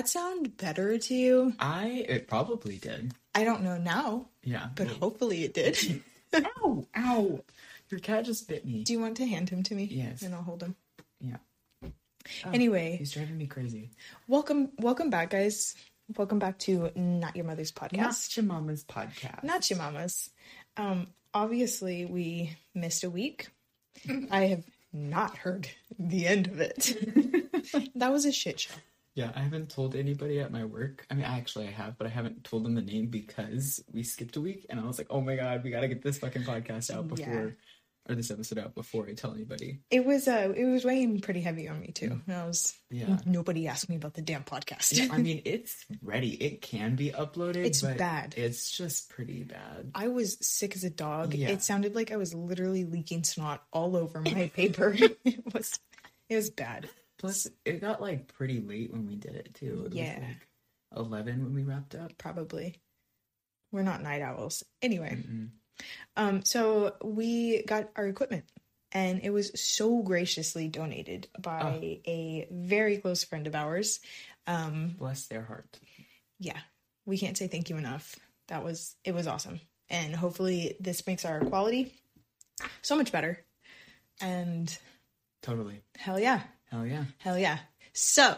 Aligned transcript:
James. 0.00 0.12
Bailey. 0.14 0.26
Did 0.42 0.44
that 0.44 0.48
sound 0.48 0.56
better 0.56 0.98
to 0.98 1.14
you? 1.14 1.52
I 1.58 2.04
it 2.08 2.28
probably 2.28 2.78
did. 2.78 3.12
I 3.34 3.44
don't 3.44 3.62
know 3.62 3.78
now, 3.78 4.28
Yeah. 4.42 4.68
but 4.74 4.86
Wait. 4.88 4.96
hopefully 4.98 5.44
it 5.44 5.54
did. 5.54 6.02
ow, 6.34 6.86
ow. 6.96 7.40
Your 7.90 8.00
cat 8.00 8.24
just 8.24 8.48
bit 8.48 8.64
me. 8.64 8.84
Do 8.84 8.92
you 8.92 9.00
want 9.00 9.16
to 9.18 9.26
hand 9.26 9.50
him 9.50 9.62
to 9.64 9.74
me? 9.74 9.84
Yes. 9.84 10.22
And 10.22 10.34
I'll 10.34 10.42
hold 10.42 10.62
him. 10.62 10.76
Yeah. 11.20 11.36
Anyway, 12.52 12.96
He's 12.96 13.12
driving 13.12 13.36
me 13.36 13.46
crazy. 13.46 13.90
welcome 14.28 14.70
welcome 14.78 15.10
back 15.10 15.30
guys. 15.30 15.74
Welcome 16.16 16.38
back 16.38 16.58
to 16.60 16.90
Not 16.94 17.36
Your 17.36 17.44
Mother's 17.44 17.72
podcast. 17.72 17.96
Not 17.96 18.36
your 18.36 18.44
mama's 18.46 18.84
podcast. 18.84 19.42
Not 19.44 19.68
your 19.70 19.78
mamas. 19.78 20.30
Um, 20.76 21.08
obviously, 21.32 22.04
we 22.04 22.56
missed 22.74 23.02
a 23.04 23.10
week. 23.10 23.48
I 24.30 24.46
have 24.46 24.64
not 24.92 25.36
heard 25.38 25.68
the 25.98 26.26
end 26.26 26.46
of 26.48 26.60
it. 26.60 26.96
that 27.94 28.12
was 28.12 28.24
a 28.26 28.32
shit 28.32 28.60
show. 28.60 28.74
Yeah, 29.14 29.30
I 29.34 29.40
haven't 29.40 29.68
told 29.70 29.94
anybody 29.94 30.40
at 30.40 30.50
my 30.50 30.64
work. 30.64 31.06
I 31.10 31.14
mean, 31.14 31.24
actually, 31.24 31.68
I 31.68 31.70
have, 31.72 31.98
but 31.98 32.06
I 32.06 32.10
haven't 32.10 32.44
told 32.44 32.64
them 32.64 32.74
the 32.74 32.80
name 32.82 33.08
because 33.08 33.82
we 33.92 34.02
skipped 34.02 34.36
a 34.36 34.40
week, 34.40 34.64
and 34.70 34.80
I 34.80 34.84
was 34.86 34.96
like, 34.98 35.08
"Oh 35.10 35.20
my 35.20 35.36
god, 35.36 35.62
we 35.62 35.70
gotta 35.70 35.88
get 35.88 36.02
this 36.02 36.18
fucking 36.18 36.44
podcast 36.44 36.90
out 36.90 37.08
before, 37.08 37.56
or 38.08 38.14
this 38.14 38.30
episode 38.30 38.58
out 38.58 38.74
before 38.74 39.06
I 39.06 39.12
tell 39.12 39.34
anybody." 39.34 39.80
It 39.90 40.06
was 40.06 40.26
uh, 40.28 40.54
it 40.56 40.64
was 40.64 40.86
weighing 40.86 41.20
pretty 41.20 41.42
heavy 41.42 41.68
on 41.68 41.78
me 41.80 41.88
too. 41.88 42.22
And 42.26 42.34
I 42.34 42.46
was 42.46 42.74
Yeah. 42.88 43.18
nobody 43.26 43.68
asked 43.68 43.90
me 43.90 43.96
about 43.96 44.14
the 44.14 44.22
damn 44.22 44.44
podcast. 44.44 44.96
Yeah, 44.96 45.08
I 45.12 45.18
mean, 45.22 45.42
it's 45.44 45.84
ready. 46.00 46.30
It 46.42 46.62
can 46.62 46.96
be 46.96 47.10
uploaded. 47.10 47.66
It's 47.66 47.82
but 47.82 47.98
bad. 47.98 48.32
It's 48.38 48.70
just 48.74 49.10
pretty 49.10 49.42
bad. 49.42 49.90
I 49.94 50.08
was 50.08 50.38
sick 50.40 50.74
as 50.74 50.84
a 50.84 50.90
dog. 50.90 51.34
Yeah. 51.34 51.50
It 51.50 51.62
sounded 51.62 51.94
like 51.94 52.12
I 52.12 52.16
was 52.16 52.32
literally 52.32 52.84
leaking 52.86 53.24
snot 53.24 53.62
all 53.74 53.94
over 53.94 54.22
my 54.22 54.50
paper. 54.56 54.94
it 55.24 55.52
was 55.52 55.78
it 56.30 56.36
was 56.36 56.48
bad. 56.48 56.88
Plus, 57.22 57.46
it 57.64 57.80
got 57.80 58.02
like 58.02 58.26
pretty 58.34 58.60
late 58.60 58.92
when 58.92 59.06
we 59.06 59.16
did 59.16 59.34
it 59.36 59.54
too. 59.54 59.84
It 59.86 59.94
Yeah. 59.94 60.18
was 60.18 60.28
like 60.28 60.48
eleven 61.06 61.42
when 61.44 61.54
we 61.54 61.62
wrapped 61.62 61.94
up. 61.94 62.18
Probably. 62.18 62.76
We're 63.70 63.82
not 63.82 64.02
night 64.02 64.20
owls. 64.20 64.62
Anyway, 64.82 65.16
Mm-mm. 65.16 65.48
um, 66.16 66.44
so 66.44 66.96
we 67.02 67.62
got 67.62 67.88
our 67.96 68.06
equipment 68.06 68.44
and 68.92 69.20
it 69.22 69.30
was 69.30 69.58
so 69.58 70.02
graciously 70.02 70.68
donated 70.68 71.28
by 71.40 72.00
a 72.06 72.46
very 72.50 72.98
close 72.98 73.24
friend 73.24 73.46
of 73.46 73.54
ours. 73.54 74.00
Um, 74.46 74.96
Bless 74.98 75.26
their 75.28 75.42
heart. 75.42 75.78
yeah, 76.38 76.58
we 77.06 77.16
can't 77.16 77.38
say 77.38 77.46
thank 77.46 77.70
you 77.70 77.76
enough. 77.78 78.18
That 78.48 78.62
was 78.64 78.94
it 79.04 79.14
was 79.14 79.26
awesome. 79.26 79.60
And 79.88 80.14
hopefully 80.14 80.76
this 80.80 81.06
makes 81.06 81.24
our 81.24 81.40
quality 81.40 81.94
so 82.82 82.96
much 82.96 83.12
better. 83.12 83.42
And 84.20 84.76
Totally. 85.42 85.80
hell 85.96 86.18
yeah. 86.20 86.42
Hell 86.72 86.86
yeah. 86.86 87.04
Hell 87.18 87.38
yeah. 87.38 87.58
So, 87.92 88.34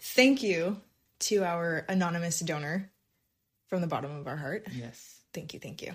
thank 0.00 0.42
you 0.42 0.80
to 1.20 1.44
our 1.44 1.86
anonymous 1.88 2.40
donor 2.40 2.90
from 3.68 3.80
the 3.82 3.86
bottom 3.86 4.14
of 4.16 4.26
our 4.26 4.36
heart. 4.36 4.66
Yes. 4.72 5.20
Thank 5.32 5.54
you, 5.54 5.60
thank 5.60 5.80
you. 5.82 5.94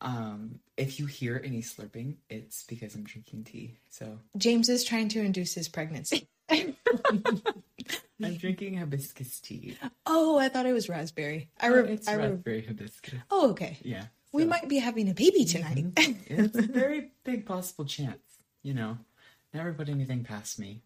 Um, 0.00 0.60
if 0.76 1.00
you 1.00 1.06
hear 1.06 1.42
any 1.44 1.62
slurping, 1.62 2.14
it's 2.30 2.62
because 2.62 2.94
I'm 2.94 3.02
drinking 3.02 3.44
tea. 3.44 3.78
So 3.90 4.18
James 4.36 4.68
is 4.68 4.84
trying 4.84 5.08
to 5.10 5.20
induce 5.20 5.52
his 5.52 5.68
pregnancy. 5.68 6.28
I'm 6.50 8.36
drinking 8.36 8.76
hibiscus 8.76 9.40
tea. 9.40 9.76
oh, 10.06 10.38
I 10.38 10.48
thought 10.48 10.66
it 10.66 10.72
was 10.72 10.88
raspberry. 10.88 11.48
I 11.60 11.68
Oh, 11.70 11.84
it's 11.84 12.06
I 12.06 12.14
re- 12.14 12.28
raspberry 12.28 12.62
hibiscus. 12.62 13.14
Oh, 13.30 13.50
okay. 13.50 13.78
Yeah. 13.82 14.04
We 14.32 14.44
might 14.44 14.68
be 14.68 14.78
having 14.78 15.10
a 15.10 15.14
baby 15.14 15.44
tonight. 15.44 15.86
it's 15.96 16.56
a 16.56 16.62
very 16.72 17.10
big 17.24 17.46
possible 17.46 17.84
chance. 17.84 18.20
You 18.62 18.74
know, 18.74 18.96
never 19.52 19.72
put 19.72 19.88
anything 19.88 20.22
past 20.22 20.58
me. 20.58 20.82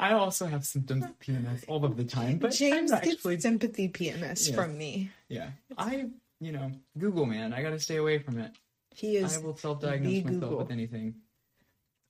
I 0.00 0.12
also 0.14 0.46
have 0.46 0.64
symptoms 0.64 1.04
of 1.04 1.18
PMS 1.20 1.64
all 1.68 1.84
of 1.84 1.96
the 1.96 2.04
time, 2.04 2.38
but 2.38 2.52
James 2.52 2.90
I'm 2.90 3.00
gets 3.02 3.14
actually 3.16 3.38
sympathy 3.40 3.88
PMS 3.88 4.48
Yes. 4.48 4.50
from 4.50 4.76
me. 4.78 5.10
yeah. 5.28 5.50
I 5.78 6.06
you 6.40 6.52
know 6.52 6.72
Google 6.98 7.26
man, 7.26 7.52
I 7.52 7.62
gotta 7.62 7.78
stay 7.78 7.96
away 7.96 8.18
from 8.18 8.38
it. 8.38 8.52
He 8.94 9.16
is 9.16 9.36
I 9.36 9.40
will 9.40 9.56
self-diagnose 9.56 10.24
myself 10.24 10.40
Google. 10.40 10.58
with 10.58 10.70
anything. 10.70 11.14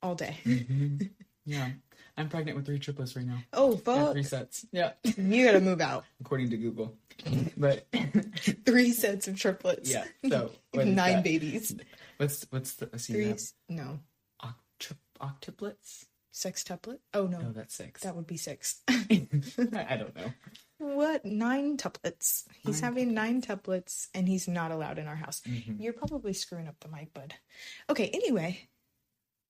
all 0.02 0.14
day. 0.14 0.38
Mm-hmm. 0.44 0.96
Yeah, 1.46 1.70
I'm 2.18 2.28
pregnant 2.28 2.56
with 2.56 2.66
three 2.66 2.78
triplets 2.78 3.16
right 3.16 3.26
now. 3.26 3.38
Oh, 3.54 3.74
fuck. 3.76 4.12
three 4.12 4.22
sets. 4.22 4.66
Yeah, 4.70 4.92
You 5.16 5.44
gotta 5.46 5.60
move 5.60 5.80
out. 5.80 6.04
according 6.20 6.50
to 6.50 6.56
Google. 6.58 6.94
But 7.56 7.86
Three 8.66 8.92
sets 8.92 9.26
of 9.26 9.36
triplets. 9.36 9.90
yeah, 9.90 10.04
so 10.28 10.50
Nine 10.74 11.22
babies. 11.22 11.74
What's 12.18 12.46
what's 12.50 12.74
the 12.74 12.90
see, 12.98 13.14
Three. 13.14 13.34
No. 13.68 13.98
octuplets? 15.20 16.04
Sextuplet? 16.32 16.98
Oh, 17.12 17.26
no. 17.26 17.40
No, 17.40 17.52
that's 17.52 17.74
six. 17.74 18.02
That 18.02 18.14
would 18.16 18.26
be 18.26 18.36
six. 18.36 18.82
I 18.88 19.96
don't 19.98 20.14
know. 20.16 20.32
What? 20.78 21.24
Nine 21.24 21.76
tuplets. 21.76 22.44
He's 22.64 22.80
Nine 22.80 22.90
having 22.92 23.14
nine 23.14 23.42
tuplets 23.42 24.08
and 24.14 24.28
he's 24.28 24.46
not 24.48 24.70
allowed 24.70 24.98
in 24.98 25.06
our 25.08 25.16
house. 25.16 25.42
Mhm. 25.46 25.80
You're 25.82 25.92
probably 25.92 26.32
screwing 26.32 26.68
up 26.68 26.78
the 26.80 26.88
mic, 26.88 27.12
bud. 27.12 27.34
Okay, 27.90 28.08
anyway. 28.08 28.68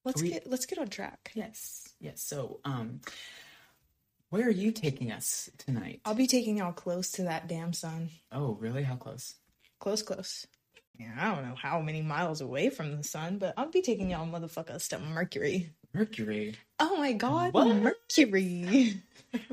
Let's 0.05 0.23
We- 0.23 0.31
get 0.31 0.47
let's 0.49 0.65
get 0.67 0.79
on 0.79 0.89
track. 0.89 1.31
Yes, 1.35 1.87
yes. 2.01 2.23
So, 2.23 2.61
um, 2.65 3.03
where 4.31 4.47
are 4.47 4.51
you 4.51 4.73
taking 4.73 5.13
us 5.13 5.51
tonight? 5.59 6.01
I'll 6.07 6.15
be 6.15 6.27
taking 6.27 6.57
y'all 6.57 6.73
close 6.73 7.13
to 7.13 7.25
that 7.25 7.47
damn 7.49 7.75
sun. 7.75 8.09
Oh, 8.33 8.55
really? 8.55 8.83
How 8.83 8.97
close? 8.97 9.35
Close, 9.79 10.03
close. 10.03 10.47
Yeah, 10.99 11.15
I 11.19 11.35
don't 11.35 11.49
know 11.49 11.55
how 11.55 11.81
many 11.81 12.01
miles 12.03 12.41
away 12.41 12.71
from 12.71 12.97
the 12.97 13.03
sun, 13.05 13.39
but 13.39 13.55
I'll 13.57 13.71
be 13.71 13.83
taking 13.83 14.11
y'all 14.11 14.27
motherfuckers 14.27 14.89
to 14.91 14.99
Mercury. 14.99 15.71
Mercury. 15.93 16.55
Oh 16.79 16.97
my 16.97 17.13
god, 17.13 17.53
What? 17.53 17.67
Mercury. 17.77 18.95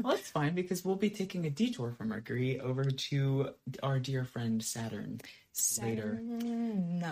Well, 0.02 0.16
that's 0.16 0.31
fine 0.31 0.56
because 0.56 0.84
we'll 0.84 0.96
be 0.96 1.12
taking 1.12 1.46
a 1.46 1.52
detour 1.52 1.92
from 1.96 2.08
Mercury 2.08 2.59
over 2.59 2.84
to 2.86 3.50
our 3.84 4.00
dear 4.00 4.25
friend 4.25 4.64
Saturn. 4.64 5.22
Later. 5.80 6.20
Saturn. 6.20 7.06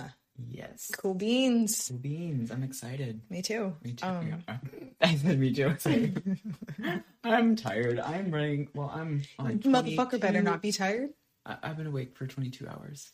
Yes. 0.50 0.90
Cool 0.98 1.14
beans. 1.14 1.90
Cool 1.90 2.00
beans. 2.00 2.50
I'm 2.50 2.64
excited. 2.64 3.22
Me 3.30 3.44
too. 3.44 3.76
Me 3.84 3.94
too. 3.94 4.08
Um. 4.08 4.44
I 5.02 5.16
said 5.16 5.38
me 5.40 5.54
too. 5.54 5.76
I'm 7.24 7.56
tired. 7.56 8.00
I'm 8.00 8.32
running. 8.32 8.70
Well, 8.74 8.92
I'm 8.92 9.22
on. 9.38 9.60
Motherfucker 9.60 10.20
better 10.20 10.42
not 10.42 10.64
be 10.64 10.72
tired. 10.72 11.12
I- 11.46 11.58
I've 11.62 11.78
been 11.78 11.86
awake 11.88 12.16
for 12.18 12.26
22 12.26 12.68
hours. 12.68 13.12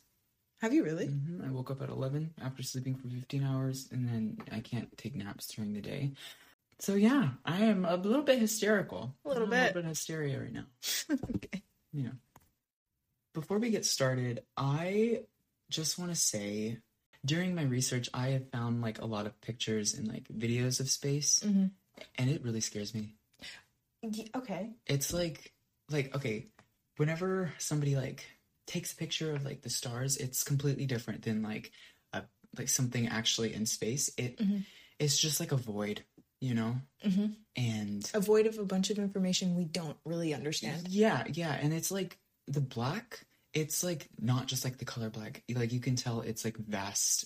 Have 0.61 0.73
you 0.73 0.83
really? 0.83 1.07
hmm 1.07 1.41
I 1.43 1.49
woke 1.49 1.71
up 1.71 1.81
at 1.81 1.89
11 1.89 2.35
after 2.39 2.61
sleeping 2.61 2.95
for 2.95 3.07
15 3.07 3.43
hours, 3.43 3.89
and 3.91 4.07
then 4.07 4.37
I 4.51 4.59
can't 4.59 4.95
take 4.95 5.15
naps 5.15 5.47
during 5.47 5.73
the 5.73 5.81
day. 5.81 6.11
So 6.77 6.93
yeah, 6.93 7.29
I 7.43 7.61
am 7.61 7.83
a 7.83 7.95
little 7.95 8.21
bit 8.21 8.37
hysterical. 8.37 9.15
A 9.25 9.27
little 9.27 9.45
I'm 9.45 9.49
bit. 9.49 9.57
A 9.57 9.65
little 9.65 9.81
bit 9.81 9.89
hysteria 9.89 10.39
right 10.39 10.53
now. 10.53 10.65
okay. 11.35 11.63
Yeah. 11.91 12.11
Before 13.33 13.57
we 13.57 13.71
get 13.71 13.85
started, 13.85 14.43
I 14.55 15.21
just 15.71 15.97
want 15.97 16.11
to 16.11 16.15
say 16.19 16.77
during 17.25 17.55
my 17.55 17.63
research, 17.63 18.09
I 18.13 18.29
have 18.29 18.49
found 18.51 18.81
like 18.81 19.01
a 19.01 19.05
lot 19.05 19.25
of 19.25 19.39
pictures 19.41 19.95
and 19.95 20.07
like 20.07 20.27
videos 20.27 20.79
of 20.79 20.89
space, 20.89 21.41
hmm 21.41 21.67
and 22.17 22.29
it 22.29 22.43
really 22.43 22.61
scares 22.61 22.93
me. 22.93 23.15
Okay. 24.35 24.71
It's 24.87 25.13
like, 25.13 25.53
like, 25.89 26.15
okay, 26.15 26.47
whenever 26.97 27.51
somebody 27.59 27.95
like 27.95 28.25
takes 28.67 28.93
a 28.93 28.95
picture 28.95 29.33
of 29.33 29.43
like 29.45 29.61
the 29.61 29.69
stars, 29.69 30.17
it's 30.17 30.43
completely 30.43 30.85
different 30.85 31.23
than 31.23 31.41
like 31.41 31.71
a 32.13 32.23
like 32.57 32.69
something 32.69 33.07
actually 33.07 33.53
in 33.53 33.65
space. 33.65 34.09
It 34.17 34.37
Mhm. 34.37 34.65
it's 34.99 35.17
just 35.17 35.39
like 35.39 35.51
a 35.51 35.57
void, 35.57 36.03
you 36.39 36.53
know? 36.53 36.81
hmm 37.01 37.27
And 37.55 38.09
A 38.13 38.19
void 38.19 38.45
of 38.47 38.57
a 38.59 38.65
bunch 38.65 38.89
of 38.91 38.97
information 38.99 39.55
we 39.55 39.65
don't 39.65 39.97
really 40.05 40.33
understand. 40.33 40.87
Yeah, 40.87 41.25
yeah, 41.33 41.53
and 41.53 41.73
it's 41.73 41.91
like 41.91 42.17
the 42.47 42.61
black. 42.61 43.25
It's 43.53 43.83
like 43.83 44.07
not 44.19 44.47
just 44.47 44.63
like 44.63 44.77
the 44.77 44.85
color 44.85 45.09
black. 45.09 45.43
Like 45.53 45.73
you 45.73 45.79
can 45.81 45.95
tell 45.97 46.21
it's 46.21 46.45
like 46.45 46.55
vast, 46.57 47.25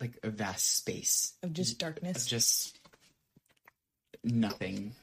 like 0.00 0.18
a 0.24 0.30
vast 0.30 0.76
space 0.78 1.34
Of 1.42 1.52
just 1.52 1.72
of 1.74 1.78
darkness. 1.78 2.26
just 2.26 2.80
nothing, 4.24 4.94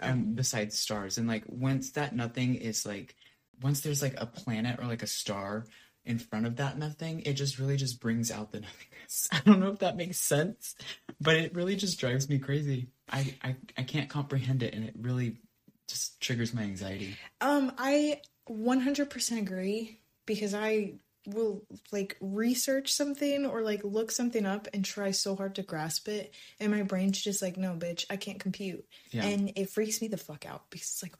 um, 0.00 0.34
besides 0.34 0.78
stars. 0.78 1.18
And 1.18 1.26
like 1.28 1.44
once 1.48 1.92
that 1.92 2.14
nothing 2.14 2.54
is 2.56 2.84
like, 2.86 3.14
once 3.62 3.80
there's 3.80 4.02
like 4.02 4.14
a 4.18 4.26
planet 4.26 4.78
or 4.80 4.86
like 4.86 5.02
a 5.02 5.06
star 5.06 5.66
in 6.04 6.18
front 6.18 6.46
of 6.46 6.56
that 6.56 6.78
nothing, 6.78 7.20
it 7.20 7.34
just 7.34 7.58
really 7.58 7.76
just 7.76 8.00
brings 8.00 8.30
out 8.30 8.50
the 8.52 8.60
nothingness. 8.60 9.28
I 9.30 9.40
don't 9.44 9.60
know 9.60 9.70
if 9.70 9.78
that 9.80 9.96
makes 9.96 10.18
sense, 10.18 10.74
but 11.20 11.36
it 11.36 11.54
really 11.54 11.76
just 11.76 12.00
drives 12.00 12.28
me 12.28 12.38
crazy. 12.38 12.88
I 13.10 13.34
I, 13.42 13.56
I 13.78 13.82
can't 13.84 14.08
comprehend 14.10 14.62
it, 14.62 14.74
and 14.74 14.84
it 14.84 14.94
really 15.00 15.38
just 15.86 16.20
triggers 16.20 16.52
my 16.54 16.62
anxiety. 16.62 17.16
Um, 17.40 17.72
I 17.78 18.20
100% 18.48 19.38
agree 19.38 20.00
because 20.26 20.54
I 20.54 20.94
will 21.26 21.62
like 21.92 22.16
research 22.20 22.92
something 22.92 23.46
or 23.46 23.62
like 23.62 23.84
look 23.84 24.10
something 24.10 24.44
up 24.44 24.66
and 24.74 24.84
try 24.84 25.12
so 25.12 25.36
hard 25.36 25.54
to 25.54 25.62
grasp 25.62 26.08
it 26.08 26.34
and 26.58 26.72
my 26.72 26.82
brain's 26.82 27.20
just 27.22 27.40
like 27.40 27.56
no 27.56 27.74
bitch 27.76 28.04
I 28.10 28.16
can't 28.16 28.40
compute 28.40 28.84
Yeah. 29.12 29.26
and 29.26 29.52
it 29.54 29.70
freaks 29.70 30.00
me 30.02 30.08
the 30.08 30.16
fuck 30.16 30.44
out 30.46 30.68
because 30.70 30.88
it's 30.88 31.02
like 31.04 31.14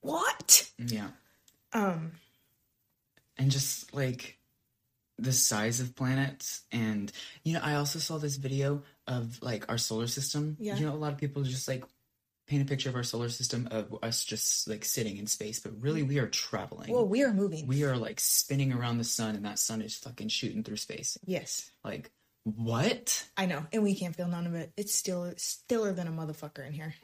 what 0.00 0.68
Yeah. 0.78 1.10
Um 1.72 2.12
and 3.38 3.50
just 3.50 3.92
like 3.94 4.38
the 5.18 5.32
size 5.32 5.80
of 5.80 5.94
planets 5.96 6.62
and 6.72 7.10
you 7.42 7.54
know 7.54 7.60
i 7.62 7.74
also 7.74 7.98
saw 7.98 8.18
this 8.18 8.36
video 8.36 8.82
of 9.06 9.38
like 9.42 9.68
our 9.70 9.78
solar 9.78 10.06
system 10.06 10.56
Yeah. 10.60 10.76
you 10.76 10.84
know 10.86 10.92
a 10.92 10.96
lot 10.96 11.12
of 11.12 11.18
people 11.18 11.42
just 11.42 11.68
like 11.68 11.84
paint 12.48 12.62
a 12.62 12.64
picture 12.64 12.88
of 12.88 12.94
our 12.94 13.02
solar 13.02 13.28
system 13.28 13.66
of 13.72 13.96
us 14.04 14.24
just 14.24 14.68
like 14.68 14.84
sitting 14.84 15.16
in 15.16 15.26
space, 15.26 15.58
but 15.58 15.72
really 15.80 16.04
we 16.04 16.20
are 16.20 16.28
traveling. 16.28 16.92
Well, 16.92 17.04
we 17.08 17.24
are 17.24 17.32
moving. 17.34 17.66
we 17.66 17.82
are 17.82 17.96
like 17.96 18.20
spinning 18.20 18.72
around 18.72 18.98
the 18.98 19.04
sun, 19.04 19.34
and 19.34 19.44
that 19.44 19.58
sun 19.58 19.82
is 19.82 19.96
fucking 19.96 20.28
shooting 20.28 20.62
through 20.62 20.76
space. 20.76 21.18
yes, 21.26 21.68
Like 21.82 22.12
what? 22.44 23.26
I 23.36 23.46
know, 23.46 23.66
and 23.72 23.82
we 23.82 23.96
can't 23.96 24.14
feel 24.14 24.28
none 24.28 24.46
of 24.46 24.54
it. 24.54 24.70
It's 24.76 24.94
still 24.94 25.32
stiller 25.36 25.92
than 25.92 26.06
a 26.06 26.12
motherfucker 26.12 26.64
in 26.64 26.72
here. 26.72 26.94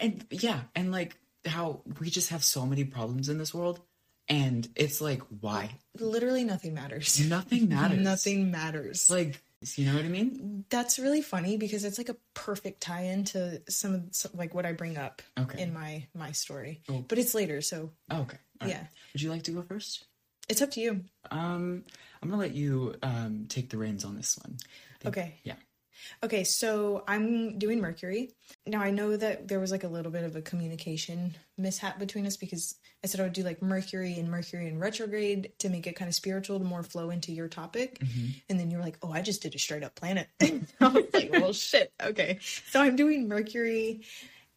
And 0.00 0.24
yeah, 0.30 0.60
and 0.74 0.90
like 0.90 1.14
how 1.44 1.82
we 2.00 2.08
just 2.08 2.30
have 2.30 2.42
so 2.42 2.64
many 2.64 2.84
problems 2.84 3.28
in 3.28 3.36
this 3.36 3.52
world, 3.52 3.82
and 4.30 4.66
it's 4.76 5.00
like 5.02 5.20
why 5.40 5.72
Literally 5.98 6.44
nothing 6.44 6.72
matters. 6.72 7.20
nothing 7.28 7.68
matters. 7.76 7.98
Nothing 7.98 8.50
matters. 8.50 9.10
Like 9.10 9.42
you 9.76 9.84
know 9.84 9.94
what 9.94 10.06
I 10.06 10.08
mean? 10.08 10.64
That's 10.70 10.98
really 10.98 11.20
funny 11.20 11.58
because 11.58 11.84
it's 11.84 11.98
like 11.98 12.08
a 12.08 12.16
perfect 12.32 12.80
tie-in 12.80 13.24
to 13.24 13.60
some 13.68 13.94
of 13.94 14.02
some, 14.12 14.30
like 14.34 14.54
what 14.54 14.64
I 14.64 14.72
bring 14.72 14.96
up 14.96 15.20
Okay. 15.38 15.60
in 15.60 15.74
my 15.74 16.06
my 16.14 16.32
story. 16.32 16.80
Oh. 16.88 17.04
But 17.06 17.18
it's 17.18 17.34
later, 17.34 17.60
so 17.60 17.90
Oh, 18.10 18.22
okay. 18.22 18.38
All 18.62 18.68
right. 18.68 18.70
yeah, 18.70 18.86
Would 19.12 19.20
you 19.20 19.28
like 19.30 19.42
to 19.44 19.50
go 19.50 19.60
first? 19.62 20.06
it's 20.48 20.62
up 20.62 20.70
to 20.72 20.80
you. 20.80 21.04
Um, 21.30 21.84
I'm 22.22 22.30
gonna 22.30 22.40
let 22.40 22.54
you 22.54 22.94
um 23.02 23.46
take 23.48 23.68
the 23.68 23.76
reins 23.76 24.04
on 24.06 24.16
this 24.16 24.38
one. 24.38 24.56
Okay. 25.04 25.34
Yeah. 25.44 25.56
Okay, 26.22 26.44
so 26.44 27.04
I'm 27.08 27.58
doing 27.58 27.80
Mercury. 27.80 28.30
Now 28.66 28.80
I 28.80 28.90
know 28.90 29.16
that 29.16 29.48
there 29.48 29.60
was 29.60 29.70
like 29.70 29.84
a 29.84 29.88
little 29.88 30.12
bit 30.12 30.24
of 30.24 30.36
a 30.36 30.42
communication 30.42 31.36
mishap 31.58 31.98
between 31.98 32.26
us 32.26 32.36
because 32.36 32.76
I 33.02 33.06
said 33.06 33.20
I 33.20 33.24
would 33.24 33.32
do 33.32 33.42
like 33.42 33.62
Mercury 33.62 34.18
and 34.18 34.30
Mercury 34.30 34.66
in 34.68 34.78
retrograde 34.78 35.52
to 35.58 35.68
make 35.68 35.86
it 35.86 35.96
kind 35.96 36.08
of 36.08 36.14
spiritual 36.14 36.58
to 36.58 36.64
more 36.64 36.82
flow 36.82 37.10
into 37.10 37.32
your 37.32 37.48
topic. 37.48 38.00
And 38.48 38.58
then 38.60 38.70
you 38.70 38.78
were 38.78 38.82
like, 38.84 38.98
oh, 39.02 39.12
I 39.12 39.22
just 39.22 39.42
did 39.42 39.54
a 39.54 39.58
straight 39.58 39.82
up 39.82 39.94
planet. 39.94 40.28
I 40.40 40.58
was 40.88 41.04
like, 41.12 41.30
well, 41.32 41.52
shit. 41.52 41.92
Okay. 42.02 42.38
So 42.70 42.80
I'm 42.80 42.96
doing 42.96 43.28
Mercury 43.28 44.02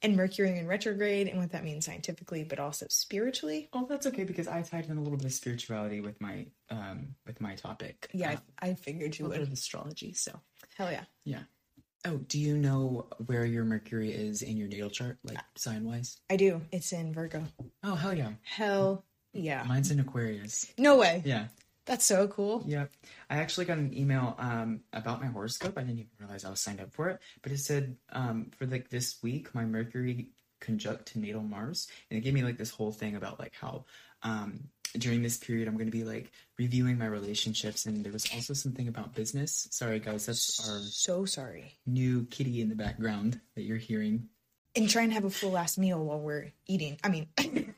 and 0.01 0.17
Mercury 0.17 0.57
in 0.59 0.67
retrograde 0.67 1.29
and 1.29 1.39
what 1.39 1.51
that 1.53 1.63
means 1.63 1.85
scientifically, 1.85 2.43
but 2.43 2.59
also 2.59 2.85
spiritually. 2.89 3.69
Oh, 3.71 3.85
that's 3.89 4.05
okay 4.07 4.25
because 4.25 4.49
I 4.49 4.61
tied 4.61 4.85
in 4.89 4.97
a 4.97 5.01
little 5.01 5.17
bit 5.17 5.25
of 5.25 5.31
spirituality 5.33 6.01
with 6.01 6.19
my 6.19 6.47
um 6.69 7.15
with 7.25 7.39
my 7.39 7.55
topic. 7.55 8.09
Yeah, 8.13 8.33
Uh, 8.33 8.37
I, 8.61 8.69
I 8.69 8.73
figured 8.73 9.17
you 9.17 9.29
bit 9.29 9.39
would. 9.39 9.47
of 9.47 9.53
astrology. 9.53 10.11
So 10.13 10.37
Hell 10.77 10.91
yeah. 10.91 11.03
yeah. 11.25 11.39
Oh, 12.05 12.17
do 12.27 12.37
you 12.39 12.57
know 12.57 13.07
where 13.27 13.45
your 13.45 13.63
Mercury 13.63 14.11
is 14.11 14.41
in 14.41 14.57
your 14.57 14.67
natal 14.67 14.89
chart, 14.89 15.17
like 15.23 15.37
sign 15.55 15.85
wise? 15.85 16.19
I 16.29 16.35
do. 16.35 16.61
It's 16.71 16.91
in 16.91 17.13
Virgo. 17.13 17.45
Oh 17.83 17.95
hell 17.95 18.13
yeah, 18.13 18.31
Hell 18.43 19.05
yeah. 19.33 19.63
mine's 19.63 19.89
in 19.91 19.99
Aquarius. 20.01 20.71
No 20.77 20.97
way. 20.97 21.21
Yeah, 21.25 21.45
That's 21.85 22.03
so 22.03 22.27
cool. 22.27 22.63
yeah. 22.67 22.87
I 23.29 23.37
actually 23.37 23.65
got 23.65 23.77
an 23.77 23.97
email 23.97 24.35
um 24.37 24.81
about 24.91 25.21
my 25.21 25.27
horoscope. 25.27 25.77
I 25.77 25.81
didn't 25.81 25.99
even 25.99 26.11
realize 26.19 26.43
I 26.43 26.49
was 26.49 26.59
signed 26.59 26.81
up 26.81 26.91
for 26.93 27.07
it, 27.09 27.19
but 27.41 27.51
it 27.53 27.59
said 27.59 27.95
um 28.11 28.51
for 28.57 28.65
like 28.65 28.89
this 28.89 29.21
week 29.23 29.53
my 29.55 29.63
Mercury 29.63 30.31
conjunct 30.59 31.05
to 31.13 31.19
natal 31.19 31.41
Mars, 31.41 31.87
and 32.09 32.17
it 32.17 32.21
gave 32.21 32.33
me 32.33 32.43
like 32.43 32.57
this 32.57 32.69
whole 32.71 32.91
thing 32.91 33.15
about 33.15 33.39
like 33.39 33.53
how 33.59 33.85
um 34.23 34.59
during 34.97 35.23
this 35.23 35.37
period 35.37 35.67
I'm 35.67 35.75
going 35.75 35.87
to 35.89 35.97
be 35.97 36.03
like 36.03 36.31
reviewing 36.63 36.97
my 36.97 37.05
relationships, 37.05 37.85
and 37.85 38.05
there 38.05 38.13
was 38.13 38.25
also 38.33 38.53
something 38.53 38.87
about 38.87 39.13
business. 39.13 39.67
Sorry 39.69 39.99
guys, 39.99 40.25
that's 40.25 40.69
our 40.69 40.79
So 40.79 41.25
sorry. 41.25 41.73
new 41.85 42.23
kitty 42.31 42.61
in 42.61 42.69
the 42.69 42.75
background 42.75 43.41
that 43.55 43.63
you're 43.63 43.77
hearing. 43.77 44.29
And 44.75 44.89
try 44.89 45.03
and 45.03 45.11
have 45.13 45.25
a 45.25 45.29
full 45.29 45.57
ass 45.57 45.77
meal 45.77 46.03
while 46.03 46.19
we're 46.21 46.53
eating. 46.65 46.97
I 47.03 47.09
mean, 47.09 47.27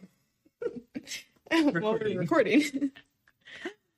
while 1.50 1.98
we're 2.00 2.20
recording. 2.20 2.92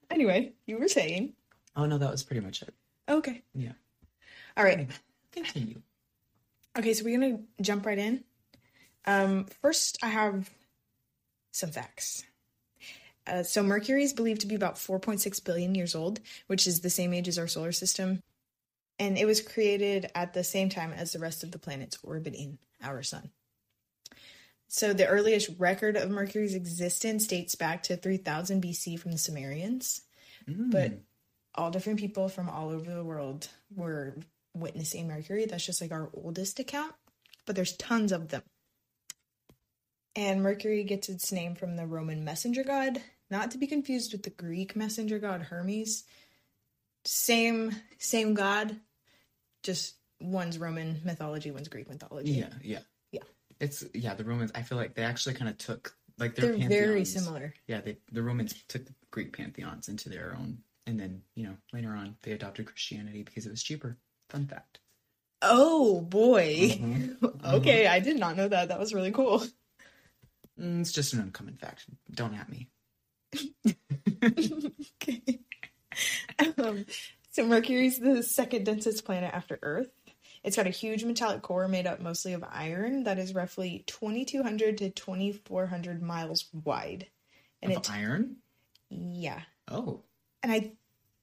anyway, 0.09 0.53
you 0.65 0.77
were 0.79 0.87
saying. 0.87 1.33
Oh 1.75 1.85
no, 1.85 1.97
that 1.97 2.09
was 2.09 2.23
pretty 2.23 2.39
much 2.39 2.61
it. 2.61 2.73
Okay. 3.09 3.43
Yeah. 3.53 3.73
All 4.55 4.63
right. 4.63 4.87
Continue. 5.33 5.81
Okay, 6.77 6.93
so 6.93 7.03
we're 7.03 7.19
gonna 7.19 7.39
jump 7.61 7.85
right 7.85 7.97
in. 7.99 8.23
Um, 9.05 9.45
first, 9.61 9.97
I 10.01 10.07
have 10.07 10.49
some 11.51 11.71
facts. 11.71 12.23
Uh, 13.27 13.44
so 13.44 13.62
Mercury 13.62 14.03
is 14.03 14.13
believed 14.13 14.41
to 14.41 14.47
be 14.47 14.56
about 14.56 14.75
4.6 14.75 15.44
billion 15.44 15.75
years 15.75 15.94
old, 15.95 16.19
which 16.47 16.65
is 16.65 16.79
the 16.79 16.89
same 16.89 17.13
age 17.13 17.27
as 17.27 17.38
our 17.38 17.47
solar 17.47 17.71
system, 17.74 18.21
and 19.00 19.18
it 19.18 19.25
was 19.25 19.41
created 19.41 20.09
at 20.15 20.33
the 20.33 20.44
same 20.44 20.69
time 20.69 20.94
as 20.94 21.12
the 21.12 21.19
rest 21.19 21.44
of 21.44 21.51
the 21.51 21.59
planets 21.59 21.97
orbiting 22.03 22.57
our 22.81 23.03
sun. 23.03 23.29
So 24.69 24.94
the 24.94 25.07
earliest 25.07 25.50
record 25.59 25.95
of 25.95 26.09
Mercury's 26.09 26.56
existence 26.56 27.27
dates 27.27 27.56
back 27.56 27.83
to 27.83 27.97
3000 27.97 28.62
BC 28.62 29.00
from 29.00 29.12
the 29.12 29.18
Sumerians, 29.18 30.01
Mm. 30.47 30.71
but 30.71 30.94
all 31.56 31.71
different 31.71 32.00
people 32.00 32.30
from 32.30 32.50
all 32.50 32.69
over 32.69 32.94
the 32.94 33.03
world 33.03 33.50
were 33.75 34.15
witnessing 34.53 35.07
Mercury. 35.07 35.45
That's 35.45 35.65
just 35.65 35.81
like 35.81 35.91
our 35.91 36.09
oldest 36.13 36.59
account, 36.59 36.94
but 37.45 37.56
there's 37.56 37.75
tons 37.75 38.12
of 38.12 38.30
them. 38.30 38.44
And 40.15 40.41
Mercury 40.41 40.83
gets 40.83 41.09
its 41.09 41.31
name 41.31 41.56
from 41.56 41.75
the 41.75 41.85
Roman 41.85 42.23
messenger 42.23 42.63
god, 42.63 43.01
not 43.29 43.51
to 43.51 43.57
be 43.57 43.68
confused 43.68 44.12
with 44.13 44.24
the 44.24 44.29
Greek 44.29 44.75
messenger 44.75 45.19
god 45.19 45.41
Hermes. 45.41 46.03
Same 47.06 47.75
same 48.00 48.33
god, 48.33 48.75
just 49.63 49.95
one's 50.19 50.57
Roman 50.57 51.00
mythology, 51.03 51.51
one's 51.51 51.68
Greek 51.68 51.89
mythology. 51.89 52.31
yeah, 52.31 52.50
yeah, 52.62 52.79
Yeah. 53.12 53.24
It's 53.59 53.83
yeah. 53.94 54.13
The 54.13 54.24
Romans. 54.24 54.51
I 54.56 54.62
feel 54.62 54.77
like 54.77 54.94
they 54.95 55.03
actually 55.03 55.35
kind 55.35 55.50
of 55.50 55.57
took 55.57 55.95
like 56.18 56.35
their 56.35 56.56
They're 56.56 56.68
very 56.68 57.06
similar. 57.06 57.53
Yeah, 57.68 57.81
they, 57.81 57.97
the 58.12 58.24
Romans 58.24 58.56
took 58.68 58.85
the 58.85 58.94
Greek 59.12 59.35
pantheons 59.38 59.88
into 59.88 60.09
their 60.09 60.35
own, 60.38 60.59
and 60.85 61.00
then 61.00 61.21
you 61.35 61.44
know 61.45 61.56
later 61.71 61.91
on 61.91 62.15
they 62.23 62.33
adopted 62.33 62.65
Christianity 62.65 63.23
because 63.23 63.45
it 63.45 63.51
was 63.51 63.63
cheaper. 63.63 63.97
Fun 64.30 64.47
fact. 64.47 64.80
Oh 65.41 66.01
boy. 66.01 66.77
Mhm. 66.80 67.45
okay, 67.53 67.88
I 67.88 68.00
did 68.00 68.18
not 68.19 68.35
know 68.35 68.47
that. 68.47 68.69
That 68.69 68.80
was 68.80 68.94
really 68.94 69.12
cool. 69.12 69.45
Mm, 70.59 70.81
it's 70.81 70.91
just 70.91 71.13
an 71.13 71.19
uncommon 71.19 71.56
fact. 71.56 71.85
Don't 72.12 72.33
at 72.33 72.50
me. 72.50 72.68
Okay. 74.24 75.39
Um, 76.59 76.85
so 77.31 77.44
Mercury's 77.47 77.97
the 77.97 78.21
second 78.21 78.66
densest 78.66 79.04
planet 79.04 79.33
after 79.33 79.57
Earth. 79.63 79.90
It's 80.44 80.56
got 80.56 80.68
a 80.68 80.69
huge 80.69 81.04
metallic 81.04 81.42
core 81.42 81.68
made 81.68 81.87
up 81.87 81.99
mostly 81.99 82.33
of 82.33 82.44
iron 82.47 83.06
that 83.06 83.18
is 83.18 83.33
roughly 83.33 83.83
2,200 83.87 84.78
to 84.78 84.90
2,400 84.92 86.04
miles 86.04 86.45
wide. 86.63 87.07
And 87.63 87.71
of 87.71 87.80
it, 87.80 87.90
iron. 87.92 88.35
yeah. 88.92 89.42
Oh 89.68 90.04
And 90.44 90.51
I 90.51 90.73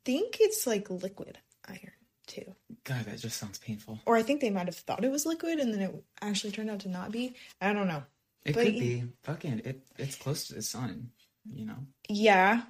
think 0.05 0.39
it's 0.41 0.67
like 0.67 0.91
liquid 0.91 1.39
iron 1.69 1.93
too. 2.27 2.57
god, 2.83 3.05
that 3.05 3.19
just 3.21 3.39
sounds 3.39 3.59
painful. 3.59 4.01
Or 4.07 4.17
I 4.17 4.23
think 4.23 4.41
they 4.41 4.51
might 4.51 4.67
have 4.67 4.75
thought 4.77 5.05
it 5.05 5.13
was 5.13 5.27
liquid 5.27 5.61
and 5.61 5.73
then 5.73 5.81
it 5.83 6.05
actually 6.21 6.51
turned 6.53 6.71
out 6.71 6.81
to 6.81 6.89
not 6.89 7.13
be. 7.13 7.37
I 7.61 7.73
don't 7.73 7.87
know. 7.87 8.03
It 8.45 8.55
But 8.55 8.65
could 8.65 8.75
be 8.75 9.05
fucking. 9.23 9.63
It 9.65 9.83
it's 9.97 10.17
close 10.17 10.49
to 10.49 10.55
the 10.55 10.63
sun. 10.63 11.11
You 11.53 11.67
know. 11.67 11.77
Yeah. 12.09 12.63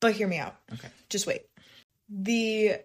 But 0.00 0.14
hear 0.14 0.26
me 0.28 0.38
out. 0.38 0.56
Okay. 0.72 0.88
Just 1.08 1.26
wait. 1.26 1.42
The 2.08 2.76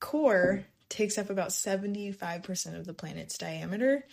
core 0.00 0.64
takes 0.88 1.18
up 1.18 1.30
about 1.30 1.48
75% 1.50 2.76
of 2.78 2.86
the 2.86 2.94
planet's 2.94 3.38
diameter. 3.38 4.04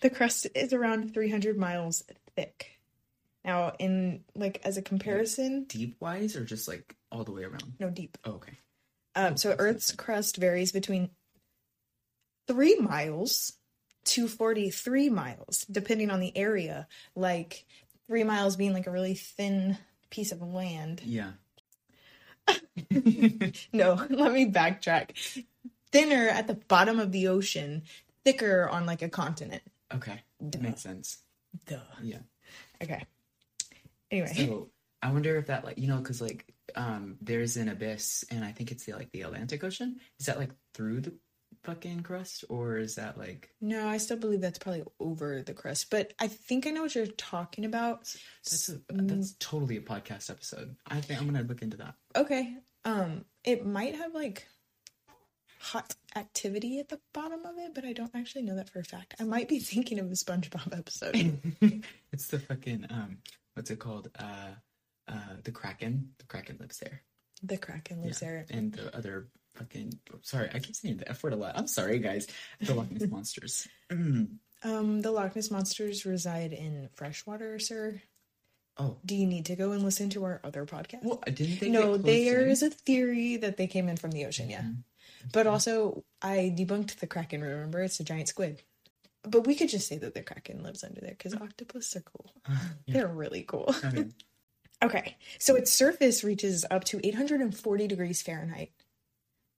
The 0.00 0.10
crust 0.10 0.46
is 0.54 0.72
around 0.72 1.14
300 1.14 1.56
miles 1.56 2.02
thick. 2.34 2.72
Now, 3.44 3.74
in 3.78 4.24
like 4.34 4.60
as 4.64 4.76
a 4.76 4.82
comparison, 4.82 5.64
Deep 5.64 5.96
wise 6.00 6.34
or 6.36 6.44
just 6.44 6.66
like 6.66 6.96
all 7.12 7.24
the 7.24 7.32
way 7.32 7.44
around. 7.44 7.74
no 7.78 7.88
deep. 7.90 8.18
Oh, 8.24 8.32
okay. 8.32 8.52
Um, 9.14 9.36
so 9.36 9.54
Earth's 9.58 9.92
crust 9.92 10.36
varies 10.36 10.72
between 10.72 11.10
three 12.48 12.74
miles 12.76 13.52
to 14.06 14.28
43 14.28 15.08
miles, 15.10 15.64
depending 15.70 16.10
on 16.10 16.20
the 16.20 16.36
area. 16.36 16.86
Like 17.14 17.64
three 18.08 18.24
miles 18.24 18.56
being 18.56 18.72
like 18.72 18.86
a 18.86 18.90
really 18.90 19.14
thin 19.14 19.78
piece 20.10 20.32
of 20.32 20.42
land. 20.42 21.02
Yeah. 21.04 21.32
No, 23.72 23.94
let 24.08 24.32
me 24.32 24.50
backtrack. 24.50 25.44
Thinner 25.92 26.28
at 26.28 26.46
the 26.46 26.54
bottom 26.54 27.00
of 27.00 27.12
the 27.12 27.28
ocean, 27.28 27.82
thicker 28.24 28.68
on 28.68 28.86
like 28.86 29.02
a 29.02 29.08
continent. 29.08 29.62
okay. 29.94 30.20
Duh. 30.48 30.58
Makes 30.60 30.82
sense. 30.82 31.18
Duh. 31.66 31.78
Yeah. 32.02 32.18
Okay. 32.82 33.04
Anyway, 34.10 34.32
So 34.34 34.68
I 35.02 35.10
wonder 35.12 35.36
if 35.36 35.46
that 35.46 35.64
like 35.64 35.78
you 35.78 35.88
know 35.88 35.96
because 35.98 36.20
like 36.20 36.44
um 36.74 37.16
there's 37.20 37.56
an 37.56 37.68
abyss 37.68 38.24
and 38.30 38.44
I 38.44 38.52
think 38.52 38.70
it's 38.70 38.84
the 38.84 38.92
like 38.92 39.10
the 39.12 39.22
Atlantic 39.22 39.64
Ocean. 39.64 39.96
Is 40.20 40.26
that 40.26 40.38
like 40.38 40.50
through 40.74 41.00
the 41.00 41.14
fucking 41.66 42.00
crust 42.02 42.44
or 42.48 42.78
is 42.78 42.94
that 42.94 43.18
like 43.18 43.50
no, 43.60 43.86
I 43.88 43.98
still 43.98 44.16
believe 44.16 44.40
that's 44.40 44.58
probably 44.58 44.84
over 45.00 45.42
the 45.42 45.52
crust, 45.54 45.90
but 45.90 46.12
I 46.18 46.28
think 46.28 46.66
I 46.66 46.70
know 46.70 46.82
what 46.82 46.94
you're 46.94 47.06
talking 47.06 47.64
about. 47.64 48.00
that's 48.44 48.68
a, 48.70 48.80
that's 48.88 49.34
totally 49.40 49.76
a 49.76 49.80
podcast 49.82 50.30
episode. 50.30 50.76
I 50.86 51.00
think 51.00 51.20
I'm 51.20 51.26
gonna 51.26 51.42
look 51.46 51.62
into 51.62 51.76
that. 51.78 51.94
Okay. 52.16 52.56
Um, 52.84 53.24
it 53.44 53.66
might 53.66 53.96
have 53.96 54.14
like 54.14 54.46
hot 55.58 55.94
activity 56.14 56.78
at 56.78 56.88
the 56.88 57.00
bottom 57.12 57.44
of 57.44 57.58
it, 57.58 57.74
but 57.74 57.84
I 57.84 57.92
don't 57.92 58.14
actually 58.14 58.42
know 58.42 58.56
that 58.56 58.68
for 58.70 58.78
a 58.78 58.84
fact. 58.84 59.14
I 59.18 59.24
might 59.24 59.48
be 59.48 59.58
thinking 59.72 59.98
of 59.98 60.06
a 60.06 60.10
SpongeBob 60.14 60.76
episode. 60.76 61.38
it's 62.12 62.28
the 62.28 62.38
fucking 62.38 62.86
um 62.90 63.18
what's 63.54 63.70
it 63.70 63.78
called 63.78 64.10
uh 64.18 64.52
uh 65.08 65.14
the 65.44 65.50
Kraken. 65.50 66.10
The 66.18 66.26
Kraken 66.26 66.58
lives 66.60 66.78
there. 66.78 67.02
the 67.42 67.56
Kraken 67.56 68.02
lives 68.02 68.20
Yeah. 68.22 68.28
there. 68.28 68.46
And 68.50 68.72
the 68.72 68.94
other 68.96 69.28
fucking 69.56 69.98
sorry, 70.22 70.48
I 70.54 70.58
keep 70.58 70.76
saying 70.76 70.98
the 70.98 71.08
F 71.08 71.22
word 71.22 71.32
a 71.32 71.36
lot. 71.36 71.56
I'm 71.56 71.66
sorry, 71.66 71.98
guys. 71.98 72.26
The 72.60 72.74
Loch 72.74 72.90
Ness 72.90 73.08
monsters. 73.10 73.68
Mm. 73.90 74.36
Um, 74.62 75.02
the 75.02 75.10
Loch 75.10 75.34
Ness 75.36 75.50
monsters 75.50 76.04
reside 76.06 76.52
in 76.52 76.88
freshwater, 76.94 77.58
sir. 77.58 78.00
Oh, 78.78 78.98
Do 79.06 79.16
you 79.16 79.26
need 79.26 79.46
to 79.46 79.56
go 79.56 79.72
and 79.72 79.82
listen 79.82 80.10
to 80.10 80.24
our 80.24 80.40
other 80.44 80.66
podcast? 80.66 81.02
well, 81.02 81.22
I 81.26 81.30
didn't 81.30 81.60
they? 81.60 81.70
no, 81.70 81.96
there 81.96 82.42
in? 82.42 82.50
is 82.50 82.62
a 82.62 82.68
theory 82.70 83.36
that 83.38 83.56
they 83.56 83.66
came 83.66 83.88
in 83.88 83.96
from 83.96 84.10
the 84.10 84.26
ocean, 84.26 84.50
yeah. 84.50 84.60
Mhm. 84.62 84.82
But 85.32 85.46
also, 85.46 86.04
I 86.20 86.54
debunked 86.56 86.96
the 86.96 87.06
kraken. 87.06 87.40
Remember, 87.42 87.82
it's 87.82 87.98
a 88.00 88.04
giant 88.04 88.28
squid. 88.28 88.62
But 89.22 89.46
we 89.46 89.54
could 89.56 89.70
just 89.70 89.88
say 89.88 89.98
that 89.98 90.14
the 90.14 90.22
kraken 90.22 90.62
lives 90.62 90.84
under 90.84 91.00
there 91.00 91.10
because 91.18 91.34
octopus 91.34 91.96
are 91.96 92.02
cool. 92.02 92.32
Yeah. 92.86 92.94
They're 92.94 93.08
really 93.08 93.42
cool. 93.42 93.74
Okay. 93.84 94.06
Okay, 94.84 95.16
so 95.38 95.54
its 95.56 95.72
surface 95.72 96.22
reaches 96.22 96.66
up 96.70 96.84
to 96.84 97.00
840 97.02 97.88
degrees 97.88 98.20
Fahrenheit. 98.20 98.72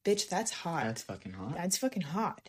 Bitch, 0.08 0.28
that's 0.28 0.50
hot. 0.50 0.84
That's 0.84 1.02
fucking 1.02 1.32
hot. 1.32 1.54
That's 1.54 1.76
fucking 1.76 2.02
hot. 2.02 2.48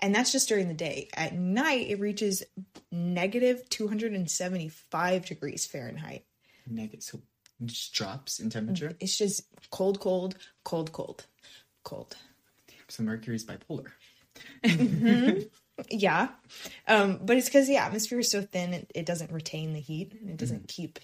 And 0.00 0.14
that's 0.14 0.32
just 0.32 0.48
during 0.48 0.68
the 0.68 0.74
day. 0.74 1.08
At 1.14 1.34
night, 1.34 1.90
it 1.90 2.00
reaches 2.00 2.42
negative 2.90 3.68
275 3.68 5.26
degrees 5.26 5.66
Fahrenheit. 5.66 6.24
Negative. 6.66 7.02
So 7.02 7.20
it 7.60 7.66
just 7.66 7.92
drops 7.92 8.40
in 8.40 8.48
temperature. 8.48 8.88
Mm, 8.88 8.96
it's 9.00 9.18
just 9.18 9.42
cold, 9.70 10.00
cold, 10.00 10.36
cold, 10.64 10.92
cold, 10.92 11.26
cold. 11.82 12.16
So 12.88 13.02
Mercury's 13.02 13.44
bipolar. 13.44 13.92
Mm-hmm. 14.64 15.40
Yeah. 15.90 16.28
Um, 16.86 17.18
but 17.24 17.36
it's 17.36 17.48
because 17.48 17.66
the 17.66 17.78
atmosphere 17.78 18.20
is 18.20 18.30
so 18.30 18.42
thin, 18.42 18.74
it, 18.74 18.92
it 18.94 19.06
doesn't 19.06 19.32
retain 19.32 19.72
the 19.72 19.80
heat. 19.80 20.16
and 20.20 20.30
It 20.30 20.36
doesn't 20.36 20.68
mm-hmm. 20.68 20.82
keep 20.82 21.00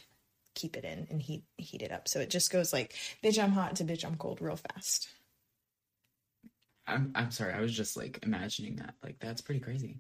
keep 0.55 0.77
it 0.77 0.85
in 0.85 1.09
and 1.11 1.21
heat 1.21 1.43
heat 1.59 1.83
it 1.83 1.91
up. 1.91 2.07
So 2.07 2.21
it 2.21 2.31
just 2.31 2.53
goes 2.53 2.73
like, 2.73 2.95
bitch, 3.21 3.43
I'm 3.43 3.51
hot 3.51 3.75
to 3.77 3.85
bitch, 3.85 4.05
I'm 4.05 4.15
cold 4.15 4.41
real 4.41 4.55
fast. 4.55 5.09
I'm 6.87 7.13
I'm 7.15 7.31
sorry. 7.31 7.53
I 7.53 7.61
was 7.61 7.73
just 7.77 7.97
like 7.97 8.19
imagining 8.23 8.77
that. 8.77 8.95
Like 9.03 9.19
that's 9.21 9.41
pretty 9.41 9.61
crazy. 9.61 9.99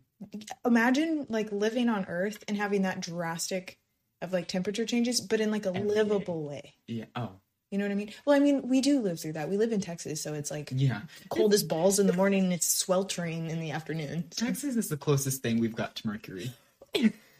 Imagine 0.65 1.27
like 1.29 1.53
living 1.53 1.89
on 1.89 2.05
Earth 2.07 2.45
and 2.49 2.57
having 2.57 2.83
that 2.83 3.01
drastic 3.01 3.79
of 4.23 4.33
like 4.33 4.49
temperature 4.49 4.85
changes, 4.85 5.21
but 5.21 5.41
in 5.41 5.51
like 5.51 5.67
a 5.67 5.69
Every 5.71 5.83
day. 5.83 5.87
livable 5.95 6.43
way. 6.43 6.75
Yeah. 6.87 7.07
Oh. 7.17 7.31
You 7.71 7.79
know 7.79 7.85
what 7.85 7.93
I 7.93 7.95
mean? 7.95 8.13
Well, 8.27 8.35
I 8.35 8.41
mean, 8.41 8.69
we 8.69 8.81
do 8.81 9.01
live 9.01 9.21
through 9.21 9.35
that. 9.35 9.49
We 9.49 9.57
live 9.57 9.73
in 9.73 9.81
Texas, 9.81 10.21
so 10.21 10.35
it's 10.35 10.51
like 10.51 10.73
Yeah. 10.75 11.03
cold 11.29 11.55
as 11.55 11.63
balls 11.63 12.01
in 12.01 12.09
the 12.09 12.13
morning 12.13 12.43
and 12.45 12.53
it's 12.53 12.67
sweltering 12.67 13.49
in 13.49 13.61
the 13.61 13.71
afternoon. 13.71 14.25
Texas 14.37 14.75
is 14.77 14.89
the 14.89 14.97
closest 14.97 15.41
thing 15.43 15.61
we've 15.61 15.77
got 15.77 15.95
to 15.97 16.07
Mercury. 16.09 16.53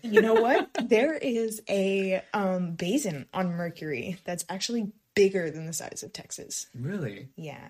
You 0.03 0.23
know 0.23 0.35
what? 0.35 0.71
there 0.89 1.15
is 1.15 1.61
a 1.69 2.23
um, 2.33 2.73
basin 2.77 3.27
on 3.35 3.51
Mercury 3.57 4.19
that's 4.25 4.45
actually 4.49 4.93
bigger 5.15 5.51
than 5.51 5.67
the 5.67 5.73
size 5.73 6.03
of 6.05 6.13
Texas. 6.13 6.69
Really? 6.79 7.29
Yeah, 7.37 7.69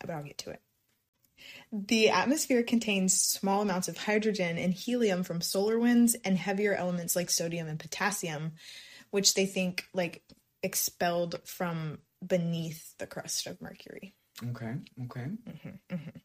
but 0.00 0.10
I'll 0.10 0.24
get 0.24 0.38
to 0.38 0.50
it. 0.50 0.60
The 1.72 2.10
atmosphere 2.10 2.62
contains 2.62 3.18
small 3.18 3.62
amounts 3.62 3.88
of 3.88 3.96
hydrogen 3.96 4.58
and 4.58 4.74
helium 4.74 5.22
from 5.22 5.40
solar 5.40 5.78
winds 5.78 6.14
and 6.24 6.36
heavier 6.36 6.74
elements 6.74 7.16
like 7.16 7.30
sodium 7.30 7.66
and 7.66 7.78
potassium, 7.78 8.52
which 9.10 9.34
they 9.34 9.46
think 9.46 9.86
like 9.94 10.22
expelled 10.62 11.40
from 11.44 11.98
beneath 12.24 12.96
the 12.98 13.06
crust 13.06 13.46
of 13.46 13.60
Mercury. 13.60 14.14
Okay. 14.50 14.74
Okay. 15.04 15.20
Mm-hmm, 15.20 15.94
mm-hmm. 15.94 16.18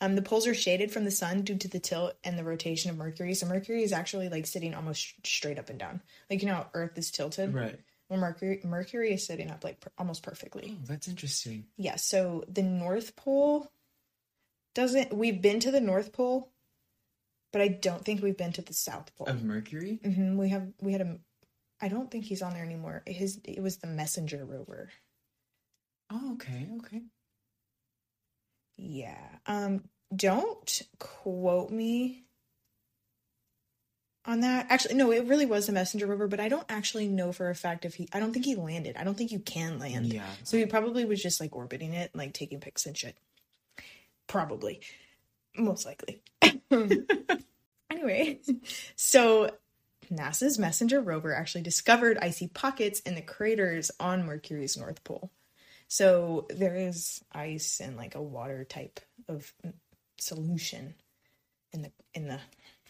Um, 0.00 0.14
the 0.16 0.22
poles 0.22 0.46
are 0.46 0.54
shaded 0.54 0.90
from 0.90 1.04
the 1.04 1.10
sun 1.10 1.42
due 1.42 1.56
to 1.56 1.68
the 1.68 1.78
tilt 1.78 2.14
and 2.24 2.38
the 2.38 2.44
rotation 2.44 2.90
of 2.90 2.96
Mercury. 2.96 3.34
So 3.34 3.46
Mercury 3.46 3.82
is 3.82 3.92
actually 3.92 4.28
like 4.28 4.46
sitting 4.46 4.74
almost 4.74 5.00
sh- 5.00 5.14
straight 5.24 5.58
up 5.58 5.68
and 5.68 5.78
down, 5.78 6.00
like 6.30 6.40
you 6.42 6.48
know, 6.48 6.66
Earth 6.74 6.96
is 6.96 7.10
tilted. 7.10 7.54
Right. 7.54 7.78
Well, 8.08 8.18
Mercury 8.18 8.60
Mercury 8.64 9.12
is 9.12 9.26
sitting 9.26 9.50
up 9.50 9.62
like 9.62 9.80
per- 9.80 9.92
almost 9.98 10.22
perfectly. 10.22 10.76
Oh, 10.76 10.84
that's 10.86 11.08
interesting. 11.08 11.66
Yeah. 11.76 11.96
So 11.96 12.44
the 12.48 12.62
North 12.62 13.16
Pole 13.16 13.70
doesn't. 14.74 15.12
We've 15.12 15.40
been 15.40 15.60
to 15.60 15.70
the 15.70 15.80
North 15.80 16.12
Pole, 16.12 16.52
but 17.52 17.60
I 17.62 17.68
don't 17.68 18.04
think 18.04 18.22
we've 18.22 18.36
been 18.36 18.52
to 18.52 18.62
the 18.62 18.74
South 18.74 19.14
Pole. 19.16 19.26
Of 19.26 19.42
Mercury? 19.42 20.00
hmm 20.04 20.36
We 20.36 20.48
have. 20.50 20.68
We 20.80 20.92
had 20.92 21.00
a. 21.00 21.18
I 21.80 21.88
don't 21.88 22.10
think 22.10 22.24
he's 22.26 22.42
on 22.42 22.52
there 22.52 22.64
anymore. 22.64 23.02
His 23.06 23.40
it 23.44 23.62
was 23.62 23.78
the 23.78 23.86
Messenger 23.86 24.44
rover. 24.44 24.90
Oh, 26.12 26.34
okay. 26.34 26.68
Okay. 26.78 27.02
Yeah. 28.76 29.18
Um 29.46 29.84
don't 30.14 30.82
quote 30.98 31.70
me 31.70 32.24
on 34.24 34.40
that. 34.40 34.66
Actually, 34.68 34.96
no, 34.96 35.12
it 35.12 35.26
really 35.26 35.46
was 35.46 35.66
the 35.66 35.72
messenger 35.72 36.06
rover, 36.06 36.26
but 36.28 36.40
I 36.40 36.48
don't 36.48 36.66
actually 36.68 37.08
know 37.08 37.32
for 37.32 37.48
a 37.48 37.54
fact 37.54 37.84
if 37.84 37.94
he 37.94 38.08
I 38.12 38.20
don't 38.20 38.32
think 38.32 38.44
he 38.44 38.56
landed. 38.56 38.96
I 38.96 39.04
don't 39.04 39.16
think 39.16 39.32
you 39.32 39.38
can 39.38 39.78
land. 39.78 40.12
Yeah. 40.12 40.26
So 40.44 40.56
he 40.56 40.66
probably 40.66 41.04
was 41.04 41.22
just 41.22 41.40
like 41.40 41.54
orbiting 41.54 41.94
it, 41.94 42.10
like 42.14 42.32
taking 42.34 42.60
pics 42.60 42.86
and 42.86 42.96
shit. 42.96 43.16
Probably. 44.30 44.80
Most 45.56 45.84
likely. 45.84 46.22
anyway, 47.90 48.40
so 48.94 49.50
NASA's 50.08 50.56
messenger 50.56 51.00
rover 51.00 51.34
actually 51.34 51.62
discovered 51.62 52.16
icy 52.16 52.46
pockets 52.46 53.00
in 53.00 53.16
the 53.16 53.22
craters 53.22 53.90
on 53.98 54.24
Mercury's 54.24 54.76
North 54.76 55.02
Pole. 55.02 55.32
So 55.88 56.46
there 56.48 56.76
is 56.76 57.24
ice 57.32 57.80
and 57.80 57.96
like 57.96 58.14
a 58.14 58.22
water 58.22 58.64
type 58.64 59.00
of 59.28 59.52
solution 60.18 60.94
in 61.72 61.82
the 61.82 61.90
in 62.14 62.28
the 62.28 62.38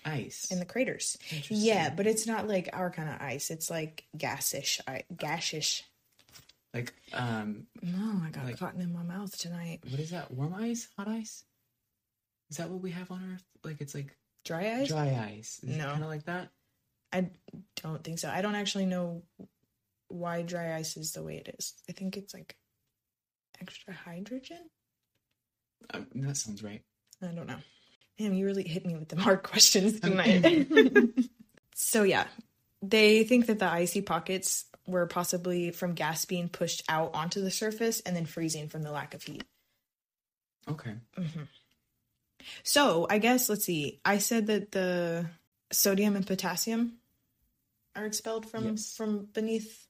Ice. 0.05 0.49
in 0.51 0.59
the 0.59 0.67
craters. 0.67 1.17
Yeah, 1.49 1.89
but 1.95 2.07
it's 2.07 2.27
not 2.27 2.49
like 2.49 2.69
our 2.75 2.91
kind 2.91 3.09
of 3.09 3.21
ice. 3.21 3.51
It's 3.51 3.71
like 3.71 4.05
gassish, 4.15 4.81
I, 4.87 5.05
gashish. 5.15 5.83
Like 6.75 6.93
um 7.13 7.67
No, 7.83 8.21
I 8.25 8.31
got 8.31 8.45
Like- 8.45 8.59
cotton 8.59 8.81
in 8.81 8.93
my 8.93 9.03
mouth 9.03 9.37
tonight. 9.37 9.81
what 9.89 10.01
is 10.01 10.11
that? 10.11 10.31
Warm 10.31 10.55
ice? 10.55 10.89
Hot 10.97 11.09
ice? 11.09 11.45
Is 12.51 12.57
that 12.59 12.69
what 12.71 12.81
we 12.83 12.91
have 12.93 13.11
on 13.11 13.33
Earth? 13.35 13.45
Like 13.65 13.81
it's 13.81 13.95
like 13.95 14.17
Dry 14.45 14.81
ice? 14.81 14.89
dry 14.89 15.09
ice. 15.37 15.61
Is 15.63 15.77
No. 15.77 15.91
Kind 15.91 16.03
of 16.03 16.09
like 16.09 16.25
that? 16.25 16.51
I 17.13 17.31
don't 17.83 18.03
think 18.05 18.19
so. 18.19 18.29
I 18.31 18.41
don't 18.43 18.55
actually 18.55 18.87
know 18.87 19.23
why 20.09 20.43
dry 20.43 20.75
ice 20.77 20.97
is 20.97 21.13
the 21.13 21.23
way 21.23 21.37
it 21.37 21.55
is. 21.59 21.75
I 21.89 21.93
think 21.93 22.17
it's 22.17 22.33
like 22.35 22.57
extra 23.61 23.93
hydrogen. 23.93 24.71
Um, 25.93 26.07
that 26.15 26.37
sounds 26.37 26.63
right. 26.63 26.83
I 27.23 27.27
don't 27.29 27.47
know. 27.47 27.59
Damn, 28.19 28.35
you 28.35 28.47
really 28.47 28.67
hit 28.67 28.87
me 28.87 28.97
with 28.97 29.09
the 29.09 29.17
hard 29.21 29.43
questions 29.51 29.99
tonight. 30.01 30.67
so 31.75 32.03
yeah, 32.05 32.27
they 32.83 33.25
think 33.25 33.47
that 33.47 33.59
the 33.59 33.71
icy 33.71 34.03
pockets 34.03 34.65
were 34.87 35.07
possibly 35.07 35.71
from 35.71 35.95
gas 35.95 36.25
being 36.25 36.49
pushed 36.49 36.83
out 36.89 37.15
onto 37.15 37.43
the 37.43 37.51
surface 37.51 38.01
and 38.01 38.17
then 38.17 38.27
freezing 38.27 38.69
from 38.69 38.83
the 38.83 38.91
lack 38.91 39.15
of 39.15 39.23
heat. 39.23 39.45
Okay. 40.69 40.95
Mm-hmm. 41.17 41.43
So 42.63 43.07
I 43.09 43.19
guess 43.19 43.49
let's 43.49 43.65
see. 43.65 44.01
I 44.05 44.19
said 44.19 44.47
that 44.47 44.73
the 44.73 45.27
sodium 45.71 46.17
and 46.17 46.27
potassium 46.27 46.95
are 47.95 48.07
expelled 48.07 48.51
from 48.51 48.71
Yes. 48.71 48.95
from 48.97 49.27
beneath. 49.27 49.87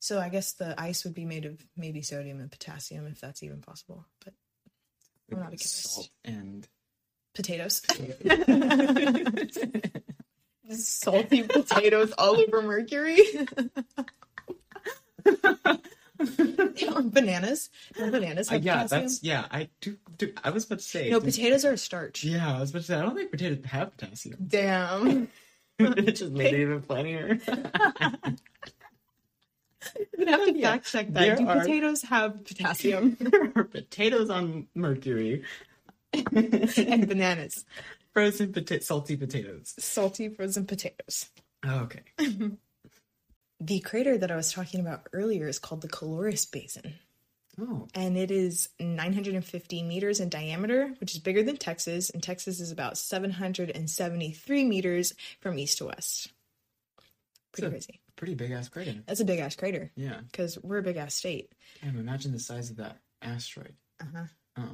So 0.00 0.18
I 0.18 0.28
guess 0.28 0.52
the 0.52 0.80
ice 0.80 1.04
would 1.04 1.14
be 1.14 1.26
made 1.26 1.44
of 1.44 1.64
maybe 1.76 2.02
sodium 2.02 2.40
and 2.40 2.50
potassium 2.50 3.06
if 3.06 3.20
that's 3.20 3.42
even 3.42 3.60
possible. 3.60 4.06
But 4.24 4.34
I'm 5.30 5.38
not 5.38 5.46
a 5.48 5.50
chemist. 5.50 5.94
Salt 5.94 6.08
and 6.24 6.66
potatoes. 7.34 7.82
Salty 10.70 11.42
potatoes 11.48 12.12
all 12.18 12.36
over 12.40 12.62
Mercury. 12.62 13.18
bananas. 17.02 17.70
No, 17.98 18.10
bananas 18.10 18.50
Uh, 18.52 18.56
yeah, 18.56 18.82
potassium. 18.82 19.00
that's 19.02 19.22
yeah. 19.22 19.46
I 19.50 19.68
do, 19.80 19.96
do. 20.18 20.32
I 20.44 20.50
was 20.50 20.64
about 20.66 20.78
to 20.80 20.84
say. 20.84 21.10
No, 21.10 21.18
do- 21.20 21.26
potatoes 21.26 21.64
are 21.64 21.72
a 21.72 21.78
starch. 21.78 22.24
Yeah, 22.24 22.56
I 22.56 22.60
was 22.60 22.70
about 22.70 22.80
to 22.80 22.84
say. 22.86 22.96
I 22.96 23.02
don't 23.02 23.14
think 23.16 23.30
potatoes 23.30 23.64
have 23.66 23.96
potassium. 23.96 24.36
Damn. 24.46 25.28
it 25.78 26.12
just 26.12 26.32
made 26.32 26.54
it 26.54 26.60
even 26.60 26.82
funnier. 26.82 27.38
You're 30.18 30.28
have 30.28 30.44
to 30.44 30.58
Yeah. 30.58 30.72
fact 30.72 30.86
check 30.92 31.06
that. 31.08 31.20
There 31.20 31.36
Do 31.36 31.48
are- 31.48 31.60
potatoes 31.60 32.02
have 32.02 32.44
potassium 32.44 33.16
there 33.18 33.52
are 33.56 33.64
potatoes 33.64 34.28
on 34.30 34.66
Mercury. 34.74 35.44
and 36.12 37.06
bananas? 37.08 37.64
Frozen 38.14 38.52
pota- 38.52 38.82
salty 38.82 39.16
potatoes. 39.16 39.74
Salty 39.78 40.28
frozen 40.28 40.66
potatoes. 40.66 41.30
Oh, 41.64 41.80
okay. 41.88 42.02
The 43.62 43.80
crater 43.80 44.16
that 44.16 44.30
I 44.30 44.36
was 44.36 44.50
talking 44.54 44.80
about 44.80 45.06
earlier 45.12 45.46
is 45.46 45.58
called 45.58 45.82
the 45.82 45.88
Caloris 45.88 46.50
Basin. 46.50 46.94
Oh, 47.60 47.88
and 47.94 48.16
it 48.16 48.30
is 48.30 48.70
950 48.80 49.82
meters 49.82 50.18
in 50.18 50.30
diameter, 50.30 50.94
which 50.98 51.12
is 51.12 51.18
bigger 51.18 51.42
than 51.42 51.58
Texas, 51.58 52.08
and 52.08 52.22
Texas 52.22 52.58
is 52.58 52.72
about 52.72 52.96
773 52.96 54.64
meters 54.64 55.12
from 55.40 55.58
east 55.58 55.76
to 55.78 55.86
west. 55.86 56.32
Pretty 57.52 57.68
crazy. 57.68 58.00
pretty 58.16 58.34
big 58.34 58.50
ass 58.52 58.68
crater. 58.70 58.94
That's 59.06 59.20
a 59.20 59.26
big 59.26 59.40
ass 59.40 59.56
crater 59.56 59.90
Yeah. 59.94 60.20
because 60.32 60.56
we're 60.62 60.78
a 60.78 60.82
big 60.82 60.96
ass 60.96 61.14
state. 61.14 61.52
Damn, 61.82 61.98
imagine 61.98 62.32
the 62.32 62.40
size 62.40 62.70
of 62.70 62.76
that 62.76 62.96
asteroid. 63.20 63.74
Uh-huh. 64.00 64.24
Uh-uh. 64.56 64.64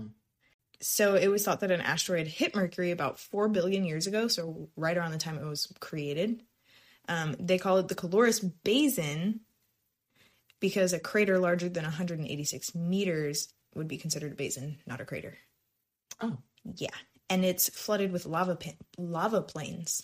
So 0.80 1.14
it 1.14 1.28
was 1.28 1.44
thought 1.44 1.60
that 1.60 1.70
an 1.70 1.80
asteroid 1.80 2.26
hit 2.26 2.54
Mercury 2.54 2.90
about 2.90 3.18
4 3.18 3.48
billion 3.48 3.84
years 3.84 4.06
ago, 4.06 4.28
so 4.28 4.68
right 4.76 4.96
around 4.96 5.12
the 5.12 5.18
time 5.18 5.38
it 5.38 5.44
was 5.44 5.72
created. 5.80 6.42
Um, 7.08 7.36
they 7.38 7.58
call 7.58 7.78
it 7.78 7.88
the 7.88 7.94
Caloris 7.94 8.40
Basin 8.64 9.40
because 10.60 10.92
a 10.92 10.98
crater 11.00 11.38
larger 11.38 11.68
than 11.68 11.84
186 11.84 12.74
meters 12.74 13.48
would 13.74 13.88
be 13.88 13.98
considered 13.98 14.32
a 14.32 14.34
basin, 14.34 14.78
not 14.86 15.00
a 15.00 15.04
crater. 15.04 15.36
Oh, 16.20 16.38
Yeah. 16.64 16.88
and 17.30 17.44
it's 17.44 17.68
flooded 17.68 18.10
with 18.12 18.26
lava 18.26 18.56
pa- 18.56 18.70
lava 18.98 19.42
plains, 19.42 20.02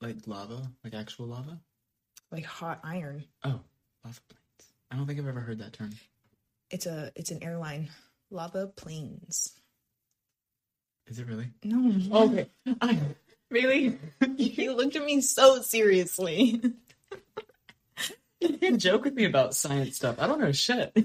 Like 0.00 0.26
lava, 0.26 0.70
like 0.82 0.94
actual 0.94 1.26
lava. 1.26 1.60
like 2.32 2.44
hot 2.44 2.80
iron. 2.82 3.24
Oh, 3.44 3.60
lava 4.04 4.20
planes. 4.28 4.72
I 4.90 4.96
don't 4.96 5.06
think 5.06 5.18
I've 5.20 5.28
ever 5.28 5.40
heard 5.40 5.58
that 5.60 5.72
term. 5.74 5.90
It's 6.70 6.86
a 6.86 7.12
it's 7.16 7.30
an 7.30 7.42
airline. 7.42 7.90
Lava 8.30 8.66
plains. 8.68 9.52
Is 11.10 11.18
it 11.18 11.26
really? 11.26 11.50
No. 11.64 11.92
Oh, 12.12 12.30
okay. 12.30 12.46
I, 12.80 12.98
really? 13.50 13.98
you 14.36 14.72
looked 14.74 14.96
at 14.96 15.04
me 15.04 15.20
so 15.20 15.60
seriously. 15.60 16.62
You 18.40 18.56
can 18.56 18.78
joke 18.78 19.04
with 19.04 19.12
me 19.14 19.24
about 19.26 19.54
science 19.54 19.96
stuff. 19.96 20.16
I 20.18 20.26
don't 20.26 20.40
know 20.40 20.52
shit. 20.52 20.96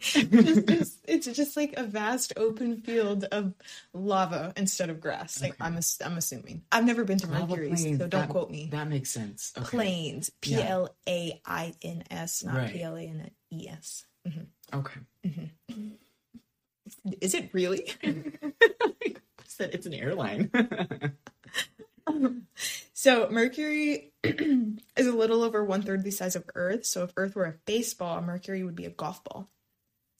Just- 0.00 0.66
just- 0.68 0.98
it's 1.08 1.26
just 1.26 1.56
like 1.56 1.74
a 1.76 1.82
vast 1.82 2.32
open 2.36 2.80
field 2.82 3.24
of 3.24 3.52
lava 3.92 4.52
instead 4.56 4.90
of 4.90 5.00
grass. 5.00 5.42
Like 5.42 5.54
Okay. 5.54 5.64
I'm, 5.64 5.76
ass- 5.76 5.98
I'm 6.04 6.16
assuming. 6.16 6.62
I've 6.70 6.84
never 6.84 7.02
been 7.04 7.18
to 7.18 7.26
Lava 7.26 7.48
Mercury, 7.48 7.68
plains, 7.70 7.98
so 7.98 8.06
don't 8.06 8.10
that- 8.20 8.28
quote 8.28 8.50
me. 8.50 8.68
That 8.70 8.86
makes 8.88 9.10
sense. 9.10 9.52
Okay. 9.58 9.66
Plains, 9.68 10.30
P. 10.40 10.54
L 10.54 10.94
A 11.08 11.40
I 11.44 11.74
N 11.82 12.04
S, 12.10 12.44
not. 12.44 12.70
P 12.70 12.80
L 12.82 12.94
A 12.96 13.00
N 13.02 13.30
E 13.52 13.68
S. 13.68 14.04
Mm-hmm. 14.28 14.78
Okay. 14.78 15.00
Mm-hmm. 15.26 15.88
Is 17.20 17.34
it 17.34 17.50
really? 17.52 17.92
said 19.46 19.70
it's 19.74 19.86
an 19.86 19.94
airline. 19.94 20.50
So 22.94 23.28
Mercury 23.30 24.12
is 24.24 25.06
a 25.06 25.12
little 25.12 25.42
over 25.42 25.62
one 25.64 25.82
third 25.82 26.02
the 26.02 26.10
size 26.10 26.34
of 26.36 26.44
Earth. 26.54 26.84
So 26.86 27.04
if 27.04 27.12
Earth 27.16 27.36
were 27.36 27.44
a 27.44 27.54
baseball, 27.64 28.20
Mercury 28.22 28.64
would 28.64 28.74
be 28.74 28.86
a 28.86 28.90
golf 28.90 29.22
ball. 29.24 29.48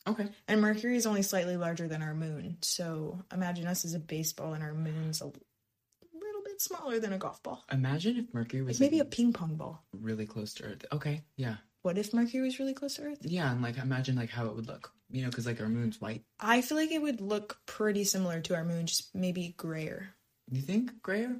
okay. 0.07 0.29
And 0.47 0.61
Mercury 0.61 0.97
is 0.97 1.07
only 1.07 1.23
slightly 1.23 1.57
larger 1.57 1.89
than 1.89 2.03
our 2.03 2.15
moon. 2.15 2.59
So 2.61 3.19
imagine 3.33 3.67
us 3.67 3.85
as 3.85 3.95
a 3.95 3.99
baseball 3.99 4.53
and 4.53 4.63
our 4.63 4.75
moon's 4.75 5.21
a 5.23 5.25
little 5.25 6.43
bit 6.45 6.61
smaller 6.61 7.01
than 7.01 7.13
a 7.13 7.19
golf 7.19 7.43
ball. 7.43 7.65
Imagine 7.73 8.17
if 8.19 8.33
Mercury 8.35 8.63
was 8.63 8.79
Maybe 8.81 9.01
a 9.01 9.05
ping 9.05 9.33
pong 9.33 9.57
ball. 9.57 9.83
really 9.93 10.27
close 10.27 10.55
to 10.55 10.65
Earth. 10.65 10.85
Okay. 10.93 11.23
Yeah. 11.37 11.57
What 11.83 11.99
if 11.99 12.13
Mercury 12.15 12.43
was 12.43 12.59
really 12.61 12.75
close 12.75 12.95
to 12.97 13.03
Earth? 13.03 13.19
Yeah, 13.23 13.51
and 13.51 13.61
like 13.63 13.77
imagine 13.79 14.15
like 14.15 14.31
how 14.31 14.47
it 14.47 14.55
would 14.55 14.69
look. 14.69 14.93
You 15.11 15.23
know, 15.23 15.29
because 15.31 15.47
like 15.47 15.61
our 15.61 15.69
moon's 15.69 16.01
white. 16.01 16.23
I 16.39 16.61
feel 16.61 16.77
like 16.77 16.93
it 16.93 17.01
would 17.01 17.21
look 17.21 17.59
pretty 17.67 18.05
similar 18.05 18.41
to 18.43 18.55
our 18.55 18.65
moon, 18.65 18.87
just 18.87 19.15
maybe 19.15 19.55
grayer. 19.57 20.11
You 20.51 20.61
think 20.61 21.01
grayer? 21.03 21.37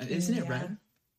Uh, 0.00 0.06
Isn't 0.08 0.36
it 0.38 0.48
red? 0.48 0.76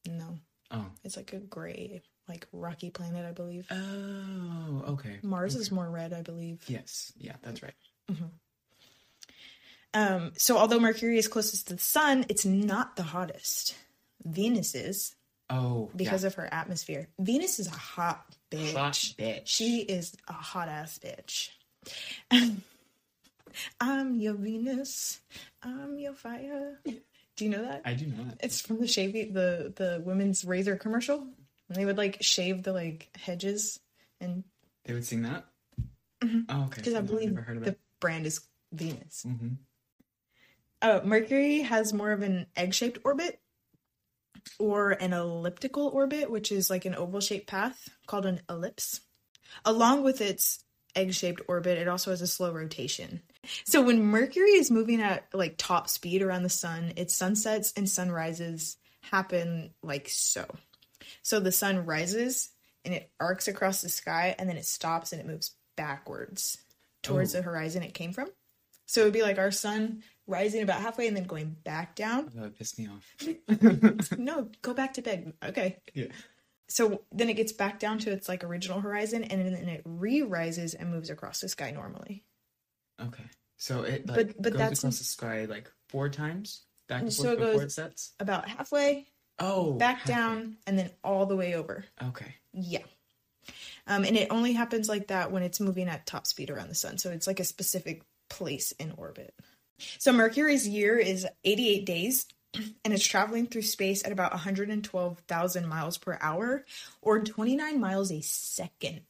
No, 0.07 0.37
Oh. 0.71 0.85
it's 1.03 1.15
like 1.17 1.33
a 1.33 1.39
gray, 1.39 2.01
like 2.27 2.47
rocky 2.51 2.89
planet, 2.89 3.25
I 3.25 3.31
believe. 3.31 3.67
Oh. 3.71 4.83
Okay. 4.93 5.17
Mars 5.23 5.55
okay. 5.55 5.61
is 5.61 5.71
more 5.71 5.89
red, 5.89 6.13
I 6.13 6.21
believe. 6.21 6.61
Yes. 6.67 7.11
Yeah, 7.17 7.35
that's 7.41 7.63
right. 7.63 7.73
Um, 9.93 10.33
so 10.37 10.57
although 10.57 10.79
Mercury 10.79 11.17
is 11.17 11.27
closest 11.27 11.67
to 11.69 11.75
the 11.75 11.79
sun, 11.81 12.25
it's 12.29 12.45
not 12.45 12.95
the 12.95 13.03
hottest. 13.03 13.75
Venus 14.25 14.75
is 14.75 15.15
Oh. 15.49 15.89
because 15.95 16.23
of 16.25 16.35
her 16.35 16.53
atmosphere. 16.53 17.07
Venus 17.19 17.59
is 17.59 17.67
a 17.67 17.71
hot 17.71 18.35
bitch. 18.51 18.73
Hot 18.75 18.93
bitch. 18.93 19.43
She 19.45 19.79
is 19.81 20.15
a 20.27 20.33
hot 20.33 20.67
ass 20.67 20.99
bitch. 20.99 21.49
I'm 23.81 24.15
your 24.15 24.33
Venus. 24.35 25.19
I'm 25.63 25.97
your 25.97 26.13
fire. 26.13 26.79
Do 26.85 27.43
you 27.45 27.49
know 27.49 27.63
that? 27.63 27.81
I 27.85 27.93
do 27.93 28.05
not. 28.07 28.35
It's 28.39 28.61
from 28.61 28.79
the 28.79 28.87
shaving 28.87 29.33
the 29.33 29.73
the 29.75 30.01
women's 30.05 30.45
razor 30.45 30.75
commercial. 30.75 31.19
And 31.69 31.75
they 31.75 31.85
would 31.85 31.97
like 31.97 32.17
shave 32.21 32.63
the 32.63 32.73
like 32.73 33.09
hedges 33.17 33.79
and 34.21 34.43
They 34.85 34.93
would 34.93 35.05
sing 35.05 35.23
that. 35.23 35.45
Mhm. 36.23 36.45
Oh, 36.49 36.63
okay. 36.65 36.75
because 36.77 36.93
I 36.95 37.01
believe 37.01 37.31
never 37.31 37.41
heard 37.41 37.57
of 37.57 37.63
the 37.63 37.71
it. 37.71 37.79
brand 37.99 38.25
is 38.25 38.41
Venus. 38.71 39.23
hmm 39.23 39.49
Uh, 40.81 41.01
Mercury 41.03 41.59
has 41.61 41.93
more 41.93 42.11
of 42.11 42.21
an 42.21 42.47
egg 42.55 42.73
shaped 42.73 42.99
orbit 43.03 43.39
or 44.59 44.91
an 44.91 45.13
elliptical 45.13 45.87
orbit, 45.87 46.29
which 46.31 46.51
is 46.51 46.69
like 46.69 46.85
an 46.85 46.95
oval 46.95 47.19
shaped 47.21 47.47
path 47.47 47.89
called 48.07 48.25
an 48.25 48.41
ellipse. 48.49 49.01
Along 49.65 50.03
with 50.03 50.21
its 50.21 50.63
egg 50.97 51.13
shaped 51.13 51.41
orbit, 51.47 51.77
it 51.77 51.87
also 51.87 52.09
has 52.11 52.21
a 52.21 52.27
slow 52.27 52.51
rotation. 52.51 53.21
So 53.65 53.81
when 53.81 54.03
Mercury 54.03 54.51
is 54.51 54.69
moving 54.71 55.01
at 55.01 55.25
like 55.33 55.55
top 55.57 55.87
speed 55.87 56.21
around 56.21 56.43
the 56.43 56.49
sun, 56.49 56.93
its 56.97 57.13
sunsets 57.15 57.71
and 57.77 57.89
sunrises 57.89 58.75
happen 59.01 59.71
like 59.81 60.09
so. 60.09 60.45
So 61.21 61.39
the 61.39 61.51
sun 61.53 61.85
rises 61.85 62.49
and 62.83 62.93
it 62.93 63.09
arcs 63.19 63.47
across 63.47 63.81
the 63.81 63.89
sky 63.89 64.35
and 64.37 64.49
then 64.49 64.57
it 64.57 64.65
stops 64.65 65.11
and 65.13 65.21
it 65.21 65.27
moves 65.27 65.51
backwards 65.77 66.57
towards 67.03 67.33
Oh. 67.33 67.37
the 67.37 67.43
horizon 67.43 67.83
it 67.83 67.93
came 67.93 68.11
from. 68.11 68.29
So 68.85 69.01
it 69.01 69.03
would 69.05 69.13
be 69.13 69.21
like 69.21 69.37
our 69.37 69.51
sun 69.51 70.03
rising 70.27 70.61
about 70.63 70.81
halfway 70.81 71.07
and 71.07 71.15
then 71.15 71.23
going 71.25 71.55
back 71.63 71.95
down. 71.95 72.31
That 72.35 72.41
would 72.41 72.57
piss 72.57 72.77
me 72.77 72.87
off. 72.89 74.17
No, 74.17 74.49
go 74.61 74.73
back 74.73 74.93
to 74.95 75.01
bed. 75.01 75.33
Okay. 75.43 75.77
yeah. 75.93 76.07
So 76.69 77.01
then 77.11 77.29
it 77.29 77.35
gets 77.35 77.51
back 77.53 77.79
down 77.79 77.99
to 77.99 78.11
its 78.11 78.27
like 78.27 78.43
original 78.43 78.81
horizon 78.81 79.23
and 79.23 79.41
then 79.45 79.69
it 79.69 79.81
re-rises 79.85 80.73
and 80.73 80.91
moves 80.91 81.09
across 81.09 81.39
the 81.41 81.47
sky 81.49 81.71
normally. 81.71 82.23
Okay. 83.01 83.23
So 83.57 83.83
it 83.83 84.07
like 84.07 84.27
But- 84.27 84.41
but 84.41 84.51
goes 84.53 84.59
that's- 84.59 84.79
across 84.79 84.97
the 84.97 85.03
sky 85.05 85.45
like 85.45 85.71
four 85.89 86.09
times 86.09 86.63
back 86.87 87.01
and 87.03 87.13
So 87.13 87.31
it 87.31 87.39
before 87.39 87.53
goes- 87.53 87.63
it 87.63 87.71
sets. 87.71 88.11
About 88.19 88.47
halfway, 88.49 89.07
Oh, 89.39 89.73
back 89.73 89.99
halfway. 89.99 90.13
down, 90.13 90.57
and 90.67 90.77
then 90.79 90.91
all 91.03 91.25
the 91.25 91.35
way 91.35 91.55
over. 91.55 91.85
Okay. 92.03 92.35
Yeah. 92.53 92.83
Um, 93.85 94.03
and 94.03 94.17
it 94.17 94.29
only 94.31 94.51
happens 94.53 94.89
like 94.89 95.07
that 95.07 95.31
when 95.31 95.43
it's 95.43 95.59
moving 95.61 95.87
at 95.87 96.05
top 96.05 96.27
speed 96.27 96.49
around 96.49 96.67
the 96.69 96.75
sun. 96.75 96.97
So 96.97 97.11
it's 97.11 97.27
like 97.27 97.39
a 97.39 97.45
specific 97.45 98.03
place 98.29 98.73
in 98.73 98.91
orbit. 98.91 99.33
So 99.99 100.11
Mercury's 100.11 100.67
year 100.67 100.97
is 100.97 101.25
88 101.45 101.85
days 101.85 102.25
and 102.53 102.93
it's 102.93 103.05
traveling 103.05 103.47
through 103.47 103.61
space 103.63 104.03
at 104.05 104.11
about 104.11 104.31
112,000 104.31 105.67
miles 105.67 105.97
per 105.97 106.17
hour 106.21 106.65
or 107.01 107.19
29 107.19 107.79
miles 107.79 108.11
a 108.11 108.21
second. 108.21 109.01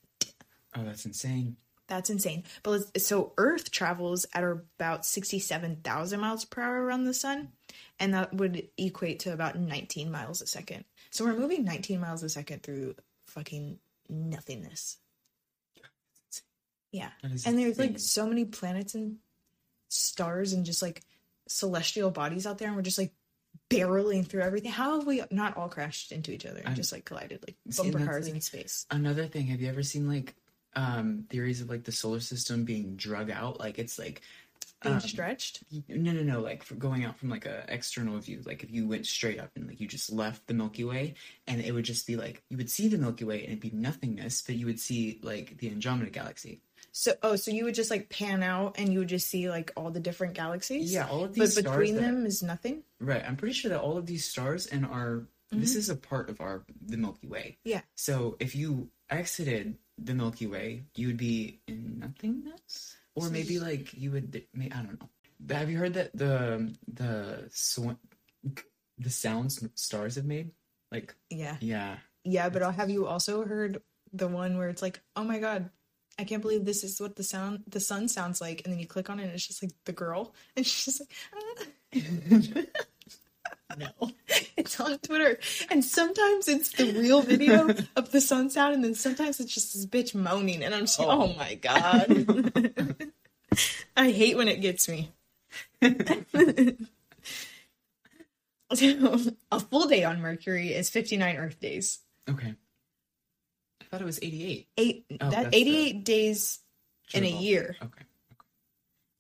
Oh, 0.76 0.84
that's 0.84 1.06
insane. 1.06 1.58
That's 1.88 2.10
insane. 2.10 2.44
But 2.64 2.72
let's- 2.72 3.08
so 3.08 3.34
Earth 3.38 3.72
travels 3.72 4.26
at 4.34 4.44
about 4.44 5.06
67,000 5.06 6.20
miles 6.20 6.44
per 6.44 6.62
hour 6.62 6.84
around 6.84 7.06
the 7.06 7.14
sun, 7.14 7.54
and 8.00 8.14
that 8.14 8.34
would 8.34 8.70
equate 8.78 9.20
to 9.20 9.32
about 9.34 9.58
19 9.58 10.12
miles 10.12 10.42
a 10.42 10.48
second. 10.48 10.84
So 11.12 11.24
we're 11.24 11.38
moving 11.38 11.64
19 11.64 12.00
miles 12.02 12.24
a 12.24 12.30
second 12.30 12.64
through 12.64 12.96
fucking 13.28 13.80
nothingness. 14.10 14.98
Yeah. 16.92 17.12
And 17.46 17.58
there's 17.58 17.80
like 17.80 18.00
so 18.00 18.28
many 18.28 18.46
planets 18.46 18.96
and 18.96 19.18
stars 19.90 20.54
and 20.54 20.66
just 20.66 20.82
like 20.82 21.02
celestial 21.48 22.12
bodies 22.12 22.46
out 22.46 22.58
there, 22.58 22.68
and 22.68 22.76
we're 22.76 22.82
just 22.82 22.98
like 22.98 23.14
barreling 23.70 24.26
through 24.26 24.42
everything. 24.42 24.72
How 24.72 24.98
have 24.98 25.08
we 25.08 25.22
not 25.32 25.58
all 25.58 25.70
crashed 25.70 26.12
into 26.12 26.32
each 26.32 26.46
other 26.46 26.60
and 26.60 26.68
I'm- 26.68 26.76
just 26.76 26.92
like 26.92 27.06
collided 27.06 27.44
like 27.48 27.56
bumper 27.78 28.06
cars 28.06 28.26
like, 28.26 28.36
in 28.36 28.42
space? 28.42 28.86
Another 28.90 29.28
thing, 29.28 29.48
have 29.48 29.62
you 29.62 29.70
ever 29.70 29.84
seen 29.84 30.08
like 30.08 30.36
um 30.76 31.26
theories 31.30 31.62
of 31.62 31.70
like 31.70 31.84
the 31.84 31.92
solar 31.92 32.20
system 32.20 32.64
being 32.64 32.96
drug 32.96 33.30
out? 33.32 33.60
Like 33.60 33.80
it's 33.80 33.98
like 33.98 34.22
Being 34.84 34.96
um, 34.96 35.02
stretched? 35.02 35.64
No, 35.90 36.12
no, 36.12 36.22
no. 36.22 36.40
Like 36.40 36.64
for 36.64 36.76
going 36.76 37.04
out 37.04 37.18
from 37.18 37.30
like 37.30 37.46
a 37.46 37.66
external 37.68 38.18
view, 38.20 38.42
like 38.46 38.64
if 38.64 38.72
you 38.72 38.88
went 38.88 39.06
straight 39.08 39.40
up 39.40 39.50
and 39.56 39.68
like 39.68 39.80
you 39.82 39.88
just 39.88 40.12
left 40.12 40.46
the 40.48 40.54
Milky 40.54 40.84
Way, 40.84 41.16
and 41.48 41.60
it 41.62 41.74
would 41.74 41.86
just 41.86 42.06
be 42.06 42.16
like 42.16 42.44
you 42.50 42.58
would 42.58 42.70
see 42.70 42.88
the 42.88 42.98
Milky 42.98 43.26
Way 43.26 43.40
and 43.42 43.48
it'd 43.48 43.60
be 43.60 43.72
nothingness, 43.72 44.44
but 44.44 44.56
you 44.56 44.66
would 44.68 44.80
see 44.80 45.20
like 45.24 45.58
the 45.58 45.70
Andromeda 45.72 46.12
Galaxy. 46.12 46.62
So, 46.92 47.14
oh, 47.22 47.36
so 47.36 47.52
you 47.52 47.66
would 47.66 47.76
just 47.76 47.92
like 47.92 48.10
pan 48.10 48.42
out 48.44 48.76
and 48.80 48.92
you 48.92 49.00
would 49.00 49.10
just 49.10 49.28
see 49.28 49.50
like 49.50 49.72
all 49.76 49.92
the 49.92 50.00
different 50.00 50.34
galaxies? 50.34 50.92
Yeah, 50.92 51.08
all 51.08 51.24
of 51.26 51.32
But 51.32 51.40
these 51.42 51.52
stars. 51.54 51.66
between 51.78 51.96
that- 51.96 52.02
them 52.02 52.26
is 52.26 52.42
nothing? 52.42 52.84
right? 53.00 53.24
I'm 53.24 53.36
pretty 53.38 53.54
sure 53.54 53.70
that 53.70 53.80
all 53.82 53.98
of 53.98 54.06
these 54.06 54.26
stars 54.26 54.66
and 54.66 54.86
our 54.86 55.28
this 55.50 55.72
mm-hmm. 55.72 55.80
is 55.80 55.90
a 55.90 55.96
part 55.96 56.30
of 56.30 56.42
our 56.42 56.66
the 56.86 56.98
Milky 56.98 57.28
Way. 57.28 57.58
Yeah. 57.64 57.82
So 57.96 58.36
if 58.40 58.54
you 58.56 58.90
exited 59.10 59.78
the 59.98 60.14
Milky 60.14 60.46
Way, 60.48 60.84
you 60.96 61.08
would 61.08 61.18
be 61.18 61.62
in 61.68 62.00
nothingness, 62.00 62.98
or 63.16 63.30
maybe 63.30 63.58
like 63.60 63.94
you 63.94 64.12
would. 64.12 64.44
I 64.60 64.68
don't 64.68 65.00
know. 65.00 65.10
Have 65.56 65.70
you 65.70 65.78
heard 65.78 65.94
that 65.94 66.12
the 66.18 66.74
the 66.92 67.48
sw- 67.52 67.96
the 68.98 69.10
sounds 69.10 69.64
stars 69.76 70.16
have 70.16 70.26
made? 70.26 70.52
Like 70.92 71.16
Yeah. 71.30 71.58
yeah, 71.62 71.98
Yeah, 72.24 72.50
but 72.50 72.62
have 72.76 72.90
you 72.90 73.08
also 73.08 73.46
heard 73.46 73.82
the 74.14 74.28
one 74.28 74.58
where 74.58 74.70
it's 74.70 74.82
like, 74.82 75.02
oh 75.16 75.24
my 75.24 75.40
god, 75.40 75.70
I 76.20 76.24
can't 76.24 76.42
believe 76.42 76.66
this 76.66 76.84
is 76.84 77.00
what 77.00 77.16
the 77.16 77.24
sound 77.24 77.64
the 77.68 77.80
sun 77.80 78.08
sounds 78.08 78.42
like, 78.42 78.62
and 78.64 78.74
then 78.74 78.80
you 78.80 78.88
click 78.88 79.10
on 79.10 79.20
it 79.20 79.24
and 79.24 79.34
it's 79.34 79.46
just 79.48 79.62
like 79.62 79.72
the 79.86 79.92
girl, 79.92 80.34
and 80.56 80.66
she's 80.66 80.86
just 80.86 81.02
like, 81.02 81.12
"Ah." 81.36 82.64
no. 83.78 84.12
it's 84.58 84.80
on 84.80 84.98
Twitter, 85.00 85.40
and 85.70 85.84
sometimes 85.86 86.48
it's 86.48 86.70
the 86.72 86.92
real 86.94 87.22
video 87.22 87.70
of 87.96 88.12
the 88.12 88.22
sun 88.22 88.50
sound, 88.50 88.74
and 88.76 88.84
then 88.84 88.96
sometimes 88.96 89.40
it's 89.40 89.54
just 89.54 89.74
this 89.74 89.86
bitch 89.86 90.16
moaning, 90.16 90.64
and 90.64 90.74
I'm 90.74 90.82
just 90.82 91.00
like, 91.00 91.08
Oh. 91.08 91.24
oh 91.24 91.34
my 91.38 91.56
god, 91.56 93.12
I 93.98 94.12
hate 94.12 94.36
when 94.38 94.48
it 94.48 94.62
gets 94.62 94.90
me. 94.90 95.12
So, 98.74 99.18
a 99.52 99.60
full 99.62 99.88
day 99.88 100.04
on 100.04 100.20
Mercury 100.20 100.74
is 100.74 100.90
59 100.90 101.38
Earth 101.38 101.60
days. 101.62 102.00
Okay. 102.30 102.54
I 103.88 103.90
thought 103.90 104.02
it 104.02 104.06
was 104.06 104.20
88. 104.22 104.68
Eight 104.78 105.06
Oh, 105.10 105.16
that 105.18 105.32
that's 105.32 105.50
the- 105.50 105.58
88 105.58 106.04
days 106.04 106.60
in 107.14 107.24
a 107.24 107.30
year. 107.30 107.76
Okay. 107.82 108.04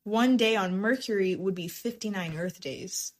one 0.03 0.37
day 0.37 0.55
on 0.55 0.77
Mercury 0.77 1.35
would 1.35 1.55
be 1.55 1.67
59 1.67 2.37
Earth 2.37 2.61
days. 2.61 3.13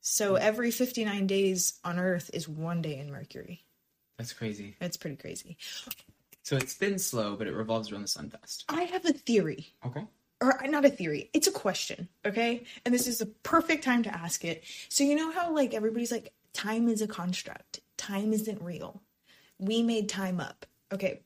So 0.00 0.30
hmm. 0.30 0.38
every 0.40 0.70
59 0.70 1.26
days 1.26 1.78
on 1.84 1.98
Earth 1.98 2.30
is 2.32 2.48
one 2.48 2.80
day 2.82 2.98
in 2.98 3.10
Mercury. 3.10 3.64
That's 4.18 4.32
crazy. 4.32 4.76
That's 4.80 4.96
pretty 4.96 5.16
crazy. 5.16 5.56
So 6.42 6.56
it 6.56 6.68
spins 6.70 7.04
slow, 7.06 7.36
but 7.36 7.46
it 7.46 7.54
revolves 7.54 7.92
around 7.92 8.02
the 8.02 8.08
sun 8.08 8.30
fast. 8.30 8.64
I 8.68 8.82
have 8.82 9.04
a 9.04 9.12
theory. 9.12 9.74
Okay. 9.84 10.06
or 10.42 10.62
uh, 10.62 10.66
not 10.66 10.84
a 10.86 10.90
theory 10.90 11.28
it's 11.34 11.46
a 11.46 11.52
question 11.52 12.08
okay 12.24 12.64
and 12.84 12.94
this 12.94 13.06
is 13.06 13.18
the 13.18 13.26
perfect 13.26 13.84
time 13.84 14.02
to 14.02 14.14
ask 14.14 14.42
it 14.44 14.64
so 14.88 15.04
you 15.04 15.14
know 15.14 15.30
how 15.30 15.54
like 15.54 15.74
everybody's 15.74 16.10
like 16.10 16.32
time 16.54 16.88
is 16.88 17.02
a 17.02 17.06
construct 17.06 17.80
time 17.98 18.32
isn't 18.32 18.62
real 18.62 19.02
we 19.58 19.82
made 19.82 20.08
time 20.08 20.40
up 20.40 20.64
okay 20.92 21.20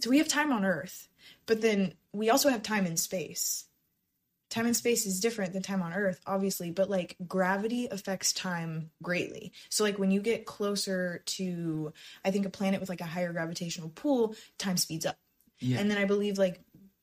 so 0.00 0.10
we 0.10 0.18
have 0.18 0.28
time 0.28 0.52
on 0.52 0.64
earth 0.64 1.08
but 1.46 1.60
then 1.60 1.94
we 2.12 2.30
also 2.30 2.48
have 2.48 2.62
time 2.62 2.86
in 2.86 2.96
space 2.96 3.64
time 4.48 4.66
and 4.66 4.76
space 4.76 5.06
is 5.06 5.20
different 5.20 5.52
than 5.52 5.62
time 5.62 5.82
on 5.82 5.92
earth 5.92 6.20
obviously 6.26 6.70
but 6.70 6.88
like 6.88 7.16
gravity 7.26 7.88
affects 7.90 8.32
time 8.32 8.90
greatly 9.02 9.52
so 9.70 9.82
like 9.84 9.98
when 9.98 10.10
you 10.10 10.20
get 10.20 10.46
closer 10.46 11.22
to 11.26 11.92
i 12.24 12.30
think 12.30 12.46
a 12.46 12.50
planet 12.50 12.80
with 12.80 12.88
like 12.88 13.00
a 13.00 13.04
higher 13.06 13.32
gravitational 13.32 13.88
pull 13.88 14.34
time 14.58 14.76
speeds 14.76 15.04
up 15.06 15.16
Yeah. 15.58 15.78
and 15.78 15.90
then 15.90 15.98
I 15.98 16.04
believe 16.04 16.38
like 16.38 16.60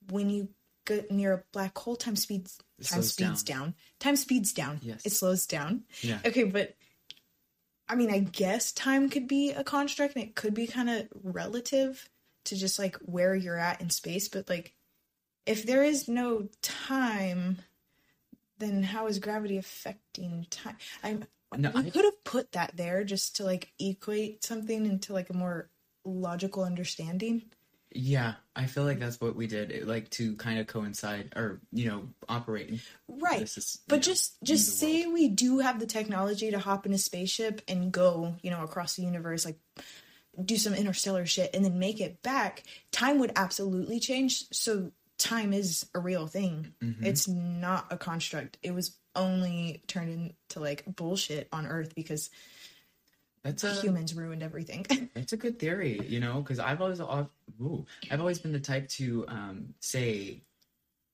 when 0.10 0.30
you 0.30 0.48
get 0.86 1.10
near 1.12 1.34
a 1.34 1.44
black 1.54 1.78
hole, 1.78 1.96
time 1.96 2.16
speeds 2.18 2.60
time 2.84 3.02
speeds 3.04 3.42
down. 3.44 3.74
Time 4.02 4.18
speeds 4.18 4.52
down. 4.52 4.80
Yes. 4.84 5.06
It 5.06 5.12
slows 5.14 5.48
down. 5.48 5.84
yeah. 6.02 6.20
Okay, 6.26 6.44
but 6.44 6.76
I 7.88 7.96
mean 7.96 8.12
I 8.12 8.20
guess 8.20 8.72
time 8.72 9.10
could 9.10 9.28
be 9.28 9.52
a 9.52 9.64
construct 9.64 10.16
and 10.16 10.24
it 10.24 10.36
could 10.36 10.54
be 10.54 10.68
kind 10.68 10.90
of 10.90 11.08
relative 11.24 12.10
to 12.46 12.56
just 12.56 12.78
like 12.80 12.98
where 12.98 13.36
you're 13.36 13.58
at 13.58 13.82
in 13.82 13.90
space, 13.90 14.28
but 14.28 14.50
like 14.50 14.74
if 15.46 15.66
there 15.66 15.84
is 15.84 16.08
no 16.08 16.50
time 16.62 17.58
then 18.60 18.84
how 18.84 19.08
is 19.08 19.20
gravity 19.20 19.58
affecting 19.58 20.46
time? 20.50 20.78
I'm 21.04 21.26
No, 21.58 21.72
I- 21.76 21.90
could 21.90 22.06
have 22.06 22.24
put 22.24 22.52
that 22.54 22.76
there 22.78 23.04
just 23.04 23.36
to 23.38 23.44
like 23.44 23.74
equate 23.80 24.44
something 24.44 24.86
into 24.86 25.14
like 25.14 25.30
a 25.30 25.34
more 25.34 25.70
logical 26.06 26.64
understanding. 26.64 27.44
Yeah, 27.96 28.34
I 28.56 28.66
feel 28.66 28.86
like 28.86 29.00
that's 29.00 29.22
what 29.22 29.36
we 29.36 29.46
did, 29.46 29.72
it, 29.72 29.88
like 29.88 30.10
to 30.12 30.36
kind 30.38 30.58
of 30.60 30.66
coincide 30.66 31.34
or 31.36 31.62
you 31.72 31.88
know 31.90 32.10
operate. 32.28 32.80
Right. 33.20 33.42
Is, 33.42 33.80
But 33.88 33.98
know, 33.98 34.02
just 34.02 34.44
just 34.44 34.78
say 34.78 35.06
we 35.06 35.30
do 35.30 35.60
have 35.60 35.80
the 35.80 35.86
technology 35.86 36.52
to 36.52 36.60
hop 36.60 36.86
in 36.86 36.94
a 36.94 36.98
spaceship 36.98 37.62
and 37.68 37.92
go, 37.92 38.36
you 38.42 38.52
know, 38.52 38.64
across 38.64 38.96
the 38.96 39.04
universe, 39.04 39.46
like 39.46 39.60
do 40.44 40.58
some 40.58 40.74
interstellar 40.74 41.26
shit 41.26 41.54
and 41.54 41.64
then 41.64 41.78
make 41.80 42.02
it 42.02 42.22
back, 42.24 42.64
time 42.92 43.20
would 43.20 43.32
absolutely 43.36 44.00
change. 44.00 44.46
So 44.52 44.92
time 45.18 45.54
is 45.54 45.86
a 45.94 46.00
real 46.00 46.28
thing. 46.28 46.74
Mhm. 46.82 47.06
It's 47.06 47.28
not 47.28 47.88
a 47.92 47.98
construct. 47.98 48.58
It 48.64 48.72
was 48.72 48.98
only 49.16 49.84
turned 49.88 50.10
into 50.10 50.60
like 50.60 50.84
bullshit 50.88 51.48
on 51.52 51.68
Earth 51.68 51.94
because 51.96 52.30
That's 53.44 53.64
a 53.64 53.74
humans 53.74 54.16
ruined 54.16 54.42
everything. 54.42 54.86
That's 55.14 55.34
a 55.34 55.38
good 55.38 55.60
theory, 55.60 56.00
you 56.08 56.20
know, 56.20 56.42
because 56.42 56.60
I've 56.60 56.82
always 56.82 57.00
I've, 57.00 57.28
ooh, 57.62 57.86
I've 58.10 58.22
always 58.22 58.40
been 58.40 58.54
the 58.54 58.60
type 58.60 58.88
to 58.90 59.26
um, 59.28 59.74
say 59.82 60.44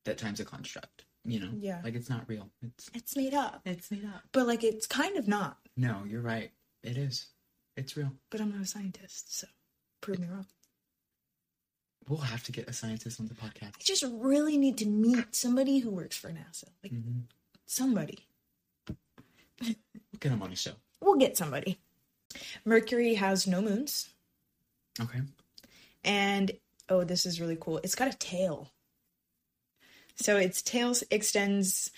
that 0.06 0.18
time's 0.18 0.40
a 0.40 0.46
construct. 0.46 1.06
You 1.26 1.40
know, 1.42 1.50
Yeah. 1.58 1.82
like 1.84 1.96
it's 1.96 2.10
not 2.10 2.28
real. 2.28 2.50
It's 2.62 2.90
it's 2.94 3.16
made 3.16 3.34
up. 3.34 3.62
it's 3.66 3.92
made 3.92 4.06
up. 4.06 4.22
But 4.32 4.48
like 4.48 4.64
it's 4.64 4.88
kind 4.88 5.18
of 5.18 5.28
not. 5.28 5.58
No, 5.78 6.04
you're 6.08 6.22
right. 6.22 6.52
It 6.84 6.98
is. 6.98 7.28
It's 7.76 7.96
real. 7.98 8.12
But 8.30 8.42
I'm 8.42 8.52
not 8.52 8.62
a 8.62 8.66
scientist, 8.66 9.38
so 9.40 9.48
prove 10.02 10.20
me 10.20 10.28
wrong. 10.28 10.46
We'll 12.08 12.20
have 12.20 12.44
to 12.46 12.52
get 12.52 12.68
a 12.68 12.74
scientist 12.74 13.20
on 13.20 13.28
the 13.28 13.36
podcast. 13.36 13.76
I 13.80 13.84
just 13.84 14.04
really 14.10 14.58
need 14.58 14.78
to 14.80 14.86
meet 14.88 15.36
somebody 15.36 15.80
who 15.80 15.92
works 15.92 16.18
for 16.18 16.30
NASA. 16.30 16.66
Like 16.84 16.92
hmm 16.94 17.20
somebody. 17.66 18.26
We'll 19.62 19.76
get 20.20 20.32
him 20.32 20.42
on 20.42 20.50
the 20.50 20.56
show. 20.56 20.72
We'll 21.02 21.18
get 21.18 21.38
somebody. 21.38 21.78
Mercury 22.66 23.14
has 23.16 23.46
no 23.46 23.62
moons. 23.62 24.10
Okay. 25.00 25.20
And 26.04 26.52
oh, 26.90 27.04
this 27.04 27.26
is 27.26 27.40
really 27.40 27.58
cool. 27.60 27.80
It's 27.84 27.94
got 27.96 28.12
a 28.14 28.18
tail. 28.18 28.72
So 30.22 30.38
its 30.38 30.62
tail 30.62 30.94
extends 31.12 31.92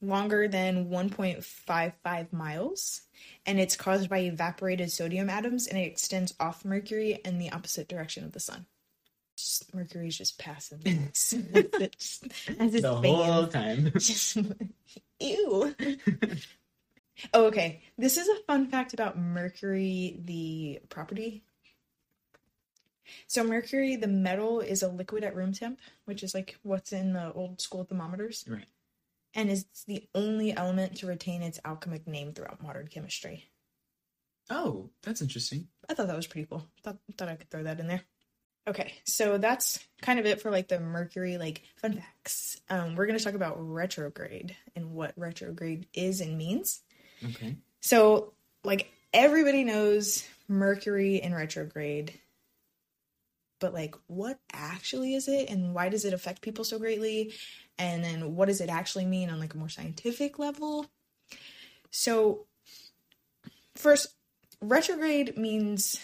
longer 0.00 0.48
than 0.48 0.88
1.55 0.88 2.32
miles. 2.32 3.02
And 3.44 3.60
it's 3.60 3.76
caused 3.76 4.08
by 4.08 4.20
evaporated 4.20 4.90
sodium 4.90 5.30
atoms 5.30 5.66
and 5.66 5.78
it 5.78 5.84
extends 5.84 6.34
off 6.40 6.64
Mercury 6.64 7.20
in 7.24 7.38
the 7.38 7.50
opposite 7.52 7.88
direction 7.88 8.24
of 8.24 8.32
the 8.32 8.40
sun. 8.40 8.66
Just 9.36 9.74
Mercury's 9.74 10.16
just 10.16 10.38
passing. 10.38 10.80
As 10.86 11.34
it's 11.34 12.20
The 12.82 13.00
whole 13.04 13.46
time. 13.46 13.92
Just 13.98 14.38
ew. 15.20 15.74
oh, 17.34 17.46
okay. 17.46 17.82
This 17.98 18.16
is 18.16 18.28
a 18.28 18.42
fun 18.46 18.68
fact 18.68 18.94
about 18.94 19.18
Mercury, 19.18 20.18
the 20.24 20.80
property. 20.88 21.44
So 23.26 23.44
Mercury, 23.44 23.96
the 23.96 24.06
metal, 24.06 24.60
is 24.60 24.82
a 24.82 24.88
liquid 24.88 25.24
at 25.24 25.34
room 25.34 25.52
temp, 25.52 25.80
which 26.04 26.22
is 26.22 26.34
like 26.34 26.56
what's 26.62 26.92
in 26.92 27.12
the 27.12 27.32
old 27.32 27.60
school 27.60 27.84
thermometers, 27.84 28.44
right. 28.48 28.66
and 29.34 29.50
is 29.50 29.66
the 29.86 30.06
only 30.14 30.56
element 30.56 30.96
to 30.98 31.06
retain 31.06 31.42
its 31.42 31.60
alchemic 31.64 32.06
name 32.06 32.32
throughout 32.32 32.62
modern 32.62 32.88
chemistry. 32.88 33.44
Oh, 34.50 34.90
that's 35.02 35.22
interesting. 35.22 35.68
I 35.88 35.94
thought 35.94 36.06
that 36.06 36.16
was 36.16 36.26
pretty 36.26 36.46
cool. 36.48 36.66
Thought 36.82 36.98
thought 37.16 37.28
I 37.28 37.36
could 37.36 37.50
throw 37.50 37.64
that 37.64 37.80
in 37.80 37.88
there. 37.88 38.02
Okay, 38.68 38.94
so 39.04 39.38
that's 39.38 39.78
kind 40.02 40.18
of 40.18 40.26
it 40.26 40.40
for 40.40 40.50
like 40.50 40.68
the 40.68 40.80
Mercury 40.80 41.38
like 41.38 41.62
fun 41.76 41.94
facts. 41.94 42.60
Um, 42.68 42.96
we're 42.96 43.06
gonna 43.06 43.20
talk 43.20 43.34
about 43.34 43.56
retrograde 43.58 44.56
and 44.74 44.92
what 44.92 45.12
retrograde 45.16 45.86
is 45.94 46.20
and 46.20 46.36
means. 46.36 46.82
Okay. 47.24 47.56
So, 47.80 48.34
like 48.64 48.90
everybody 49.12 49.62
knows 49.62 50.26
Mercury 50.48 51.16
in 51.16 51.34
retrograde, 51.34 52.18
but 53.58 53.72
like 53.74 53.94
what 54.06 54.38
actually 54.52 55.14
is 55.14 55.28
it 55.28 55.48
and 55.48 55.74
why 55.74 55.88
does 55.88 56.04
it 56.04 56.12
affect 56.12 56.42
people 56.42 56.64
so 56.64 56.78
greatly? 56.78 57.32
And 57.78 58.04
then 58.04 58.36
what 58.36 58.46
does 58.46 58.60
it 58.60 58.70
actually 58.70 59.06
mean 59.06 59.30
on 59.30 59.38
like 59.38 59.54
a 59.54 59.58
more 59.58 59.68
scientific 59.68 60.38
level? 60.38 60.86
So, 61.90 62.46
first, 63.74 64.08
retrograde 64.60 65.38
means 65.38 65.98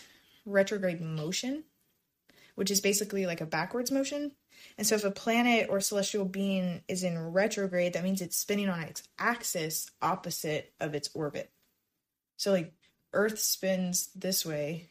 retrograde 0.47 1.01
motion, 1.01 1.65
which 2.55 2.71
is 2.71 2.81
basically 2.81 3.27
like 3.27 3.41
a 3.41 3.47
backwards 3.47 3.91
motion. 3.91 4.33
And 4.79 4.87
so, 4.87 4.95
if 4.95 5.05
a 5.05 5.11
planet 5.11 5.69
or 5.71 5.81
celestial 5.81 6.25
being 6.25 6.83
is 6.89 7.05
in 7.05 7.33
retrograde, 7.33 7.93
that 7.93 8.05
means 8.05 8.21
it's 8.21 8.37
spinning 8.37 8.69
on 8.69 8.81
its 8.81 9.03
axis 9.19 9.91
opposite 10.01 10.73
of 10.81 10.95
its 10.95 11.11
orbit. 11.15 11.51
So, 12.37 12.53
like, 12.53 12.73
Earth 13.13 13.39
spins 13.39 14.09
this 14.15 14.47
way, 14.47 14.89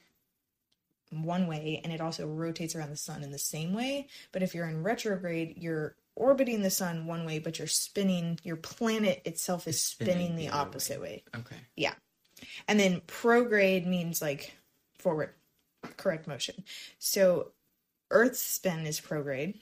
one 1.12 1.48
way, 1.48 1.82
and 1.84 1.92
it 1.92 2.02
also 2.02 2.26
rotates 2.28 2.76
around 2.76 2.90
the 2.90 2.98
sun 2.98 3.24
in 3.24 3.32
the 3.32 3.38
same 3.38 3.74
way. 3.74 4.08
But 4.32 4.44
if 4.44 4.56
you're 4.56 4.68
in 4.68 4.84
retrograde, 4.84 5.56
you're 5.58 5.96
orbiting 6.16 6.62
the 6.62 6.70
sun 6.70 7.06
one 7.06 7.26
way, 7.26 7.40
but 7.40 7.60
you're 7.60 7.68
spinning, 7.68 8.40
your 8.44 8.56
planet 8.56 9.22
itself 9.26 9.68
is 9.68 9.82
Spinning 9.82 10.14
spinning, 10.14 10.36
the 10.36 10.48
the 10.48 10.54
opposite 10.54 11.02
way. 11.02 11.24
Okay. 11.36 11.58
Yeah. 11.76 11.94
And 12.68 12.80
then 12.80 13.02
prograde 13.02 13.86
means 13.86 14.22
like 14.22 14.54
forward, 14.98 15.34
correct 15.98 16.28
motion. 16.28 16.64
So 17.00 17.52
Earth's 18.10 18.40
spin 18.40 18.86
is 18.86 19.00
prograde. 19.00 19.60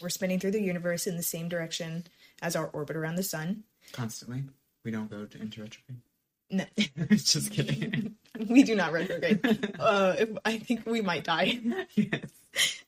We're 0.00 0.10
spinning 0.10 0.38
through 0.38 0.52
the 0.52 0.62
universe 0.62 1.06
in 1.06 1.16
the 1.16 1.22
same 1.22 1.48
direction 1.48 2.04
as 2.40 2.54
our 2.54 2.66
orbit 2.68 2.96
around 2.96 3.16
the 3.16 3.22
sun. 3.22 3.64
Constantly. 3.92 4.44
We 4.84 4.90
don't 4.90 5.10
go 5.10 5.24
to 5.24 5.40
into 5.40 5.62
retrograde. 5.62 6.00
No, 6.50 6.64
Just 7.10 7.50
kidding. 7.52 8.14
we 8.48 8.62
do 8.62 8.74
not 8.74 8.92
retrograde. 8.92 9.40
Uh, 9.78 10.14
if, 10.18 10.30
I 10.44 10.58
think 10.58 10.86
we 10.86 11.00
might 11.00 11.24
die. 11.24 11.60
yes. 11.94 12.30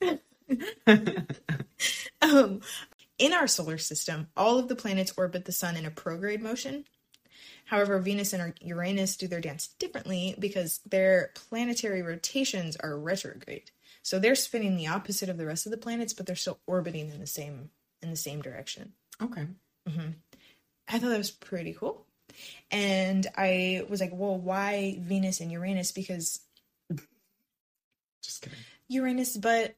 Um, 2.22 2.60
in 3.18 3.32
our 3.32 3.46
solar 3.46 3.78
system, 3.78 4.28
all 4.36 4.58
of 4.58 4.68
the 4.68 4.76
planets 4.76 5.14
orbit 5.16 5.46
the 5.46 5.52
sun 5.52 5.76
in 5.76 5.86
a 5.86 5.90
prograde 5.90 6.42
motion. 6.42 6.84
However, 7.64 7.98
Venus 7.98 8.32
and 8.32 8.52
Uranus 8.60 9.16
do 9.16 9.26
their 9.26 9.40
dance 9.40 9.68
differently 9.78 10.34
because 10.38 10.80
their 10.84 11.30
planetary 11.34 12.02
rotations 12.02 12.76
are 12.76 12.98
retrograde. 12.98 13.70
So 14.02 14.18
they're 14.18 14.34
spinning 14.34 14.76
the 14.76 14.88
opposite 14.88 15.28
of 15.28 15.38
the 15.38 15.46
rest 15.46 15.66
of 15.66 15.72
the 15.72 15.78
planets, 15.78 16.12
but 16.12 16.26
they're 16.26 16.36
still 16.36 16.58
orbiting 16.66 17.10
in 17.10 17.20
the 17.20 17.26
same 17.26 17.70
in 18.02 18.10
the 18.10 18.16
same 18.16 18.42
direction. 18.42 18.92
okay. 19.22 19.46
I 20.88 20.98
thought 20.98 21.10
that 21.10 21.18
was 21.18 21.30
pretty 21.30 21.72
cool. 21.72 22.04
And 22.70 23.26
I 23.36 23.84
was 23.88 24.00
like, 24.00 24.12
well, 24.12 24.36
why 24.36 24.98
Venus 25.00 25.40
and 25.40 25.50
Uranus? 25.50 25.92
Because 25.92 26.40
Just 28.22 28.42
kidding. 28.42 28.58
Uranus, 28.88 29.36
but 29.36 29.74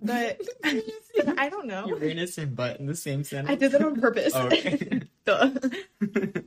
but 0.00 0.40
I 0.64 1.48
don't 1.48 1.66
know. 1.66 1.86
Uranus 1.86 2.38
and 2.38 2.54
butt 2.54 2.78
in 2.80 2.86
the 2.86 2.94
same 2.94 3.24
sentence. 3.24 3.50
I 3.50 3.56
did 3.56 3.72
that 3.72 3.82
on 3.82 4.00
purpose. 4.00 4.32
Oh, 4.34 4.46
okay. 4.46 5.02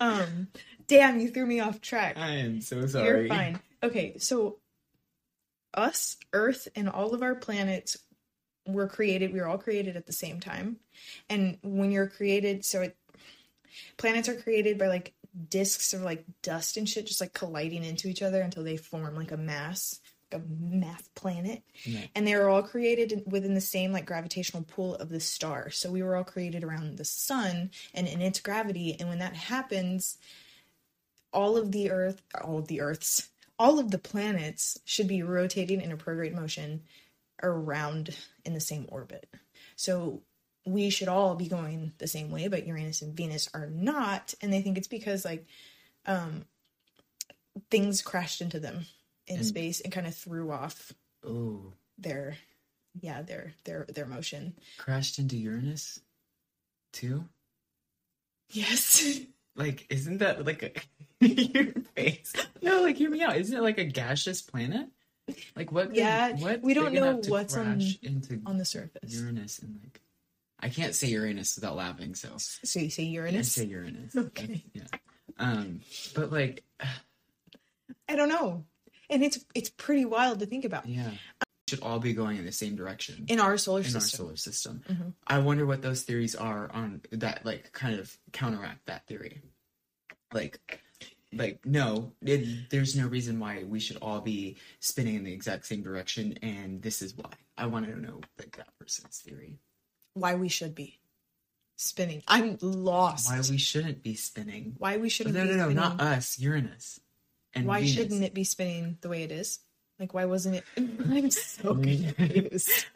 Um, 0.00 0.48
damn, 0.86 1.20
you 1.20 1.28
threw 1.28 1.46
me 1.46 1.60
off 1.60 1.80
track. 1.80 2.18
I 2.18 2.36
am 2.36 2.60
so 2.60 2.86
sorry. 2.86 3.20
You're 3.20 3.28
fine. 3.28 3.60
Okay, 3.82 4.18
so 4.18 4.58
us, 5.72 6.16
Earth, 6.32 6.68
and 6.74 6.88
all 6.88 7.14
of 7.14 7.22
our 7.22 7.34
planets 7.34 7.96
we're 8.66 8.88
created, 8.88 9.32
we 9.32 9.40
were 9.40 9.46
all 9.46 9.58
created 9.58 9.96
at 9.96 10.06
the 10.06 10.12
same 10.12 10.40
time. 10.40 10.78
And 11.28 11.58
when 11.62 11.90
you're 11.90 12.08
created, 12.08 12.64
so 12.64 12.82
it, 12.82 12.96
planets 13.96 14.28
are 14.28 14.34
created 14.34 14.78
by 14.78 14.88
like 14.88 15.14
disks 15.48 15.92
of 15.92 16.02
like 16.02 16.24
dust 16.42 16.76
and 16.76 16.88
shit 16.88 17.06
just 17.06 17.20
like 17.20 17.32
colliding 17.32 17.84
into 17.84 18.08
each 18.08 18.22
other 18.22 18.40
until 18.40 18.62
they 18.62 18.76
form 18.76 19.16
like 19.16 19.32
a 19.32 19.36
mass, 19.36 20.00
like 20.30 20.40
a 20.40 20.44
mass 20.48 21.08
planet. 21.14 21.62
And 22.14 22.26
they 22.26 22.36
were 22.36 22.48
all 22.48 22.62
created 22.62 23.24
within 23.26 23.54
the 23.54 23.60
same 23.60 23.92
like 23.92 24.06
gravitational 24.06 24.62
pull 24.62 24.94
of 24.96 25.08
the 25.08 25.20
star. 25.20 25.70
So 25.70 25.90
we 25.90 26.02
were 26.02 26.16
all 26.16 26.24
created 26.24 26.62
around 26.64 26.96
the 26.96 27.04
sun 27.04 27.70
and 27.92 28.06
in 28.06 28.20
its 28.20 28.40
gravity. 28.40 28.96
And 28.98 29.08
when 29.08 29.18
that 29.18 29.34
happens, 29.34 30.18
all 31.32 31.56
of 31.56 31.72
the 31.72 31.90
earth, 31.90 32.22
all 32.42 32.58
of 32.58 32.68
the 32.68 32.80
earths, 32.80 33.28
all 33.58 33.78
of 33.78 33.90
the 33.90 33.98
planets 33.98 34.78
should 34.84 35.08
be 35.08 35.22
rotating 35.22 35.80
in 35.80 35.92
a 35.92 35.96
prograde 35.96 36.34
motion 36.34 36.82
around 37.42 38.16
in 38.44 38.54
the 38.54 38.60
same 38.60 38.86
orbit. 38.88 39.28
So 39.76 40.22
we 40.66 40.90
should 40.90 41.08
all 41.08 41.34
be 41.34 41.46
going 41.48 41.92
the 41.98 42.06
same 42.06 42.30
way, 42.30 42.48
but 42.48 42.66
Uranus 42.66 43.02
and 43.02 43.14
Venus 43.16 43.48
are 43.54 43.66
not, 43.66 44.34
and 44.40 44.52
they 44.52 44.62
think 44.62 44.78
it's 44.78 44.88
because 44.88 45.24
like 45.24 45.46
um 46.06 46.44
things 47.70 48.02
crashed 48.02 48.40
into 48.40 48.58
them 48.60 48.86
in 49.26 49.36
And- 49.36 49.46
space 49.46 49.80
and 49.80 49.92
kind 49.92 50.06
of 50.06 50.14
threw 50.14 50.50
off 50.50 50.92
Oh, 51.26 51.72
their 51.98 52.36
yeah, 53.00 53.22
their 53.22 53.54
their 53.64 53.86
their 53.86 54.06
motion. 54.06 54.54
crashed 54.78 55.18
into 55.18 55.36
Uranus, 55.36 56.00
too. 56.92 57.24
Yes. 58.50 59.20
Like, 59.56 59.86
isn't 59.88 60.18
that 60.18 60.44
like 60.44 60.64
a 60.64 61.24
your 61.24 61.66
face? 61.94 62.32
No, 62.60 62.82
like 62.82 62.96
hear 62.96 63.08
me 63.08 63.22
out. 63.22 63.36
Isn't 63.36 63.56
it 63.56 63.62
like 63.62 63.78
a 63.78 63.84
gaseous 63.84 64.42
planet? 64.42 64.88
Like 65.54 65.70
what? 65.70 65.90
could- 65.90 65.96
Yeah, 65.96 66.32
what 66.32 66.60
we 66.60 66.74
don't 66.74 66.92
know 66.92 67.20
what's 67.28 67.56
on- 67.56 67.80
into 68.02 68.40
On 68.46 68.58
the 68.58 68.64
surface. 68.64 69.14
Uranus 69.14 69.60
and 69.60 69.78
like. 69.80 70.00
I 70.64 70.70
can't 70.70 70.94
say 70.94 71.08
Uranus 71.08 71.56
without 71.56 71.76
laughing, 71.76 72.14
so 72.14 72.30
So 72.38 72.80
you 72.80 72.88
say 72.90 73.02
Uranus. 73.04 73.58
I 73.58 73.62
say 73.62 73.68
Uranus. 73.68 74.16
Okay. 74.16 74.64
Yeah. 74.72 74.84
Um, 75.38 75.80
but 76.14 76.32
like, 76.32 76.64
I 78.08 78.16
don't 78.16 78.30
know. 78.30 78.64
And 79.10 79.22
it's 79.22 79.44
it's 79.54 79.68
pretty 79.68 80.06
wild 80.06 80.40
to 80.40 80.46
think 80.46 80.64
about. 80.64 80.86
yeah, 80.86 81.10
should 81.68 81.80
all 81.82 81.98
be 81.98 82.14
going 82.14 82.38
in 82.38 82.46
the 82.46 82.52
same 82.52 82.74
direction. 82.76 83.26
In 83.28 83.38
our 83.40 83.58
solar 83.58 83.82
system. 83.82 83.98
in 83.98 84.02
our 84.02 84.08
solar 84.08 84.36
system. 84.36 84.82
Mhm. 84.88 85.12
I 85.26 85.38
wonder 85.40 85.66
what 85.66 85.82
those 85.82 86.02
theories 86.02 86.34
are 86.34 86.70
on 86.72 87.02
that 87.12 87.44
like 87.44 87.72
kind 87.72 87.98
of 88.00 88.16
counteract 88.32 88.86
that 88.86 89.06
theory. 89.06 89.42
Like 90.32 90.80
like 91.34 91.60
no, 91.66 92.12
it, 92.22 92.70
there's 92.70 92.96
no 92.96 93.06
reason 93.06 93.38
why 93.38 93.64
we 93.64 93.80
should 93.80 93.98
all 94.00 94.20
be 94.20 94.56
spinning 94.80 95.16
in 95.16 95.24
the 95.24 95.32
exact 95.32 95.66
same 95.66 95.82
direction 95.82 96.38
and 96.42 96.80
this 96.80 97.02
is 97.02 97.14
why. 97.14 97.30
I 97.58 97.66
want 97.66 97.86
to 97.86 98.00
know 98.00 98.20
like 98.38 98.56
that 98.56 98.68
person's 98.78 99.18
theory. 99.18 99.58
Why 100.14 100.34
we 100.34 100.48
should 100.48 100.74
be 100.74 100.98
spinning. 101.76 102.22
I'm 102.28 102.58
lost. 102.60 103.28
Why 103.30 103.40
we 103.50 103.58
shouldn't 103.58 104.02
be 104.02 104.14
spinning. 104.14 104.76
Why 104.78 104.96
we 104.96 105.08
shouldn't 105.08 105.34
no, 105.34 105.44
be 105.44 105.50
no, 105.50 105.68
no, 105.68 105.70
not 105.70 106.00
us, 106.00 106.38
Uranus. 106.38 107.00
And 107.52 107.66
why 107.66 107.80
Venus. 107.80 107.94
shouldn't 107.94 108.24
it 108.24 108.34
be 108.34 108.44
spinning 108.44 108.98
the 109.00 109.08
way 109.08 109.22
it 109.22 109.32
is? 109.32 109.60
Like 109.98 110.14
why 110.14 110.24
wasn't 110.24 110.56
it 110.56 110.64
I'm 110.76 111.30
so 111.30 111.74
confused. 111.74 112.86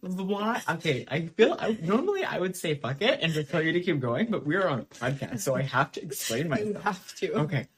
Why? 0.00 0.62
Okay, 0.68 1.04
I 1.08 1.26
feel 1.26 1.56
I, 1.58 1.76
normally 1.82 2.24
I 2.24 2.38
would 2.38 2.56
say 2.56 2.74
fuck 2.74 3.02
it 3.02 3.20
and 3.22 3.32
just 3.32 3.50
tell 3.50 3.62
you 3.62 3.72
to 3.72 3.80
keep 3.80 4.00
going, 4.00 4.30
but 4.30 4.46
we're 4.46 4.66
on 4.66 4.80
a 4.80 4.84
podcast, 4.84 5.40
so 5.40 5.54
I 5.54 5.62
have 5.62 5.92
to 5.92 6.02
explain 6.02 6.44
you 6.44 6.48
myself. 6.48 6.82
have 6.82 7.14
to. 7.16 7.32
Okay. 7.40 7.68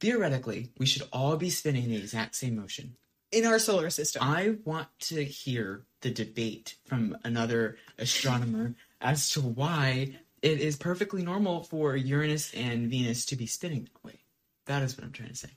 Theoretically, 0.00 0.70
we 0.78 0.86
should 0.86 1.06
all 1.12 1.36
be 1.36 1.50
spinning 1.50 1.88
the 1.88 1.96
exact 1.96 2.34
same 2.34 2.56
motion. 2.56 2.96
In 3.30 3.46
our 3.46 3.58
solar 3.58 3.88
system. 3.90 4.22
I 4.22 4.56
want 4.64 4.88
to 5.00 5.24
hear 5.24 5.82
the 6.02 6.10
debate 6.10 6.76
from 6.84 7.16
another 7.24 7.76
astronomer 7.98 8.74
as 9.00 9.30
to 9.30 9.40
why 9.40 10.16
it 10.42 10.60
is 10.60 10.76
perfectly 10.76 11.22
normal 11.22 11.62
for 11.62 11.96
Uranus 11.96 12.52
and 12.54 12.90
Venus 12.90 13.24
to 13.26 13.36
be 13.36 13.46
spinning 13.46 13.84
that 13.84 14.04
way. 14.04 14.20
That 14.66 14.82
is 14.82 14.96
what 14.96 15.04
I'm 15.04 15.12
trying 15.12 15.30
to 15.30 15.36
say. 15.36 15.50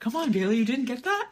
Come 0.00 0.16
on, 0.16 0.30
Bailey, 0.30 0.56
you 0.56 0.64
didn't 0.64 0.84
get 0.86 1.04
that? 1.04 1.30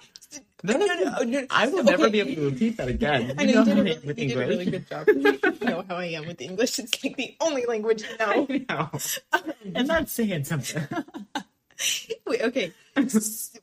no, 0.62 0.77
no, 0.77 0.87
no, 0.87 1.18
no. 1.23 1.47
I 1.51 1.68
will 1.68 1.85
never 1.85 2.09
be 2.11 2.20
able 2.20 2.35
to 2.35 2.51
repeat 2.51 2.77
that 2.79 2.88
again. 2.88 3.35
I 3.38 3.44
know 3.44 3.64
you 3.64 3.64
did, 3.64 3.68
how 3.68 3.73
a 3.73 3.77
I 3.77 3.83
really, 3.83 4.07
with 4.07 4.18
you 4.18 4.29
did 4.29 4.37
a 4.37 4.40
really 4.40 4.64
good 4.64 4.88
job. 4.88 5.09
You 5.09 5.38
know 5.61 5.85
how 5.88 5.97
I 5.97 6.07
am 6.07 6.27
with 6.27 6.40
English. 6.40 6.79
It's 6.79 7.05
like 7.05 7.16
the 7.16 7.37
only 7.40 7.66
language 7.66 8.03
you 8.03 8.18
know. 8.18 8.47
I 8.51 8.64
know. 8.68 9.53
And 9.75 9.88
that's 9.88 10.12
saying 10.12 10.44
something. 10.44 10.87
Wait, 12.27 12.42
okay. 12.42 12.73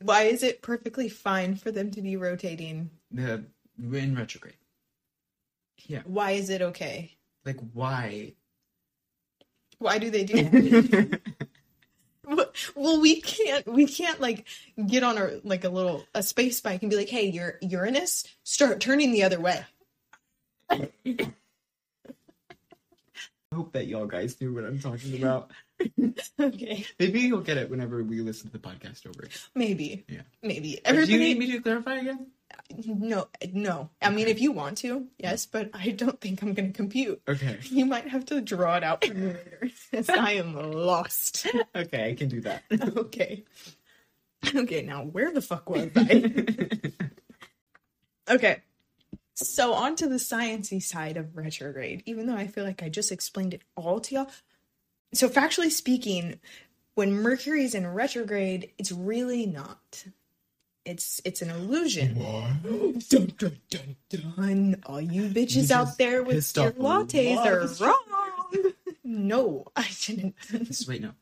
Why 0.00 0.22
is 0.24 0.42
it 0.42 0.62
perfectly 0.62 1.08
fine 1.08 1.56
for 1.56 1.72
them 1.72 1.90
to 1.92 2.02
be 2.02 2.16
rotating? 2.16 2.90
The 3.12 3.44
in 3.78 4.14
retrograde. 4.16 4.56
Yeah. 5.86 6.02
Why 6.04 6.32
is 6.32 6.50
it 6.50 6.62
okay? 6.62 7.16
Like 7.44 7.58
why? 7.72 8.34
Why 9.78 9.98
do 9.98 10.10
they 10.10 10.24
do 10.24 10.42
that? 10.44 11.20
well, 12.76 13.00
we 13.00 13.20
can't. 13.20 13.66
We 13.66 13.86
can't 13.86 14.20
like 14.20 14.46
get 14.86 15.02
on 15.02 15.18
a 15.18 15.40
like 15.44 15.64
a 15.64 15.68
little 15.68 16.04
a 16.14 16.22
space 16.22 16.60
bike 16.60 16.82
and 16.82 16.90
be 16.90 16.96
like, 16.96 17.08
"Hey, 17.08 17.26
you're 17.28 17.58
Uranus, 17.60 18.24
start 18.44 18.80
turning 18.80 19.12
the 19.12 19.24
other 19.24 19.40
way." 19.40 19.64
I 20.70 20.88
hope 23.54 23.72
that 23.72 23.86
y'all 23.86 24.06
guys 24.06 24.40
knew 24.40 24.54
what 24.54 24.64
I'm 24.64 24.78
talking 24.78 25.18
about. 25.18 25.50
Okay, 26.38 26.86
Maybe 27.00 27.20
you'll 27.22 27.40
get 27.40 27.56
it 27.56 27.68
whenever 27.68 28.04
we 28.04 28.20
listen 28.20 28.46
to 28.48 28.52
the 28.52 28.58
podcast 28.60 29.04
over. 29.04 29.28
maybe. 29.54 30.04
Yeah. 30.08 30.20
maybe. 30.40 30.60
Do 30.60 30.68
you 30.68 30.80
Everybody, 30.84 31.18
need 31.18 31.38
me 31.38 31.50
to 31.52 31.60
clarify 31.60 31.96
again? 31.96 32.28
No, 32.86 33.28
no. 33.52 33.90
I 34.00 34.10
mean, 34.10 34.28
if 34.28 34.40
you 34.40 34.52
want 34.52 34.78
to, 34.78 35.06
yes, 35.18 35.46
but 35.46 35.70
I 35.74 35.90
don't 35.90 36.20
think 36.20 36.42
I'm 36.42 36.54
going 36.54 36.72
to 36.72 36.76
compute. 36.76 37.20
Okay. 37.28 37.58
You 37.70 37.86
might 37.86 38.08
have 38.08 38.26
to 38.26 38.40
draw 38.40 38.76
it 38.76 38.84
out 38.84 39.04
for 39.04 39.14
me 39.14 39.34
later, 39.34 39.70
I 40.12 40.34
am 40.34 40.54
lost. 40.54 41.46
Okay, 41.74 42.10
I 42.10 42.14
can 42.14 42.28
do 42.28 42.40
that. 42.42 42.62
okay. 42.96 43.44
Okay, 44.54 44.82
now 44.82 45.04
where 45.04 45.32
the 45.32 45.40
fuck 45.40 45.70
was 45.70 45.90
I? 45.96 46.80
okay. 48.28 48.62
So 49.34 49.72
on 49.72 49.96
to 49.96 50.08
the 50.08 50.16
sciencey 50.16 50.82
side 50.82 51.16
of 51.16 51.36
retrograde, 51.36 52.02
even 52.06 52.26
though 52.26 52.36
I 52.36 52.46
feel 52.46 52.64
like 52.64 52.82
I 52.82 52.88
just 52.88 53.12
explained 53.12 53.54
it 53.54 53.62
all 53.76 54.00
to 54.00 54.14
y'all. 54.14 54.30
So 55.14 55.28
factually 55.28 55.70
speaking, 55.70 56.38
when 56.94 57.12
Mercury 57.12 57.64
is 57.64 57.74
in 57.74 57.86
retrograde, 57.86 58.70
it's 58.78 58.92
really 58.92 59.46
not. 59.46 60.04
It's 60.84 61.20
it's 61.24 61.42
an 61.42 61.50
illusion. 61.50 62.14
Dun, 63.08 63.32
dun, 63.38 63.56
dun, 63.70 63.96
dun. 64.10 64.76
All 64.86 65.00
you 65.00 65.28
bitches 65.28 65.70
You 65.70 65.76
out 65.76 65.96
there 65.98 66.22
with 66.22 66.56
your 66.56 66.68
off 66.68 66.76
a 66.78 66.82
lot 66.82 67.08
lattes 67.08 67.80
are 67.80 67.86
wrong. 67.86 68.72
No, 69.04 69.64
I 69.76 69.88
didn't. 70.06 70.36
Just 70.48 70.88
wait, 70.88 71.02
no. 71.02 71.12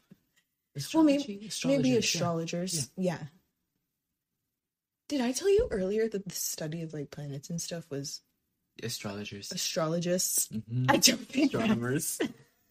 Well, 0.95 1.03
maybe- 1.03 1.47
Astrology? 1.49 1.83
Maybe 1.83 1.97
Astrologers, 1.97 1.97
yeah. 1.97 1.99
astrologers. 1.99 2.91
Yeah. 2.97 3.19
Did 5.09 5.21
I 5.23 5.33
tell 5.33 5.49
you 5.49 5.67
earlier 5.71 6.09
that 6.09 6.25
the 6.29 6.35
study 6.35 6.83
of 6.83 6.93
like 6.95 7.11
planets 7.11 7.51
and 7.51 7.61
stuff 7.61 7.91
was 7.91 8.21
Astrologers. 8.83 9.51
astrologists? 9.53 10.49
Mhm. 10.49 10.87
I 10.91 10.97
don't 10.99 11.27
think 11.29 11.53
Astronomers. 11.55 12.19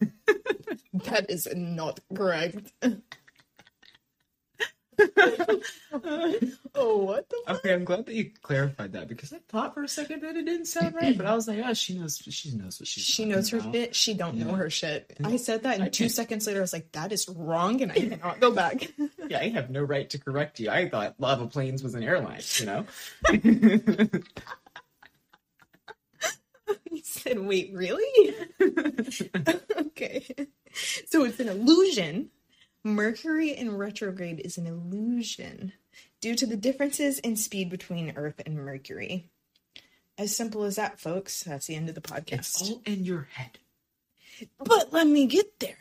that 1.04 1.26
is 1.28 1.46
not 1.54 2.00
correct. 2.14 2.72
oh, 6.74 6.96
what 7.04 7.28
the 7.28 7.36
fuck? 7.46 7.56
Okay, 7.58 7.72
I'm 7.72 7.84
glad 7.84 8.06
that 8.06 8.14
you 8.14 8.30
clarified 8.42 8.92
that 8.92 9.08
because 9.08 9.32
I 9.32 9.38
thought 9.48 9.74
for 9.74 9.82
a 9.82 9.88
second 9.88 10.22
that 10.22 10.36
it 10.36 10.44
didn't 10.44 10.66
sound 10.66 10.94
right, 10.94 11.16
but 11.16 11.26
I 11.26 11.34
was 11.34 11.48
like, 11.48 11.58
oh, 11.64 11.72
she 11.74 11.98
knows, 11.98 12.18
she 12.18 12.50
knows 12.52 12.80
what 12.80 12.86
she's. 12.88 13.04
She 13.04 13.24
knows 13.24 13.48
her 13.50 13.58
about. 13.58 13.72
shit. 13.74 13.94
She 13.94 14.14
don't 14.14 14.36
know 14.36 14.52
her 14.54 14.70
shit. 14.70 15.16
I 15.24 15.36
said 15.36 15.62
that, 15.64 15.74
and 15.76 15.84
I 15.84 15.88
two 15.88 16.04
can't- 16.04 16.12
seconds 16.12 16.46
later, 16.46 16.60
I 16.60 16.62
was 16.62 16.72
like, 16.72 16.92
"That 16.92 17.12
is 17.12 17.28
wrong," 17.28 17.80
and 17.82 17.92
I 17.92 17.96
cannot 17.96 18.40
go 18.40 18.50
back. 18.52 18.90
Yeah, 19.30 19.38
I 19.38 19.48
have 19.50 19.70
no 19.70 19.80
right 19.82 20.10
to 20.10 20.18
correct 20.18 20.58
you. 20.58 20.70
I 20.70 20.88
thought 20.88 21.14
Lava 21.20 21.46
Planes 21.46 21.84
was 21.84 21.94
an 21.94 22.02
airline, 22.02 22.40
you 22.56 22.66
know. 22.66 22.84
he 26.90 27.00
said, 27.02 27.38
"Wait, 27.38 27.70
really?" 27.72 28.34
okay, 28.60 30.26
so 31.06 31.24
it's 31.24 31.38
an 31.38 31.48
illusion. 31.48 32.30
Mercury 32.82 33.50
in 33.50 33.76
retrograde 33.76 34.40
is 34.40 34.56
an 34.56 34.66
illusion 34.66 35.72
due 36.20 36.34
to 36.34 36.46
the 36.46 36.56
differences 36.56 37.18
in 37.18 37.36
speed 37.36 37.68
between 37.68 38.14
Earth 38.16 38.40
and 38.46 38.56
Mercury. 38.56 39.28
As 40.16 40.34
simple 40.34 40.64
as 40.64 40.76
that, 40.76 41.00
folks. 41.00 41.42
That's 41.42 41.66
the 41.66 41.76
end 41.76 41.88
of 41.88 41.94
the 41.94 42.00
podcast. 42.00 42.32
it's 42.32 42.70
all 42.70 42.82
in 42.86 43.04
your 43.04 43.28
head. 43.32 43.58
But 44.58 44.92
let 44.92 45.06
me 45.06 45.26
get 45.26 45.60
there. 45.60 45.76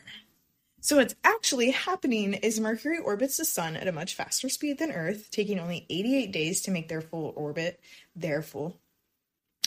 So 0.82 0.98
what's 0.98 1.16
actually 1.24 1.72
happening 1.72 2.34
is 2.36 2.60
Mercury 2.60 3.00
orbits 3.00 3.38
the 3.38 3.46
sun 3.46 3.76
at 3.76 3.88
a 3.88 3.92
much 3.92 4.16
faster 4.16 4.48
speed 4.48 4.80
than 4.80 4.92
Earth, 4.92 5.30
taking 5.30 5.60
only 5.60 5.86
88 5.90 6.32
days 6.32 6.62
to 6.62 6.72
make 6.72 6.88
their 6.88 7.02
full 7.02 7.34
orbit, 7.36 7.82
their 8.16 8.42
full 8.42 8.78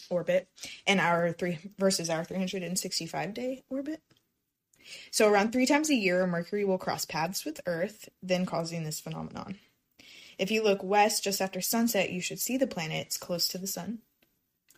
orbit, 0.08 0.48
and 0.86 1.00
our 1.00 1.32
three 1.32 1.58
versus 1.78 2.08
our 2.08 2.24
365 2.24 3.34
day 3.34 3.62
orbit. 3.68 4.00
So 5.10 5.30
around 5.30 5.52
three 5.52 5.66
times 5.66 5.90
a 5.90 5.94
year, 5.94 6.26
Mercury 6.26 6.64
will 6.64 6.78
cross 6.78 7.04
paths 7.04 7.44
with 7.44 7.60
Earth, 7.66 8.08
then 8.22 8.46
causing 8.46 8.84
this 8.84 9.00
phenomenon. 9.00 9.58
If 10.38 10.50
you 10.50 10.62
look 10.62 10.82
west 10.82 11.24
just 11.24 11.40
after 11.40 11.60
sunset, 11.60 12.10
you 12.10 12.20
should 12.20 12.40
see 12.40 12.56
the 12.56 12.66
planet. 12.66 13.06
It's 13.06 13.16
close 13.16 13.48
to 13.48 13.58
the 13.58 13.66
sun. 13.66 13.98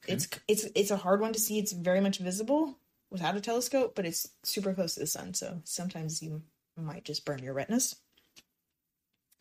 It's 0.07 0.29
it's 0.47 0.67
it's 0.75 0.91
a 0.91 0.99
hard 0.99 1.21
one 1.21 1.33
to 1.33 1.39
see. 1.39 1.59
It's 1.59 1.73
very 1.73 2.01
much 2.01 2.19
visible 2.19 2.79
without 3.11 3.37
a 3.37 3.41
telescope, 3.41 3.95
but 3.95 4.05
it's 4.05 4.29
super 4.43 4.75
close 4.75 4.95
to 4.95 5.01
the 5.01 5.07
sun, 5.07 5.35
so 5.35 5.63
sometimes 5.65 6.23
you 6.23 6.43
might 6.77 7.05
just 7.05 7.25
burn 7.25 7.43
your 7.43 7.55
retinas. 7.55 7.97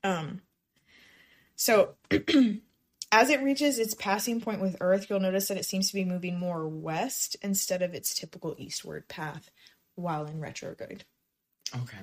Um 0.04 0.41
so 1.56 1.95
as 3.12 3.30
it 3.30 3.41
reaches 3.41 3.78
its 3.78 3.93
passing 3.93 4.39
point 4.39 4.62
with 4.62 4.78
Earth, 4.80 5.08
you'll 5.10 5.19
notice 5.19 5.47
that 5.47 5.58
it 5.58 5.65
seems 5.65 5.89
to 5.89 5.93
be 5.93 6.06
moving 6.06 6.39
more 6.39 6.67
west 6.67 7.36
instead 7.41 7.82
of 7.82 7.93
its 7.93 8.13
typical 8.13 8.56
eastward 8.58 9.08
path 9.08 9.52
while 9.95 10.25
in 10.25 10.39
retrograde. 10.39 11.03
Okay. 11.75 11.97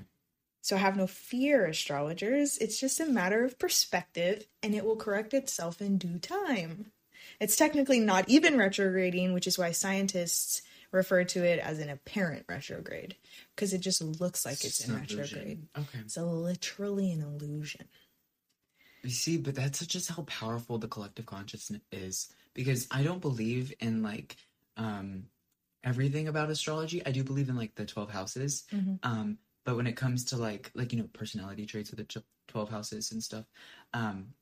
So 0.62 0.76
have 0.76 0.96
no 0.96 1.06
fear, 1.06 1.66
astrologers. 1.66 2.58
It's 2.58 2.78
just 2.78 3.00
a 3.00 3.06
matter 3.06 3.44
of 3.44 3.58
perspective 3.58 4.46
and 4.62 4.74
it 4.74 4.84
will 4.84 4.96
correct 4.96 5.32
itself 5.32 5.80
in 5.80 5.98
due 5.98 6.18
time. 6.18 6.92
It's 7.38 7.56
technically 7.56 8.00
not 8.00 8.28
even 8.28 8.58
retrograding, 8.58 9.32
which 9.32 9.46
is 9.46 9.58
why 9.58 9.72
scientists 9.72 10.62
refer 10.92 11.24
to 11.24 11.44
it 11.44 11.60
as 11.60 11.78
an 11.78 11.88
apparent 11.88 12.44
retrograde 12.48 13.16
because 13.54 13.72
it 13.72 13.80
just 13.80 14.02
looks 14.02 14.44
like 14.44 14.64
it's, 14.64 14.86
in 14.86 14.94
illusion. 14.94 15.18
retrograde. 15.18 15.66
Okay. 15.78 15.98
It's 16.00 16.16
literally 16.16 17.12
an 17.12 17.22
illusion. 17.22 17.86
You 19.02 19.10
see, 19.10 19.38
but 19.38 19.54
that's 19.54 19.84
just 19.86 20.10
how 20.10 20.24
powerful 20.24 20.78
the 20.78 20.88
collective 20.88 21.26
consciousness 21.26 21.80
is. 21.90 22.28
Because 22.52 22.86
I 22.90 23.02
don't 23.02 23.20
believe 23.20 23.72
in 23.80 24.02
like 24.02 24.36
um 24.76 25.24
everything 25.84 26.28
about 26.28 26.50
astrology. 26.50 27.04
I 27.06 27.10
do 27.12 27.24
believe 27.24 27.48
in 27.48 27.56
like 27.56 27.74
the 27.74 27.86
twelve 27.86 28.10
houses. 28.10 28.64
Mhm. 28.72 28.98
Um, 29.02 29.38
but 29.64 29.76
when 29.76 29.86
it 29.86 29.96
comes 29.96 30.24
to 30.26 30.36
like 30.36 30.70
like 30.74 30.92
you 30.92 30.98
know 30.98 31.08
personality 31.12 31.66
traits 31.66 31.90
of 31.92 31.98
the 31.98 32.22
twelve 32.48 32.70
houses 32.70 33.12
and 33.12 33.22
stuff, 33.22 33.46
um, 33.92 34.34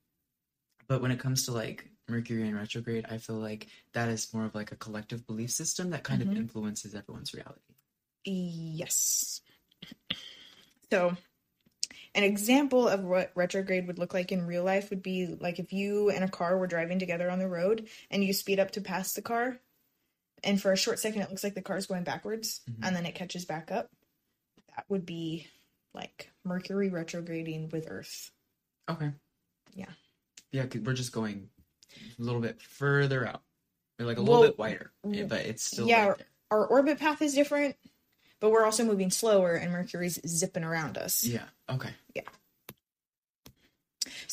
but 0.88 1.02
when 1.02 1.10
it 1.10 1.20
comes 1.20 1.44
to 1.44 1.52
like 1.52 1.90
Mercury 2.08 2.48
in 2.48 2.56
retrograde, 2.56 3.04
I 3.10 3.18
feel 3.18 3.36
like 3.36 3.68
that 3.92 4.08
is 4.08 4.32
more 4.32 4.46
of 4.46 4.54
like 4.54 4.72
a 4.72 4.76
collective 4.76 5.26
belief 5.26 5.50
system 5.50 5.90
that 5.90 6.04
kind 6.04 6.22
Mhm. 6.22 6.30
of 6.32 6.36
influences 6.38 6.94
everyone's 6.94 7.34
reality. 7.34 7.74
Yes. 8.24 9.40
So, 10.90 11.16
an 12.14 12.22
example 12.24 12.88
of 12.88 13.04
what 13.04 13.32
retrograde 13.34 13.86
would 13.86 13.98
look 13.98 14.14
like 14.14 14.32
in 14.32 14.46
real 14.46 14.64
life 14.64 14.90
would 14.90 15.02
be 15.02 15.26
like 15.26 15.58
if 15.58 15.72
you 15.72 16.10
and 16.10 16.24
a 16.24 16.28
car 16.28 16.58
were 16.58 16.66
driving 16.66 16.98
together 16.98 17.30
on 17.30 17.38
the 17.38 17.48
road 17.48 17.88
and 18.10 18.24
you 18.24 18.32
speed 18.32 18.60
up 18.60 18.72
to 18.72 18.80
pass 18.80 19.12
the 19.14 19.22
car, 19.22 19.60
and 20.44 20.60
for 20.60 20.72
a 20.72 20.76
short 20.76 20.98
second 20.98 21.22
it 21.22 21.30
looks 21.30 21.44
like 21.44 21.54
the 21.54 21.62
car's 21.62 21.86
going 21.86 22.04
backwards 22.04 22.60
Mhm. 22.68 22.86
and 22.86 22.96
then 22.96 23.06
it 23.06 23.14
catches 23.14 23.44
back 23.44 23.70
up. 23.70 23.90
That 24.76 24.84
would 24.88 25.04
be 25.06 25.46
like 25.94 26.30
Mercury 26.44 26.88
retrograding 26.90 27.70
with 27.70 27.86
Earth. 27.90 28.30
Okay. 28.88 29.12
Yeah. 29.74 29.90
yeah 30.52 30.66
we're 30.82 30.92
just 30.94 31.12
going 31.12 31.50
a 32.18 32.22
little 32.22 32.40
bit 32.40 32.60
further 32.60 33.26
out. 33.26 33.42
Or 33.98 34.06
like 34.06 34.16
a 34.18 34.22
Well, 34.22 34.40
little 34.40 34.46
bit 34.52 34.58
wider, 34.58 34.92
but 35.02 35.44
it's 35.46 35.64
still 35.64 35.88
yeah, 35.88 36.06
right 36.08 36.18
there. 36.18 36.26
Our 36.52 36.66
orbit 36.66 36.98
path 37.00 37.20
is 37.20 37.34
different, 37.34 37.76
but 38.40 38.50
we're 38.50 38.64
also 38.64 38.84
moving 38.84 39.10
slower 39.10 39.54
and 39.54 39.72
Mercury's 39.72 40.20
zipping 40.26 40.62
around 40.64 40.96
us. 40.96 41.24
Yeah. 41.24 41.44
Okay. 41.68 41.90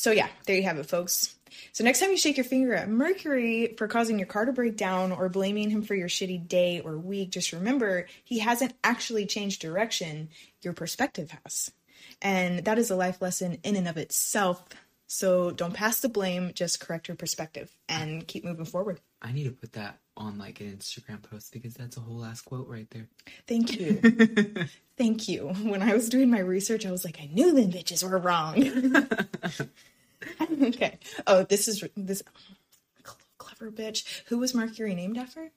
So 0.06 0.12
yeah, 0.12 0.28
there 0.46 0.54
you 0.54 0.62
have 0.62 0.78
it, 0.78 0.86
folks. 0.86 1.34
So 1.72 1.82
next 1.82 1.98
time 1.98 2.12
you 2.12 2.16
shake 2.16 2.36
your 2.36 2.44
finger 2.44 2.74
at 2.74 2.88
Mercury 2.88 3.74
for 3.76 3.88
causing 3.88 4.20
your 4.20 4.28
car 4.28 4.44
to 4.44 4.52
break 4.52 4.76
down 4.76 5.10
or 5.10 5.28
blaming 5.28 5.68
him 5.68 5.82
for 5.82 5.96
your 5.96 6.06
shitty 6.06 6.46
day 6.46 6.80
or 6.80 6.96
week, 6.96 7.30
just 7.30 7.52
remember 7.52 8.06
he 8.22 8.38
hasn't 8.38 8.72
actually 8.84 9.26
changed 9.26 9.60
direction. 9.60 10.28
Your 10.62 10.74
perspective 10.74 11.32
has. 11.42 11.72
And 12.22 12.64
that 12.66 12.78
is 12.78 12.92
a 12.92 12.94
life 12.94 13.20
lesson 13.20 13.58
in 13.64 13.74
and 13.74 13.88
of 13.88 13.96
itself. 13.96 14.64
So 15.08 15.50
don't 15.50 15.74
pass 15.74 15.98
the 15.98 16.08
blame, 16.08 16.52
just 16.54 16.78
correct 16.78 17.08
your 17.08 17.16
perspective 17.16 17.68
and 17.88 18.24
keep 18.28 18.44
moving 18.44 18.64
forward. 18.64 19.00
I 19.20 19.32
need 19.32 19.46
to 19.46 19.50
put 19.50 19.72
that 19.72 19.98
on 20.16 20.38
like 20.38 20.60
an 20.60 20.76
Instagram 20.76 21.20
post 21.20 21.52
because 21.52 21.74
that's 21.74 21.96
a 21.96 22.00
whole 22.00 22.24
ass 22.24 22.42
quote 22.42 22.68
right 22.68 22.88
there. 22.90 23.08
Thank 23.48 23.80
you. 23.80 24.68
Thank 24.96 25.28
you. 25.28 25.48
When 25.48 25.82
I 25.82 25.94
was 25.94 26.08
doing 26.08 26.30
my 26.30 26.38
research, 26.38 26.86
I 26.86 26.92
was 26.92 27.04
like, 27.04 27.18
I 27.20 27.28
knew 27.32 27.52
them 27.52 27.72
bitches 27.72 28.08
were 28.08 28.18
wrong. 28.18 28.54
okay. 30.62 30.98
Oh, 31.26 31.44
this 31.44 31.68
is 31.68 31.84
this 31.96 32.22
clever 33.38 33.70
bitch. 33.70 34.22
Who 34.26 34.38
was 34.38 34.54
Mercury 34.54 34.94
named 34.94 35.18
after? 35.18 35.50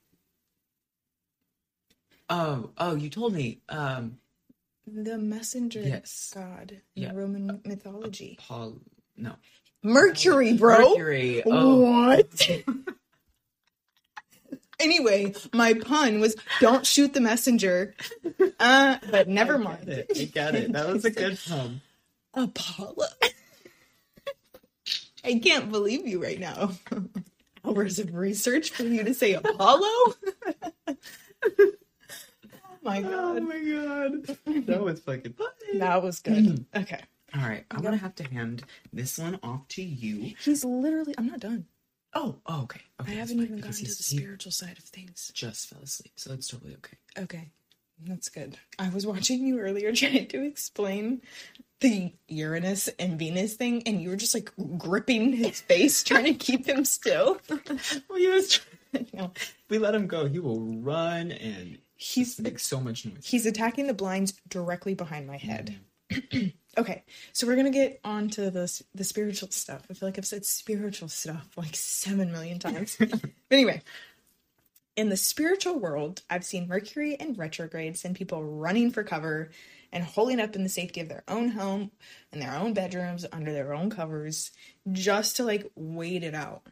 oh, 2.29 2.69
oh, 2.77 2.95
you 2.95 3.09
told 3.09 3.33
me. 3.33 3.59
Um, 3.69 4.17
The 4.85 5.17
messenger 5.17 5.81
Yes. 5.81 6.31
god 6.33 6.81
in 6.95 7.03
Yeah. 7.03 7.11
Roman 7.13 7.61
mythology. 7.65 8.37
Paul. 8.39 8.77
No. 9.17 9.35
Mercury, 9.83 10.53
bro. 10.53 10.89
Mercury. 10.89 11.43
Oh. 11.45 11.79
What? 11.79 12.49
anyway, 14.79 15.33
my 15.53 15.73
pun 15.73 16.19
was 16.19 16.35
don't 16.59 16.85
shoot 16.85 17.13
the 17.13 17.21
messenger. 17.21 17.95
Uh, 18.59 18.97
but 19.09 19.27
never 19.27 19.55
I 19.55 19.57
mind. 19.57 19.85
get 19.87 19.97
it. 20.09 20.17
I 20.19 20.23
get 20.25 20.55
it. 20.55 20.71
That 20.73 20.87
was 20.87 21.05
a 21.05 21.11
good 21.11 21.39
pun. 21.47 21.81
Apollo. 22.33 22.95
I 25.29 25.37
can't 25.37 25.71
believe 25.71 26.07
you 26.07 26.21
right 26.21 26.39
now. 26.39 26.71
Hours 27.65 27.99
of 27.99 28.15
research 28.15 28.71
for 28.71 28.83
you 28.83 29.03
to 29.03 29.13
say 29.13 29.33
Apollo? 29.33 29.81
oh 30.87 30.95
my 32.81 32.99
oh 32.99 33.03
god. 33.03 33.37
Oh 33.37 33.39
my 33.41 33.59
god. 33.59 34.65
That 34.65 34.81
was 34.81 34.99
fucking 35.01 35.33
funny. 35.33 35.79
That 35.79 36.01
was 36.01 36.19
good. 36.19 36.45
Mm. 36.45 36.65
Okay. 36.75 37.01
All 37.35 37.47
right, 37.47 37.63
I'm 37.69 37.81
gonna 37.81 37.97
have 37.97 38.15
to 38.15 38.23
hand 38.23 38.63
this 38.91 39.19
one 39.19 39.39
off 39.43 39.67
to 39.69 39.83
you. 39.83 40.33
He's 40.43 40.65
literally 40.65 41.13
I'm 41.17 41.27
not 41.27 41.39
done. 41.39 41.65
Oh, 42.15 42.37
oh 42.47 42.63
okay. 42.63 42.81
I 42.97 43.03
okay 43.03 43.15
that's 43.15 43.29
haven't 43.29 43.43
even 43.43 43.57
gotten 43.57 43.73
to 43.73 43.83
the 43.83 43.89
spiritual 43.89 44.51
side 44.51 44.79
of 44.79 44.83
things. 44.85 45.31
Just 45.35 45.69
fell 45.69 45.81
asleep, 45.83 46.13
so 46.15 46.31
that's 46.31 46.47
totally 46.47 46.73
okay. 46.75 46.97
Okay. 47.19 47.51
That's 48.07 48.29
good. 48.29 48.57
I 48.79 48.89
was 48.89 49.05
watching 49.05 49.45
you 49.45 49.59
earlier 49.59 49.91
trying 49.95 50.27
to 50.27 50.43
explain 50.43 51.21
the 51.79 52.13
Uranus 52.27 52.87
and 52.99 53.17
Venus 53.17 53.53
thing, 53.53 53.83
and 53.85 54.01
you 54.01 54.09
were 54.09 54.15
just 54.15 54.33
like 54.33 54.51
gripping 54.77 55.33
his 55.33 55.61
face, 55.61 56.03
trying 56.03 56.25
to 56.25 56.33
keep 56.33 56.65
him 56.65 56.85
still. 56.85 57.39
Well, 58.09 58.17
he 58.17 58.27
was. 58.27 58.59
No, 59.13 59.31
we 59.69 59.77
let 59.77 59.93
him 59.93 60.07
go. 60.07 60.25
He 60.27 60.39
will 60.39 60.59
run 60.59 61.31
and 61.31 61.77
he's 61.95 62.39
make 62.39 62.57
so 62.57 62.79
much 62.79 63.05
noise. 63.05 63.23
he's 63.23 63.45
attacking 63.45 63.85
the 63.85 63.93
blinds 63.93 64.33
directly 64.47 64.95
behind 64.95 65.27
my 65.27 65.37
head. 65.37 65.75
Mm-hmm. 66.11 66.47
okay, 66.79 67.03
so 67.31 67.45
we're 67.45 67.55
gonna 67.55 67.69
get 67.69 67.99
on 68.03 68.29
to 68.29 68.49
the 68.49 68.81
the 68.95 69.03
spiritual 69.03 69.51
stuff. 69.51 69.83
I 69.91 69.93
feel 69.93 70.07
like 70.07 70.17
I've 70.17 70.25
said 70.25 70.43
spiritual 70.43 71.07
stuff 71.07 71.49
like 71.55 71.75
seven 71.75 72.31
million 72.31 72.57
times. 72.57 72.95
but 72.97 73.21
anyway, 73.51 73.83
in 74.95 75.09
the 75.09 75.17
spiritual 75.17 75.77
world, 75.77 76.23
I've 76.29 76.43
seen 76.43 76.67
Mercury 76.67 77.13
in 77.13 77.35
retrograde 77.35 77.95
send 77.95 78.15
people 78.15 78.43
running 78.43 78.89
for 78.89 79.03
cover 79.03 79.51
and 79.91 80.03
holding 80.03 80.39
up 80.39 80.55
in 80.55 80.63
the 80.63 80.69
safety 80.69 81.01
of 81.01 81.09
their 81.09 81.23
own 81.27 81.49
home, 81.49 81.91
in 82.31 82.39
their 82.39 82.53
own 82.53 82.73
bedrooms, 82.73 83.25
under 83.31 83.53
their 83.53 83.73
own 83.73 83.89
covers, 83.89 84.51
just 84.91 85.37
to 85.37 85.43
like 85.43 85.69
wait 85.75 86.23
it 86.23 86.35
out. 86.35 86.63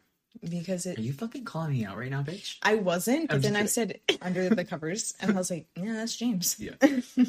Because 0.48 0.86
it 0.86 0.98
Are 0.98 1.02
you 1.02 1.12
fucking 1.12 1.44
calling 1.44 1.72
me 1.72 1.84
out 1.84 1.98
right 1.98 2.10
now, 2.10 2.22
bitch? 2.22 2.58
I 2.62 2.76
wasn't, 2.76 3.28
but 3.28 3.36
I'm 3.36 3.40
then 3.42 3.56
I 3.56 3.64
said 3.64 3.98
under 4.22 4.48
the 4.48 4.64
covers, 4.64 5.14
and 5.20 5.32
I 5.32 5.34
was 5.34 5.50
like, 5.50 5.66
yeah, 5.76 5.94
that's 5.94 6.16
James. 6.16 6.56
Yeah. 6.58 6.74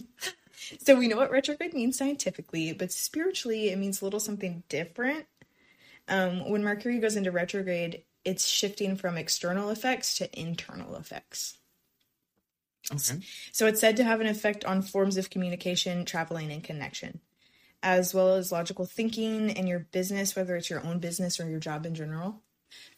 So 0.84 0.98
we 0.98 1.08
know 1.08 1.18
what 1.18 1.32
retrograde 1.32 1.74
means 1.74 1.98
scientifically, 1.98 2.74
but 2.74 2.92
spiritually, 2.92 3.70
it 3.70 3.78
means 3.78 4.02
a 4.02 4.06
little 4.06 4.20
something 4.20 4.64
different. 4.70 5.26
Um, 6.08 6.50
when 6.50 6.64
Mercury 6.64 7.00
goes 7.00 7.16
into 7.16 7.32
retrograde, 7.32 8.04
it's 8.26 8.46
shifting 8.46 8.96
from 8.96 9.18
external 9.18 9.70
effects 9.70 10.18
to 10.18 10.40
internal 10.40 10.96
effects. 10.96 11.58
Okay. 12.94 13.20
So 13.52 13.68
it's 13.68 13.80
said 13.80 13.98
to 13.98 14.04
have 14.04 14.22
an 14.22 14.28
effect 14.28 14.66
on 14.66 14.82
forms 14.82 15.18
of 15.18 15.30
communication, 15.30 16.06
traveling, 16.06 16.52
and 16.52 16.64
connection, 16.64 17.20
as 17.84 18.14
well 18.14 18.36
as 18.36 18.52
logical 18.52 18.86
thinking 18.86 19.52
and 19.52 19.68
your 19.68 19.80
business, 19.80 20.36
whether 20.36 20.56
it's 20.56 20.70
your 20.70 20.86
own 20.86 21.00
business 21.00 21.40
or 21.40 21.50
your 21.50 21.60
job 21.60 21.86
in 21.86 21.96
general. 21.96 22.42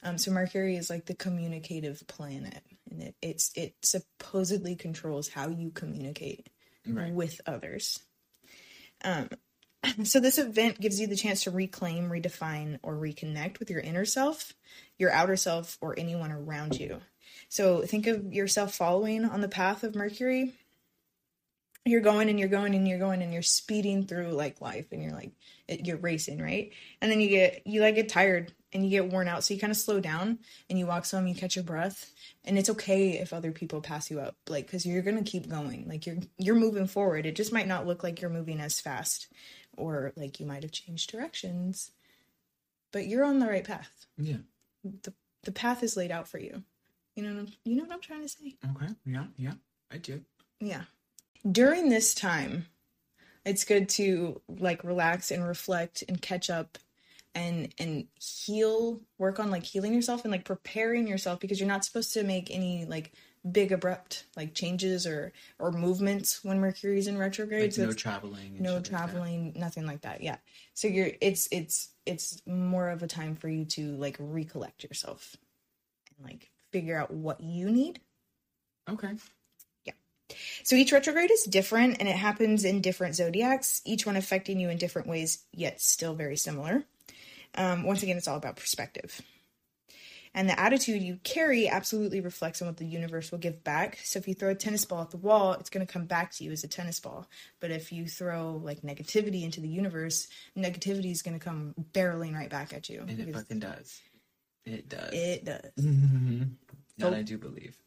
Um, 0.03 0.17
so 0.17 0.31
Mercury 0.31 0.75
is 0.75 0.89
like 0.89 1.05
the 1.05 1.13
communicative 1.13 2.03
planet, 2.07 2.63
and 2.89 3.01
it 3.01 3.15
it's 3.21 3.51
it 3.55 3.75
supposedly 3.83 4.75
controls 4.75 5.29
how 5.29 5.47
you 5.49 5.71
communicate 5.71 6.49
Right. 6.85 7.13
with 7.13 7.39
others. 7.45 7.99
Um, 9.03 9.29
so 10.03 10.19
this 10.19 10.37
event 10.37 10.79
gives 10.79 10.99
you 10.99 11.07
the 11.07 11.15
chance 11.15 11.43
to 11.43 11.51
reclaim, 11.51 12.09
redefine, 12.09 12.79
or 12.83 12.95
reconnect 12.95 13.59
with 13.59 13.69
your 13.69 13.79
inner 13.79 14.05
self, 14.05 14.53
your 14.97 15.11
outer 15.11 15.37
self, 15.37 15.77
or 15.81 15.97
anyone 15.97 16.31
around 16.31 16.79
you. 16.79 17.01
So 17.51 17.81
think 17.81 18.07
of 18.07 18.33
yourself 18.33 18.73
following 18.73 19.25
on 19.25 19.41
the 19.41 19.49
path 19.49 19.83
of 19.83 19.93
Mercury. 19.93 20.53
You're 21.83 21.99
going 21.99 22.29
and 22.29 22.39
you're 22.39 22.47
going 22.47 22.75
and 22.75 22.87
you're 22.87 22.97
going 22.97 23.21
and 23.21 23.33
you're 23.33 23.41
speeding 23.41 24.05
through 24.07 24.29
like 24.29 24.61
life 24.61 24.85
and 24.93 25.03
you're 25.03 25.11
like 25.11 25.31
you're 25.67 25.97
racing, 25.97 26.41
right? 26.41 26.71
And 27.01 27.11
then 27.11 27.19
you 27.19 27.27
get 27.27 27.67
you 27.67 27.81
like 27.81 27.95
get 27.95 28.07
tired 28.07 28.53
and 28.71 28.85
you 28.85 28.89
get 28.89 29.11
worn 29.11 29.27
out, 29.27 29.43
so 29.43 29.53
you 29.53 29.59
kind 29.59 29.71
of 29.71 29.75
slow 29.77 29.99
down 29.99 30.39
and 30.69 30.79
you 30.79 30.85
walk 30.85 31.03
some, 31.03 31.27
you 31.27 31.35
catch 31.35 31.57
your 31.57 31.65
breath, 31.65 32.13
and 32.45 32.57
it's 32.57 32.69
okay 32.69 33.17
if 33.19 33.33
other 33.33 33.51
people 33.51 33.81
pass 33.81 34.09
you 34.09 34.21
up, 34.21 34.37
like 34.47 34.65
because 34.67 34.85
you're 34.85 35.01
gonna 35.01 35.23
keep 35.23 35.49
going, 35.49 35.89
like 35.89 36.05
you're 36.05 36.19
you're 36.37 36.55
moving 36.55 36.87
forward. 36.87 37.25
It 37.25 37.35
just 37.35 37.51
might 37.51 37.67
not 37.67 37.85
look 37.85 38.03
like 38.03 38.21
you're 38.21 38.29
moving 38.29 38.61
as 38.61 38.79
fast, 38.79 39.27
or 39.75 40.13
like 40.15 40.39
you 40.39 40.45
might 40.45 40.63
have 40.63 40.71
changed 40.71 41.11
directions. 41.11 41.91
but 42.91 43.07
you're 43.07 43.25
on 43.25 43.39
the 43.39 43.47
right 43.47 43.63
path. 43.63 44.05
Yeah. 44.17 44.37
the 44.83 45.13
The 45.43 45.51
path 45.51 45.83
is 45.83 45.97
laid 45.97 46.11
out 46.11 46.27
for 46.27 46.39
you. 46.39 46.63
You 47.15 47.23
know, 47.23 47.33
what 47.33 47.39
I'm- 47.39 47.53
you 47.65 47.75
know 47.75 47.83
what 47.83 47.93
I'm 47.93 48.01
trying 48.01 48.21
to 48.23 48.29
say. 48.29 48.55
Okay. 48.75 48.93
Yeah. 49.05 49.27
Yeah. 49.37 49.53
I 49.91 49.97
do. 49.97 50.23
Yeah. 50.59 50.83
During 51.49 51.89
this 51.89 52.13
time, 52.13 52.67
it's 53.45 53.63
good 53.65 53.89
to 53.89 54.41
like 54.47 54.83
relax 54.83 55.31
and 55.31 55.45
reflect 55.45 56.03
and 56.07 56.21
catch 56.21 56.49
up 56.49 56.77
and 57.33 57.73
and 57.79 58.07
heal, 58.19 59.01
work 59.17 59.39
on 59.39 59.49
like 59.51 59.63
healing 59.63 59.93
yourself 59.93 60.23
and 60.23 60.31
like 60.31 60.45
preparing 60.45 61.07
yourself 61.07 61.39
because 61.39 61.59
you're 61.59 61.67
not 61.67 61.83
supposed 61.85 62.13
to 62.13 62.23
make 62.23 62.51
any 62.51 62.85
like 62.85 63.11
big 63.51 63.71
abrupt 63.71 64.25
like 64.37 64.53
changes 64.53 65.07
or 65.07 65.33
or 65.57 65.71
movements 65.71 66.43
when 66.43 66.59
Mercury's 66.59 67.07
in 67.07 67.17
retrograde. 67.17 67.63
Like 67.63 67.73
So 67.73 67.85
no 67.87 67.93
traveling. 67.93 68.57
no 68.61 68.69
shit 68.75 68.75
like 68.75 68.83
traveling, 68.83 69.53
nothing 69.55 69.85
like 69.87 70.01
that. 70.01 70.21
Yeah. 70.21 70.37
So 70.75 70.87
you're 70.87 71.11
it's 71.21 71.47
it's 71.51 71.89
it's 72.05 72.41
more 72.45 72.89
of 72.89 73.01
a 73.01 73.07
time 73.07 73.35
for 73.35 73.49
you 73.49 73.65
to 73.65 73.95
like 73.97 74.17
recollect 74.19 74.83
yourself 74.83 75.35
and 76.17 76.27
like 76.27 76.50
figure 76.71 76.97
out 76.97 77.11
what 77.11 77.41
you 77.41 77.69
need 77.69 77.99
Okay. 78.89 79.13
Yeah. 79.85 79.93
So 80.63 80.75
each 80.75 80.91
retrograde 80.91 81.31
is 81.31 81.43
different 81.43 81.97
and 81.99 82.07
it 82.07 82.15
happens 82.15 82.65
in 82.65 82.81
different 82.81 83.15
zodiacs, 83.15 83.81
each 83.85 84.05
one 84.05 84.15
affecting 84.15 84.59
you 84.59 84.69
in 84.69 84.77
different 84.77 85.07
ways, 85.07 85.43
yet 85.53 85.81
still 85.81 86.15
very 86.15 86.37
similar. 86.37 86.83
Um, 87.55 87.83
once 87.83 88.01
again, 88.03 88.17
it's 88.17 88.27
all 88.27 88.37
about 88.37 88.55
perspective. 88.55 89.21
And 90.33 90.47
the 90.47 90.57
attitude 90.57 91.01
you 91.01 91.19
carry 91.25 91.67
absolutely 91.67 92.21
reflects 92.21 92.61
on 92.61 92.69
what 92.69 92.77
the 92.77 92.85
universe 92.85 93.31
will 93.31 93.39
give 93.39 93.65
back. 93.65 93.99
So 94.01 94.17
if 94.17 94.29
you 94.29 94.33
throw 94.33 94.51
a 94.51 94.55
tennis 94.55 94.85
ball 94.85 95.01
at 95.01 95.11
the 95.11 95.17
wall, 95.17 95.51
it's 95.53 95.69
going 95.69 95.85
to 95.85 95.91
come 95.91 96.05
back 96.05 96.31
to 96.35 96.45
you 96.45 96.53
as 96.53 96.63
a 96.63 96.69
tennis 96.69 97.01
ball. 97.01 97.27
But 97.59 97.71
if 97.71 97.91
you 97.91 98.07
throw 98.07 98.61
like 98.63 98.81
negativity 98.81 99.43
into 99.43 99.59
the 99.59 99.67
universe, 99.67 100.29
negativity 100.57 101.11
is 101.11 101.21
going 101.21 101.37
to 101.37 101.43
come 101.43 101.75
barreling 101.91 102.33
right 102.33 102.49
back 102.49 102.71
at 102.71 102.87
you. 102.87 103.01
And 103.01 103.19
it 103.19 103.33
fucking 103.33 103.59
does. 103.59 104.01
It 104.65 104.89
does. 104.89 105.09
it 105.13 105.45
does. 105.45 105.71
that 105.75 106.47
So- 106.99 107.13
I 107.13 107.21
do 107.21 107.37
believe. 107.37 107.77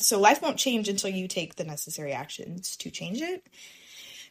So 0.00 0.18
life 0.18 0.40
won't 0.40 0.56
change 0.58 0.88
until 0.88 1.10
you 1.10 1.28
take 1.28 1.56
the 1.56 1.64
necessary 1.64 2.12
actions 2.12 2.76
to 2.78 2.90
change 2.90 3.20
it. 3.20 3.46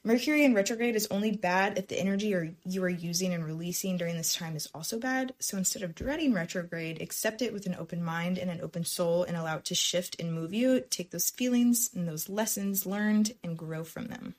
Mercury 0.04 0.44
in 0.44 0.54
retrograde 0.54 0.96
is 0.98 1.08
only 1.12 1.32
bad 1.32 1.78
if 1.78 1.88
the 1.88 1.98
energy 1.98 2.34
or 2.34 2.54
you 2.66 2.84
are 2.84 2.90
using 2.90 3.34
and 3.34 3.46
releasing 3.46 3.96
during 3.96 4.18
this 4.18 4.34
time 4.34 4.58
is 4.58 4.68
also 4.74 5.00
bad. 5.00 5.34
So 5.40 5.56
instead 5.58 5.82
of 5.84 5.96
dreading 5.96 6.34
retrograde, 6.34 7.02
accept 7.02 7.42
it 7.42 7.54
with 7.54 7.68
an 7.68 7.76
open 7.80 8.04
mind 8.04 8.38
and 8.38 8.52
an 8.52 8.60
open 8.62 8.84
soul 8.84 9.24
and 9.24 9.38
allow 9.38 9.58
it 9.58 9.66
to 9.66 9.76
shift 9.76 10.20
and 10.20 10.34
move 10.34 10.54
you. 10.54 10.82
Take 10.90 11.12
those 11.12 11.30
feelings 11.30 11.90
and 11.96 12.06
those 12.06 12.28
lessons 12.28 12.86
learned 12.86 13.34
and 13.44 13.58
grow 13.58 13.86
from 13.86 14.08
them. 14.08 14.36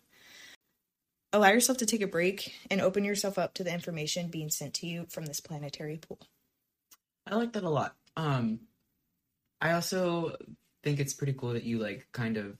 Allow 1.32 1.48
yourself 1.48 1.78
to 1.78 1.86
take 1.86 2.02
a 2.02 2.06
break 2.06 2.54
and 2.70 2.82
open 2.82 3.02
yourself 3.02 3.38
up 3.38 3.54
to 3.54 3.64
the 3.64 3.72
information 3.72 4.28
being 4.28 4.50
sent 4.50 4.74
to 4.74 4.86
you 4.86 5.06
from 5.08 5.24
this 5.24 5.40
planetary 5.40 5.96
pool. 5.96 6.18
I 7.26 7.36
like 7.36 7.52
that 7.54 7.64
a 7.64 7.68
lot. 7.70 7.96
Um, 8.16 8.60
I 9.60 9.72
also 9.72 10.36
think 10.82 11.00
it's 11.00 11.14
pretty 11.14 11.32
cool 11.32 11.52
that 11.54 11.64
you 11.64 11.78
like 11.78 12.06
kind 12.12 12.36
of 12.36 12.58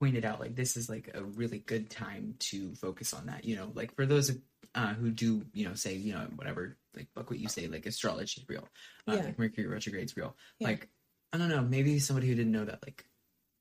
pointed 0.00 0.24
out 0.24 0.40
like 0.40 0.54
this 0.54 0.76
is 0.76 0.88
like 0.88 1.10
a 1.14 1.22
really 1.22 1.58
good 1.58 1.90
time 1.90 2.34
to 2.38 2.74
focus 2.76 3.12
on 3.12 3.26
that. 3.26 3.44
You 3.44 3.56
know, 3.56 3.70
like 3.74 3.94
for 3.94 4.06
those 4.06 4.30
uh, 4.74 4.94
who 4.94 5.10
do 5.10 5.44
you 5.52 5.66
know 5.68 5.74
say 5.74 5.94
you 5.94 6.12
know 6.12 6.26
whatever 6.36 6.76
like 6.94 7.08
fuck 7.14 7.30
what 7.30 7.38
you 7.38 7.48
say 7.48 7.66
like 7.68 7.86
astrology 7.86 8.40
is 8.40 8.48
real, 8.48 8.66
uh, 9.06 9.14
Yeah. 9.16 9.24
like 9.24 9.38
Mercury 9.38 9.66
retrograde's 9.66 10.16
real. 10.16 10.36
Yeah. 10.58 10.68
Like 10.68 10.88
I 11.32 11.38
don't 11.38 11.48
know, 11.50 11.62
maybe 11.62 11.98
somebody 11.98 12.28
who 12.28 12.34
didn't 12.34 12.52
know 12.52 12.64
that 12.64 12.82
like 12.84 13.04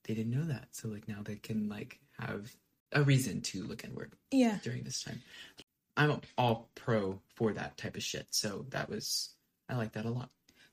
they 0.06 0.14
didn't 0.14 0.32
know 0.32 0.46
that, 0.46 0.68
so 0.72 0.88
like 0.88 1.08
now 1.08 1.20
they 1.24 1.36
can 1.36 1.68
like 1.68 2.00
have 2.20 2.50
a 2.94 3.04
reason 3.04 3.42
to 3.42 3.64
look 3.64 3.84
inward 3.84 4.14
Yeah. 4.32 4.60
during 4.64 4.84
this 4.84 5.04
time. 5.04 5.22
I'm 5.98 6.22
all 6.38 6.70
pro 6.76 7.20
for 7.36 7.52
that 7.54 7.76
type 7.78 7.98
of 7.98 8.04
shit. 8.04 8.28
So 8.30 8.66
that 8.70 8.90
was 8.90 9.34
I 9.68 9.76
like 9.76 9.94
that 9.94 10.06
a 10.06 10.10
lot. 10.12 10.30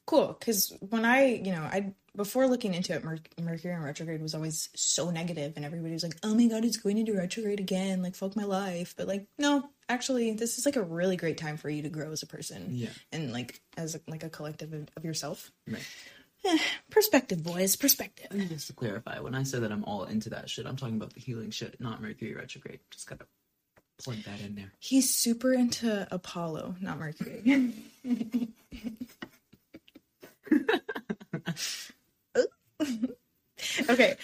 Cool 0.07 0.37
because 0.39 0.73
when 0.91 1.05
i 1.05 1.25
you 1.27 1.53
know 1.53 1.63
i 1.63 1.93
before 2.17 2.47
looking 2.47 2.75
into 2.75 2.93
it 2.95 3.03
Mer- 3.03 3.19
mercury 3.41 3.75
in 3.75 3.83
retrograde 3.83 4.23
was 4.23 4.35
always 4.35 4.69
so 4.75 5.11
negative 5.11 5.55
and 5.57 5.65
everybody 5.65 5.93
was 5.95 6.03
like 6.05 6.17
oh 6.23 6.35
my 6.35 6.47
god 6.47 6.65
it's 6.65 6.77
going 6.77 6.99
into 6.99 7.15
retrograde 7.15 7.59
again 7.61 8.03
like 8.03 8.15
fuck 8.15 8.37
my 8.37 8.45
life 8.45 8.95
but 8.97 9.09
like 9.09 9.27
no 9.39 9.69
actually 9.89 10.33
this 10.33 10.59
is 10.59 10.65
like 10.67 10.77
a 10.77 10.83
really 10.83 11.17
great 11.17 11.39
time 11.39 11.57
for 11.57 11.69
you 11.69 11.83
to 11.83 11.89
grow 11.89 12.11
as 12.13 12.23
a 12.23 12.27
person 12.27 12.69
Yeah. 12.71 12.91
and 13.13 13.33
like 13.33 13.61
as 13.77 13.95
a, 13.95 14.01
like 14.07 14.23
a 14.23 14.29
collective 14.31 14.73
of, 14.73 14.89
of 14.97 15.05
yourself 15.05 15.51
Right. 15.67 15.87
Eh, 16.47 16.59
perspective 16.91 17.43
boys 17.43 17.75
perspective 17.75 18.27
And 18.31 18.49
just 18.51 18.67
to 18.67 18.75
clarify, 18.75 19.19
when 19.21 19.35
I 19.35 19.45
say 19.45 19.59
that 19.61 19.73
I'm 19.73 19.83
all 19.85 20.05
into 20.05 20.29
that 20.31 20.51
shit, 20.51 20.67
I'm 20.67 20.77
talking 20.77 20.97
about 20.97 21.15
the 21.15 21.21
healing 21.21 21.51
shit, 21.51 21.81
not 21.81 22.03
Mercury 22.03 22.35
retrograde. 22.35 22.81
Just 22.91 23.09
gotta 23.09 23.25
plug 24.03 24.19
that 24.25 24.41
in 24.41 24.55
there. 24.55 24.71
he's 24.79 25.09
super 25.15 25.53
into 25.55 26.07
apollo 26.11 26.75
not 26.81 26.99
mercury 26.99 27.73
okay 33.89 34.17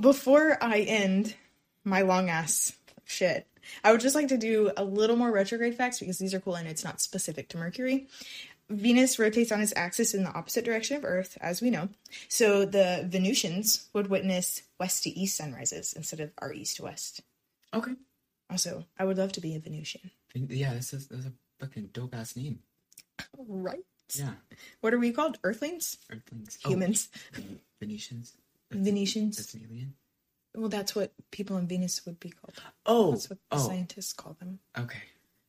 before 0.00 0.56
i 0.62 0.80
end 0.80 1.34
my 1.84 2.02
long 2.02 2.30
ass 2.30 2.72
shit 3.04 3.46
i 3.82 3.92
would 3.92 4.00
just 4.00 4.14
like 4.14 4.28
to 4.28 4.38
do 4.38 4.70
a 4.76 4.84
little 4.84 5.16
more 5.16 5.32
retrograde 5.32 5.74
facts 5.74 6.00
because 6.00 6.18
these 6.18 6.34
are 6.34 6.40
cool 6.40 6.54
and 6.54 6.68
it's 6.68 6.84
not 6.84 7.00
specific 7.00 7.48
to 7.48 7.58
mercury. 7.58 8.06
Venus 8.70 9.18
rotates 9.18 9.52
on 9.52 9.60
its 9.60 9.74
axis 9.76 10.14
in 10.14 10.24
the 10.24 10.32
opposite 10.32 10.64
direction 10.64 10.96
of 10.96 11.04
earth 11.04 11.36
as 11.40 11.60
we 11.60 11.70
know. 11.70 11.88
So 12.28 12.64
the 12.64 13.04
venusians 13.06 13.88
would 13.92 14.08
witness 14.08 14.62
west 14.80 15.02
to 15.04 15.10
east 15.10 15.36
sunrises 15.36 15.92
instead 15.92 16.20
of 16.20 16.32
our 16.38 16.52
east 16.52 16.76
to 16.76 16.84
west. 16.84 17.20
Okay. 17.74 17.92
also 18.50 18.84
i 18.98 19.04
would 19.04 19.18
love 19.18 19.32
to 19.32 19.40
be 19.40 19.54
a 19.54 19.60
venusian. 19.60 20.10
Yeah, 20.34 20.74
this 20.74 20.92
is, 20.92 21.08
this 21.08 21.20
is 21.20 21.26
a 21.26 21.32
fucking 21.60 21.90
dope 21.92 22.14
ass 22.14 22.36
name. 22.36 22.60
right 23.36 23.84
Yeah. 24.14 24.30
what 24.80 24.92
are 24.94 24.98
we 24.98 25.10
called 25.12 25.38
earthlings 25.44 25.98
Earthlings. 26.12 26.58
Oh, 26.64 26.68
humans 26.68 27.08
Oh, 27.36 27.40
Venetians. 27.80 28.32
That's- 28.70 28.84
venetians 28.84 29.36
That's 29.36 29.54
an 29.54 29.62
alien. 29.68 29.94
well 30.54 30.68
that's 30.68 30.94
what 30.94 31.12
people 31.30 31.56
in 31.56 31.66
venus 31.66 32.04
would 32.06 32.20
be 32.20 32.30
called 32.30 32.54
Oh. 32.86 33.12
That's 33.12 33.30
what 33.30 33.38
the 33.50 33.56
oh. 33.56 33.66
scientists 33.68 34.12
call 34.12 34.36
them. 34.38 34.58
Okay. 34.78 34.98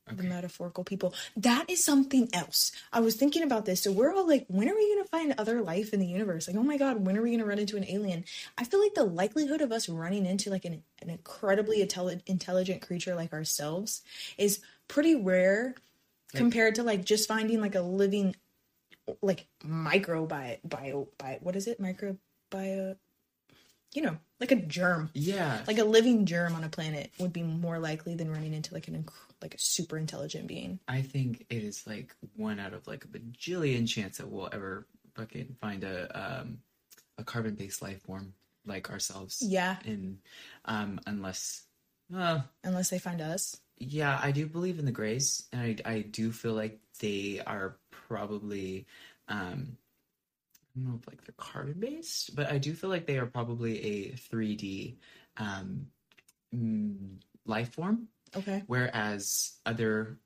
The 0.08 0.22
metaphorical 0.22 0.84
people. 0.84 1.16
That 1.36 1.68
is 1.68 1.84
something 1.84 2.30
else. 2.32 2.72
I 2.94 3.00
was 3.00 3.16
thinking 3.16 3.42
about 3.42 3.66
this. 3.66 3.82
So 3.82 3.92
we're 3.92 4.14
all 4.14 4.28
like, 4.28 4.46
when 4.50 4.70
are 4.70 4.76
we 4.76 4.94
going 4.94 5.04
to 5.04 5.10
find 5.10 5.34
other 5.40 5.64
life 5.64 5.96
in 5.96 6.00
the 6.00 6.06
universe? 6.06 6.48
Like, 6.48 6.56
oh 6.58 6.62
my 6.62 6.78
God, 6.78 7.04
when 7.04 7.18
are 7.18 7.24
we 7.24 7.30
going 7.32 7.40
to 7.40 7.46
run 7.46 7.58
into 7.58 7.76
an 7.76 7.86
alien? 7.90 8.24
I 8.56 8.66
feel 8.66 8.80
like 8.80 8.94
the 8.94 9.04
likelihood 9.04 9.62
of 9.62 9.72
us 9.72 9.90
running 9.90 10.28
into 10.28 10.52
like 10.52 10.64
an, 10.64 10.84
an 11.02 11.10
incredibly 11.10 11.84
intelli- 11.84 12.22
intelligent 12.28 12.84
creature 12.84 13.16
like 13.16 13.34
ourselves 13.34 14.04
is 14.38 14.60
pretty 14.88 15.16
rare 15.16 15.74
compared 16.36 16.76
to 16.76 16.84
like 16.84 17.04
just 17.04 17.28
finding 17.28 17.60
like 17.60 17.74
a 17.74 17.82
living, 17.82 18.36
like 19.22 19.48
micro 19.64 20.26
bio, 20.26 20.58
bio, 20.64 21.08
what 21.42 21.56
is 21.56 21.68
it? 21.68 21.80
Micro 21.80 22.18
bio, 22.50 22.96
you 23.94 24.02
know, 24.02 24.18
like 24.40 24.52
a 24.52 24.56
germ 24.56 25.10
Yeah. 25.14 25.62
like 25.68 25.78
a 25.78 25.84
living 25.84 26.26
germ 26.26 26.56
on 26.56 26.64
a 26.64 26.70
planet 26.70 27.12
would 27.20 27.32
be 27.34 27.44
more 27.44 27.80
likely 27.80 28.16
than 28.16 28.30
running 28.32 28.54
into 28.54 28.74
like 28.74 28.88
an 28.88 29.06
like 29.42 29.54
a 29.56 29.60
super 29.60 29.98
intelligent 29.98 30.48
being. 30.48 30.80
I 30.88 31.02
think 31.02 31.46
it 31.50 31.64
is 31.64 31.86
like 31.88 32.16
one 32.36 32.60
out 32.60 32.74
of 32.74 32.88
like 32.88 33.06
a 33.06 33.08
bajillion 33.08 33.88
chance 33.88 34.18
that 34.18 34.28
we'll 34.30 34.50
ever 34.52 34.88
fucking 35.16 35.56
find 35.62 35.84
a 35.84 36.40
um 36.42 36.60
a 37.18 37.24
carbon 37.24 37.56
based 37.56 37.82
life 37.82 38.02
form 38.04 38.34
like 38.66 38.90
ourselves. 38.90 39.42
Yeah, 39.42 39.78
And 39.86 40.18
um 40.66 41.00
unless 41.06 41.64
uh 42.14 42.42
unless 42.64 42.90
they 42.90 43.00
find 43.00 43.22
us. 43.22 43.58
Yeah, 43.78 44.20
I 44.22 44.32
do 44.32 44.48
believe 44.48 44.80
in 44.80 44.86
the 44.86 44.92
Greys, 44.92 45.48
and 45.52 45.82
I 45.86 45.90
I 45.90 46.00
do 46.02 46.32
feel 46.32 46.54
like 46.54 46.80
they 47.00 47.42
are 47.46 47.78
probably 48.08 48.86
um 49.28 49.78
I 50.76 50.80
don't 50.80 50.90
know 50.90 51.00
if 51.02 51.08
like 51.08 51.24
they're 51.24 51.34
carbon 51.38 51.80
based, 51.80 52.36
but 52.36 52.52
I 52.52 52.58
do 52.58 52.74
feel 52.74 52.90
like 52.90 53.06
they 53.08 53.18
are 53.18 53.26
probably 53.26 53.80
a 53.84 54.12
3D 54.12 54.98
um 55.38 55.88
mm, 56.54 57.18
life 57.46 57.74
form, 57.74 58.08
Okay. 58.36 58.64
whereas 58.68 59.54
other 59.66 60.18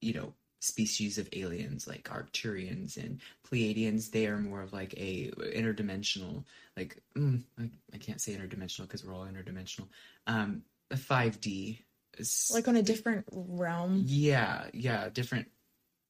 you 0.00 0.14
know 0.14 0.34
species 0.62 1.16
of 1.18 1.28
aliens 1.32 1.86
like 1.88 2.04
Arcturians 2.04 2.96
and 2.98 3.20
Pleiadians, 3.50 4.10
they 4.10 4.26
are 4.26 4.36
more 4.38 4.60
of 4.62 4.72
like 4.72 4.92
a 4.96 5.30
interdimensional 5.54 6.44
like 6.76 7.02
mm, 7.16 7.42
I, 7.58 7.70
I 7.94 7.98
can't 7.98 8.20
say 8.20 8.32
interdimensional 8.32 8.82
because 8.82 9.04
we're 9.04 9.14
all 9.14 9.26
interdimensional. 9.26 9.88
Um, 10.26 10.62
a 10.90 10.96
5D 10.96 11.78
is 12.18 12.50
Like 12.52 12.68
on 12.68 12.76
a 12.76 12.82
different 12.82 13.26
realm. 13.30 14.04
yeah, 14.06 14.64
yeah, 14.72 15.08
different. 15.10 15.48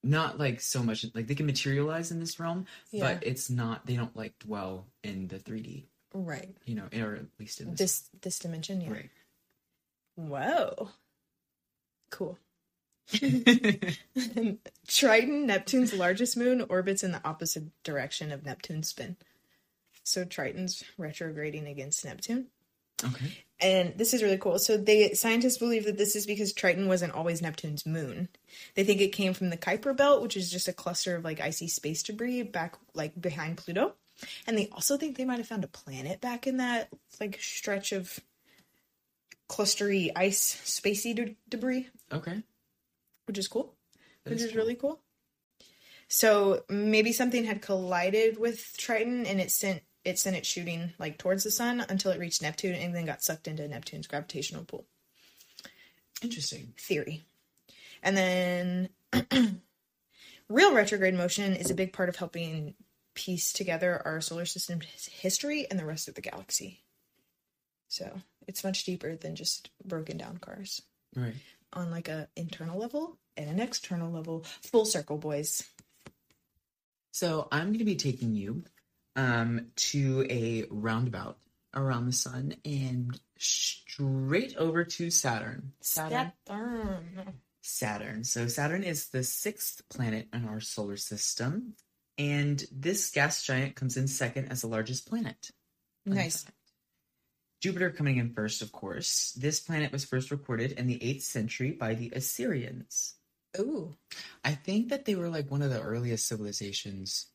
Not 0.03 0.38
like 0.38 0.61
so 0.61 0.82
much 0.82 1.05
like 1.14 1.26
they 1.26 1.34
can 1.34 1.46
materialize 1.46 2.11
in 2.11 2.20
this 2.20 2.40
realm, 2.40 2.66
Yeah. 2.90 3.14
but 3.14 3.26
it's 3.26 3.51
not. 3.51 3.84
They 3.86 3.96
don't 3.96 4.16
like 4.16 4.38
dwell 4.38 4.86
in 5.03 5.28
the 5.28 5.38
3D, 5.38 5.84
Right. 6.14 6.48
you 6.64 6.74
know, 6.74 6.88
or 6.96 7.16
at 7.16 7.26
least 7.38 7.61
in 7.61 7.70
this. 7.72 7.78
This 7.78 8.09
this 8.22 8.38
dimension. 8.38 8.80
Yeah. 8.80 8.92
Right. 8.92 9.11
Whoa. 10.16 10.88
Cool. 12.11 12.38
Triton, 14.88 15.46
Neptune's 15.46 15.92
largest 15.92 16.36
moon, 16.36 16.64
orbits 16.68 17.03
in 17.05 17.12
the 17.12 17.20
opposite 17.26 17.64
direction 17.82 18.32
of 18.32 18.44
Neptune's 18.44 18.88
spin. 18.88 19.16
So 20.03 20.24
Triton's 20.24 20.82
retrograding 20.96 21.66
against 21.66 22.05
Neptune. 22.05 22.46
Okay. 23.05 23.38
And 23.62 23.92
this 23.98 24.14
is 24.14 24.22
really 24.22 24.38
cool. 24.38 24.59
So 24.59 24.76
they 24.78 25.12
scientists 25.12 25.59
believe 25.59 25.84
that 25.84 25.98
this 25.98 26.16
is 26.16 26.24
because 26.26 26.53
Triton 26.53 26.88
wasn't 26.88 27.12
always 27.12 27.42
Neptune's 27.42 27.84
moon. 27.84 28.28
They 28.74 28.84
think 28.84 29.01
it 29.01 29.09
came 29.12 29.34
from 29.34 29.51
the 29.51 29.57
Kuiper 29.57 29.94
belt, 29.94 30.22
which 30.22 30.36
is 30.36 30.51
just 30.51 30.68
a 30.68 30.72
cluster 30.72 31.14
of 31.16 31.24
like 31.24 31.40
icy 31.40 31.68
space 31.68 32.03
debris 32.03 32.42
back 32.42 32.76
like 32.94 33.20
behind 33.20 33.59
Pluto. 33.59 33.94
And 34.46 34.57
they 34.57 34.68
also 34.72 34.96
think 34.96 35.16
they 35.16 35.24
might 35.24 35.38
have 35.38 35.46
found 35.48 35.64
a 35.64 35.68
planet 35.68 36.20
back 36.20 36.46
in 36.46 36.57
that 36.59 36.88
like 37.20 37.38
stretch 37.40 37.92
of 37.92 38.18
clustery 39.48 40.11
ice 40.14 40.57
spacey 40.64 41.14
de- 41.14 41.36
debris, 41.48 41.88
Okay. 42.12 42.42
which 43.26 43.38
is 43.38 43.48
cool. 43.48 43.74
That 44.24 44.30
which 44.30 44.40
is 44.40 44.46
is 44.51 44.55
really 44.55 44.74
cool. 44.74 45.01
So 46.09 46.64
maybe 46.68 47.12
something 47.12 47.44
had 47.44 47.62
collided 47.62 48.38
with 48.38 48.74
Triton 48.76 49.26
and 49.26 49.40
it 49.40 49.51
sent 49.51 49.82
it 50.05 50.18
sent 50.18 50.36
it 50.36 50.46
shooting 50.46 50.92
like 50.98 51.18
towards 51.18 51.44
the 51.44 51.51
sun 51.51 51.84
until 51.88 52.11
it 52.12 52.18
reached 52.20 52.42
Neptune 52.42 52.74
and 52.74 52.94
then 52.94 53.07
got 53.07 53.22
sucked 53.22 53.48
into 53.48 53.66
Neptune's 53.68 54.07
gravitational 54.07 54.64
pull. 54.64 54.86
Interesting. 56.22 56.72
Theory. 56.78 57.24
And 58.03 58.16
then 58.16 58.88
real 60.48 60.74
retrograde 60.74 61.14
motion 61.14 61.55
is 61.55 61.70
a 61.70 61.74
big 61.74 61.92
part 61.92 62.09
of 62.09 62.16
helping 62.16 62.74
piece 63.14 63.53
together 63.53 64.01
our 64.05 64.20
solar 64.20 64.46
system's 64.46 64.86
history 65.07 65.66
and 65.70 65.78
the 65.78 65.84
rest 65.84 66.09
of 66.09 66.14
the 66.14 66.20
galaxy. 66.20 66.80
So 67.88 68.20
it's 68.46 68.64
much 68.64 68.84
deeper 68.84 69.16
than 69.16 69.34
just 69.36 69.70
broken 69.84 70.16
down 70.16 70.38
cars 70.38 70.80
Right. 71.16 71.34
on 71.72 71.90
like 71.90 72.09
a 72.09 72.28
internal 72.36 72.78
level 72.78 73.18
and 73.36 73.51
an 73.51 73.61
external 73.61 74.11
level. 74.11 74.44
Full 74.62 74.84
circle, 74.86 75.18
boys. 75.18 75.64
So 77.12 77.48
I'm 77.51 77.66
going 77.68 77.78
to 77.78 77.84
be 77.84 77.96
taking 77.96 78.34
you 78.34 78.62
um, 79.16 79.66
to 79.76 80.26
a 80.30 80.64
roundabout 80.70 81.38
around 81.74 82.06
the 82.06 82.12
sun 82.12 82.54
and 82.64 83.18
straight 83.38 84.56
over 84.56 84.84
to 84.84 85.11
Saturn. 85.11 85.72
Saturn. 85.80 86.32
Saturn. 86.46 87.34
Saturn. 87.62 88.24
So 88.24 88.48
Saturn 88.48 88.82
is 88.82 89.08
the 89.08 89.22
sixth 89.22 89.82
planet 89.88 90.28
in 90.32 90.46
our 90.46 90.61
solar 90.61 90.96
system, 90.96 91.74
and 92.18 92.64
this 92.72 93.11
gas 93.11 93.42
giant 93.42 93.76
comes 93.76 93.96
in 93.96 94.08
second 94.08 94.48
as 94.50 94.62
the 94.62 94.68
largest 94.68 95.08
planet. 95.08 95.50
Nice. 96.06 96.46
Jupiter 97.61 97.90
coming 97.90 98.16
in 98.16 98.32
first, 98.32 98.62
of 98.62 98.72
course. 98.72 99.32
This 99.32 99.61
planet 99.61 99.92
was 99.92 100.04
first 100.04 100.30
recorded 100.30 100.72
in 100.72 100.86
the 100.86 100.98
8th 100.98 101.22
century 101.22 101.72
by 101.72 101.94
the 101.94 102.11
Assyrians. 102.14 103.16
Ooh. 103.58 103.96
I 104.42 104.52
think 104.52 104.88
that 104.88 105.04
they 105.04 105.14
were 105.14 105.28
like 105.28 105.50
one 105.50 105.61
of 105.61 105.70
the 105.70 105.82
earliest 105.82 106.26
civilizations 106.26 107.26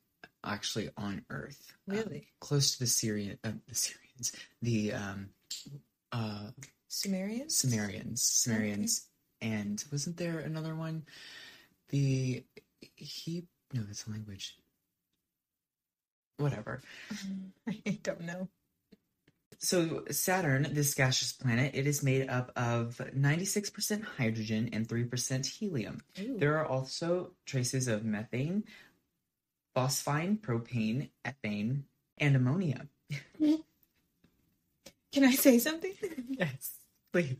actually 0.45 0.89
on 0.97 1.23
Earth. 1.29 1.73
um, 1.89 1.95
Really? 1.97 2.27
close 2.39 2.73
to 2.73 2.79
the 2.79 2.87
Syrian, 2.87 3.37
uh, 3.43 3.51
the 3.67 3.75
Syrians, 3.75 4.31
the 4.61 4.93
um, 4.93 5.29
uh, 6.11 6.47
Sumerians? 6.87 7.57
Sumerians, 7.57 8.23
Sumerians, 8.23 9.07
and 9.41 9.83
wasn't 9.91 10.17
there 10.17 10.39
another 10.39 10.75
one? 10.75 11.03
The 11.89 12.43
he 12.95 13.45
no, 13.73 13.81
that's 13.83 14.07
a 14.07 14.11
language. 14.11 14.55
Whatever. 16.37 16.81
I 17.67 17.99
don't 18.03 18.21
know. 18.21 18.49
So 19.59 20.03
Saturn, 20.11 20.67
this 20.73 20.93
gaseous 20.93 21.31
planet, 21.33 21.75
it 21.75 21.87
is 21.87 22.03
made 22.03 22.29
up 22.29 22.51
of 22.57 23.01
96% 23.15 24.03
hydrogen 24.03 24.69
and 24.73 24.87
3% 24.87 25.45
helium. 25.45 26.01
Ooh. 26.19 26.37
There 26.37 26.57
are 26.57 26.65
also 26.65 27.31
traces 27.45 27.87
of 27.87 28.03
methane, 28.03 28.65
phosphine, 29.75 30.39
propane, 30.39 31.09
ethane, 31.25 31.83
and 32.17 32.35
ammonia. 32.35 32.87
Can 35.15 35.23
I 35.23 35.31
say 35.31 35.59
something? 35.59 35.93
Yes, 36.29 36.75
please. 37.13 37.37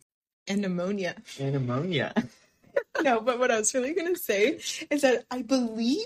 and 0.47 0.61
pneumonia. 0.61 1.15
And 1.39 1.55
ammonia. 1.55 2.13
no, 3.01 3.19
but 3.19 3.39
what 3.39 3.51
I 3.51 3.57
was 3.57 3.73
really 3.73 3.93
going 3.93 4.13
to 4.13 4.19
say 4.19 4.59
is 4.89 5.01
that 5.01 5.25
I 5.31 5.41
believe 5.41 6.05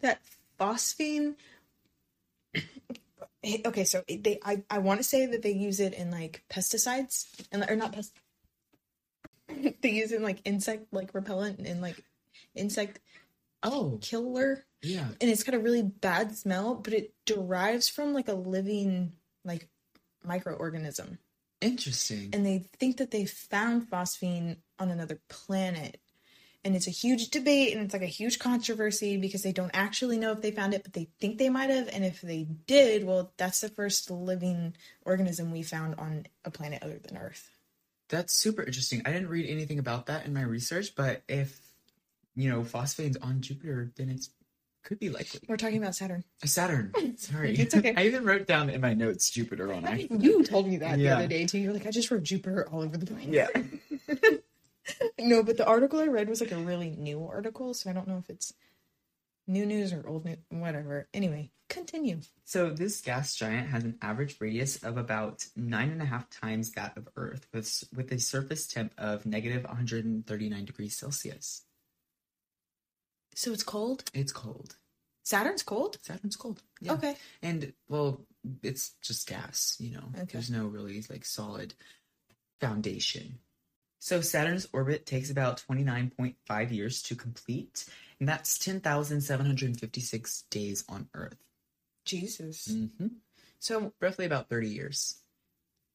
that 0.00 0.20
phosphine. 0.58 1.34
Okay, 3.44 3.82
so 3.82 4.04
they 4.08 4.38
I, 4.44 4.62
I 4.70 4.78
want 4.78 5.00
to 5.00 5.04
say 5.04 5.26
that 5.26 5.42
they 5.42 5.50
use 5.50 5.80
it 5.80 5.94
in 5.94 6.12
like 6.12 6.44
pesticides 6.48 7.26
and 7.50 7.68
or 7.68 7.74
not 7.74 7.92
pest. 7.92 8.12
they 9.82 9.90
use 9.90 10.12
it 10.12 10.18
in 10.18 10.22
like 10.22 10.38
insect 10.44 10.86
like 10.92 11.12
repellent 11.12 11.58
and 11.58 11.82
like 11.82 12.00
insect 12.54 13.00
Oh, 13.64 13.98
killer 14.00 14.64
yeah. 14.82 15.06
and 15.20 15.30
it's 15.30 15.44
got 15.44 15.54
a 15.54 15.60
really 15.60 15.82
bad 15.82 16.36
smell, 16.36 16.74
but 16.74 16.92
it 16.92 17.14
derives 17.24 17.88
from 17.88 18.12
like 18.12 18.28
a 18.28 18.34
living 18.34 19.12
like 19.44 19.68
microorganism. 20.26 21.18
Interesting. 21.60 22.30
And 22.32 22.44
they 22.44 22.58
think 22.78 22.96
that 22.96 23.12
they 23.12 23.24
found 23.24 23.88
phosphine 23.88 24.56
on 24.78 24.90
another 24.90 25.20
planet. 25.28 26.00
And 26.64 26.76
it's 26.76 26.86
a 26.86 26.92
huge 26.92 27.30
debate 27.30 27.74
and 27.74 27.84
it's 27.84 27.92
like 27.92 28.02
a 28.02 28.06
huge 28.06 28.38
controversy 28.38 29.16
because 29.16 29.42
they 29.42 29.52
don't 29.52 29.72
actually 29.74 30.18
know 30.18 30.30
if 30.30 30.42
they 30.42 30.52
found 30.52 30.74
it, 30.74 30.84
but 30.84 30.92
they 30.92 31.08
think 31.20 31.38
they 31.38 31.48
might 31.48 31.70
have. 31.70 31.88
And 31.92 32.04
if 32.04 32.20
they 32.20 32.46
did, 32.66 33.04
well, 33.04 33.32
that's 33.36 33.60
the 33.60 33.68
first 33.68 34.10
living 34.10 34.74
organism 35.04 35.50
we 35.50 35.62
found 35.62 35.96
on 35.98 36.26
a 36.44 36.50
planet 36.50 36.82
other 36.82 36.98
than 36.98 37.16
Earth. 37.16 37.50
That's 38.08 38.32
super 38.32 38.62
interesting. 38.62 39.02
I 39.04 39.12
didn't 39.12 39.28
read 39.28 39.48
anything 39.48 39.78
about 39.78 40.06
that 40.06 40.26
in 40.26 40.34
my 40.34 40.42
research, 40.42 40.94
but 40.94 41.22
if 41.28 41.58
you 42.34 42.50
know 42.50 42.62
phosphine's 42.62 43.16
on 43.16 43.40
Jupiter, 43.40 43.90
then 43.96 44.08
it's 44.08 44.30
could 44.82 44.98
be 44.98 45.10
likely. 45.10 45.40
We're 45.48 45.56
talking 45.56 45.78
about 45.78 45.94
Saturn. 45.94 46.24
Oh, 46.42 46.46
Saturn. 46.46 46.92
Sorry. 47.16 47.54
It's 47.54 47.74
okay. 47.74 47.94
I 47.96 48.04
even 48.06 48.24
wrote 48.24 48.46
down 48.46 48.70
in 48.70 48.80
my 48.80 48.94
notes 48.94 49.30
Jupiter 49.30 49.72
on 49.72 49.86
it. 49.86 50.10
You 50.10 50.42
told 50.44 50.66
me 50.66 50.78
that 50.78 50.98
the 50.98 51.08
other 51.08 51.26
day 51.28 51.46
too. 51.46 51.58
You're 51.58 51.72
like, 51.72 51.86
I 51.86 51.90
just 51.90 52.10
wrote 52.10 52.22
Jupiter 52.22 52.68
all 52.70 52.82
over 52.82 52.96
the 52.96 53.06
place. 53.06 53.26
Yeah. 53.26 53.48
No, 55.18 55.44
but 55.44 55.56
the 55.56 55.66
article 55.66 56.00
I 56.00 56.06
read 56.06 56.28
was 56.28 56.40
like 56.40 56.50
a 56.50 56.56
really 56.56 56.90
new 56.90 57.24
article, 57.24 57.72
so 57.72 57.88
I 57.88 57.92
don't 57.92 58.08
know 58.08 58.18
if 58.18 58.28
it's 58.28 58.52
new 59.46 59.64
news 59.64 59.92
or 59.92 60.06
old 60.06 60.24
news, 60.24 60.38
whatever. 60.48 61.08
Anyway, 61.14 61.50
continue. 61.68 62.20
So 62.44 62.70
this 62.70 63.00
gas 63.00 63.34
giant 63.36 63.68
has 63.68 63.84
an 63.84 63.96
average 64.02 64.36
radius 64.40 64.82
of 64.82 64.96
about 64.96 65.46
nine 65.56 65.90
and 65.90 66.02
a 66.02 66.06
half 66.06 66.28
times 66.30 66.72
that 66.72 66.96
of 66.96 67.08
Earth, 67.16 67.46
with 67.52 67.84
with 67.94 68.10
a 68.12 68.18
surface 68.18 68.66
temp 68.66 68.92
of 68.98 69.24
negative 69.24 69.64
139 69.64 70.64
degrees 70.64 70.96
Celsius. 70.96 71.62
So 73.34 73.52
it's 73.52 73.62
cold. 73.62 74.04
It's 74.14 74.32
cold. 74.32 74.76
Saturn's 75.24 75.62
cold. 75.62 75.98
Saturn's 76.02 76.36
cold. 76.36 76.62
Yeah. 76.80 76.92
Okay. 76.94 77.16
And 77.42 77.72
well, 77.88 78.22
it's 78.62 78.92
just 79.02 79.28
gas, 79.28 79.76
you 79.78 79.92
know. 79.92 80.04
Okay. 80.14 80.28
There's 80.32 80.50
no 80.50 80.66
really 80.66 81.04
like 81.08 81.24
solid 81.24 81.74
foundation. 82.60 83.38
So 84.00 84.20
Saturn's 84.20 84.66
orbit 84.72 85.06
takes 85.06 85.30
about 85.30 85.62
29.5 85.70 86.72
years 86.72 87.02
to 87.02 87.14
complete, 87.14 87.84
and 88.18 88.28
that's 88.28 88.58
10,756 88.58 90.42
days 90.50 90.84
on 90.88 91.08
Earth. 91.14 91.36
Jesus. 92.04 92.66
hmm 92.98 93.06
So 93.60 93.92
Roughly 94.00 94.24
about 94.24 94.48
30 94.48 94.68
years. 94.68 95.16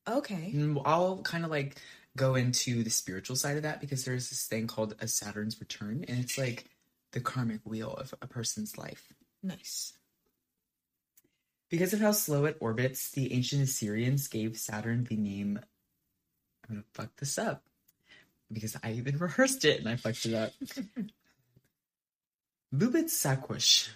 okay. 0.07 0.51
And 0.53 0.79
I'll 0.85 1.21
kind 1.23 1.43
of 1.43 1.51
like 1.51 1.75
go 2.15 2.35
into 2.35 2.81
the 2.83 2.89
spiritual 2.89 3.35
side 3.35 3.57
of 3.57 3.63
that 3.63 3.81
because 3.81 4.05
there's 4.05 4.29
this 4.29 4.45
thing 4.45 4.67
called 4.67 4.95
a 5.01 5.07
Saturn's 5.09 5.59
return, 5.59 6.05
and 6.07 6.17
it's 6.19 6.37
like 6.37 6.65
the 7.17 7.23
karmic 7.23 7.61
wheel 7.65 7.89
of 7.89 8.13
a 8.21 8.27
person's 8.27 8.77
life. 8.77 9.11
Nice. 9.41 9.93
Because 11.67 11.91
of 11.91 11.99
how 11.99 12.11
slow 12.11 12.45
it 12.45 12.57
orbits, 12.59 13.09
the 13.09 13.33
ancient 13.33 13.63
Assyrians 13.63 14.27
gave 14.27 14.55
Saturn 14.55 15.03
the 15.03 15.17
name. 15.17 15.59
I'm 16.69 16.75
gonna 16.75 16.83
fuck 16.93 17.15
this 17.17 17.39
up 17.39 17.63
because 18.53 18.77
I 18.83 18.91
even 18.91 19.17
rehearsed 19.27 19.65
it 19.65 19.79
and 19.79 19.89
I 19.89 19.95
fucked 19.95 20.27
it 20.27 20.35
up. 20.35 20.51
Lubid 22.75 23.05
Sakwish. 23.05 23.89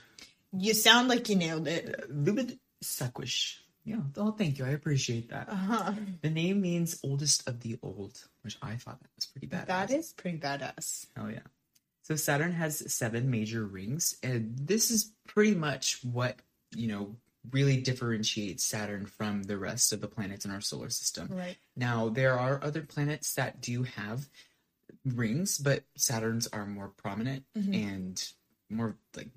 You 0.52 0.74
sound 0.74 1.08
like 1.08 1.30
you 1.30 1.36
nailed 1.36 1.68
it. 1.68 2.10
Lubid 2.12 2.58
Sakwish. 2.84 3.58
Yeah. 3.86 4.02
Oh, 4.18 4.32
thank 4.32 4.58
you. 4.58 4.66
I 4.66 4.70
appreciate 4.70 5.30
that. 5.30 5.48
Uh 5.48 5.56
huh. 5.56 5.94
The 6.24 6.32
name 6.32 6.60
means 6.60 7.00
oldest 7.04 7.48
of 7.48 7.60
the 7.60 7.78
old, 7.84 8.20
which 8.42 8.58
I 8.64 8.78
thought 8.78 9.00
that 9.00 9.10
was 9.16 9.28
pretty 9.28 9.46
bad. 9.46 9.68
That 9.68 9.92
is 9.92 10.12
pretty 10.12 10.40
badass. 10.40 11.06
Oh 11.20 11.28
yeah. 11.28 11.42
So 12.12 12.18
Saturn 12.18 12.52
has 12.52 12.94
seven 12.94 13.32
major 13.32 13.64
rings, 13.66 14.18
and 14.22 14.54
this 14.58 14.92
is 14.92 15.14
pretty 15.30 15.56
much 15.56 16.04
what 16.04 16.36
you 16.76 16.90
know 16.90 17.16
really 17.52 17.80
differentiates 17.80 18.66
Saturn 18.66 19.06
from 19.06 19.44
the 19.44 19.58
rest 19.58 19.94
of 19.94 20.02
the 20.02 20.10
planets 20.10 20.44
in 20.44 20.52
our 20.52 20.60
solar 20.60 20.90
system. 20.90 21.30
Right. 21.32 21.56
Now 21.78 22.10
there 22.10 22.38
are 22.38 22.62
other 22.62 22.82
planets 22.82 23.36
that 23.36 23.62
do 23.62 23.84
have 23.84 24.28
rings, 25.06 25.58
but 25.58 25.86
Saturn's 25.96 26.48
are 26.48 26.66
more 26.66 26.90
prominent 26.90 27.46
Mhm. 27.58 27.76
and 27.82 28.32
more 28.70 28.98
like 29.16 29.30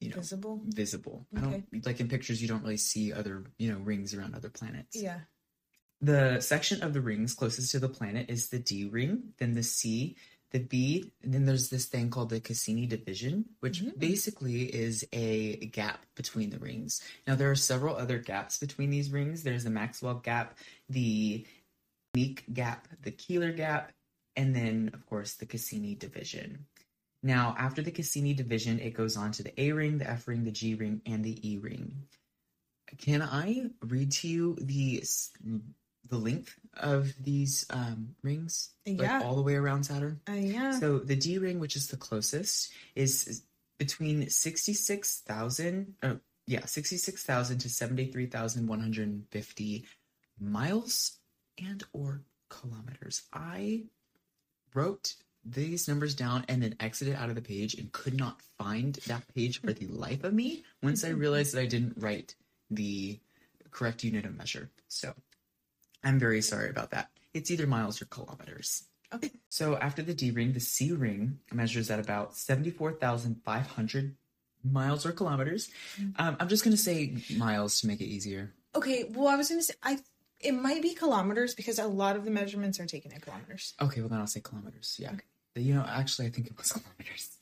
you 0.00 0.08
know 0.10 0.16
Visible. 0.16 0.60
visible. 0.64 1.24
I 1.36 1.40
don't 1.40 1.86
like 1.86 2.00
in 2.00 2.08
pictures 2.08 2.42
you 2.42 2.48
don't 2.48 2.62
really 2.64 2.78
see 2.78 3.12
other 3.12 3.44
you 3.58 3.70
know 3.72 3.78
rings 3.78 4.12
around 4.12 4.34
other 4.34 4.50
planets. 4.50 4.96
Yeah. 4.96 5.20
The 6.00 6.40
section 6.40 6.82
of 6.82 6.94
the 6.94 7.00
rings 7.00 7.32
closest 7.34 7.70
to 7.72 7.78
the 7.78 7.88
planet 7.88 8.28
is 8.28 8.48
the 8.48 8.58
D 8.58 8.86
ring, 8.86 9.34
then 9.38 9.54
the 9.54 9.62
C, 9.62 10.16
the 10.50 10.60
B, 10.60 11.12
and 11.22 11.34
then 11.34 11.44
there's 11.44 11.68
this 11.68 11.86
thing 11.86 12.10
called 12.10 12.30
the 12.30 12.40
Cassini 12.40 12.86
division, 12.86 13.44
which 13.60 13.82
Mm. 13.82 13.98
basically 13.98 14.74
is 14.74 15.06
a 15.12 15.56
gap 15.66 16.06
between 16.14 16.50
the 16.50 16.58
rings. 16.58 17.02
Now, 17.26 17.34
there 17.34 17.50
are 17.50 17.54
several 17.56 17.96
other 17.96 18.18
gaps 18.18 18.58
between 18.58 18.90
these 18.90 19.10
rings. 19.10 19.42
There's 19.42 19.64
the 19.64 19.70
Maxwell 19.70 20.14
gap, 20.20 20.56
the 20.88 21.46
Meek 22.14 22.44
gap, 22.52 22.88
the 23.02 23.10
Keeler 23.10 23.52
gap, 23.52 23.92
and 24.36 24.56
then, 24.56 24.90
of 24.94 25.04
course, 25.04 25.34
the 25.34 25.46
Cassini 25.46 25.94
division. 25.94 26.66
Now, 27.22 27.54
after 27.58 27.82
the 27.82 27.90
Cassini 27.90 28.32
division, 28.32 28.78
it 28.80 28.94
goes 28.94 29.16
on 29.16 29.32
to 29.32 29.42
the 29.42 29.60
A 29.60 29.72
ring, 29.72 29.98
the 29.98 30.08
F 30.08 30.26
ring, 30.28 30.44
the 30.44 30.50
G 30.52 30.74
ring, 30.74 31.02
and 31.04 31.24
the 31.24 31.36
E 31.46 31.58
ring. 31.58 32.06
Can 32.96 33.20
I 33.20 33.70
read 33.82 34.12
to 34.12 34.28
you 34.28 34.56
the 34.60 35.04
the 36.08 36.18
length 36.18 36.58
of 36.74 37.12
these 37.22 37.66
um, 37.70 38.14
rings? 38.22 38.70
Like, 38.86 39.24
all 39.24 39.36
the 39.36 39.42
way 39.42 39.54
around 39.54 39.84
Saturn. 39.84 40.20
Uh, 40.28 40.32
yeah. 40.32 40.78
So 40.78 40.98
the 40.98 41.16
D 41.16 41.38
ring, 41.38 41.60
which 41.60 41.76
is 41.76 41.88
the 41.88 41.96
closest, 41.96 42.72
is 42.94 43.42
between 43.78 44.28
sixty-six 44.30 45.20
thousand. 45.20 45.94
Oh, 46.02 46.18
yeah, 46.46 46.64
sixty-six 46.64 47.22
thousand 47.24 47.58
to 47.58 47.68
seventy-three 47.68 48.26
thousand 48.26 48.66
one 48.66 48.80
hundred 48.80 49.08
and 49.08 49.24
fifty 49.30 49.84
miles 50.40 51.18
and 51.62 51.82
or 51.92 52.22
kilometers. 52.48 53.22
I 53.32 53.84
wrote 54.74 55.14
these 55.44 55.88
numbers 55.88 56.14
down 56.14 56.44
and 56.48 56.62
then 56.62 56.74
exited 56.80 57.14
out 57.14 57.28
of 57.28 57.34
the 57.34 57.42
page 57.42 57.74
and 57.74 57.92
could 57.92 58.16
not 58.16 58.40
find 58.58 58.94
that 59.06 59.22
page 59.34 59.60
for 59.60 59.72
the 59.72 59.86
life 59.86 60.24
of 60.24 60.34
me 60.34 60.64
once 60.82 61.04
I 61.04 61.08
realized 61.10 61.54
that 61.54 61.60
I 61.60 61.66
didn't 61.66 61.94
write 61.98 62.34
the 62.70 63.18
correct 63.70 64.04
unit 64.04 64.24
of 64.24 64.36
measure. 64.36 64.70
So 64.88 65.14
I'm 66.08 66.18
very 66.18 66.40
sorry 66.42 66.70
about 66.70 66.90
that. 66.90 67.10
It's 67.34 67.50
either 67.50 67.66
miles 67.66 68.00
or 68.00 68.06
kilometers. 68.06 68.84
Okay. 69.12 69.30
So 69.48 69.76
after 69.76 70.02
the 70.02 70.14
D 70.14 70.30
ring, 70.30 70.52
the 70.52 70.60
C 70.60 70.92
ring 70.92 71.38
measures 71.52 71.90
at 71.90 72.00
about 72.00 72.36
74,500 72.36 74.16
miles 74.64 75.06
or 75.06 75.12
kilometers. 75.12 75.70
Um, 76.16 76.36
I'm 76.40 76.48
just 76.48 76.64
going 76.64 76.76
to 76.76 76.82
say 76.82 77.16
miles 77.36 77.80
to 77.80 77.86
make 77.86 78.00
it 78.00 78.06
easier. 78.06 78.54
Okay, 78.74 79.04
well, 79.10 79.28
I 79.28 79.36
was 79.36 79.48
gonna 79.48 79.62
say 79.62 79.74
I. 79.82 79.98
It 80.40 80.52
might 80.52 80.82
be 80.82 80.94
kilometers 80.94 81.54
because 81.54 81.78
a 81.78 81.86
lot 81.86 82.14
of 82.16 82.24
the 82.24 82.30
measurements 82.30 82.78
are 82.78 82.86
taken 82.86 83.10
in 83.12 83.20
kilometers. 83.20 83.74
Okay, 83.80 84.00
well 84.00 84.08
then 84.08 84.20
I'll 84.20 84.26
say 84.26 84.40
kilometers. 84.40 84.96
Yeah. 85.00 85.12
Okay. 85.12 85.22
You 85.56 85.74
know, 85.74 85.84
actually, 85.88 86.26
I 86.26 86.30
think 86.30 86.46
it 86.46 86.56
was 86.56 86.72
kilometers. 86.72 87.38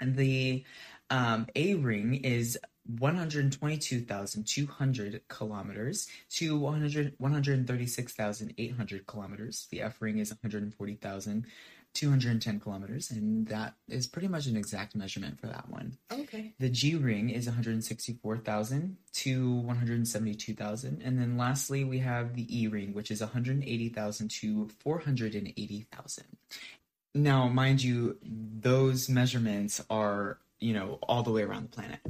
And 0.00 0.16
the 0.16 0.64
um, 1.10 1.46
A 1.54 1.74
ring 1.74 2.14
is 2.16 2.58
122,200 2.98 5.20
kilometers 5.28 6.08
to 6.30 6.58
100, 6.58 7.14
136,800 7.18 9.06
kilometers. 9.06 9.68
The 9.70 9.82
F 9.82 10.02
ring 10.02 10.18
is 10.18 10.32
140,210 11.94 12.60
kilometers, 12.60 13.10
and 13.10 13.46
that 13.48 13.74
is 13.88 14.06
pretty 14.06 14.28
much 14.28 14.46
an 14.46 14.56
exact 14.56 14.94
measurement 14.96 15.38
for 15.40 15.46
that 15.46 15.68
one. 15.70 15.96
Okay. 16.12 16.52
The 16.58 16.68
G 16.68 16.96
ring 16.96 17.30
is 17.30 17.46
164,000 17.46 18.96
to 19.14 19.54
172,000. 19.54 21.02
And 21.02 21.18
then 21.18 21.36
lastly, 21.36 21.84
we 21.84 21.98
have 21.98 22.34
the 22.34 22.46
E 22.62 22.66
ring, 22.66 22.92
which 22.94 23.10
is 23.10 23.20
180,000 23.20 24.30
to 24.30 24.68
480,000. 24.80 26.24
Now, 27.14 27.48
mind 27.48 27.82
you, 27.82 28.18
those 28.22 29.08
measurements 29.08 29.80
are, 29.88 30.38
you 30.58 30.74
know, 30.74 30.98
all 31.02 31.22
the 31.22 31.30
way 31.30 31.42
around 31.42 31.64
the 31.64 31.68
planet. 31.68 32.00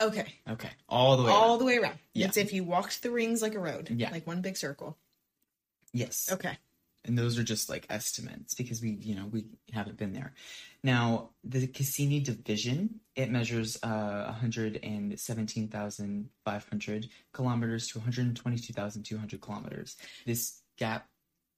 Okay. 0.00 0.26
Okay. 0.48 0.70
All 0.88 1.16
the 1.16 1.24
way 1.24 1.30
All 1.30 1.50
around. 1.50 1.58
the 1.58 1.64
way 1.64 1.78
around. 1.78 1.98
Yeah. 2.12 2.26
It's 2.26 2.36
if 2.36 2.52
you 2.52 2.62
walked 2.62 3.02
the 3.02 3.10
rings 3.10 3.42
like 3.42 3.54
a 3.54 3.58
road. 3.60 3.90
Yeah. 3.90 4.10
Like 4.10 4.26
one 4.26 4.40
big 4.40 4.56
circle. 4.56 4.96
Yes. 5.92 6.28
Okay. 6.32 6.56
And 7.04 7.18
those 7.18 7.38
are 7.38 7.42
just 7.44 7.68
like 7.68 7.86
estimates 7.90 8.54
because 8.54 8.80
we 8.82 8.90
you 9.00 9.14
know 9.14 9.26
we 9.30 9.44
haven't 9.72 9.96
been 9.96 10.12
there 10.12 10.32
now 10.82 11.30
the 11.44 11.66
cassini 11.66 12.20
division 12.20 13.00
it 13.16 13.30
measures 13.30 13.78
uh 13.82 14.34
117500 14.40 17.08
kilometers 17.32 17.88
to 17.88 17.98
122200 17.98 19.40
kilometers 19.40 19.96
this 20.26 20.60
gap 20.78 21.08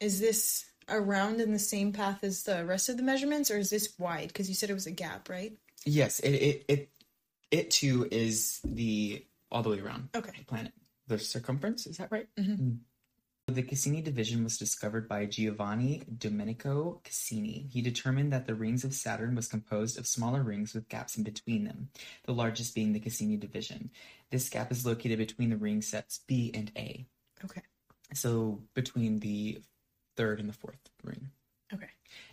Is 0.01 0.21
this 0.21 0.65
around 0.89 1.41
in 1.41 1.53
the 1.53 1.59
same 1.59 1.93
path 1.93 2.23
as 2.23 2.45
the 2.45 2.65
rest 2.65 2.89
of 2.89 2.97
the 2.97 3.03
measurements, 3.03 3.51
or 3.51 3.59
is 3.59 3.71
this 3.71 3.93
wide? 3.99 4.29
Because 4.29 4.49
you 4.49 4.55
said 4.55 4.71
it 4.71 4.75
was 4.75 4.87
a 4.87 4.93
gap, 4.93 5.29
right? 5.29 5.53
yes 5.85 6.21
it 6.21 6.31
it 6.33 6.65
it, 6.69 6.89
it 7.51 7.71
too 7.71 8.09
is 8.11 8.61
the 8.65 9.25
all 9.51 9.63
the 9.63 9.69
way 9.71 9.81
around 9.81 10.09
Okay. 10.17 10.33
the 10.39 10.45
planet 10.45 10.73
the 11.07 11.19
circumference 11.19 11.87
is 11.87 11.99
that 11.99 12.11
right 12.11 12.27
Mhm. 12.39 12.79
The 13.49 13.63
Cassini 13.63 14.03
division 14.03 14.43
was 14.43 14.59
discovered 14.59 15.09
by 15.09 15.25
Giovanni 15.27 16.03
Domenico 16.19 17.01
Cassini. 17.05 17.69
He 17.71 17.81
determined 17.81 18.33
that 18.33 18.45
the 18.47 18.57
rings 18.57 18.83
of 18.83 18.93
Saturn 18.93 19.37
was 19.37 19.47
composed 19.47 19.99
of 19.99 20.07
smaller 20.09 20.43
rings 20.43 20.75
with 20.75 20.89
gaps 20.89 21.17
in 21.17 21.23
between 21.23 21.63
them, 21.63 21.91
the 22.25 22.35
largest 22.35 22.75
being 22.75 22.93
the 22.93 22.99
Cassini 22.99 23.37
division. 23.37 23.91
This 24.33 24.49
gap 24.49 24.73
is 24.73 24.85
located 24.85 25.19
between 25.19 25.51
the 25.51 25.57
ring 25.57 25.81
sets 25.81 26.19
B 26.27 26.51
and 26.55 26.73
A, 26.77 27.07
Okay. 27.45 27.63
so 28.15 28.63
between 28.75 29.21
the 29.21 29.63
third 30.17 30.41
and 30.41 30.49
the 30.49 30.53
fourth 30.53 30.81
ring. 31.05 31.31
Okay. 31.73 31.91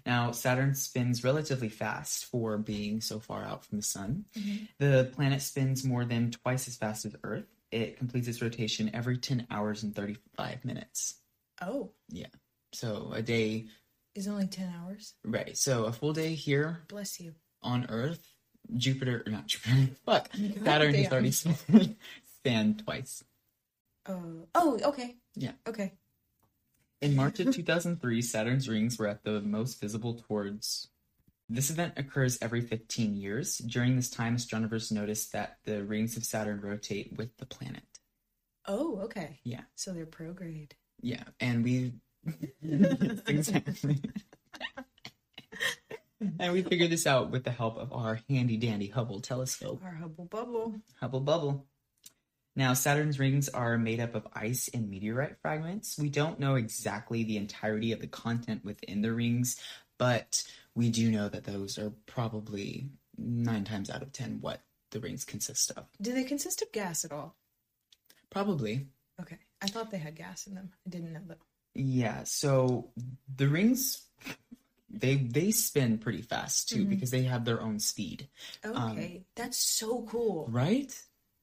Now, 0.08 0.32
Saturn 0.32 0.74
spins 0.74 1.24
relatively 1.24 1.70
fast 1.70 2.26
for 2.26 2.58
being 2.58 3.02
so 3.02 3.20
far 3.20 3.44
out 3.46 3.64
from 3.66 3.78
the 3.78 3.84
sun. 3.84 4.26
Mhm. 4.34 4.68
The 4.80 5.12
planet 5.14 5.44
spins 5.44 5.84
more 5.84 6.06
than 6.06 6.32
twice 6.32 6.68
as 6.68 6.76
fast 6.76 7.06
as 7.06 7.16
Earth. 7.24 7.46
It 7.74 7.98
completes 7.98 8.28
its 8.28 8.42
rotation 8.42 8.92
every 8.94 9.18
10 9.18 9.48
hours 9.50 9.82
and 9.82 9.96
35 9.96 10.64
minutes. 10.64 11.16
Oh, 11.62 11.92
Yeah. 12.10 12.28
So 12.72 13.12
a 13.14 13.22
day, 13.22 13.66
is 14.16 14.28
only 14.28 14.46
10 14.48 14.72
hours? 14.80 15.16
right? 15.24 15.58
So 15.58 15.86
a 15.86 15.92
full 15.92 16.14
day 16.14 16.36
here 16.36 16.84
Bless 16.88 17.20
you. 17.20 17.34
on 17.64 17.88
Earth, 17.90 18.24
Jupiter, 18.78 19.24
or 19.26 19.32
not 19.32 19.48
Jupiter, 19.48 19.90
fuck, 20.06 20.30
Saturn 20.64 20.94
damn. 20.94 21.12
already 21.12 21.32
spanned, 21.32 21.96
spanned 22.38 22.84
twice. 22.86 23.24
Uh, 24.06 24.46
oh, 24.54 24.80
okay. 24.84 25.16
Yeah. 25.36 25.54
Okay. 25.68 25.94
In 27.02 27.16
March 27.16 27.40
of 27.40 27.54
2003, 27.54 28.22
Saturn's 28.22 28.70
rings 28.70 28.98
were 29.00 29.08
at 29.08 29.24
the 29.24 29.42
most 29.42 29.80
visible 29.82 30.22
towards. 30.28 30.90
This 31.50 31.70
event 31.70 31.94
occurs 31.98 32.38
every 32.42 32.62
15 32.62 33.16
years. 33.16 33.58
During 33.58 33.96
this 33.96 34.10
time, 34.10 34.36
astronomers 34.36 34.92
noticed 34.92 35.34
that 35.34 35.58
the 35.66 35.84
rings 35.84 36.18
of 36.18 36.24
Saturn 36.24 36.62
rotate 36.62 37.14
with 37.18 37.36
the 37.38 37.46
planet. 37.46 37.84
Oh, 38.66 39.00
okay. 39.02 39.40
Yeah. 39.44 39.62
So 39.76 39.92
they're 39.92 40.06
prograde. 40.06 40.72
Yeah, 41.02 41.24
and 41.40 41.64
we 41.64 41.94
exactly. 43.28 44.02
and 46.40 46.54
we 46.54 46.62
figured 46.62 46.90
this 46.90 47.06
out 47.06 47.32
with 47.32 47.44
the 47.44 47.52
help 47.52 47.78
of 47.78 47.92
our 47.92 48.20
handy 48.30 48.58
dandy 48.58 48.88
Hubble 48.88 49.20
telescope. 49.20 49.82
Our 49.84 49.96
Hubble 49.96 50.26
Bubble. 50.26 50.76
Hubble 51.00 51.20
bubble. 51.20 51.66
Now, 52.56 52.74
Saturn's 52.74 53.20
rings 53.20 53.50
are 53.50 53.78
made 53.78 54.00
up 54.00 54.14
of 54.14 54.28
ice 54.34 54.70
and 54.74 54.90
meteorite 54.90 55.38
fragments. 55.42 55.98
We 55.98 56.10
don't 56.10 56.40
know 56.40 56.56
exactly 56.56 57.24
the 57.24 57.38
entirety 57.38 57.92
of 57.92 58.00
the 58.00 58.08
content 58.08 58.64
within 58.64 59.02
the 59.02 59.12
rings, 59.12 59.60
but 59.98 60.44
we 60.76 60.90
do 60.90 61.12
know 61.12 61.30
that 61.30 61.44
those 61.44 61.78
are 61.78 61.92
probably 62.06 62.90
nine 63.18 63.64
times 63.64 63.90
out 63.90 64.02
of 64.02 64.12
ten 64.12 64.40
what 64.42 64.62
the 64.92 65.00
rings 65.00 65.26
consist 65.26 65.72
of. 65.72 65.86
Do 66.02 66.14
they 66.14 66.24
consist 66.24 66.62
of 66.62 66.72
gas 66.72 67.04
at 67.06 67.12
all? 67.12 67.36
Probably. 68.30 68.88
Okay. 69.22 69.38
I 69.62 69.68
thought 69.68 69.92
they 69.92 69.98
had 69.98 70.16
gas 70.16 70.48
in 70.48 70.56
them. 70.56 70.72
I 70.86 70.90
didn't 70.90 71.14
know 71.14 71.22
that. 71.28 71.38
Yeah, 71.76 72.24
so 72.24 72.92
the 73.36 73.48
rings 73.48 74.08
they 74.90 75.16
they 75.16 75.50
spin 75.52 75.98
pretty 75.98 76.22
fast 76.22 76.70
too 76.70 76.86
Mhm. 76.86 76.90
because 76.90 77.10
they 77.12 77.24
have 77.24 77.46
their 77.46 77.62
own 77.62 77.80
speed. 77.80 78.30
Okay. 78.64 79.26
That's 79.36 79.58
so 79.58 80.04
cool. 80.04 80.48
Right? 80.50 80.96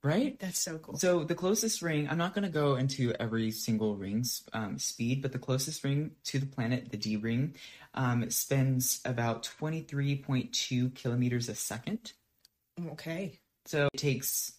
Right? 0.02 0.38
That's 0.38 0.58
so 0.58 0.78
cool. 0.78 0.96
So 0.96 1.24
the 1.24 1.34
closest 1.34 1.82
ring, 1.82 2.08
I'm 2.08 2.16
not 2.16 2.34
going 2.34 2.44
to 2.44 2.50
go 2.50 2.76
into 2.76 3.12
every 3.20 3.50
single 3.50 3.96
ring's 3.96 4.42
um, 4.54 4.78
speed, 4.78 5.20
but 5.20 5.32
the 5.32 5.38
closest 5.38 5.84
ring 5.84 6.12
to 6.24 6.38
the 6.38 6.46
planet, 6.46 6.90
the 6.90 6.96
D 6.96 7.16
ring, 7.16 7.54
um, 7.92 8.30
spins 8.30 9.00
about 9.04 9.50
23.2 9.60 10.94
kilometers 10.94 11.48
a 11.50 11.54
second. 11.54 12.12
okay. 12.92 13.38
So 13.66 13.88
it 13.92 13.98
takes 13.98 14.54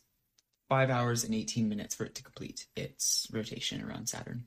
five 0.70 0.90
hours 0.90 1.24
and 1.24 1.34
18 1.34 1.68
minutes 1.68 1.96
for 1.96 2.06
it 2.06 2.16
to 2.16 2.24
complete 2.24 2.68
its 2.76 3.28
rotation 3.34 3.84
around 3.84 4.08
Saturn. 4.08 4.46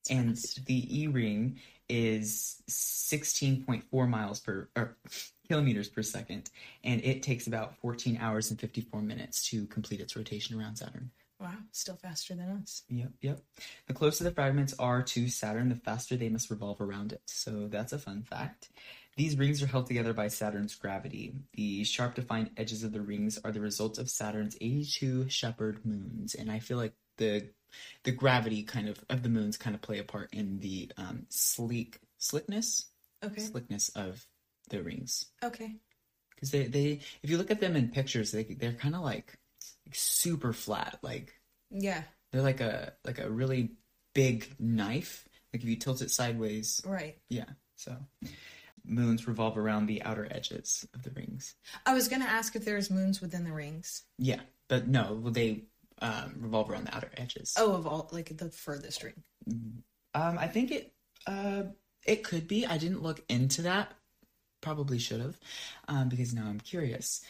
It's 0.00 0.10
and 0.10 0.30
fast. 0.38 0.64
the 0.64 1.02
E 1.02 1.06
ring 1.08 1.60
is 1.88 2.62
16.4 2.70 4.08
miles 4.08 4.40
per 4.40 4.68
or 4.76 4.96
kilometers 5.52 5.90
per 5.90 6.02
second, 6.02 6.50
and 6.82 7.04
it 7.04 7.22
takes 7.22 7.46
about 7.46 7.76
14 7.76 8.16
hours 8.18 8.50
and 8.50 8.58
54 8.58 9.02
minutes 9.02 9.46
to 9.50 9.66
complete 9.66 10.00
its 10.00 10.16
rotation 10.16 10.58
around 10.58 10.76
Saturn. 10.76 11.10
Wow. 11.38 11.56
Still 11.72 11.96
faster 11.96 12.34
than 12.34 12.48
us. 12.62 12.82
Yep, 12.88 13.10
yep. 13.20 13.40
The 13.86 13.92
closer 13.92 14.24
the 14.24 14.30
fragments 14.30 14.74
are 14.78 15.02
to 15.02 15.28
Saturn, 15.28 15.68
the 15.68 15.74
faster 15.74 16.16
they 16.16 16.30
must 16.30 16.50
revolve 16.50 16.80
around 16.80 17.12
it. 17.12 17.20
So 17.26 17.66
that's 17.68 17.92
a 17.92 17.98
fun 17.98 18.22
fact. 18.22 18.70
These 19.16 19.36
rings 19.36 19.62
are 19.62 19.66
held 19.66 19.86
together 19.86 20.14
by 20.14 20.28
Saturn's 20.28 20.74
gravity. 20.74 21.34
The 21.52 21.84
sharp 21.84 22.14
defined 22.14 22.52
edges 22.56 22.82
of 22.82 22.92
the 22.92 23.02
rings 23.02 23.38
are 23.44 23.52
the 23.52 23.60
result 23.60 23.98
of 23.98 24.08
Saturn's 24.08 24.56
82 24.58 25.28
shepherd 25.28 25.84
moons, 25.84 26.34
and 26.34 26.50
I 26.50 26.60
feel 26.60 26.78
like 26.78 26.94
the 27.18 27.50
the 28.04 28.12
gravity 28.12 28.62
kind 28.62 28.88
of 28.88 29.04
of 29.10 29.22
the 29.22 29.28
moons 29.28 29.58
kind 29.58 29.74
of 29.76 29.82
play 29.82 29.98
a 29.98 30.04
part 30.04 30.32
in 30.32 30.60
the 30.60 30.90
um, 30.96 31.26
sleek 31.28 31.98
slickness 32.18 32.86
Okay. 33.24 33.40
slickness 33.40 33.88
of 33.90 34.26
the 34.70 34.82
rings 34.82 35.26
Okay. 35.42 35.76
because 36.34 36.50
they 36.50 36.66
they 36.66 37.00
if 37.22 37.30
you 37.30 37.38
look 37.38 37.50
at 37.50 37.60
them 37.60 37.76
in 37.76 37.88
pictures 37.88 38.30
they 38.32 38.44
they're 38.44 38.72
kind 38.72 38.94
of 38.94 39.02
like, 39.02 39.38
like 39.86 39.94
super 39.94 40.52
flat 40.52 40.98
like 41.02 41.34
Yeah. 41.70 42.02
they're 42.30 42.42
like 42.42 42.60
a 42.60 42.94
like 43.04 43.18
a 43.18 43.30
really 43.30 43.72
big 44.14 44.54
knife 44.58 45.28
like 45.52 45.62
if 45.62 45.68
you 45.68 45.76
tilt 45.76 46.02
it 46.02 46.10
sideways 46.10 46.80
Right. 46.86 47.18
yeah 47.28 47.46
so 47.76 47.96
moons 48.84 49.28
revolve 49.28 49.56
around 49.58 49.86
the 49.86 50.02
outer 50.02 50.26
edges 50.30 50.86
of 50.94 51.02
the 51.02 51.10
rings 51.10 51.54
I 51.86 51.94
was 51.94 52.08
gonna 52.08 52.24
ask 52.24 52.56
if 52.56 52.64
there's 52.64 52.90
moons 52.90 53.20
within 53.20 53.44
the 53.44 53.52
rings. 53.52 54.02
yeah 54.18 54.40
but 54.68 54.88
no 54.88 55.18
well, 55.22 55.32
they 55.32 55.64
um, 56.00 56.34
revolve 56.40 56.68
around 56.70 56.86
the 56.86 56.96
outer 56.96 57.10
edges 57.16 57.54
Oh, 57.56 57.74
of 57.74 57.86
all 57.86 58.08
like 58.12 58.36
the 58.36 58.50
furthest 58.50 59.02
ring. 59.04 59.22
um 60.14 60.38
i 60.38 60.48
think 60.48 60.70
it 60.72 60.92
uh 61.26 61.62
it 62.04 62.24
could 62.24 62.48
be 62.48 62.66
i 62.66 62.76
didn't 62.78 63.02
look 63.02 63.22
into 63.28 63.62
that 63.62 63.92
probably 64.62 64.98
should 64.98 65.20
have 65.20 65.38
um 65.88 66.08
because 66.08 66.32
now 66.32 66.46
i'm 66.46 66.60
curious 66.60 67.20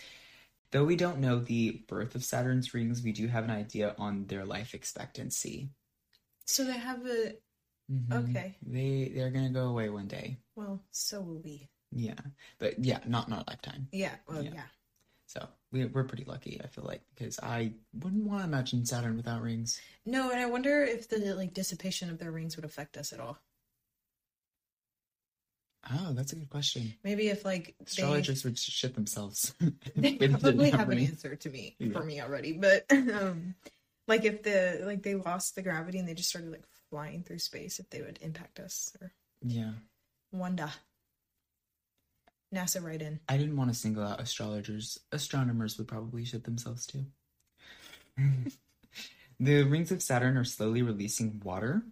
though 0.70 0.85
we 0.85 0.95
don't 0.97 1.18
know 1.18 1.41
the 1.41 1.83
birth 1.89 2.14
of 2.14 2.22
saturn's 2.24 2.72
rings 2.72 3.03
we 3.03 3.11
do 3.12 3.26
have 3.26 3.43
an 3.45 3.51
idea 3.51 3.95
on 3.99 4.26
their 4.26 4.45
life 4.45 4.74
expectancy 4.74 5.70
So 6.47 6.64
they 6.64 6.78
have 6.78 7.05
a 7.07 7.35
Mhm. 7.91 8.28
okay. 8.30 8.57
they 8.62 9.11
they're 9.14 9.30
gonna 9.33 9.51
go 9.51 9.66
away 9.68 9.89
one 9.91 10.07
day 10.07 10.39
Well, 10.55 10.80
so 10.93 11.20
will 11.20 11.41
we. 11.43 11.68
yeah 11.91 12.20
but 12.59 12.78
yeah 12.78 13.01
not 13.07 13.26
in 13.26 13.33
our 13.35 13.45
lifetime 13.49 13.89
Yeah. 13.93 14.14
Well, 14.28 14.43
Yeah. 14.45 14.53
yeah. 14.55 14.68
so 15.26 15.49
we, 15.72 15.85
we're 15.87 16.05
pretty 16.05 16.24
lucky 16.24 16.61
i 16.62 16.68
feel 16.68 16.85
like 16.85 17.03
because 17.14 17.39
i 17.43 17.72
wouldn't 17.93 18.24
want 18.24 18.41
to 18.43 18.49
imagine 18.49 18.87
saturn 18.87 19.16
without 19.16 19.43
rings 19.43 19.80
No, 20.07 20.30
and 20.30 20.41
I 20.41 20.47
wonder 20.47 20.85
if 20.85 21.09
the 21.09 21.18
like 21.35 21.53
dissipation 21.55 22.09
of 22.11 22.18
their 22.18 22.30
rings 22.33 22.57
would 22.57 22.64
affect 22.64 22.97
us 22.97 23.12
at 23.12 23.20
all. 23.20 23.37
Oh 25.91 26.12
that's 26.12 26.33
a 26.33 26.37
good 26.37 26.51
question 26.51 26.95
Maybe 27.03 27.28
if 27.28 27.45
like 27.45 27.74
they, 27.78 27.85
astrologers 27.87 28.45
would 28.45 28.59
shit 28.59 28.95
themselves 28.95 29.55
they 29.97 30.16
they 30.16 30.28
probably 30.28 30.70
have 30.70 30.80
have 30.80 30.91
an 30.91 30.99
answer 30.99 31.35
to 31.37 31.51
me 31.51 31.74
Yeah. 31.78 31.93
for 31.93 32.05
me 32.05 32.20
already, 32.20 32.53
but 32.53 32.85
um, 32.91 33.55
like 34.07 34.24
if 34.24 34.43
the 34.43 34.83
like 34.85 35.03
they 35.03 35.14
lost 35.14 35.55
the 35.55 35.62
gravity 35.62 35.99
and 35.99 36.09
they 36.09 36.14
just 36.14 36.28
started 36.28 36.51
like 36.53 36.64
flying 36.91 37.22
through 37.22 37.39
space, 37.39 37.78
if 37.80 37.89
they 37.91 38.03
would 38.03 38.18
impact 38.22 38.61
us 38.61 38.95
or 39.01 39.12
yeah 39.43 39.72
wonder. 40.33 40.70
NASA 42.55 42.83
right 42.85 43.01
in. 43.01 43.18
I 43.30 43.39
didn't 43.39 43.57
want 43.57 43.70
to 43.72 43.74
single 43.74 44.05
out 44.05 44.20
astrologers. 44.20 44.99
Astronomers 45.11 45.78
would 45.78 45.89
probably 45.89 46.24
shit 46.26 46.45
themselves 46.45 46.87
too. 46.87 47.07
the 49.41 49.62
rings 49.62 49.91
of 49.91 50.03
Saturn 50.03 50.37
are 50.37 50.45
slowly 50.45 50.83
releasing 50.83 51.41
water, 51.43 51.83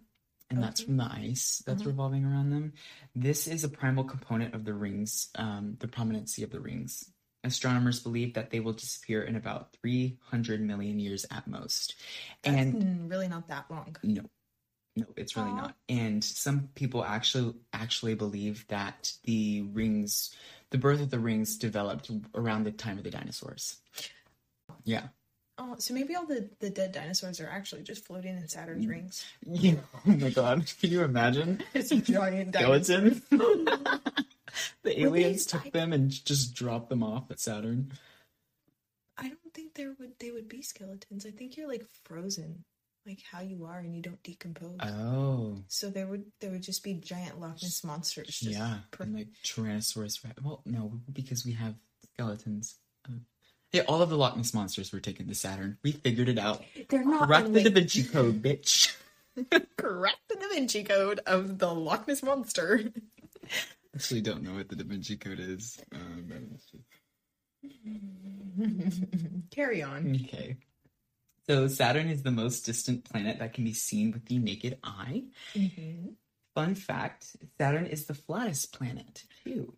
and 0.51 0.61
that's 0.61 0.81
from 0.81 0.97
the 0.97 1.05
ice 1.05 1.63
that's 1.65 1.83
Mhm. 1.83 1.87
revolving 1.87 2.25
around 2.25 2.49
them. 2.49 2.73
This 3.15 3.47
is 3.47 3.63
a 3.63 3.69
primal 3.69 4.03
component 4.03 4.53
of 4.53 4.65
the 4.65 4.73
rings, 4.73 5.29
um, 5.35 5.77
the 5.79 5.87
prominency 5.87 6.43
of 6.43 6.51
the 6.51 6.59
rings. 6.59 7.11
Astronomers 7.43 7.99
believe 7.99 8.35
that 8.35 8.51
they 8.51 8.59
will 8.59 8.73
disappear 8.73 9.23
in 9.23 9.35
about 9.35 9.73
300 9.81 10.61
million 10.61 10.99
years 10.99 11.25
at 11.31 11.47
most. 11.47 11.95
That's 12.43 12.73
and 12.73 13.09
really 13.09 13.27
not 13.27 13.47
that 13.47 13.71
long. 13.71 13.95
no, 14.03 14.29
no, 14.95 15.05
it's 15.15 15.35
really 15.35 15.53
not. 15.53 15.75
And 15.89 16.23
some 16.23 16.67
people 16.75 17.03
actually 17.03 17.55
actually 17.73 18.13
believe 18.15 18.67
that 18.67 19.13
the 19.23 19.63
rings, 19.63 20.35
the 20.69 20.77
birth 20.77 21.01
of 21.01 21.09
the 21.09 21.19
rings, 21.19 21.57
developed 21.57 22.11
around 22.35 22.65
the 22.65 22.71
time 22.71 22.97
of 22.97 23.03
the 23.03 23.09
dinosaurs. 23.09 23.77
Yeah, 24.83 25.07
Oh, 25.63 25.75
so 25.77 25.93
maybe 25.93 26.15
all 26.15 26.25
the, 26.25 26.49
the 26.59 26.71
dead 26.71 26.91
dinosaurs 26.91 27.39
are 27.39 27.47
actually 27.47 27.83
just 27.83 28.03
floating 28.03 28.35
in 28.35 28.47
Saturn's 28.47 28.83
Mm. 28.87 28.89
rings. 28.89 29.23
yeah. 29.45 29.75
Oh 29.93 30.09
my 30.11 30.31
god, 30.31 30.65
can 30.79 30.89
you 30.89 31.03
imagine? 31.03 31.61
It's 31.75 31.91
a 31.91 31.97
giant. 31.97 32.55
Skeleton. 32.55 33.21
the 34.83 35.01
aliens 35.01 35.45
took 35.45 35.71
them 35.71 35.93
and 35.93 36.09
just 36.09 36.55
dropped 36.55 36.89
them 36.89 37.03
off 37.03 37.29
at 37.29 37.39
Saturn. 37.39 37.91
I 39.19 39.27
don't 39.27 39.53
think 39.53 39.75
there 39.75 39.93
would 39.99 40.17
they 40.19 40.31
would 40.31 40.49
be 40.49 40.63
skeletons. 40.63 41.27
I 41.27 41.31
think 41.31 41.55
you're 41.55 41.67
like 41.67 41.85
frozen, 42.05 42.63
like 43.05 43.19
how 43.31 43.41
you 43.41 43.65
are, 43.65 43.77
and 43.77 43.95
you 43.95 44.01
don't 44.01 44.23
decompose. 44.23 44.79
Oh, 44.81 45.57
so 45.67 45.91
there 45.91 46.07
would 46.07 46.25
there 46.39 46.49
would 46.49 46.63
just 46.63 46.83
be 46.83 46.95
giant 46.95 47.39
Loch 47.39 47.61
Ness 47.61 47.83
monsters. 47.83 48.25
Just 48.39 48.41
yeah, 48.41 48.79
per- 48.89 49.03
and 49.03 49.13
like 49.13 49.27
Tyrannosaurus. 49.45 50.25
Well, 50.41 50.63
no, 50.65 51.01
because 51.13 51.45
we 51.45 51.51
have 51.51 51.75
skeletons. 52.15 52.77
Yeah, 53.73 53.83
all 53.87 54.01
of 54.01 54.09
the 54.09 54.17
Loch 54.17 54.35
Ness 54.35 54.53
monsters 54.53 54.91
were 54.91 54.99
taken 54.99 55.27
to 55.27 55.35
Saturn. 55.35 55.77
We 55.83 55.93
figured 55.93 56.27
it 56.29 56.37
out. 56.37 56.61
They're 56.89 57.05
not 57.05 57.27
Crack 57.27 57.45
the 57.45 57.63
Da 57.63 57.69
Vinci 57.71 58.03
Code, 58.03 58.41
bitch. 58.41 58.93
Crack 59.77 60.15
the 60.29 60.35
Da 60.35 60.47
Vinci 60.53 60.83
Code 60.83 61.21
of 61.25 61.57
the 61.57 61.73
Loch 61.73 62.05
Ness 62.07 62.21
monster. 62.21 62.83
Actually, 63.95 64.21
don't 64.21 64.43
know 64.43 64.53
what 64.55 64.67
the 64.69 64.75
Da 64.75 64.83
Vinci 64.83 65.15
Code 65.15 65.39
is. 65.39 65.79
Um, 65.93 66.25
but 66.27 66.37
it's 66.53 66.65
just- 66.65 66.83
Carry 69.51 69.81
on. 69.83 70.19
okay. 70.25 70.57
So 71.47 71.67
Saturn 71.67 72.07
is 72.09 72.23
the 72.23 72.31
most 72.31 72.65
distant 72.65 73.03
planet 73.05 73.39
that 73.39 73.53
can 73.53 73.63
be 73.63 73.73
seen 73.73 74.11
with 74.11 74.25
the 74.25 74.37
naked 74.37 74.77
eye. 74.83 75.23
Mhm. 75.53 76.15
Fun 76.55 76.75
fact: 76.75 77.35
Saturn 77.57 77.85
is 77.85 78.05
the 78.05 78.13
flattest 78.13 78.73
planet 78.73 79.23
too. 79.43 79.73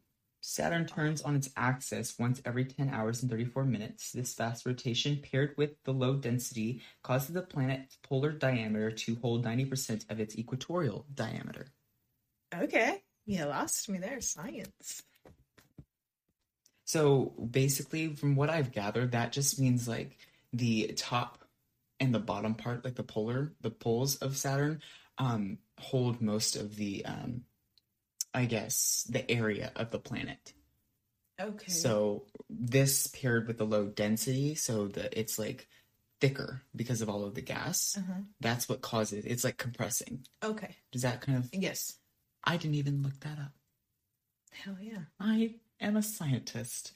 Saturn 0.45 0.85
turns 0.85 1.21
on 1.21 1.37
its 1.37 1.49
axis 1.55 2.19
once 2.19 2.41
every 2.43 2.65
10 2.65 2.89
hours 2.89 3.21
and 3.21 3.31
34 3.31 3.63
minutes. 3.63 4.11
This 4.11 4.33
fast 4.33 4.65
rotation, 4.65 5.23
paired 5.23 5.53
with 5.57 5.81
the 5.85 5.93
low 5.93 6.15
density, 6.15 6.81
causes 7.01 7.33
the 7.33 7.41
planet's 7.41 7.97
polar 8.03 8.33
diameter 8.33 8.91
to 8.91 9.15
hold 9.21 9.45
90% 9.45 10.11
of 10.11 10.19
its 10.19 10.37
equatorial 10.37 11.05
diameter. 11.13 11.67
Okay, 12.53 13.01
you 13.25 13.45
lost 13.45 13.87
me 13.87 13.99
there. 13.99 14.19
Science. 14.19 15.03
So 16.83 17.33
basically, 17.49 18.13
from 18.13 18.35
what 18.35 18.49
I've 18.49 18.73
gathered, 18.73 19.13
that 19.13 19.31
just 19.31 19.61
means 19.61 19.87
like 19.87 20.17
the 20.51 20.91
top 20.97 21.39
and 22.01 22.13
the 22.13 22.19
bottom 22.19 22.55
part, 22.55 22.83
like 22.83 22.95
the 22.95 23.03
polar, 23.03 23.53
the 23.61 23.71
poles 23.71 24.17
of 24.17 24.35
Saturn, 24.35 24.81
um, 25.17 25.59
hold 25.79 26.21
most 26.21 26.57
of 26.57 26.75
the, 26.75 27.05
um, 27.05 27.43
I 28.33 28.45
guess, 28.45 29.05
the 29.09 29.29
area 29.29 29.71
of 29.75 29.91
the 29.91 29.99
planet. 29.99 30.53
Okay. 31.39 31.71
So 31.71 32.23
this 32.49 33.07
paired 33.07 33.47
with 33.47 33.57
the 33.57 33.65
low 33.65 33.87
density, 33.87 34.55
so 34.55 34.87
that 34.89 35.17
it's 35.19 35.37
like 35.39 35.67
thicker 36.21 36.61
because 36.75 37.01
of 37.01 37.09
all 37.09 37.25
of 37.25 37.35
the 37.35 37.41
gas. 37.41 37.97
Uh-huh. 37.97 38.21
That's 38.39 38.69
what 38.69 38.81
causes 38.81 39.25
it's 39.25 39.43
like 39.43 39.57
compressing. 39.57 40.25
Okay. 40.43 40.77
Does 40.91 41.01
that 41.01 41.21
kind 41.21 41.37
of? 41.37 41.49
Yes. 41.51 41.97
I 42.43 42.57
didn't 42.57 42.75
even 42.75 43.03
look 43.03 43.19
that 43.21 43.39
up. 43.39 43.51
Hell 44.51 44.77
yeah. 44.79 44.99
I 45.19 45.55
am 45.81 45.97
a 45.97 46.03
scientist. 46.03 46.93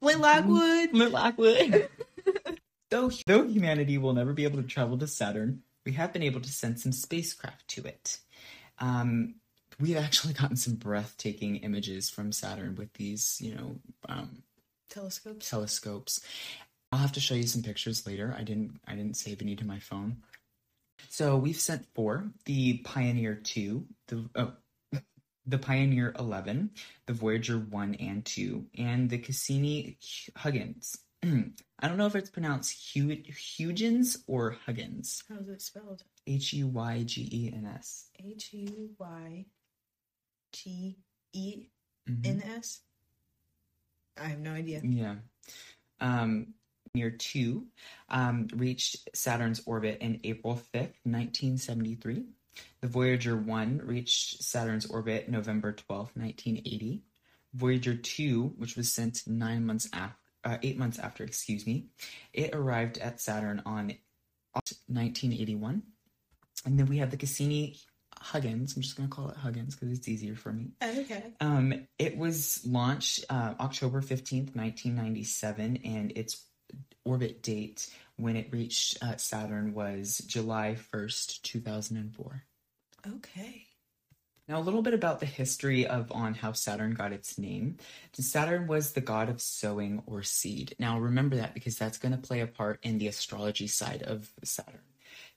Flint 0.00 0.20
Lockwood. 0.20 0.92
Lockwood. 0.92 1.88
though, 2.90 3.10
though 3.26 3.46
humanity 3.46 3.98
will 3.98 4.12
never 4.12 4.32
be 4.32 4.44
able 4.44 4.62
to 4.62 4.68
travel 4.68 4.98
to 4.98 5.06
Saturn, 5.06 5.62
we 5.84 5.92
have 5.92 6.12
been 6.12 6.22
able 6.22 6.40
to 6.40 6.50
send 6.50 6.80
some 6.80 6.92
spacecraft 6.92 7.68
to 7.68 7.84
it. 7.84 8.18
Um, 8.78 9.36
we've 9.80 9.96
actually 9.96 10.34
gotten 10.34 10.56
some 10.56 10.74
breathtaking 10.74 11.56
images 11.56 12.10
from 12.10 12.32
Saturn 12.32 12.74
with 12.76 12.92
these, 12.94 13.38
you 13.40 13.54
know, 13.54 13.76
um, 14.08 14.42
Telescopes. 14.90 15.48
telescopes. 15.48 16.20
I'll 16.92 17.00
have 17.00 17.12
to 17.12 17.20
show 17.20 17.34
you 17.34 17.44
some 17.44 17.62
pictures 17.62 18.06
later. 18.06 18.34
I 18.38 18.44
didn't 18.44 18.78
I 18.86 18.94
didn't 18.94 19.16
save 19.16 19.42
any 19.42 19.56
to 19.56 19.66
my 19.66 19.80
phone. 19.80 20.18
So 21.08 21.36
we've 21.36 21.56
sent 21.56 21.86
four: 21.94 22.30
the 22.44 22.78
Pioneer 22.78 23.34
two, 23.34 23.86
the 24.06 24.28
oh, 24.36 24.52
the 25.46 25.58
Pioneer 25.58 26.14
eleven, 26.16 26.70
the 27.06 27.12
Voyager 27.12 27.58
one 27.58 27.96
and 27.96 28.24
two, 28.24 28.66
and 28.78 29.10
the 29.10 29.18
Cassini 29.18 29.98
Huggins. 30.36 30.96
I 31.24 31.88
don't 31.88 31.96
know 31.96 32.06
if 32.06 32.14
it's 32.14 32.30
pronounced 32.30 32.92
Hu- 32.94 33.22
Huygens 33.56 34.18
or 34.28 34.56
Huggins. 34.66 35.24
How 35.28 35.36
is 35.40 35.48
it 35.48 35.62
spelled? 35.62 36.04
H 36.28 36.52
U 36.52 36.68
Y 36.68 37.02
G 37.04 37.28
E 37.32 37.52
N 37.52 37.66
S. 37.74 38.06
H 38.24 38.50
U 38.52 38.90
Y 38.98 39.46
G 40.54 40.96
E. 41.32 41.66
N 42.06 42.42
S. 42.58 42.80
I 44.20 44.28
have 44.28 44.38
no 44.38 44.52
idea. 44.52 44.80
Yeah. 44.84 45.16
Um, 46.00 46.54
near 46.94 47.10
two, 47.10 47.66
um, 48.08 48.48
reached 48.54 49.08
Saturn's 49.14 49.62
orbit 49.66 49.98
in 50.00 50.20
April 50.24 50.54
5th, 50.54 50.94
1973. 51.04 52.24
The 52.80 52.88
Voyager 52.88 53.36
1 53.36 53.80
reached 53.84 54.42
Saturn's 54.42 54.86
orbit 54.86 55.28
November 55.28 55.72
12th, 55.72 56.14
1980. 56.14 57.02
Voyager 57.54 57.96
2, 57.96 58.54
which 58.56 58.76
was 58.76 58.92
sent 58.92 59.26
nine 59.26 59.66
months 59.66 59.88
after, 59.92 60.16
uh, 60.44 60.58
eight 60.62 60.78
months 60.78 60.98
after, 60.98 61.24
excuse 61.24 61.66
me, 61.66 61.86
it 62.32 62.54
arrived 62.54 62.98
at 62.98 63.20
Saturn 63.20 63.62
on 63.64 63.94
August 64.54 64.82
1981. 64.86 65.82
And 66.66 66.78
then 66.78 66.86
we 66.86 66.98
have 66.98 67.10
the 67.10 67.16
Cassini 67.16 67.76
Huggins. 68.24 68.74
I'm 68.74 68.80
just 68.82 68.96
going 68.96 69.08
to 69.08 69.14
call 69.14 69.28
it 69.28 69.36
Huggins 69.36 69.74
because 69.76 69.96
it's 69.96 70.08
easier 70.08 70.34
for 70.34 70.50
me. 70.50 70.70
Okay. 70.82 71.22
Um, 71.40 71.86
it 71.98 72.16
was 72.16 72.66
launched 72.66 73.26
uh, 73.28 73.52
October 73.60 74.00
15th, 74.00 74.56
1997, 74.56 75.80
and 75.84 76.12
its 76.16 76.42
orbit 77.04 77.42
date 77.42 77.90
when 78.16 78.36
it 78.36 78.48
reached 78.50 79.02
uh, 79.02 79.16
Saturn 79.18 79.74
was 79.74 80.18
July 80.26 80.78
1st, 80.92 81.42
2004. 81.42 82.42
Okay. 83.06 83.66
Now, 84.48 84.58
a 84.58 84.62
little 84.62 84.82
bit 84.82 84.94
about 84.94 85.20
the 85.20 85.26
history 85.26 85.86
of 85.86 86.10
on 86.10 86.32
how 86.32 86.52
Saturn 86.52 86.94
got 86.94 87.12
its 87.12 87.38
name. 87.38 87.76
Saturn 88.14 88.66
was 88.66 88.92
the 88.92 89.00
god 89.02 89.28
of 89.28 89.42
sowing 89.42 90.02
or 90.06 90.22
seed. 90.22 90.74
Now, 90.78 90.98
remember 90.98 91.36
that 91.36 91.52
because 91.52 91.76
that's 91.76 91.98
going 91.98 92.12
to 92.12 92.18
play 92.18 92.40
a 92.40 92.46
part 92.46 92.78
in 92.82 92.96
the 92.96 93.08
astrology 93.08 93.66
side 93.66 94.02
of 94.02 94.30
Saturn. 94.42 94.80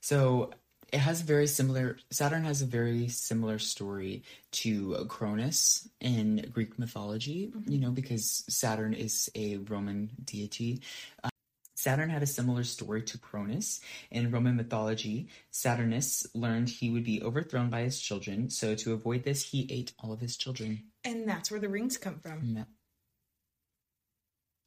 So, 0.00 0.52
it 0.92 0.98
has 0.98 1.20
a 1.20 1.24
very 1.24 1.46
similar. 1.46 1.98
Saturn 2.10 2.44
has 2.44 2.62
a 2.62 2.66
very 2.66 3.08
similar 3.08 3.58
story 3.58 4.22
to 4.52 5.04
Cronus 5.08 5.88
in 6.00 6.48
Greek 6.52 6.78
mythology. 6.78 7.52
You 7.66 7.78
know, 7.78 7.90
because 7.90 8.44
Saturn 8.48 8.94
is 8.94 9.30
a 9.34 9.56
Roman 9.58 10.10
deity. 10.24 10.80
Saturn 11.76 12.10
had 12.10 12.24
a 12.24 12.26
similar 12.26 12.64
story 12.64 13.02
to 13.02 13.18
Cronus. 13.18 13.80
In 14.10 14.30
Roman 14.32 14.56
mythology, 14.56 15.28
Saturnus 15.52 16.26
learned 16.34 16.68
he 16.68 16.90
would 16.90 17.04
be 17.04 17.22
overthrown 17.22 17.70
by 17.70 17.82
his 17.82 18.00
children, 18.00 18.50
so 18.50 18.74
to 18.74 18.94
avoid 18.94 19.22
this, 19.22 19.44
he 19.44 19.66
ate 19.70 19.92
all 20.00 20.12
of 20.12 20.20
his 20.20 20.36
children. 20.36 20.82
And 21.04 21.28
that's 21.28 21.50
where 21.52 21.60
the 21.60 21.68
rings 21.68 21.96
come 21.96 22.18
from. 22.18 22.54
Ma- 22.54 22.64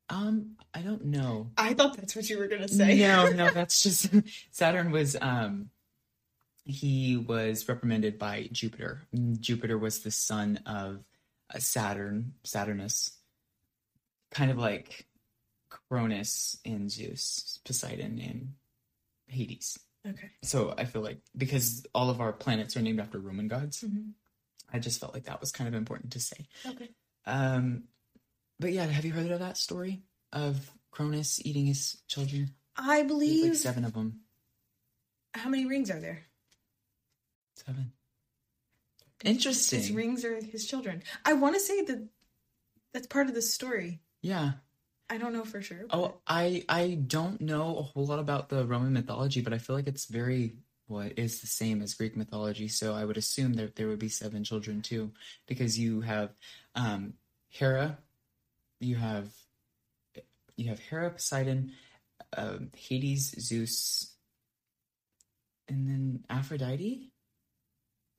Um, 0.10 0.58
I 0.74 0.82
don't 0.82 1.06
know. 1.06 1.52
I 1.58 1.74
thought 1.74 1.98
that's 1.98 2.16
what 2.16 2.30
you 2.30 2.38
were 2.38 2.48
gonna 2.48 2.68
say. 2.68 2.98
No, 3.00 3.30
no, 3.30 3.50
that's 3.54 3.84
just 3.84 4.10
Saturn 4.52 4.92
was 4.92 5.18
um 5.20 5.70
he 6.66 7.18
was 7.18 7.68
reprimanded 7.68 8.18
by 8.20 8.50
Jupiter. 8.52 9.02
Jupiter 9.40 9.78
was 9.78 10.00
the 10.00 10.12
son 10.12 10.60
of 10.66 11.04
uh, 11.54 11.60
Saturn, 11.60 12.34
Saturnus. 12.44 13.12
Kind 14.32 14.52
of 14.52 14.58
like 14.58 15.08
Cronus 15.70 16.58
and 16.66 16.90
Zeus, 16.92 17.60
Poseidon 17.66 18.20
and 18.20 18.54
Hades. 19.28 19.78
Okay. 20.08 20.32
So 20.44 20.74
I 20.78 20.86
feel 20.86 21.02
like 21.02 21.20
because 21.38 21.86
all 21.94 22.10
of 22.10 22.22
our 22.22 22.34
planets 22.34 22.76
are 22.78 22.82
named 22.82 23.00
after 23.00 23.20
Roman 23.20 23.48
gods, 23.48 23.82
Mhm. 23.82 24.14
I 24.74 24.80
just 24.80 25.00
felt 25.02 25.14
like 25.14 25.26
that 25.26 25.42
was 25.42 25.52
kind 25.52 25.68
of 25.68 25.74
important 25.74 26.14
to 26.14 26.20
say. 26.22 26.48
Okay. 26.66 26.90
Um, 27.26 27.84
but 28.60 28.72
yeah, 28.72 28.86
have 28.86 29.04
you 29.06 29.12
heard 29.12 29.32
of 29.32 29.40
that 29.40 29.58
story 29.58 30.04
of 30.32 30.72
Cronus 30.92 31.40
eating 31.46 31.66
his 31.66 31.98
children? 32.08 32.56
I 32.78 33.04
believe. 33.04 33.44
like 33.50 33.56
seven 33.56 33.84
of 33.86 33.94
them. 33.94 34.22
How 35.34 35.50
many 35.50 35.66
rings 35.66 35.92
are 35.92 36.00
there? 36.00 36.24
Seven. 37.66 37.92
Interesting. 39.24 39.80
His 39.80 39.92
rings 39.92 40.26
are 40.26 40.42
his 40.42 40.66
children. 40.66 41.04
I 41.26 41.34
want 41.34 41.56
to 41.56 41.62
say 41.62 41.84
that 41.84 42.08
that's 42.94 43.08
part 43.08 43.28
of 43.28 43.36
the 43.36 43.42
story. 43.42 44.00
Yeah. 44.22 44.54
I 45.10 45.18
don't 45.18 45.34
know 45.34 45.44
for 45.44 45.62
sure. 45.62 45.86
Oh, 45.90 46.16
I 46.26 46.64
I 46.70 46.98
don't 47.06 47.42
know 47.42 47.78
a 47.78 47.82
whole 47.82 48.06
lot 48.06 48.20
about 48.20 48.50
the 48.50 48.66
Roman 48.66 48.94
mythology, 48.94 49.42
but 49.42 49.54
I 49.54 49.58
feel 49.58 49.76
like 49.76 49.88
it's 49.88 50.06
very 50.06 50.56
well, 50.88 51.02
it 51.02 51.14
is 51.18 51.42
the 51.42 51.48
same 51.48 51.82
as 51.82 51.94
Greek 51.94 52.16
mythology. 52.16 52.68
So 52.68 52.94
I 52.94 53.06
would 53.06 53.18
assume 53.18 53.54
that 53.56 53.76
there 53.76 53.88
would 53.88 54.00
be 54.00 54.10
seven 54.10 54.44
children 54.44 54.82
too, 54.82 55.12
because 55.48 55.78
you 55.78 56.02
have 56.02 56.32
um, 56.76 57.14
Hera, 57.50 57.98
you 58.80 58.96
have 58.96 59.30
you 60.56 60.70
have 60.70 60.80
Hera, 60.80 61.10
Poseidon, 61.10 61.74
um, 62.38 62.72
Hades, 62.76 63.36
Zeus, 63.40 64.14
and 65.68 65.88
then 65.88 66.24
Aphrodite. 66.30 67.11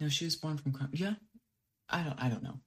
No, 0.02 0.08
she 0.08 0.24
was 0.24 0.34
born 0.34 0.58
from 0.58 0.76
yeah. 0.92 1.14
I 1.88 2.02
don't 2.02 2.20
I 2.20 2.28
don't 2.28 2.42
know. 2.42 2.58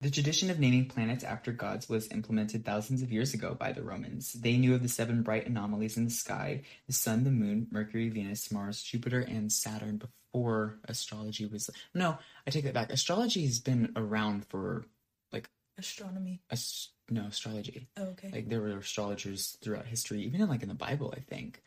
The 0.00 0.12
tradition 0.12 0.48
of 0.48 0.60
naming 0.60 0.86
planets 0.86 1.24
after 1.24 1.50
gods 1.50 1.88
was 1.88 2.10
implemented 2.12 2.64
thousands 2.64 3.02
of 3.02 3.10
years 3.10 3.34
ago 3.34 3.56
by 3.58 3.72
the 3.72 3.82
Romans. 3.82 4.32
They 4.32 4.56
knew 4.56 4.74
of 4.76 4.82
the 4.82 4.88
seven 4.88 5.22
bright 5.24 5.48
anomalies 5.48 5.96
in 5.96 6.04
the 6.04 6.10
sky 6.10 6.62
the 6.86 6.92
sun, 6.92 7.24
the 7.24 7.32
moon, 7.32 7.66
Mercury, 7.72 8.10
Venus, 8.10 8.52
Mars, 8.52 8.80
Jupiter, 8.80 9.18
and 9.18 9.50
Saturn 9.50 9.96
before 9.96 10.78
astrology 10.86 11.46
was. 11.46 11.68
No, 11.94 12.16
I 12.46 12.50
take 12.50 12.62
that 12.62 12.74
back. 12.74 12.92
Astrology 12.92 13.44
has 13.44 13.58
been 13.58 13.92
around 13.96 14.46
for 14.46 14.84
like. 15.32 15.50
Astronomy. 15.78 16.42
Ast- 16.48 16.92
no, 17.10 17.22
astrology. 17.22 17.88
Oh, 17.96 18.04
okay. 18.10 18.30
Like 18.32 18.48
there 18.48 18.60
were 18.60 18.78
astrologers 18.78 19.56
throughout 19.64 19.86
history, 19.86 20.22
even 20.22 20.40
in 20.40 20.48
like 20.48 20.62
in 20.62 20.68
the 20.68 20.74
Bible, 20.76 21.12
I 21.16 21.20
think. 21.20 21.60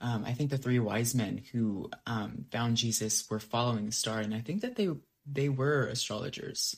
Um, 0.00 0.24
I 0.26 0.32
think 0.32 0.50
the 0.50 0.58
three 0.58 0.78
wise 0.78 1.14
men 1.14 1.42
who 1.52 1.90
um, 2.06 2.46
found 2.52 2.76
Jesus 2.76 3.28
were 3.30 3.40
following 3.40 3.86
the 3.86 3.92
star, 3.92 4.20
and 4.20 4.34
I 4.34 4.40
think 4.40 4.62
that 4.62 4.76
they 4.76 4.90
they 5.26 5.48
were 5.48 5.86
astrologers. 5.86 6.76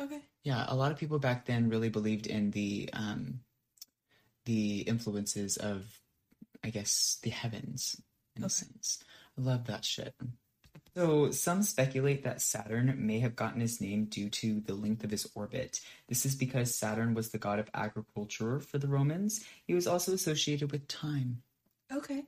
okay. 0.00 0.20
Yeah, 0.44 0.64
a 0.68 0.76
lot 0.76 0.92
of 0.92 0.98
people 0.98 1.18
back 1.18 1.46
then 1.46 1.68
really 1.68 1.88
believed 1.90 2.26
in 2.26 2.50
the 2.52 2.88
um, 2.92 3.40
the 4.44 4.80
influences 4.82 5.56
of, 5.56 6.00
I 6.64 6.70
guess, 6.70 7.18
the 7.22 7.30
heavens 7.30 8.00
in 8.36 8.42
a 8.42 8.46
Okay. 8.46 8.54
sense. 8.54 9.02
I 9.38 9.42
love 9.42 9.66
that 9.66 9.84
shit. 9.84 10.14
So 10.96 11.30
some 11.30 11.62
speculate 11.62 12.24
that 12.24 12.40
Saturn 12.40 12.94
may 13.06 13.20
have 13.20 13.36
gotten 13.36 13.60
his 13.60 13.80
name 13.80 14.06
due 14.06 14.30
to 14.30 14.60
the 14.60 14.74
length 14.74 15.04
of 15.04 15.10
his 15.10 15.30
orbit. 15.34 15.80
This 16.08 16.24
is 16.26 16.34
because 16.34 16.74
Saturn 16.74 17.14
was 17.14 17.30
the 17.30 17.38
god 17.38 17.58
of 17.60 17.70
agriculture 17.74 18.58
for 18.60 18.78
the 18.78 18.88
Romans. 18.88 19.44
He 19.66 19.74
was 19.74 19.86
also 19.86 20.12
associated 20.14 20.72
with 20.72 20.88
time. 20.88 21.42
Okay. 21.92 22.24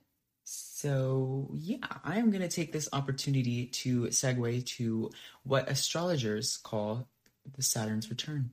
So, 0.51 1.49
yeah, 1.53 1.77
I 2.03 2.17
am 2.17 2.31
going 2.31 2.41
to 2.41 2.47
take 2.47 2.71
this 2.71 2.89
opportunity 2.91 3.67
to 3.67 4.03
segue 4.07 4.65
to 4.77 5.11
what 5.43 5.69
astrologers 5.69 6.57
call 6.57 7.07
the 7.55 7.61
Saturn's 7.61 8.09
return. 8.09 8.51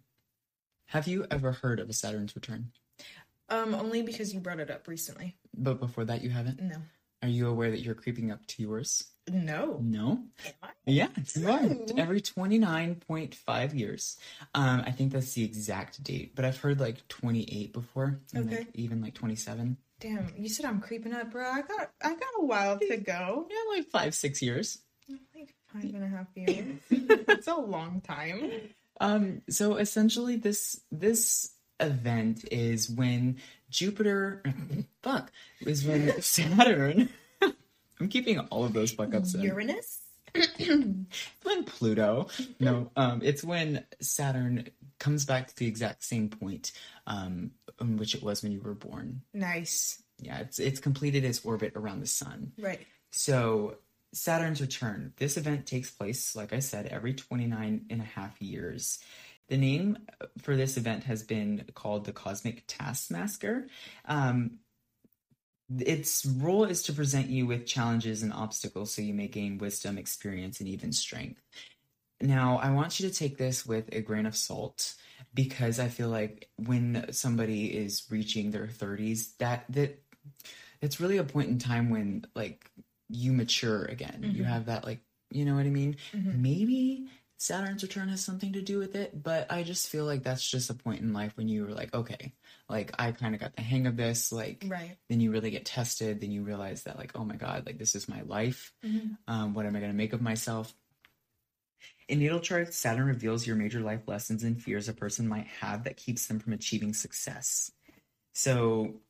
Have 0.87 1.07
you 1.09 1.27
ever 1.31 1.53
heard 1.53 1.81
of 1.81 1.89
a 1.89 1.95
Saturn's 1.95 2.35
return? 2.37 2.73
Um, 3.49 3.75
only 3.75 4.03
because 4.03 4.35
you 4.35 4.41
brought 4.41 4.61
it 4.61 4.71
up 4.71 4.89
recently. 4.89 5.37
But 5.57 5.81
before 5.81 6.05
that, 6.05 6.23
you 6.23 6.29
haven't? 6.31 6.61
No. 6.61 6.77
Are 7.23 7.29
you 7.29 7.49
aware 7.49 7.71
that 7.71 7.81
you're 7.81 7.95
creeping 7.95 8.31
up 8.31 8.45
to 8.49 8.63
yours? 8.63 9.05
No. 9.31 9.79
No? 9.83 10.25
Am 10.45 10.53
I? 10.63 10.69
Yeah, 10.85 11.09
you 11.35 11.49
are. 11.51 11.61
Every 11.97 12.21
29.5 12.21 13.75
years. 13.79 14.19
Um, 14.55 14.83
I 14.85 14.91
think 14.91 15.13
that's 15.13 15.33
the 15.33 15.45
exact 15.45 16.03
date, 16.05 16.35
but 16.35 16.45
I've 16.45 16.59
heard 16.59 16.79
like 16.79 17.09
28 17.09 17.73
before, 17.73 18.21
and 18.35 18.47
Okay. 18.47 18.59
like, 18.59 18.69
even 18.75 19.01
like 19.01 19.15
27. 19.15 19.79
Damn, 20.01 20.33
you 20.37 20.49
said 20.49 20.67
I'm 20.67 20.81
creeping 20.81 21.15
up, 21.15 21.33
bro. 21.33 21.49
I 21.49 21.63
got 21.63 21.91
I 22.03 22.11
got 22.11 22.29
a 22.39 22.45
while 22.45 22.79
to 22.79 22.97
go. 22.99 23.47
Yeah, 23.51 23.77
like 23.77 23.87
five, 23.89 24.15
six 24.15 24.43
years. 24.43 24.79
Like 25.35 25.55
five 25.73 25.85
and 25.85 26.05
a 26.05 26.09
half 26.09 26.27
years. 26.35 26.81
That's 27.27 27.47
a 27.47 27.55
long 27.55 28.03
time. 28.03 28.51
Um, 29.01 29.43
so 29.49 29.77
essentially, 29.77 30.37
this 30.37 30.81
this 30.93 31.53
event 31.81 32.45
is 32.51 32.91
when 32.91 33.39
Jupiter, 33.71 34.43
fuck, 35.03 35.33
is 35.61 35.85
when 35.85 36.21
Saturn. 36.21 37.09
I'm 38.01 38.09
keeping 38.09 38.39
all 38.39 38.65
of 38.65 38.75
those 38.75 38.93
fuck 38.93 39.15
ups 39.15 39.35
in. 39.35 39.43
Uranus? 39.43 40.03
When 41.43 41.65
Pluto. 41.65 42.29
No, 42.61 42.91
um, 42.97 43.21
it's 43.23 43.45
when 43.45 43.85
Saturn 44.01 44.69
comes 44.99 45.25
back 45.25 45.49
to 45.49 45.57
the 45.57 45.67
exact 45.67 46.05
same 46.05 46.29
point, 46.29 46.73
um, 47.07 47.53
in 47.81 47.97
which 47.97 48.15
it 48.15 48.23
was 48.23 48.43
when 48.43 48.53
you 48.53 48.61
were 48.61 48.75
born. 48.75 49.23
Nice. 49.33 50.03
Yeah, 50.19 50.39
it's 50.39 50.59
it's 50.59 50.81
completed 50.81 51.25
its 51.25 51.45
orbit 51.45 51.73
around 51.77 52.01
the 52.01 52.07
sun. 52.07 52.53
Right. 52.59 52.81
So 53.11 53.77
Saturn's 54.13 54.61
return. 54.61 55.13
This 55.17 55.37
event 55.37 55.67
takes 55.67 55.91
place, 55.91 56.35
like 56.35 56.53
I 56.53 56.61
said, 56.61 56.87
every 56.87 57.15
29 57.15 57.87
and 57.91 58.01
a 58.01 58.05
half 58.05 58.41
years. 58.41 58.99
The 59.49 59.57
name 59.57 59.99
for 60.43 60.57
this 60.57 60.77
event 60.77 61.05
has 61.05 61.23
been 61.23 61.65
called 61.75 62.05
the 62.05 62.13
Cosmic 62.13 62.65
Taskmaster. 62.67 63.69
Um, 64.07 64.59
its 65.79 66.25
role 66.27 66.65
is 66.65 66.83
to 66.85 66.93
present 66.93 67.29
you 67.29 67.47
with 67.47 67.67
challenges 67.67 68.23
and 68.23 68.33
obstacles 68.33 68.93
so 68.93 69.03
you 69.03 69.15
may 69.15 69.29
gain 69.29 69.59
wisdom, 69.59 69.99
experience, 69.99 70.61
and 70.61 70.69
even 70.69 70.93
strength. 70.93 71.41
Now, 72.21 72.59
I 72.59 72.71
want 72.71 72.99
you 72.99 73.09
to 73.09 73.15
take 73.15 73.37
this 73.37 73.67
with 73.67 73.89
a 73.95 74.01
grain 74.01 74.27
of 74.27 74.37
salt 74.37 74.95
because 75.35 75.79
I 75.79 75.89
feel 75.89 76.09
like 76.09 76.49
when 76.57 77.13
somebody 77.13 77.77
is 77.77 78.07
reaching 78.11 78.51
their 78.51 78.69
30s, 78.69 79.35
that 79.39 79.65
that 79.71 80.03
it's 80.81 81.01
really 81.01 81.19
a 81.19 81.25
point 81.25 81.49
in 81.51 81.59
time 81.59 81.91
when 81.91 82.25
like 82.35 82.71
you 83.09 83.33
mature 83.33 83.85
again. 83.85 84.31
You 84.33 84.45
Mhm. 84.45 84.47
have 84.47 84.67
that 84.67 84.85
like, 84.85 85.01
you 85.31 85.45
know 85.45 85.55
what 85.55 85.67
I 85.67 85.71
mean? 85.71 85.97
Mhm. 86.15 86.41
Maybe 86.43 87.09
Saturn's 87.39 87.83
return 87.83 88.09
has 88.09 88.25
something 88.25 88.55
to 88.55 88.63
do 88.63 88.79
with 88.79 88.95
it, 88.95 89.23
but 89.23 89.51
I 89.53 89.63
just 89.63 89.89
feel 89.89 90.07
like 90.07 90.23
that's 90.23 90.49
just 90.49 90.71
a 90.71 90.75
point 90.75 91.03
in 91.03 91.13
life 91.13 91.37
when 91.37 91.49
you 91.49 91.65
were 91.65 91.73
like, 91.73 91.93
okay, 91.95 92.33
like 92.69 92.93
I 92.99 93.13
kind 93.13 93.35
of 93.35 93.41
got 93.41 93.55
the 93.55 93.63
hang 93.63 93.87
of 93.87 93.97
this, 93.97 94.33
like 94.33 94.65
Right. 94.67 94.97
then 95.11 95.21
you 95.21 95.31
really 95.31 95.51
get 95.51 95.67
tested, 95.67 96.21
then 96.21 96.31
you 96.31 96.43
realize 96.43 96.85
that 96.85 96.97
like, 96.97 97.13
oh 97.15 97.25
my 97.25 97.37
god, 97.37 97.67
like 97.67 97.79
this 97.79 97.95
is 97.95 98.09
my 98.09 98.23
life. 98.23 98.73
Mhm. 98.85 99.19
Um, 99.29 99.53
what 99.55 99.67
am 99.67 99.77
I 99.77 99.81
going 99.81 99.93
to 99.93 99.97
make 99.97 100.15
of 100.15 100.23
myself? 100.23 100.73
In 102.09 102.21
natal 102.21 102.41
charts, 102.41 102.77
Saturn 102.77 103.07
reveals 103.07 103.47
your 103.47 103.57
major 103.57 103.81
life 103.81 104.07
lessons 104.07 104.43
and 104.43 104.63
fears 104.63 104.89
a 104.89 104.95
person 104.95 105.29
might 105.29 105.47
have 105.61 105.85
that 105.85 105.97
keeps 105.97 106.27
them 106.27 106.39
from 106.39 106.53
achieving 106.55 106.95
success. 106.95 107.71
So, 108.33 109.01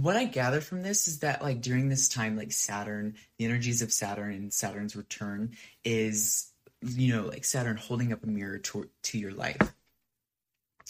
what 0.00 0.16
I 0.16 0.24
gather 0.24 0.62
from 0.62 0.82
this 0.82 1.06
is 1.06 1.18
that 1.18 1.42
like 1.42 1.60
during 1.60 1.88
this 1.90 2.08
time, 2.08 2.36
like 2.36 2.52
Saturn, 2.52 3.16
the 3.38 3.44
energies 3.44 3.82
of 3.82 3.92
Saturn 3.92 4.32
and 4.32 4.52
Saturn's 4.52 4.96
return 4.96 5.54
is, 5.84 6.50
you 6.82 7.14
know, 7.14 7.26
like 7.26 7.44
Saturn 7.44 7.76
holding 7.76 8.12
up 8.12 8.22
a 8.24 8.26
mirror 8.26 8.58
to, 8.58 8.88
to 9.04 9.18
your 9.18 9.32
life. 9.32 9.74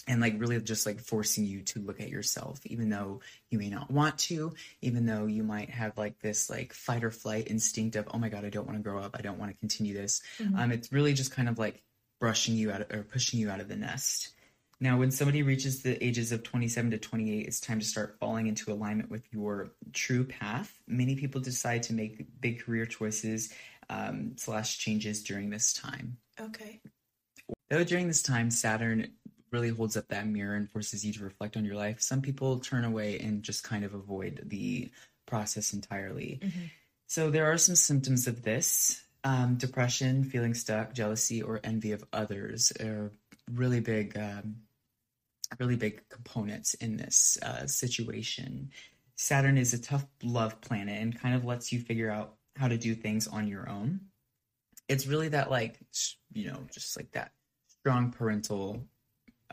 And 0.07 0.20
like 0.20 0.34
really 0.39 0.59
just 0.61 0.86
like 0.86 1.01
forcing 1.01 1.45
you 1.45 1.62
to 1.62 1.80
look 1.80 2.01
at 2.01 2.09
yourself, 2.09 2.61
even 2.64 2.89
though 2.89 3.20
you 3.51 3.59
may 3.59 3.68
not 3.68 3.91
want 3.91 4.16
to, 4.18 4.55
even 4.80 5.05
though 5.05 5.26
you 5.26 5.43
might 5.43 5.70
have 5.70 5.99
like 5.99 6.18
this 6.20 6.49
like 6.49 6.72
fight 6.72 7.05
or 7.05 7.11
flight 7.11 7.49
instinct 7.51 7.97
of, 7.97 8.09
oh 8.14 8.18
my 8.18 8.28
God, 8.28 8.45
I 8.45 8.49
don't 8.49 8.66
want 8.66 8.78
to 8.78 8.82
grow 8.82 9.01
up. 9.01 9.16
I 9.18 9.22
don't 9.22 9.39
want 9.39 9.51
to 9.51 9.59
continue 9.59 9.95
this. 9.95 10.22
Mhm. 10.39 10.59
Um, 10.59 10.72
it's 10.72 10.93
really 10.93 11.12
just 11.14 11.32
kind 11.32 11.49
of 11.49 11.59
like 11.59 11.82
brushing 12.20 12.55
you 12.55 12.70
out 12.70 12.82
of, 12.82 12.91
or 12.91 13.03
pushing 13.03 13.41
you 13.41 13.51
out 13.51 13.61
of 13.61 13.68
the 13.68 13.76
nest. 13.76 14.30
Now, 14.80 14.97
when 14.97 15.11
somebody 15.11 15.43
reaches 15.43 15.82
the 15.82 16.03
ages 16.05 16.30
of 16.30 16.45
27 16.45 16.93
to 16.93 16.99
28, 16.99 17.47
it's 17.47 17.61
time 17.61 17.80
to 17.80 17.84
start 17.84 18.16
falling 18.20 18.47
into 18.47 18.72
alignment 18.72 19.11
with 19.11 19.24
your 19.32 19.72
true 19.93 20.24
path. 20.24 20.80
Many 20.86 21.16
people 21.16 21.41
decide 21.41 21.82
to 21.84 21.93
make 21.93 22.41
big 22.41 22.61
career 22.61 22.86
choices 22.86 23.53
um, 23.91 24.32
slash 24.36 24.78
changes 24.78 25.22
during 25.22 25.51
this 25.51 25.72
time. 25.72 26.18
Okay. 26.41 26.80
Though 27.70 27.84
during 27.84 28.09
this 28.09 28.22
time, 28.22 28.51
Saturn 28.51 29.12
really 29.51 29.70
holds 29.70 29.97
up 29.97 30.09
that 30.09 30.26
mirror 30.26 30.55
and 30.55 30.70
forces 30.70 31.05
you 31.05 31.12
to 31.14 31.24
reflect 31.24 31.57
on 31.57 31.64
your 31.64 31.74
life. 31.74 32.01
Some 32.01 32.20
people 32.20 32.61
turn 32.61 32.84
away 32.84 33.18
and 33.18 33.43
just 33.43 33.64
kind 33.64 33.84
of 33.84 33.95
avoid 33.95 34.43
the 34.47 34.91
process 35.26 35.72
entirely. 35.72 36.41
Mhm. 36.43 36.70
So 37.07 37.30
there 37.30 37.47
are 37.47 37.59
some 37.59 37.76
symptoms 37.76 38.26
of 38.26 38.43
this. 38.43 39.03
Um, 39.24 39.57
depression, 39.57 40.24
feeling 40.24 40.55
stuck, 40.55 40.95
jealousy, 40.95 41.43
or 41.43 41.61
envy 41.64 41.93
of 41.93 42.05
others 42.12 42.72
are 42.80 43.12
really 43.51 43.80
big, 43.80 44.16
um, 44.16 44.62
really 45.59 45.76
big 45.76 46.09
components 46.09 46.74
in 46.74 46.97
this 46.97 47.36
uh, 47.43 47.66
situation. 47.66 48.70
Saturn 49.16 49.59
is 49.59 49.74
a 49.74 49.78
tough 49.78 50.07
love 50.22 50.61
planet 50.61 51.03
and 51.03 51.18
kind 51.18 51.34
of 51.34 51.45
lets 51.45 51.72
you 51.72 51.80
figure 51.80 52.11
out 52.11 52.38
how 52.59 52.68
to 52.68 52.76
do 52.76 52.94
things 52.94 53.28
on 53.28 53.48
your 53.48 53.68
own. 53.68 54.00
It's 54.88 55.06
really 55.06 55.28
that, 55.28 55.50
like, 55.50 55.78
you 56.32 56.48
know, 56.50 56.61
just 56.72 56.96
like 56.96 57.12
that 57.12 57.32
strong 57.80 58.11
parental, 58.11 58.84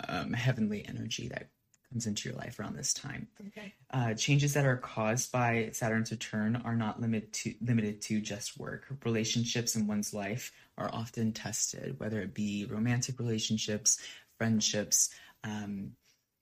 um, 0.08 0.34
heavenly 0.34 0.86
energy 0.88 1.28
that 1.28 1.49
comes 1.89 2.08
into 2.08 2.30
your 2.30 2.38
life 2.38 2.60
around 2.60 2.76
this 2.76 2.93
time. 2.93 3.28
Okay. 3.47 3.74
Uh, 3.91 4.14
changes 4.14 4.53
that 4.53 4.66
are 4.66 4.78
caused 4.78 5.32
by 5.32 5.70
Saturn's 5.72 6.12
return 6.12 6.62
are 6.66 6.76
not 6.76 6.99
limited 6.99 7.32
to 7.34 7.53
limited 7.62 8.01
to 8.01 8.20
just 8.20 8.60
work. 8.60 8.86
Relationships 9.06 9.76
in 9.76 9.88
one's 9.88 10.14
life 10.14 10.51
are 10.78 10.89
often 10.93 11.32
tested, 11.32 11.99
whether 11.99 12.20
it 12.22 12.34
be 12.34 12.66
romantic 12.70 13.20
relationships, 13.20 13.99
friendships, 14.38 15.10
um, 15.43 15.91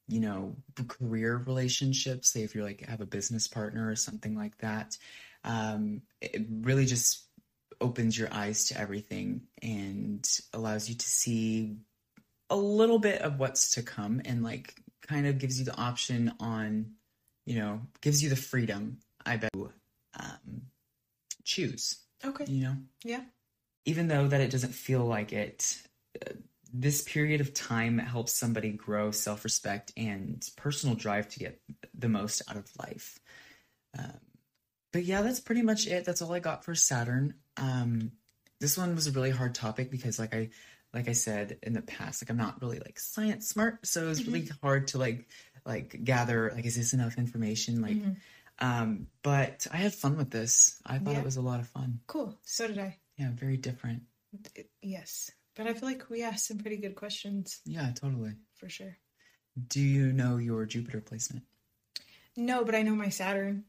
you 0.08 0.20
know, 0.20 0.56
career 0.88 1.44
relationships. 1.46 2.32
Say 2.32 2.44
if 2.44 2.56
you're 2.56 2.64
like 2.64 2.86
have 2.88 3.02
a 3.02 3.06
business 3.06 3.48
partner 3.48 3.90
or 3.90 3.96
something 3.96 4.36
like 4.36 4.58
that. 4.60 4.98
Um, 5.44 6.02
it 6.22 6.46
really 6.62 6.86
just 6.86 7.26
opens 7.82 8.18
your 8.18 8.34
eyes 8.34 8.66
to 8.66 8.80
everything 8.80 9.42
and 9.62 10.28
allows 10.54 10.88
you 10.90 10.96
to 10.96 11.06
see 11.06 11.76
a 12.50 12.56
little 12.56 13.00
bit 13.00 13.22
of 13.22 13.40
what's 13.40 13.72
to 13.72 13.84
come 13.84 14.22
and 14.26 14.44
like 14.44 14.76
kind 15.02 15.28
of 15.28 15.38
gives 15.38 15.60
you 15.60 15.66
the 15.66 15.76
option 15.76 16.34
on 16.40 16.92
you 17.46 17.56
know 17.56 17.82
gives 18.02 18.24
you 18.24 18.30
the 18.30 18.36
freedom 18.36 18.98
i 19.26 19.36
bet 19.36 19.52
um, 20.20 20.62
choose 21.44 21.98
Okay. 22.26 22.46
you 22.46 22.64
know 22.64 22.76
Yeah. 23.04 23.22
even 23.86 24.08
though 24.08 24.28
that 24.28 24.40
it 24.40 24.52
doesn't 24.52 24.74
feel 24.74 25.04
like 25.04 25.34
it 25.34 25.82
uh, 26.26 26.34
this 26.74 27.02
period 27.02 27.42
of 27.42 27.54
time 27.54 27.98
helps 27.98 28.34
somebody 28.34 28.72
grow 28.72 29.12
self-respect 29.12 29.92
and 29.98 30.50
personal 30.56 30.96
drive 30.96 31.28
to 31.30 31.40
get 31.40 31.60
the 31.98 32.10
most 32.10 32.42
out 32.50 32.56
of 32.58 32.70
life 32.80 33.20
um, 33.98 34.20
but 34.94 35.04
yeah 35.04 35.22
that's 35.22 35.40
pretty 35.42 35.62
much 35.62 35.86
it 35.88 36.06
that's 36.06 36.22
all 36.22 36.34
i 36.34 36.40
got 36.40 36.64
for 36.64 36.74
saturn 36.76 37.34
um, 37.58 38.12
this 38.62 38.78
one 38.78 38.96
was 38.96 39.08
a 39.08 39.12
really 39.12 39.30
hard 39.32 39.54
topic 39.54 39.92
because 39.92 40.18
like 40.18 40.34
i 40.34 40.50
like 40.94 41.10
i 41.10 41.12
said 41.12 41.58
in 41.64 41.74
the 41.74 41.82
past 41.82 42.24
like 42.24 42.30
i'm 42.30 42.38
not 42.38 42.62
really 42.62 42.80
like 42.80 42.98
science 43.00 43.48
smart 43.50 43.86
so 43.86 44.04
it 44.06 44.08
was 44.08 44.26
really 44.26 44.48
hard 44.62 44.88
to 44.88 44.98
like 44.98 45.28
like 45.66 46.00
gather 46.04 46.52
like 46.56 46.66
is 46.66 46.76
this 46.78 46.94
enough 46.94 47.18
information 47.18 47.82
like 47.82 47.98
Mhm. 47.98 48.16
um 48.60 49.08
but 49.24 49.68
i 49.72 49.78
had 49.78 49.94
fun 49.94 50.16
with 50.18 50.30
this 50.32 50.80
i 50.86 50.98
thought 51.00 51.14
Yeah. 51.14 51.20
it 51.20 51.26
was 51.26 51.38
a 51.38 51.42
lot 51.42 51.60
of 51.60 51.68
fun 51.68 52.00
Cool. 52.08 52.38
So 52.44 52.68
did 52.68 52.78
I. 52.80 52.98
yeah 53.18 53.30
very 53.34 53.58
different 53.58 54.04
It- 54.56 54.70
yes. 54.82 55.30
But 55.56 55.68
I 55.68 55.74
feel 55.76 55.88
like 55.88 56.10
we 56.10 56.24
asked 56.24 56.48
some 56.48 56.58
pretty 56.58 56.78
good 56.78 56.96
questions 56.96 57.60
yeah 57.66 57.92
totally 57.94 58.34
for 58.56 58.70
sure. 58.70 58.98
Do 59.68 59.80
you 59.82 60.12
know 60.12 60.38
your 60.38 60.66
Jupiter 60.66 61.00
placement? 61.02 61.44
No, 62.36 62.66
but 62.66 62.74
I 62.74 62.82
know 62.82 62.96
my 62.96 63.10
Saturn. 63.10 63.66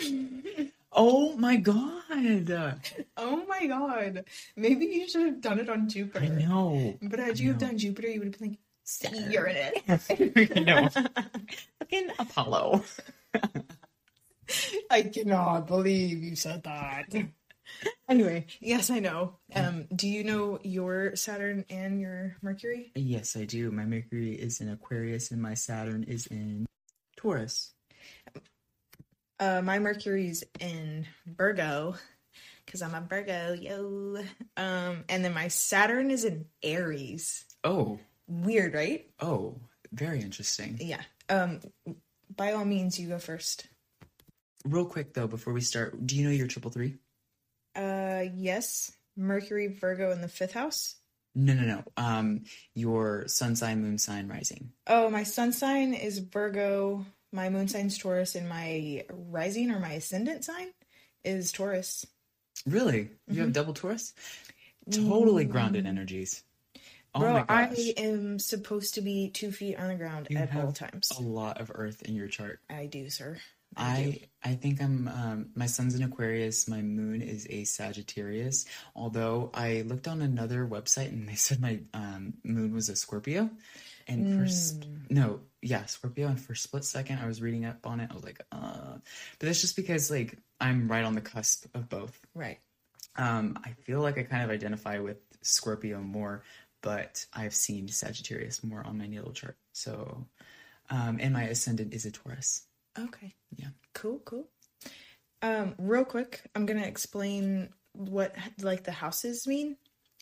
Oh 0.92 1.36
my 1.36 1.56
god! 1.56 2.80
oh 3.16 3.44
my 3.46 3.66
god. 3.66 4.24
Maybe 4.56 4.86
you 4.86 5.08
should 5.08 5.26
have 5.26 5.40
done 5.40 5.60
it 5.60 5.68
on 5.68 5.88
Jupiter. 5.88 6.24
I 6.24 6.28
know. 6.28 6.98
But 7.02 7.20
had 7.20 7.38
I 7.38 7.42
you 7.42 7.48
have 7.48 7.58
done 7.58 7.78
Jupiter, 7.78 8.08
you 8.08 8.20
would 8.20 8.28
have 8.28 8.38
been 8.38 8.50
like, 8.50 8.58
Saturn. 8.84 9.30
Uranus. 9.30 9.82
I 10.10 10.60
know. 10.60 10.88
Fucking 11.78 12.08
Apollo. 12.18 12.82
I 14.90 15.02
cannot 15.02 15.66
believe 15.66 16.22
you 16.22 16.34
said 16.34 16.62
that. 16.64 17.14
anyway, 18.08 18.46
yes, 18.60 18.90
I 18.90 18.98
know. 18.98 19.36
Um, 19.54 19.86
do 19.94 20.08
you 20.08 20.24
know 20.24 20.58
your 20.62 21.14
Saturn 21.16 21.66
and 21.68 22.00
your 22.00 22.36
Mercury? 22.40 22.92
Yes, 22.94 23.36
I 23.36 23.44
do. 23.44 23.70
My 23.70 23.84
Mercury 23.84 24.32
is 24.32 24.60
in 24.60 24.70
Aquarius 24.70 25.30
and 25.30 25.42
my 25.42 25.52
Saturn 25.52 26.04
is 26.04 26.26
in 26.26 26.66
Taurus. 27.16 27.74
Uh, 29.40 29.62
my 29.62 29.78
Mercury's 29.78 30.42
in 30.60 31.06
Virgo 31.26 31.94
because 32.64 32.82
I'm 32.82 32.94
a 32.94 33.00
Virgo, 33.00 33.52
yo. 33.54 34.18
Um, 34.56 35.04
and 35.08 35.24
then 35.24 35.32
my 35.32 35.48
Saturn 35.48 36.10
is 36.10 36.24
in 36.24 36.44
Aries. 36.62 37.44
Oh, 37.64 37.98
Weird, 38.26 38.74
right? 38.74 39.08
oh, 39.20 39.56
very 39.92 40.20
interesting. 40.20 40.76
Yeah. 40.80 41.00
Um, 41.30 41.60
by 42.36 42.52
all 42.52 42.64
means, 42.66 43.00
you 43.00 43.08
go 43.08 43.18
first. 43.18 43.66
Real 44.64 44.84
quick 44.84 45.14
though, 45.14 45.26
before 45.26 45.52
we 45.54 45.62
start, 45.62 46.06
do 46.06 46.14
you 46.14 46.24
know 46.24 46.30
your 46.30 46.46
triple 46.46 46.70
three? 46.70 46.96
Uh, 47.74 48.24
yes. 48.34 48.92
Mercury, 49.16 49.68
Virgo, 49.68 50.10
in 50.12 50.20
the 50.20 50.28
fifth 50.28 50.52
house. 50.52 50.96
No, 51.34 51.54
no, 51.54 51.62
no. 51.62 51.84
Um, 51.96 52.42
your 52.74 53.28
sun 53.28 53.56
sign, 53.56 53.80
moon 53.82 53.98
sign, 53.98 54.28
rising. 54.28 54.72
Oh, 54.86 55.08
my 55.08 55.22
sun 55.22 55.52
sign 55.52 55.94
is 55.94 56.18
Virgo. 56.18 57.06
My 57.32 57.50
moon 57.50 57.68
sign's 57.68 57.98
Taurus, 57.98 58.34
and 58.34 58.48
my 58.48 59.04
rising 59.10 59.70
or 59.70 59.78
my 59.78 59.92
ascendant 59.92 60.44
sign 60.44 60.68
is 61.24 61.52
Taurus. 61.52 62.06
Really? 62.66 63.10
You 63.28 63.42
have 63.42 63.52
double 63.52 63.74
Taurus? 63.74 64.14
Totally 64.90 65.44
grounded 65.44 65.86
energies. 65.86 66.42
Oh 67.14 67.20
Bro, 67.20 67.32
my 67.32 67.44
gosh. 67.44 67.76
I 67.78 67.94
am 67.98 68.38
supposed 68.38 68.94
to 68.94 69.00
be 69.00 69.28
two 69.30 69.50
feet 69.52 69.76
on 69.78 69.88
the 69.88 69.94
ground 69.94 70.28
You 70.30 70.38
at 70.38 70.54
all 70.54 70.72
times. 70.72 71.10
a 71.18 71.22
lot 71.22 71.60
of 71.60 71.70
Earth 71.74 72.02
in 72.02 72.14
your 72.14 72.28
chart. 72.28 72.60
I 72.70 72.86
do, 72.86 73.10
sir. 73.10 73.38
I 73.76 74.20
I 74.42 74.54
think 74.54 74.80
I'm 74.82 75.08
um 75.08 75.46
my 75.54 75.66
sun's 75.66 75.94
in 75.94 76.02
Aquarius, 76.02 76.68
my 76.68 76.80
moon 76.80 77.20
is 77.20 77.46
a 77.50 77.64
Sagittarius. 77.64 78.64
Although 78.96 79.50
I 79.52 79.82
looked 79.82 80.08
on 80.08 80.22
another 80.22 80.66
website 80.66 81.08
and 81.08 81.28
they 81.28 81.34
said 81.34 81.60
my 81.60 81.80
um 81.92 82.34
moon 82.44 82.74
was 82.74 82.88
a 82.88 82.96
Scorpio. 82.96 83.50
And 84.06 84.40
for 84.40 84.48
sp- 84.48 84.88
no, 85.10 85.40
yeah, 85.62 85.84
Scorpio 85.86 86.28
and 86.28 86.40
for 86.40 86.52
a 86.52 86.56
split 86.56 86.84
second 86.84 87.18
I 87.18 87.26
was 87.26 87.42
reading 87.42 87.64
up 87.64 87.86
on 87.86 88.00
it. 88.00 88.10
I 88.10 88.14
was 88.14 88.24
like, 88.24 88.40
uh 88.52 88.94
but 89.38 89.46
that's 89.46 89.60
just 89.60 89.76
because 89.76 90.10
like 90.10 90.38
I'm 90.60 90.90
right 90.90 91.04
on 91.04 91.14
the 91.14 91.20
cusp 91.20 91.66
of 91.74 91.88
both. 91.88 92.20
Right. 92.34 92.58
Um 93.16 93.58
I 93.64 93.72
feel 93.72 94.00
like 94.00 94.18
I 94.18 94.22
kind 94.22 94.44
of 94.44 94.50
identify 94.50 94.98
with 94.98 95.18
Scorpio 95.42 96.00
more, 96.00 96.42
but 96.82 97.24
I've 97.32 97.54
seen 97.54 97.88
Sagittarius 97.88 98.62
more 98.62 98.84
on 98.86 98.98
my 98.98 99.06
natal 99.06 99.32
chart. 99.32 99.56
So 99.72 100.26
um 100.90 101.18
and 101.20 101.32
my 101.32 101.44
ascendant 101.44 101.94
is 101.94 102.06
a 102.06 102.10
Taurus. 102.10 102.62
Okay. 102.98 103.34
Yeah. 103.56 103.68
Cool, 103.94 104.20
cool. 104.24 104.48
Um, 105.42 105.74
real 105.78 106.04
quick, 106.04 106.42
I'm 106.54 106.66
gonna 106.66 106.86
explain 106.86 107.70
what 107.92 108.34
like 108.60 108.84
the 108.84 108.92
houses 108.92 109.46
mean, 109.46 109.76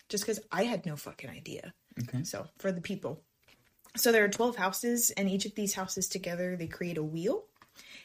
just 0.08 0.24
because 0.24 0.40
I 0.52 0.64
had 0.64 0.86
no 0.86 0.96
fucking 0.96 1.30
idea. 1.30 1.72
Okay. 2.02 2.24
So 2.24 2.46
for 2.58 2.72
the 2.72 2.80
people, 2.80 3.22
so 3.96 4.12
there 4.12 4.24
are 4.24 4.28
12 4.28 4.56
houses, 4.56 5.10
and 5.10 5.28
each 5.28 5.46
of 5.46 5.54
these 5.54 5.74
houses 5.74 6.08
together 6.08 6.56
they 6.56 6.66
create 6.66 6.98
a 6.98 7.02
wheel, 7.02 7.44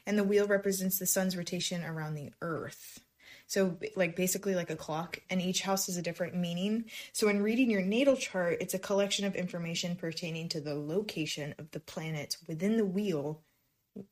and 0.06 0.18
the 0.18 0.24
wheel 0.24 0.48
represents 0.48 1.00
the 1.00 1.06
sun's 1.06 1.38
rotation 1.38 1.84
around 1.84 2.16
the 2.16 2.32
Earth. 2.42 3.00
So 3.48 3.78
like 3.98 4.16
basically 4.16 4.56
like 4.56 4.70
a 4.70 4.78
clock, 4.78 5.20
and 5.30 5.42
each 5.42 5.62
house 5.62 5.88
has 5.88 5.98
a 5.98 6.02
different 6.02 6.36
meaning. 6.36 6.86
So 7.12 7.28
in 7.28 7.44
reading 7.44 7.70
your 7.70 7.82
natal 7.82 8.16
chart, 8.16 8.58
it's 8.62 8.74
a 8.74 8.80
collection 8.80 9.26
of 9.26 9.36
information 9.36 9.98
pertaining 9.98 10.48
to 10.50 10.62
the 10.62 10.76
location 10.76 11.54
of 11.60 11.70
the 11.72 11.82
planets 11.82 12.38
within 12.48 12.78
the 12.78 12.86
wheel 12.86 13.42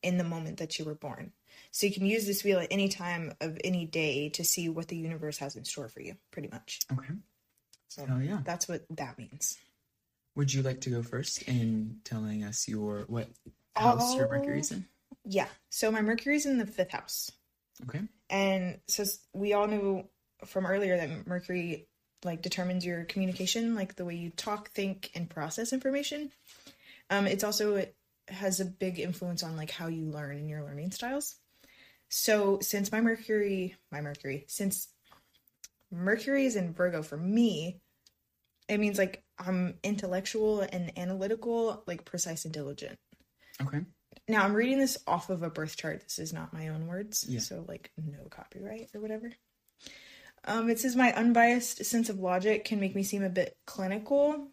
in 0.04 0.18
the 0.18 0.26
moment 0.26 0.58
that 0.58 0.78
you 0.78 0.84
were 0.84 0.96
born. 0.96 1.32
So 1.72 1.88
you 1.88 1.94
can 1.94 2.06
use 2.06 2.26
this 2.26 2.44
wheel 2.44 2.60
at 2.60 2.68
any 2.70 2.90
time 2.90 3.34
of 3.40 3.58
any 3.64 3.86
day 3.86 4.30
to 4.30 4.44
see 4.44 4.68
what 4.68 4.90
the 4.90 4.98
universe 4.98 5.38
has 5.38 5.56
in 5.56 5.64
store 5.64 5.88
for 5.88 6.02
you, 6.02 6.16
pretty 6.32 6.50
much. 6.50 6.82
Okay. 6.92 7.14
So 7.88 8.06
Oh 8.10 8.20
yeah. 8.20 8.40
that's 8.44 8.68
what 8.68 8.84
that 8.92 9.18
means. 9.18 9.58
Would 10.40 10.54
you 10.54 10.62
like 10.62 10.80
to 10.82 10.90
go 10.90 11.04
first 11.04 11.42
in 11.50 11.98
telling 12.06 12.46
us 12.46 12.66
your 12.66 13.00
what 13.08 13.28
house 13.76 14.16
your 14.16 14.30
Mercury's 14.30 14.72
in? 14.72 14.86
Yeah. 15.26 15.48
So 15.70 15.92
my 15.92 16.00
Mercury's 16.00 16.46
in 16.46 16.58
the 16.58 16.66
fifth 16.66 16.92
house. 16.92 17.30
Okay. 17.84 18.00
And 18.30 18.80
so 18.88 19.04
we 19.34 19.52
all 19.52 19.68
knew 19.68 20.06
from 20.46 20.66
earlier 20.66 20.96
that 20.96 21.28
Mercury 21.28 21.90
like 22.24 22.42
determines 22.42 22.86
your 22.86 23.04
communication, 23.04 23.76
like 23.76 23.96
the 23.98 24.06
way 24.06 24.16
you 24.16 24.30
talk, 24.30 24.70
think, 24.70 25.12
and 25.14 25.30
process 25.30 25.74
information. 25.74 26.32
Um, 27.10 27.28
it's 27.28 27.44
also 27.44 27.76
it 27.76 27.98
has 28.30 28.62
a 28.62 28.66
big 28.66 28.98
influence 28.98 29.44
on 29.44 29.58
like 29.58 29.72
how 29.72 29.88
you 29.88 30.06
learn 30.06 30.38
and 30.38 30.50
your 30.50 30.64
learning 30.64 30.92
styles. 30.92 31.36
So 32.08 32.60
since 32.62 32.94
my 32.94 33.02
Mercury, 33.02 33.76
my 33.92 34.00
Mercury, 34.00 34.46
since 34.48 34.88
Mercury 35.92 36.46
is 36.46 36.56
in 36.56 36.72
Virgo 36.72 37.04
for 37.04 37.18
me, 37.18 37.82
it 38.70 38.80
means 38.80 38.98
like 38.98 39.22
I'm 39.40 39.76
intellectual 39.84 40.62
and 40.62 40.92
analytical, 40.98 41.84
like 41.88 42.06
precise 42.06 42.46
and 42.46 42.54
diligent. 42.54 42.98
Okay. 43.62 43.82
Now 44.28 44.44
I'm 44.44 44.54
reading 44.54 44.78
this 44.80 44.98
off 45.08 45.30
of 45.30 45.44
a 45.44 45.50
birth 45.50 45.76
chart. 45.78 46.02
This 46.04 46.20
is 46.20 46.34
not 46.34 46.54
my 46.54 46.68
own 46.70 46.88
words, 46.88 47.26
Yeah. 47.28 47.40
so 47.40 47.64
like 47.68 47.92
no 47.98 48.26
copyright 48.30 48.90
or 48.94 49.02
whatever. 49.02 49.32
Um, 50.46 50.70
it 50.70 50.80
says 50.80 50.96
my 50.96 51.14
unbiased 51.14 51.84
sense 51.86 52.10
of 52.10 52.20
logic 52.20 52.64
can 52.66 52.80
make 52.80 52.96
me 52.96 53.04
seem 53.04 53.24
a 53.24 53.30
bit 53.30 53.58
clinical. 53.66 54.48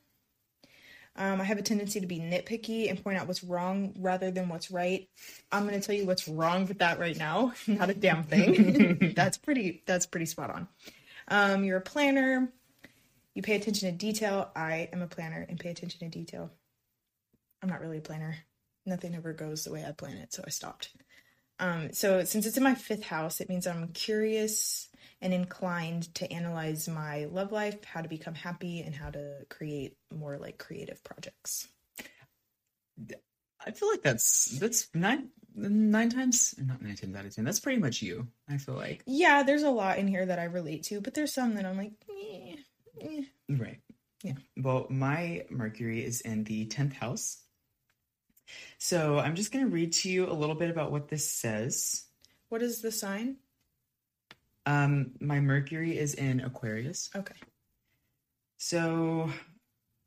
Um, 1.19 1.41
I 1.41 1.45
have 1.45 1.57
a 1.59 1.63
tendency 1.63 2.01
to 2.01 2.07
be 2.07 2.19
nitpicky 2.19 2.91
and 2.91 3.03
point 3.03 3.17
out 3.19 3.27
what's 3.27 3.43
wrong 3.43 3.95
rather 3.99 4.31
than 4.31 4.49
what's 4.51 4.71
right. 4.71 5.09
I'm 5.51 5.67
going 5.67 5.81
to 5.81 5.85
tell 5.85 5.95
you 5.95 6.05
what's 6.05 6.29
wrong 6.29 6.67
with 6.67 6.81
that 6.81 6.99
right 6.99 7.17
now. 7.17 7.55
Not 7.67 7.89
a 7.89 7.95
damn 7.95 8.25
thing. 8.25 9.13
that's 9.17 9.39
pretty. 9.39 9.83
That's 9.87 10.05
pretty 10.07 10.27
spot 10.27 10.51
on. 10.51 10.69
Um, 11.29 11.65
you're 11.65 11.79
a 11.79 11.83
planner. 11.83 12.53
You 13.37 13.43
pay 13.43 13.55
attention 13.55 13.89
to 13.91 13.97
detail. 13.97 14.51
I 14.57 14.89
am 14.93 15.03
a 15.03 15.07
planner 15.07 15.47
and 15.49 15.61
pay 15.61 15.71
attention 15.71 16.01
to 16.01 16.09
detail. 16.09 16.51
I'm 17.63 17.69
not 17.69 17.81
really 17.81 17.99
a 17.99 18.01
planner 18.03 18.37
nothing 18.87 19.15
ever 19.15 19.33
goes 19.33 19.65
the 19.65 19.73
way 19.73 19.85
I 19.85 19.93
plan 19.93 20.17
it, 20.17 20.33
so 20.33 20.43
I 20.47 20.51
stopped. 20.51 20.91
Um, 21.59 21.93
so 21.93 22.25
since 22.25 22.47
it's 22.47 22.57
in 22.57 22.63
my 22.63 22.75
fifth 22.75 23.05
house, 23.05 23.41
it 23.41 23.49
means 23.49 23.67
I'm 23.67 23.89
curious 23.89 24.89
and 25.21 25.35
inclined 25.35 26.15
to 26.17 26.31
analyze 26.33 26.89
my 26.89 27.25
love 27.25 27.51
life, 27.53 27.83
how 27.85 28.03
to 28.03 28.09
become 28.09 28.35
happy, 28.35 28.81
and 28.81 28.95
how 28.95 29.11
to 29.11 29.39
create 29.49 29.97
more 30.15 30.39
like 30.39 30.59
creative 30.59 31.03
projects. 31.03 31.69
I 33.67 33.71
feel 33.73 33.91
like 33.91 34.03
that's 34.03 34.59
that's 34.59 34.89
nine 34.95 35.31
nine 35.55 36.11
times 36.11 36.55
not 36.59 36.83
nine 36.83 36.95
times 36.95 37.17
out 37.17 37.25
of 37.25 37.35
ten. 37.35 37.45
That's 37.45 37.61
pretty 37.61 37.81
much 37.81 38.03
you. 38.03 38.29
I 38.49 38.59
feel 38.59 38.75
like 38.77 39.03
Yeah, 39.07 39.43
there's 39.43 39.63
a 39.63 39.71
lot 39.71 39.99
in 39.99 40.09
here 40.09 40.27
that 40.27 40.39
I 40.39 40.45
relate 40.45 40.85
to, 40.85 41.01
but 41.01 41.15
there's 41.15 41.33
some 41.33 41.55
that 41.55 41.65
I'm 41.65 41.79
like, 41.79 41.93
eh, 42.11 42.57
eh. 43.01 43.23
right. 43.49 43.81
Yeah. 44.23 44.35
Well, 44.57 44.87
my 44.91 45.45
Mercury 45.51 46.05
is 46.05 46.21
in 46.23 46.45
the 46.45 46.67
tenth 46.67 46.95
house, 46.95 47.39
so 48.79 49.19
I'm 49.19 49.35
just 49.35 49.53
gonna 49.53 49.67
read 49.67 49.93
to 49.95 50.11
you 50.11 50.31
a 50.31 50.33
little 50.33 50.55
bit 50.55 50.71
about 50.71 50.93
what 50.93 51.09
this 51.09 51.31
says. 51.31 52.05
What 52.49 52.63
is 52.63 52.81
the 52.81 52.93
sign? 52.93 53.37
Um, 54.65 55.13
my 55.21 55.41
Mercury 55.41 55.97
is 55.97 56.15
in 56.15 56.41
Aquarius. 56.41 57.11
Okay. 57.15 57.35
So, 58.59 59.31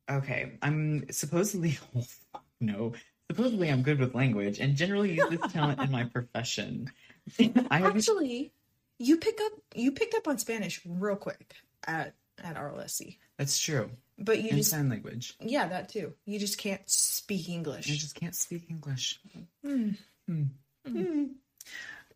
okay, 0.09 0.57
I'm 0.61 1.09
supposedly 1.11 1.77
oh, 1.95 2.41
no, 2.59 2.93
supposedly 3.29 3.69
I'm 3.69 3.83
good 3.83 3.99
with 3.99 4.15
language 4.15 4.59
and 4.59 4.75
generally 4.75 5.13
use 5.13 5.29
this 5.29 5.51
talent 5.51 5.79
in 5.81 5.91
my 5.91 6.03
profession. 6.13 6.91
I 7.39 7.81
Actually, 7.81 8.51
you 8.97 9.17
pick 9.17 9.39
up 9.41 9.53
you 9.75 9.91
picked 9.91 10.15
up 10.15 10.27
on 10.27 10.37
Spanish 10.37 10.81
real 10.85 11.15
quick 11.15 11.55
at 11.87 12.15
at 12.43 12.55
RLSC, 12.55 13.17
that's 13.37 13.57
true. 13.59 13.89
but 14.17 14.39
you 14.41 14.49
And 14.49 14.57
just 14.57 14.71
sign 14.71 14.89
language. 14.89 15.35
yeah 15.39 15.67
that 15.67 15.89
too. 15.89 16.13
You 16.25 16.39
just 16.39 16.57
can't 16.57 16.81
speak 16.89 17.49
English. 17.49 17.89
I 17.89 17.93
just 17.95 18.15
can't 18.15 18.35
speak 18.35 18.65
English. 18.69 19.19
Hmm. 19.65 19.91
Hmm. 20.27 20.43
Hmm. 20.87 21.23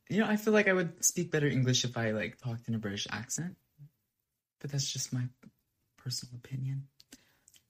You 0.09 0.19
know, 0.19 0.28
I 0.28 0.36
feel 0.36 0.53
like 0.53 0.67
I 0.67 0.74
would 0.74 1.03
speak 1.03 1.32
better 1.32 1.47
English 1.47 1.86
if 1.86 1.97
I 1.97 2.11
like 2.11 2.38
talked 2.38 2.67
in 2.67 2.76
a 2.76 2.80
British 2.80 3.07
accent, 3.11 3.55
but 4.59 4.71
that's 4.71 4.91
just 4.91 5.13
my 5.13 5.24
personal 5.97 6.36
opinion. 6.43 6.88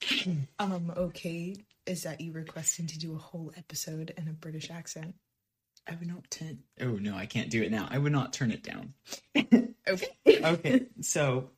Um, 0.59 0.91
okay. 0.97 1.55
Is 1.85 2.03
that 2.03 2.19
you 2.21 2.31
requesting 2.33 2.87
to 2.87 2.97
do 2.99 3.13
a 3.15 3.17
whole 3.17 3.51
episode 3.57 4.13
in 4.17 4.27
a 4.27 4.33
British 4.33 4.69
accent? 4.71 5.15
I 5.89 5.95
would 5.95 6.07
not 6.07 6.29
turn. 6.31 6.59
Oh 6.81 6.91
no, 6.95 7.15
I 7.15 7.25
can't 7.25 7.49
do 7.49 7.61
it 7.61 7.71
now. 7.71 7.87
I 7.89 7.97
would 7.97 8.11
not 8.13 8.33
turn 8.33 8.51
it 8.51 8.63
down. 8.63 8.93
Okay. 9.85 10.07
okay, 10.45 10.85
so 11.01 11.49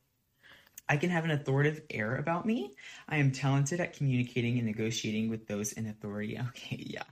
I 0.88 0.98
can 0.98 1.10
have 1.10 1.26
an 1.26 1.32
authoritative 1.32 1.84
air 1.90 2.16
about 2.16 2.46
me. 2.46 2.74
I 3.08 3.18
am 3.18 3.32
talented 3.32 3.80
at 3.80 3.94
communicating 3.94 4.58
and 4.58 4.68
negotiating 4.68 5.30
with 5.30 5.48
those 5.48 5.74
in 5.74 5.88
authority. 5.88 6.40
Okay, 6.50 6.84
yeah. 6.86 7.04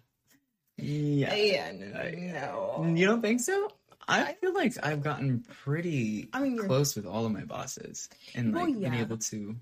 Yeah. 0.77 1.33
Yeah, 1.35 1.71
no, 1.71 1.99
uh, 1.99 2.81
no. 2.81 2.95
You 2.95 3.05
don't 3.05 3.21
think 3.21 3.39
so? 3.39 3.69
I 4.07 4.33
feel 4.33 4.53
like 4.53 4.73
I've 4.83 5.01
gotten 5.01 5.45
pretty 5.63 6.29
I 6.33 6.41
mean, 6.41 6.57
close 6.57 6.95
with 6.95 7.05
all 7.05 7.25
of 7.25 7.31
my 7.31 7.45
bosses 7.45 8.09
and 8.35 8.53
Well, 8.53 8.65
like 8.65 8.81
been 8.81 8.93
able 8.95 9.17
to. 9.17 9.55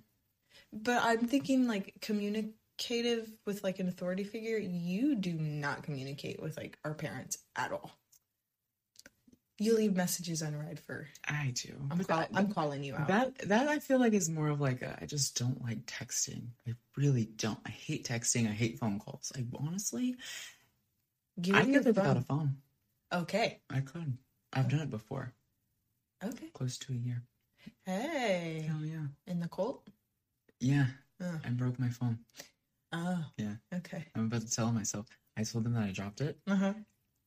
But 0.73 1.03
I'm 1.03 1.27
thinking 1.27 1.67
like 1.67 1.93
communicative 2.01 3.31
with 3.45 3.63
like 3.63 3.79
an 3.79 3.87
authority 3.87 4.23
figure. 4.23 4.57
You 4.57 5.15
do 5.15 5.33
not 5.33 5.83
communicate 5.83 6.41
with 6.41 6.57
like 6.57 6.77
our 6.83 6.93
parents 6.93 7.37
at 7.55 7.71
all. 7.71 7.91
You 9.61 9.77
leave 9.77 9.95
messages 9.95 10.41
unread 10.41 10.79
for. 10.79 11.07
I 11.27 11.53
do. 11.53 11.75
I'm, 11.91 12.03
call- 12.03 12.17
that, 12.17 12.29
I'm 12.33 12.51
calling 12.51 12.83
you 12.83 12.95
out. 12.95 13.07
that 13.09 13.37
that 13.47 13.67
I 13.67 13.77
feel 13.77 13.99
like 13.99 14.13
is 14.13 14.27
more 14.27 14.47
of 14.47 14.59
like 14.59 14.81
a, 14.81 14.97
I 14.99 15.05
just 15.05 15.37
don't 15.37 15.63
like 15.63 15.85
texting. 15.85 16.47
I 16.67 16.73
really 16.97 17.25
don't. 17.25 17.59
I 17.63 17.69
hate 17.69 18.07
texting. 18.07 18.47
I 18.49 18.53
hate 18.53 18.79
phone 18.79 18.99
calls. 18.99 19.31
I 19.37 19.45
honestly, 19.59 20.15
Give 21.39 21.55
I 21.55 21.61
could 21.61 21.73
live 21.73 21.85
without 21.85 22.17
a 22.17 22.21
phone. 22.21 22.57
Okay. 23.13 23.59
I 23.69 23.81
could. 23.81 24.17
I've 24.51 24.67
done 24.67 24.79
it 24.79 24.89
before. 24.89 25.31
Okay. 26.23 26.47
Close 26.53 26.79
to 26.79 26.93
a 26.93 26.95
year. 26.95 27.21
Hey. 27.85 28.65
Hell 28.67 28.83
yeah. 28.83 29.05
In 29.27 29.39
the 29.41 29.47
cult. 29.47 29.87
Yeah. 30.59 30.87
Oh. 31.21 31.39
I 31.45 31.49
broke 31.49 31.77
my 31.79 31.89
phone. 31.89 32.17
Oh. 32.93 33.23
Yeah. 33.37 33.53
Okay. 33.75 34.05
I'm 34.15 34.25
about 34.25 34.41
to 34.41 34.49
tell 34.49 34.71
myself. 34.71 35.05
I 35.37 35.43
told 35.43 35.65
them 35.65 35.73
that 35.73 35.83
I 35.83 35.91
dropped 35.91 36.21
it. 36.21 36.39
Uh 36.47 36.55
huh. 36.55 36.73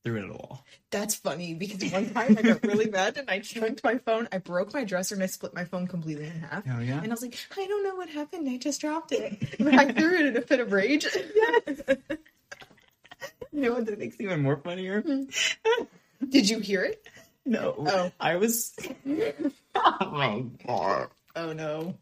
Threw 0.04 0.16
it 0.16 0.24
at 0.24 0.30
a 0.30 0.32
wall. 0.32 0.64
That's 0.90 1.14
funny 1.14 1.54
because 1.54 1.90
one 1.90 2.12
time 2.12 2.36
I 2.38 2.42
got 2.42 2.62
really 2.62 2.90
mad 2.90 3.16
and 3.16 3.30
I 3.30 3.38
chunked 3.40 3.82
my 3.82 3.96
phone. 3.98 4.28
I 4.30 4.38
broke 4.38 4.74
my 4.74 4.84
dresser 4.84 5.14
and 5.14 5.24
I 5.24 5.26
split 5.26 5.54
my 5.54 5.64
phone 5.64 5.86
completely 5.86 6.26
in 6.26 6.40
half. 6.40 6.64
Hell 6.66 6.82
yeah. 6.82 6.98
And 6.98 7.06
I 7.06 7.08
was 7.08 7.22
like, 7.22 7.38
I 7.56 7.66
don't 7.66 7.82
know 7.82 7.94
what 7.94 8.10
happened. 8.10 8.48
I 8.48 8.58
just 8.58 8.82
dropped 8.82 9.12
it. 9.12 9.56
But 9.58 9.74
I 9.74 9.92
threw 9.92 10.14
it 10.14 10.26
in 10.26 10.36
a 10.36 10.42
fit 10.42 10.60
of 10.60 10.72
rage. 10.72 11.06
You 13.54 13.60
know 13.60 13.72
what 13.74 13.86
that 13.86 14.00
makes 14.00 14.16
it 14.16 14.22
even 14.24 14.42
more 14.42 14.56
funnier? 14.56 15.00
Hmm. 15.00 15.22
Did 16.28 16.50
you 16.50 16.58
hear 16.58 16.82
it? 16.82 17.06
No. 17.46 17.74
Oh. 17.78 18.10
I 18.18 18.34
was. 18.34 18.74
oh 19.76 20.10
my 20.10 20.44
god. 20.66 21.08
Oh 21.36 21.52
no. 21.52 21.94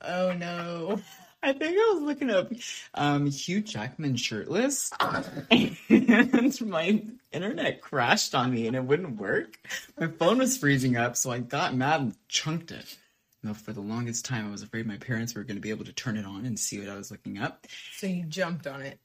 Oh 0.00 0.32
no. 0.32 1.00
I 1.42 1.52
think 1.54 1.72
I 1.78 1.92
was 1.94 2.02
looking 2.02 2.30
up 2.30 2.52
um, 2.94 3.26
Hugh 3.30 3.62
Jackman 3.62 4.16
shirtless, 4.16 4.90
and 5.50 6.60
my 6.60 7.02
internet 7.32 7.80
crashed 7.80 8.34
on 8.34 8.52
me 8.52 8.66
and 8.66 8.76
it 8.76 8.84
wouldn't 8.84 9.18
work. 9.18 9.56
My 9.98 10.08
phone 10.08 10.38
was 10.38 10.58
freezing 10.58 10.96
up, 10.96 11.16
so 11.16 11.30
I 11.30 11.38
got 11.38 11.74
mad 11.74 12.00
and 12.00 12.14
chunked 12.28 12.70
it. 12.72 12.96
No, 13.42 13.54
for 13.54 13.72
the 13.72 13.80
longest 13.80 14.26
time, 14.26 14.46
I 14.48 14.50
was 14.50 14.62
afraid 14.62 14.86
my 14.86 14.98
parents 14.98 15.34
were 15.34 15.44
going 15.44 15.56
to 15.56 15.62
be 15.62 15.70
able 15.70 15.86
to 15.86 15.94
turn 15.94 16.18
it 16.18 16.26
on 16.26 16.44
and 16.44 16.58
see 16.58 16.78
what 16.78 16.90
I 16.90 16.96
was 16.96 17.10
looking 17.10 17.38
up. 17.38 17.66
So 17.96 18.06
you 18.06 18.24
jumped 18.24 18.66
on 18.66 18.82
it. 18.82 18.98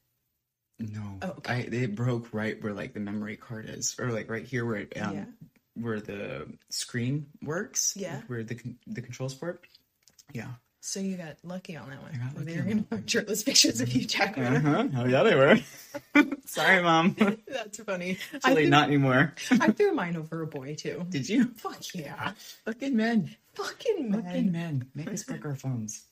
No, 0.78 1.20
Oh, 1.22 1.30
okay. 1.38 1.54
I 1.54 1.58
it 1.74 1.96
broke 1.96 2.34
right 2.34 2.62
where 2.62 2.74
like 2.74 2.94
the 2.94 3.00
memory 3.00 3.38
card 3.38 3.70
is, 3.70 3.96
or 3.98 4.12
like 4.12 4.30
right 4.30 4.46
here 4.46 4.66
where 4.66 4.76
it, 4.76 4.94
um, 5.02 5.14
Yeah. 5.16 5.26
where 5.76 6.02
the 6.02 6.48
screen 6.70 7.28
works. 7.42 7.94
Yeah. 7.96 8.20
where 8.28 8.44
the 8.44 8.60
the 8.88 9.02
controls 9.02 9.34
for 9.34 9.52
it. 9.52 9.60
Yeah. 10.34 10.50
So 10.88 11.00
you 11.00 11.18
got 11.18 11.38
lucky 11.44 11.76
on 11.76 11.90
that 11.90 12.00
one. 12.00 12.12
I 12.14 12.18
got 12.24 12.36
lucky 12.38 12.46
they 12.54 12.58
were 12.62 12.68
gonna 12.68 12.86
that 12.92 13.10
shirtless 13.10 13.42
pictures 13.42 13.82
of 13.82 13.92
you, 13.92 14.04
Uh 14.04 14.08
Jackman. 14.08 14.56
huh. 14.62 14.88
Hell 14.94 15.10
yeah, 15.10 15.24
they 15.24 15.34
were. 15.36 15.58
Sorry, 16.46 16.84
mom. 16.84 17.16
That's 17.48 17.80
funny. 17.80 18.20
I 18.32 18.36
Actually, 18.36 18.54
threw, 18.64 18.70
not 18.70 18.88
anymore. 18.90 19.34
I 19.52 19.72
threw 19.72 19.94
mine 19.94 20.16
over 20.16 20.44
a 20.44 20.48
boy 20.48 20.76
too. 20.76 21.04
Did 21.10 21.28
you? 21.28 21.46
Fuck 21.56 21.96
yeah. 21.96 22.34
Fucking 22.66 22.96
men. 22.96 23.36
Fucking 23.56 24.12
man. 24.12 24.24
Fucking 24.24 24.52
men. 24.52 24.88
Make 24.94 25.12
us 25.12 25.24
break 25.24 25.44
our 25.44 25.56
phones. 25.56 26.06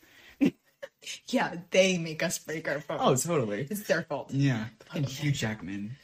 Yeah, 1.27 1.55
they 1.69 1.99
make 1.99 2.23
us 2.23 2.39
break 2.39 2.67
our 2.67 2.79
phones. 2.79 3.27
Oh, 3.27 3.35
totally. 3.35 3.67
It's 3.69 3.83
their 3.83 4.01
fault. 4.01 4.31
Yeah. 4.31 4.65
Fucking 4.87 5.03
Hugh 5.03 5.31
Jackman. 5.31 5.97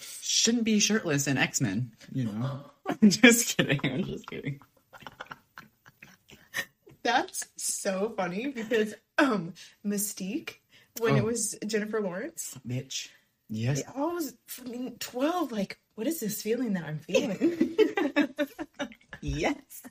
Shouldn't 0.00 0.64
be 0.64 0.78
shirtless 0.80 1.26
in 1.26 1.36
X 1.36 1.60
Men, 1.60 1.92
you 2.12 2.24
know? 2.24 2.60
I'm 2.88 3.10
just 3.10 3.56
kidding. 3.56 3.80
I'm 3.84 4.04
just 4.04 4.26
kidding. 4.30 4.60
That's 7.06 7.46
so 7.56 8.12
funny 8.16 8.48
because 8.48 8.94
um 9.18 9.54
Mystique, 9.86 10.56
when 10.98 11.16
it 11.16 11.20
Oh. 11.22 11.26
was 11.26 11.56
Jennifer 11.66 12.00
Lawrence, 12.00 12.58
Bitch. 12.66 13.08
Yes. 13.48 13.82
I 13.94 14.00
was 14.00 14.34
fucking 14.48 14.96
twelve. 14.98 15.52
Like, 15.52 15.78
what 15.94 16.06
is 16.08 16.18
this 16.20 16.42
feeling 16.42 16.72
that 16.74 16.84
I'm 16.84 16.98
feeling? 16.98 17.76
Yes. 19.22 19.82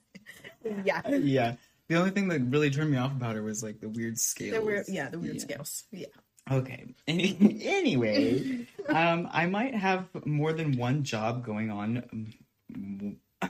yeah, 0.83 1.01
Yeah. 1.07 1.55
The 1.87 1.95
only 1.95 2.09
thing 2.11 2.27
that 2.29 2.41
really 2.41 2.69
turned 2.69 2.91
me 2.91 2.97
off 2.97 3.11
about 3.11 3.35
her 3.35 3.43
was 3.43 3.61
like 3.63 3.79
the 3.79 3.89
weird 3.89 4.17
scales. 4.19 4.53
the 4.55 4.61
weird, 4.65 4.85
yeah, 4.87 5.09
the 5.09 5.19
weird 5.19 5.35
Yeah. 5.35 5.41
scales. 5.41 5.83
Yeah, 5.91 6.07
Okay. 6.51 6.93
Any- 7.07 7.61
anyway, 7.65 8.67
um, 8.89 9.27
I 9.31 9.45
might 9.45 9.75
have 9.75 10.07
more 10.25 10.51
than 10.53 10.77
one 10.77 11.03
job 11.03 11.45
going 11.45 11.69
on 11.71 12.03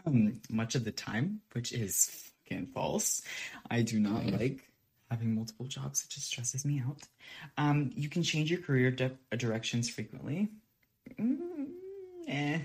um, 0.06 0.42
much 0.50 0.76
of 0.76 0.84
the 0.86 0.92
time, 0.92 1.42
which 1.54 1.72
is 1.72 2.32
fucking 2.45 2.67
false. 2.67 3.22
I 3.69 3.81
do 3.81 3.99
not 3.99 4.26
like 4.27 4.69
having 5.09 5.35
multiple 5.35 5.65
jobs. 5.65 6.03
It 6.03 6.09
just 6.09 6.27
stresses 6.27 6.65
me 6.65 6.81
out. 6.85 7.01
Um, 7.57 7.91
you 7.95 8.09
can 8.09 8.23
change 8.23 8.49
your 8.49 8.61
career 8.61 8.91
di- 8.91 9.11
directions 9.38 9.89
frequently. 9.89 10.49
Mm, 11.19 11.67
eh. 12.27 12.59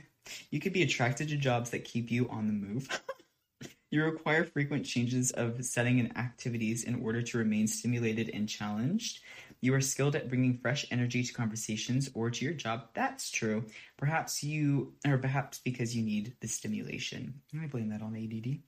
You 0.50 0.60
could 0.60 0.72
be 0.72 0.82
attracted 0.82 1.28
to 1.28 1.36
jobs 1.36 1.70
that 1.70 1.84
keep 1.84 2.10
you 2.10 2.28
on 2.28 2.46
the 2.46 2.52
move. 2.52 3.02
you 3.90 4.04
require 4.04 4.44
frequent 4.44 4.86
changes 4.86 5.30
of 5.32 5.64
setting 5.64 5.98
and 5.98 6.16
activities 6.16 6.84
in 6.84 7.02
order 7.02 7.22
to 7.22 7.38
remain 7.38 7.66
stimulated 7.66 8.30
and 8.32 8.48
challenged. 8.48 9.20
You 9.62 9.74
are 9.74 9.80
skilled 9.80 10.16
at 10.16 10.28
bringing 10.28 10.56
fresh 10.58 10.86
energy 10.90 11.22
to 11.22 11.32
conversations 11.34 12.10
or 12.14 12.30
to 12.30 12.44
your 12.44 12.54
job. 12.54 12.88
That's 12.94 13.30
true. 13.30 13.66
Perhaps 13.98 14.42
you, 14.42 14.94
or 15.06 15.18
perhaps 15.18 15.58
because 15.58 15.94
you 15.94 16.02
need 16.02 16.34
the 16.40 16.48
stimulation. 16.48 17.42
I 17.60 17.66
blame 17.66 17.90
that 17.90 18.00
on 18.00 18.16
ADD. 18.16 18.60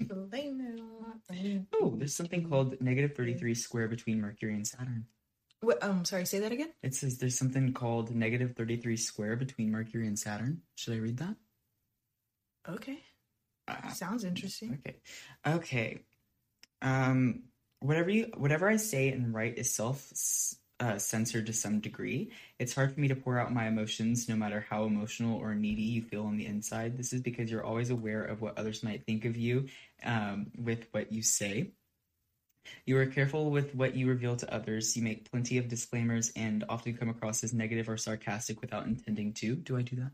Blame 0.00 0.60
it 0.60 0.80
on- 0.80 1.66
Oh, 1.72 1.94
there's 1.96 2.14
something 2.14 2.48
called 2.48 2.80
negative 2.80 3.16
33 3.16 3.54
square 3.54 3.88
between 3.88 4.20
Mercury 4.20 4.54
and 4.54 4.66
Saturn. 4.66 5.06
What, 5.60 5.82
um, 5.82 6.04
sorry, 6.04 6.26
say 6.26 6.40
that 6.40 6.52
again. 6.52 6.70
It 6.82 6.94
says 6.94 7.16
there's 7.18 7.38
something 7.38 7.72
called 7.72 8.14
negative 8.14 8.54
33 8.56 8.96
square 8.98 9.36
between 9.36 9.70
Mercury 9.70 10.06
and 10.06 10.18
Saturn. 10.18 10.62
Should 10.74 10.94
I 10.94 10.98
read 10.98 11.16
that? 11.18 11.36
Okay, 12.68 12.98
Uh, 13.66 13.88
sounds 13.90 14.24
interesting. 14.24 14.74
Okay. 14.74 14.96
Okay. 15.46 15.98
Um, 16.82 17.44
whatever 17.80 18.10
you, 18.10 18.30
whatever 18.36 18.68
I 18.68 18.76
say 18.76 19.08
and 19.10 19.32
write 19.34 19.56
is 19.58 19.74
self 19.74 20.00
uh, 20.84 20.98
censored 20.98 21.46
to 21.46 21.52
some 21.52 21.80
degree. 21.80 22.30
It's 22.58 22.74
hard 22.74 22.92
for 22.92 23.00
me 23.00 23.08
to 23.08 23.16
pour 23.16 23.38
out 23.38 23.52
my 23.52 23.66
emotions, 23.66 24.28
no 24.28 24.36
matter 24.36 24.66
how 24.68 24.84
emotional 24.84 25.38
or 25.38 25.54
needy 25.54 25.82
you 25.82 26.02
feel 26.02 26.26
on 26.26 26.36
the 26.36 26.44
inside. 26.44 26.98
This 26.98 27.14
is 27.14 27.22
because 27.22 27.50
you're 27.50 27.64
always 27.64 27.88
aware 27.88 28.22
of 28.22 28.42
what 28.42 28.58
others 28.58 28.82
might 28.82 29.06
think 29.06 29.24
of 29.24 29.34
you 29.34 29.68
um, 30.04 30.48
with 30.58 30.86
what 30.92 31.10
you 31.10 31.22
say. 31.22 31.70
You 32.84 32.98
are 32.98 33.06
careful 33.06 33.50
with 33.50 33.74
what 33.74 33.94
you 33.94 34.08
reveal 34.08 34.36
to 34.36 34.54
others. 34.54 34.94
You 34.94 35.02
make 35.02 35.30
plenty 35.30 35.56
of 35.56 35.68
disclaimers 35.68 36.32
and 36.36 36.64
often 36.68 36.96
come 36.96 37.08
across 37.08 37.42
as 37.42 37.54
negative 37.54 37.88
or 37.88 37.96
sarcastic 37.96 38.60
without 38.60 38.86
intending 38.86 39.32
to. 39.34 39.54
Do 39.54 39.78
I 39.78 39.82
do 39.82 39.96
that? 39.96 40.10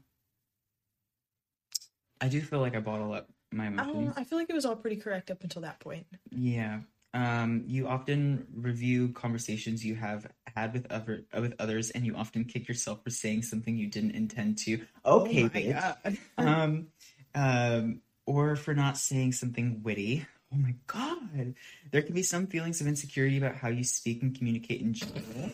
I 2.20 2.28
do 2.28 2.40
feel 2.40 2.60
like 2.60 2.76
I 2.76 2.80
bottle 2.80 3.12
up 3.12 3.28
my 3.50 3.66
emotions. 3.66 4.08
Um, 4.08 4.14
I 4.16 4.24
feel 4.24 4.38
like 4.38 4.50
it 4.50 4.54
was 4.54 4.66
all 4.66 4.76
pretty 4.76 4.96
correct 4.96 5.32
up 5.32 5.42
until 5.42 5.62
that 5.62 5.80
point. 5.80 6.06
Yeah. 6.30 6.80
Um, 7.12 7.64
you 7.66 7.88
often 7.88 8.46
review 8.54 9.08
conversations 9.08 9.84
you 9.84 9.96
have 9.96 10.26
had 10.56 10.72
with 10.72 10.90
other 10.92 11.24
with 11.34 11.54
others, 11.58 11.90
and 11.90 12.06
you 12.06 12.14
often 12.14 12.44
kick 12.44 12.68
yourself 12.68 13.02
for 13.02 13.10
saying 13.10 13.42
something 13.42 13.76
you 13.76 13.88
didn't 13.88 14.12
intend 14.12 14.58
to. 14.58 14.80
Okay, 15.04 15.74
oh 15.76 16.12
um, 16.38 16.86
um, 17.34 18.00
or 18.26 18.54
for 18.56 18.74
not 18.74 18.96
saying 18.96 19.32
something 19.32 19.82
witty. 19.82 20.26
Oh 20.52 20.56
my 20.56 20.74
god. 20.86 21.54
There 21.90 22.02
can 22.02 22.14
be 22.14 22.22
some 22.22 22.46
feelings 22.46 22.80
of 22.80 22.86
insecurity 22.86 23.38
about 23.38 23.56
how 23.56 23.68
you 23.68 23.84
speak 23.84 24.22
and 24.22 24.36
communicate 24.36 24.80
in 24.80 24.94
general. 24.94 25.52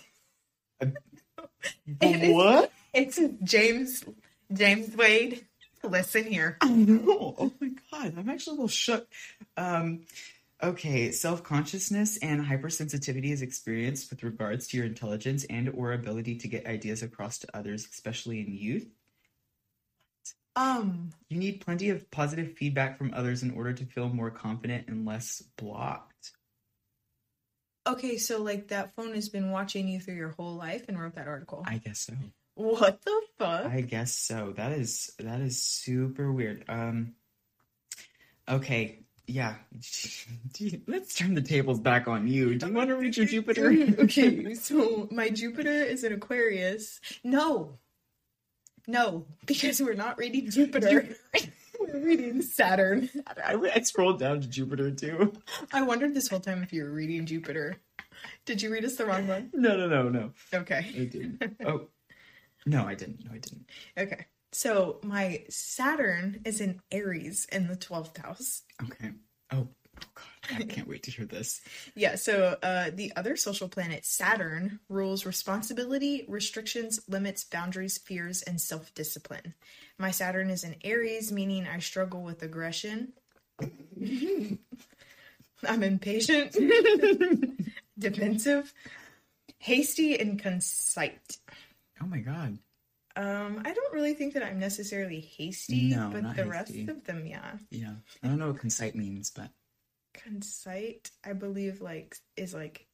It 2.00 2.22
is- 2.22 2.34
what? 2.34 2.72
It's 2.92 3.20
James 3.44 4.04
James 4.52 4.94
Wade. 4.96 5.46
Listen 5.82 6.24
here. 6.24 6.56
I 6.60 6.68
know. 6.70 7.34
Oh 7.38 7.52
my 7.60 7.70
god, 7.92 8.14
I'm 8.18 8.28
actually 8.28 8.52
a 8.52 8.54
little 8.56 8.68
shook. 8.68 9.06
Um, 9.56 10.00
okay, 10.62 11.10
self-consciousness 11.12 12.18
and 12.18 12.44
hypersensitivity 12.44 13.30
is 13.32 13.42
experienced 13.42 14.10
with 14.10 14.22
regards 14.22 14.66
to 14.68 14.76
your 14.76 14.86
intelligence 14.86 15.44
and 15.50 15.68
or 15.70 15.92
ability 15.92 16.36
to 16.38 16.48
get 16.48 16.66
ideas 16.66 17.02
across 17.02 17.38
to 17.40 17.56
others, 17.56 17.86
especially 17.90 18.40
in 18.40 18.54
youth. 18.56 18.86
Um, 20.56 21.10
You 21.28 21.38
need 21.38 21.60
plenty 21.60 21.90
of 21.90 22.10
positive 22.10 22.54
feedback 22.56 22.96
from 22.96 23.12
others 23.14 23.42
in 23.42 23.50
order 23.50 23.74
to 23.74 23.84
feel 23.84 24.08
more 24.08 24.30
confident 24.30 24.88
and 24.88 25.04
less 25.04 25.42
blocked. 25.56 26.32
okay, 27.86 28.16
so 28.18 28.42
like 28.42 28.68
that 28.68 28.94
phone 28.96 29.14
has 29.14 29.28
been 29.28 29.50
watching 29.50 29.86
you 29.86 30.00
through 30.00 30.14
your 30.16 30.30
whole 30.30 30.54
life 30.56 30.86
and 30.88 30.98
wrote 30.98 31.14
that 31.16 31.28
article. 31.28 31.62
I 31.66 31.78
guess 31.78 32.00
so. 32.00 32.14
what 32.54 33.02
the 33.02 33.22
fuck? 33.38 33.66
I 33.66 33.82
guess 33.82 34.12
so. 34.14 34.52
That 34.56 34.72
is 34.72 35.12
that 35.18 35.40
is 35.40 35.62
super 35.62 36.32
weird. 36.32 36.64
Um 36.68 37.14
okay, 38.48 39.05
yeah. 39.26 39.56
Let's 40.86 41.14
turn 41.14 41.34
the 41.34 41.42
tables 41.42 41.80
back 41.80 42.08
on 42.08 42.26
you. 42.26 42.54
Do 42.56 42.66
you 42.66 42.72
want 42.72 42.88
to 42.88 42.96
read 42.96 43.16
your 43.16 43.26
Jupiter? 43.26 43.68
okay, 43.98 44.54
so 44.54 45.08
my 45.10 45.28
Jupiter 45.28 45.70
is 45.70 46.04
in 46.04 46.12
Aquarius. 46.12 47.00
No. 47.24 47.78
No, 48.86 49.26
because 49.46 49.82
we're 49.82 49.94
not 49.94 50.16
reading 50.16 50.48
Jupiter. 50.48 51.08
we're 51.80 51.98
reading 51.98 52.40
Saturn. 52.40 53.10
I, 53.26 53.56
I 53.74 53.80
scrolled 53.80 54.20
down 54.20 54.40
to 54.40 54.48
Jupiter 54.48 54.92
too. 54.92 55.32
I 55.72 55.82
wondered 55.82 56.14
this 56.14 56.28
whole 56.28 56.38
time 56.38 56.62
if 56.62 56.72
you 56.72 56.84
were 56.84 56.92
reading 56.92 57.26
Jupiter. 57.26 57.78
Did 58.44 58.62
you 58.62 58.72
read 58.72 58.84
us 58.84 58.94
the 58.94 59.06
wrong 59.06 59.26
one? 59.26 59.50
No, 59.52 59.76
no, 59.76 59.88
no, 59.88 60.08
no. 60.08 60.30
Okay. 60.54 60.86
I 60.88 61.04
didn't. 61.04 61.42
Oh, 61.66 61.88
no, 62.64 62.86
I 62.86 62.94
didn't. 62.94 63.24
No, 63.24 63.32
I 63.32 63.38
didn't. 63.38 63.66
Okay. 63.98 64.26
So 64.56 65.00
my 65.02 65.44
Saturn 65.50 66.40
is 66.46 66.62
in 66.62 66.80
Aries 66.90 67.46
in 67.52 67.68
the 67.68 67.76
12th 67.76 68.16
house. 68.16 68.62
Okay. 68.84 69.10
Oh, 69.52 69.68
oh 70.00 70.06
God, 70.14 70.24
I 70.50 70.62
can't 70.62 70.88
wait 70.88 71.02
to 71.02 71.10
hear 71.10 71.26
this. 71.26 71.60
Yeah, 71.94 72.14
so 72.14 72.56
uh, 72.62 72.88
the 72.90 73.12
other 73.16 73.36
social 73.36 73.68
planet, 73.68 74.06
Saturn, 74.06 74.80
rules 74.88 75.26
responsibility, 75.26 76.24
restrictions, 76.26 77.00
limits, 77.06 77.44
boundaries, 77.44 77.98
fears, 77.98 78.40
and 78.40 78.58
self 78.58 78.94
discipline. 78.94 79.52
My 79.98 80.10
Saturn 80.10 80.48
is 80.48 80.64
in 80.64 80.76
Aries, 80.82 81.30
meaning 81.30 81.66
I 81.66 81.78
struggle 81.80 82.22
with 82.22 82.42
aggression. 82.42 83.12
I'm 85.68 85.82
impatient, 85.82 86.56
defensive, 87.98 88.72
hasty, 89.58 90.18
and 90.18 90.38
conceit. 90.38 91.36
Oh 92.02 92.06
my 92.06 92.20
God. 92.20 92.56
Um, 93.16 93.62
I 93.64 93.72
don't 93.72 93.92
really 93.94 94.12
think 94.14 94.34
that 94.34 94.42
I'm 94.42 94.58
necessarily 94.58 95.20
hasty, 95.20 95.88
No, 95.88 96.10
but 96.12 96.36
the 96.36 96.44
rest 96.46 96.74
of 96.88 97.02
them, 97.04 97.26
yeah. 97.26 97.52
Yeah, 97.70 97.94
I 98.22 98.28
don't 98.28 98.38
know 98.38 98.48
what 98.52 98.60
concite 98.60 98.94
means, 98.94 99.30
but 99.30 99.50
concite 100.14 101.10
i 101.24 101.34
believe 101.34 101.82
like 101.82 102.16
is 102.38 102.54
like 102.54 102.86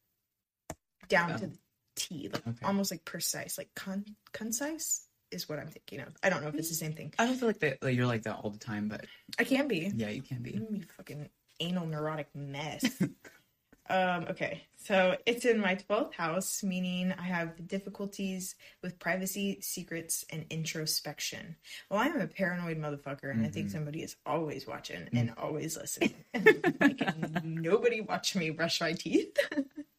down 1.07 1.29
to 1.29 1.35
Oh. 1.35 1.37
the 1.47 1.57
t 1.95 2.29
like 2.31 2.45
Okay. 2.45 2.65
almost 2.65 2.91
like 2.91 3.05
precise 3.05 3.57
like 3.57 3.69
con- 3.75 4.03
concise 4.33 5.07
is 5.31 5.47
what 5.47 5.57
i'm 5.57 5.67
thinking 5.69 6.01
of 6.01 6.13
i 6.21 6.29
don't 6.29 6.41
know 6.41 6.49
if 6.49 6.55
it's 6.55 6.67
the 6.69 6.75
same 6.75 6.93
thing 6.93 7.13
I 7.17 7.25
don't 7.25 7.35
feel 7.37 7.47
like 7.47 7.59
that. 7.59 7.81
Like 7.81 7.95
you're 7.95 8.07
like 8.07 8.23
that 8.23 8.35
all 8.43 8.49
the 8.49 8.59
time, 8.59 8.87
but 8.89 9.05
i 9.39 9.43
can 9.45 9.67
be 9.69 9.91
yeah, 9.95 10.09
you 10.09 10.21
can 10.21 10.41
be. 10.41 10.55
I'm 10.55 10.81
fucking 10.97 11.29
anal 11.61 11.85
neurotic 11.85 12.27
mess 12.35 12.83
um 13.89 14.25
okay 14.29 14.63
so 14.77 15.17
it's 15.25 15.43
in 15.45 15.59
my 15.59 15.75
12th 15.75 16.13
house 16.13 16.63
meaning 16.63 17.13
i 17.19 17.23
have 17.23 17.67
difficulties 17.67 18.55
with 18.81 18.97
privacy 18.97 19.59
secrets 19.61 20.23
and 20.31 20.45
introspection 20.49 21.55
well 21.89 21.99
i'm 21.99 22.19
a 22.21 22.27
paranoid 22.27 22.77
motherfucker 22.77 23.29
and 23.31 23.45
i 23.45 23.49
think 23.49 23.67
Mhm. 23.67 23.71
somebody 23.71 24.01
is 24.01 24.15
always 24.25 24.65
watching 24.65 25.09
and 25.11 25.33
always 25.37 25.75
listening 25.75 26.13
like, 26.81 27.01
nobody 27.43 27.99
watch 27.99 28.35
me 28.35 28.51
brush 28.51 28.79
my 28.79 28.93
teeth 28.93 29.37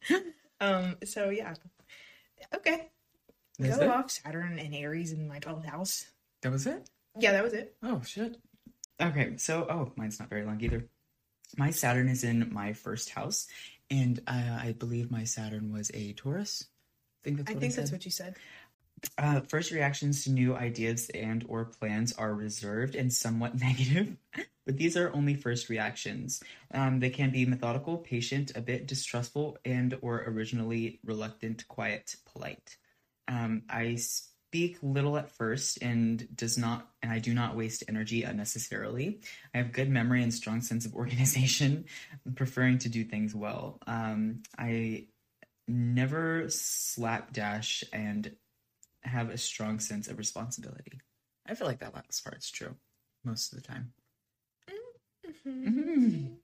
um 0.60 0.96
so 1.04 1.28
yeah 1.28 1.54
okay 2.54 2.88
go 3.60 3.66
it? 3.80 3.88
off 3.88 4.10
saturn 4.10 4.58
and 4.58 4.74
aries 4.74 5.12
in 5.12 5.28
my 5.28 5.38
12th 5.40 5.66
house 5.66 6.06
That 6.42 6.52
was 6.52 6.66
it. 6.66 6.88
yeah 7.18 7.32
that 7.32 7.44
was 7.44 7.52
it 7.52 7.76
Oh 7.82 8.00
shit. 8.02 8.38
Okay, 9.02 9.36
so 9.38 9.66
oh, 9.68 9.92
mine's 9.96 10.20
not 10.20 10.28
very 10.30 10.44
long 10.44 10.60
either. 10.60 10.86
My 11.56 11.70
Saturn 11.72 12.08
is 12.08 12.22
in 12.22 12.52
my 12.54 12.72
first 12.72 13.10
house, 13.10 13.48
and 13.90 14.20
uh, 14.26 14.58
I 14.60 14.72
believe 14.78 15.10
my 15.10 15.24
Saturn 15.24 15.72
was 15.72 15.90
a 15.94 16.12
Taurus. 16.14 16.66
I 17.22 17.24
think 17.24 17.38
that's 17.38 17.50
i 17.50 17.54
what 17.54 17.60
think 17.60 17.74
I 17.74 17.76
that's 17.76 17.92
what 17.92 18.04
you 18.04 18.10
said 18.10 18.36
Uh, 19.18 19.40
first 19.42 19.70
reactions 19.70 20.24
to 20.24 20.30
new 20.30 20.54
ideas 20.56 21.10
and 21.10 21.44
or 21.48 21.66
plans 21.66 22.12
are 22.14 22.34
reserved 22.34 22.94
and 22.96 23.12
somewhat 23.12 23.54
negative, 23.60 24.16
but 24.66 24.76
these 24.78 24.96
are 24.96 25.12
only 25.14 25.34
first 25.34 25.68
reactions. 25.68 26.42
Um, 26.72 27.00
they 27.00 27.10
can 27.10 27.30
be 27.30 27.44
methodical, 27.46 27.98
patient, 27.98 28.52
a 28.56 28.60
bit 28.62 28.86
distrustful, 28.86 29.58
and 29.64 29.96
or 30.02 30.24
originally 30.26 31.00
reluctant, 31.04 31.68
quiet, 31.68 32.16
polite. 32.32 32.76
Um, 33.28 33.62
I 33.68 33.98
speak 34.54 34.78
little 34.82 35.16
at 35.16 35.32
first 35.32 35.82
and 35.82 36.28
does 36.36 36.56
not 36.56 36.88
and 37.02 37.10
I 37.10 37.18
do 37.18 37.34
not 37.34 37.56
waste 37.56 37.82
energy 37.88 38.22
unnecessarily. 38.22 39.18
I 39.52 39.58
have 39.58 39.72
good 39.72 39.90
memory 39.90 40.22
and 40.22 40.32
strong 40.32 40.60
sense 40.70 40.86
of 40.86 40.94
organization, 40.94 41.86
preferring 42.36 42.78
to 42.78 42.88
do 42.88 43.02
things 43.02 43.34
well. 43.34 43.80
Um, 43.88 44.44
I 44.56 45.06
never 45.66 46.44
slapdash 46.46 47.82
and 47.92 48.30
have 49.02 49.30
a 49.30 49.38
strong 49.38 49.80
sense 49.80 50.06
of 50.06 50.18
responsibility. 50.18 51.00
I 51.48 51.56
feel 51.56 51.66
like 51.66 51.80
that 51.80 51.92
last 51.92 52.22
part's 52.22 52.48
true 52.48 52.76
most 53.24 53.52
of 53.52 53.60
the 53.60 53.66
time. 53.66 53.92
Mm, 55.44 56.36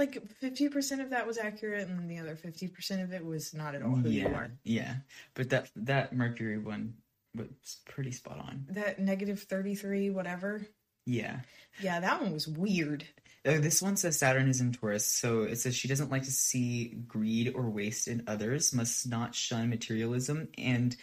like 0.00 0.26
fifty 0.40 0.68
percent 0.68 1.00
of 1.00 1.10
that 1.10 1.26
was 1.26 1.38
accurate, 1.38 1.86
and 1.86 2.10
the 2.10 2.18
other 2.18 2.34
fifty 2.34 2.66
percent 2.66 3.02
of 3.02 3.12
it 3.12 3.24
was 3.24 3.54
not 3.54 3.74
at 3.74 3.82
all 3.82 3.94
who 3.94 4.08
you 4.08 4.22
yeah, 4.22 4.28
are. 4.28 4.50
yeah. 4.64 4.94
But 5.34 5.50
that 5.50 5.70
that 5.76 6.12
Mercury 6.12 6.58
one 6.58 6.94
was 7.36 7.46
pretty 7.88 8.10
spot 8.10 8.38
on. 8.38 8.66
That 8.70 8.98
negative 8.98 9.42
thirty 9.42 9.74
three, 9.74 10.10
whatever. 10.10 10.66
Yeah. 11.06 11.40
Yeah, 11.80 12.00
that 12.00 12.20
one 12.20 12.32
was 12.32 12.48
weird. 12.48 13.04
Uh, 13.46 13.58
this 13.58 13.80
one 13.80 13.96
says 13.96 14.18
Saturn 14.18 14.48
is 14.48 14.60
in 14.60 14.72
Taurus, 14.72 15.06
so 15.06 15.42
it 15.42 15.56
says 15.56 15.74
she 15.74 15.88
doesn't 15.88 16.10
like 16.10 16.24
to 16.24 16.32
see 16.32 16.88
greed 17.06 17.52
or 17.54 17.70
waste 17.70 18.08
in 18.08 18.24
others, 18.26 18.74
must 18.74 19.08
not 19.08 19.34
shun 19.34 19.70
materialism 19.70 20.48
and 20.58 20.96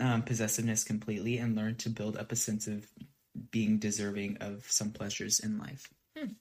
um, 0.00 0.22
possessiveness 0.22 0.82
completely, 0.82 1.38
and 1.38 1.54
learn 1.54 1.76
to 1.76 1.90
build 1.90 2.16
up 2.16 2.32
a 2.32 2.36
sense 2.36 2.66
of 2.66 2.86
being 3.50 3.78
deserving 3.78 4.38
of 4.40 4.64
some 4.70 4.90
pleasures 4.90 5.40
in 5.40 5.58
life. 5.58 5.88
Hmm. 6.16 6.32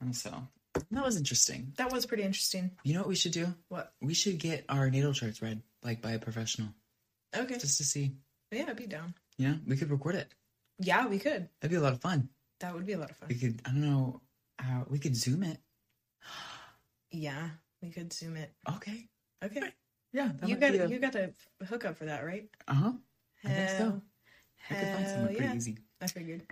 And 0.00 0.16
so 0.16 0.48
that 0.74 1.04
was 1.04 1.16
interesting. 1.16 1.72
That 1.76 1.92
was 1.92 2.06
pretty 2.06 2.22
interesting. 2.22 2.70
You 2.84 2.94
know 2.94 3.00
what 3.00 3.08
we 3.08 3.14
should 3.16 3.32
do? 3.32 3.54
What? 3.68 3.92
We 4.00 4.14
should 4.14 4.38
get 4.38 4.64
our 4.68 4.88
natal 4.90 5.12
charts 5.12 5.42
read, 5.42 5.62
like 5.82 6.00
by 6.02 6.12
a 6.12 6.18
professional, 6.18 6.68
Okay. 7.36 7.58
just 7.58 7.78
to 7.78 7.84
see. 7.84 8.12
Yeah, 8.50 8.66
I'd 8.68 8.76
be 8.76 8.86
down. 8.86 9.14
You 9.38 9.48
know, 9.48 9.58
we 9.66 9.76
could 9.76 9.90
record 9.90 10.14
it. 10.16 10.32
Yeah, 10.78 11.06
we 11.06 11.18
could. 11.18 11.48
That'd 11.60 11.70
be 11.70 11.76
a 11.76 11.80
lot 11.80 11.92
of 11.92 12.00
fun. 12.00 12.28
That 12.60 12.74
would 12.74 12.86
be 12.86 12.92
a 12.94 12.98
lot 12.98 13.10
of 13.10 13.16
fun. 13.16 13.28
We 13.28 13.34
could, 13.36 13.60
I 13.64 13.70
don't 13.70 13.80
know, 13.82 14.20
how 14.58 14.86
we 14.88 14.98
could 14.98 15.16
zoom 15.16 15.42
it. 15.42 15.58
Yeah, 17.12 17.48
we 17.82 17.90
could 17.90 18.12
zoom 18.12 18.36
it. 18.36 18.52
Okay. 18.76 19.08
Okay. 19.44 19.62
Yeah. 20.12 20.30
You 20.46 20.56
got 20.56 20.90
you 20.90 20.98
got 21.00 21.14
a 21.16 21.32
hookup 21.66 21.96
for 21.96 22.04
that, 22.04 22.24
right? 22.24 22.48
Uh 22.68 22.74
huh. 22.74 22.92
I 23.44 23.48
think 23.48 23.70
so. 23.70 23.76
Hell, 23.76 24.02
I 24.70 24.74
could 24.74 24.88
find 24.94 25.08
someone 25.08 25.34
pretty 25.36 25.56
easy. 25.56 25.78
I 26.00 26.06
figured. 26.06 26.42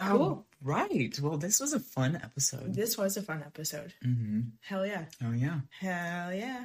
Oh, 0.00 0.08
Cool. 0.08 0.46
right. 0.62 1.18
Well, 1.20 1.36
this 1.36 1.60
was 1.60 1.72
a 1.74 1.80
fun 1.80 2.16
episode. 2.16 2.74
This 2.74 2.96
was 2.96 3.16
a 3.16 3.22
fun 3.22 3.42
episode. 3.46 3.92
Mm-hmm. 4.04 4.40
Hell 4.62 4.86
yeah. 4.86 5.04
Oh 5.24 5.32
yeah. 5.32 5.60
Hell 5.80 6.32
yeah. 6.32 6.64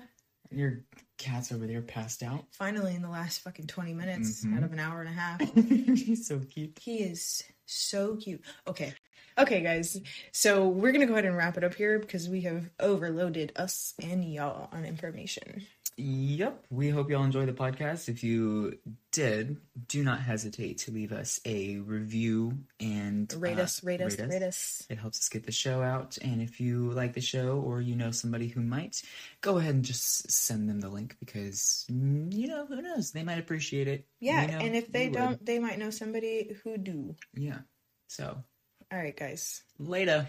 Your 0.49 0.79
cat's 1.17 1.51
over 1.51 1.67
there 1.67 1.81
passed 1.81 2.23
out. 2.23 2.45
Finally, 2.51 2.95
in 2.95 3.01
the 3.01 3.09
last 3.09 3.39
fucking 3.41 3.67
20 3.67 3.93
minutes 3.93 4.45
Mhm. 4.45 4.55
out 4.57 4.63
of 4.63 4.71
an 4.71 4.79
hour 4.79 5.01
and 5.01 5.09
a 5.09 5.11
half. 5.11 5.41
He's 5.55 6.25
so 6.25 6.39
cute. 6.39 6.77
He 6.81 6.99
is 6.99 7.43
so 7.65 8.15
cute. 8.15 8.41
Okay. 8.65 8.93
Okay, 9.37 9.61
guys. 9.61 9.99
So 10.31 10.67
we're 10.67 10.91
going 10.93 11.01
to 11.01 11.05
go 11.07 11.13
ahead 11.13 11.25
and 11.25 11.35
wrap 11.37 11.57
it 11.57 11.63
up 11.63 11.75
here 11.75 11.99
because 11.99 12.27
we 12.29 12.41
have 12.41 12.69
overloaded 12.79 13.51
us 13.55 13.93
and 14.01 14.23
y'all 14.25 14.69
on 14.71 14.83
information. 14.85 15.63
Yep. 15.99 16.65
We 16.69 16.89
hope 16.89 17.09
y'all 17.09 17.23
enjoy 17.23 17.47
the 17.47 17.53
podcast. 17.53 18.07
If 18.07 18.23
you 18.23 18.77
did, 19.11 19.57
do 19.87 20.03
not 20.03 20.19
hesitate 20.19 20.77
to 20.79 20.91
leave 20.91 21.11
us 21.11 21.39
a 21.43 21.77
review 21.77 22.59
and 22.79 23.33
Rate 23.35 23.57
uh, 23.57 23.63
us, 23.63 23.83
rate 23.83 24.01
us, 24.01 24.19
rate 24.19 24.43
us. 24.43 24.85
It 24.91 24.99
helps 24.99 25.17
us 25.19 25.29
get 25.29 25.47
the 25.47 25.51
show 25.51 25.81
out. 25.81 26.19
And 26.21 26.39
if 26.39 26.61
you 26.61 26.91
like 26.91 27.13
the 27.13 27.21
show 27.21 27.59
or 27.59 27.81
you 27.81 27.95
know 27.95 28.11
somebody 28.11 28.47
who 28.47 28.61
might, 28.61 29.01
go 29.41 29.57
ahead 29.57 29.73
and 29.73 29.83
just 29.83 30.29
send 30.29 30.69
them 30.69 30.81
the 30.81 30.89
link 30.89 31.15
because, 31.19 31.85
you 31.89 32.47
know, 32.47 32.67
who 32.67 32.79
knows? 32.79 33.11
They 33.11 33.23
might 33.23 33.39
appreciate 33.39 33.87
it. 33.87 34.05
Yeah. 34.19 34.45
We 34.45 34.51
know 34.51 34.59
and 34.59 34.75
if 34.75 34.91
they 34.91 35.09
don't, 35.09 35.43
they 35.43 35.57
might 35.57 35.79
know 35.79 35.89
somebody 35.89 36.55
who 36.63 36.77
do. 36.77 37.15
Yeah. 37.33 37.59
So, 38.07 38.43
All 38.91 38.99
right, 38.99 39.17
guys. 39.17 39.63
later. 39.79 40.27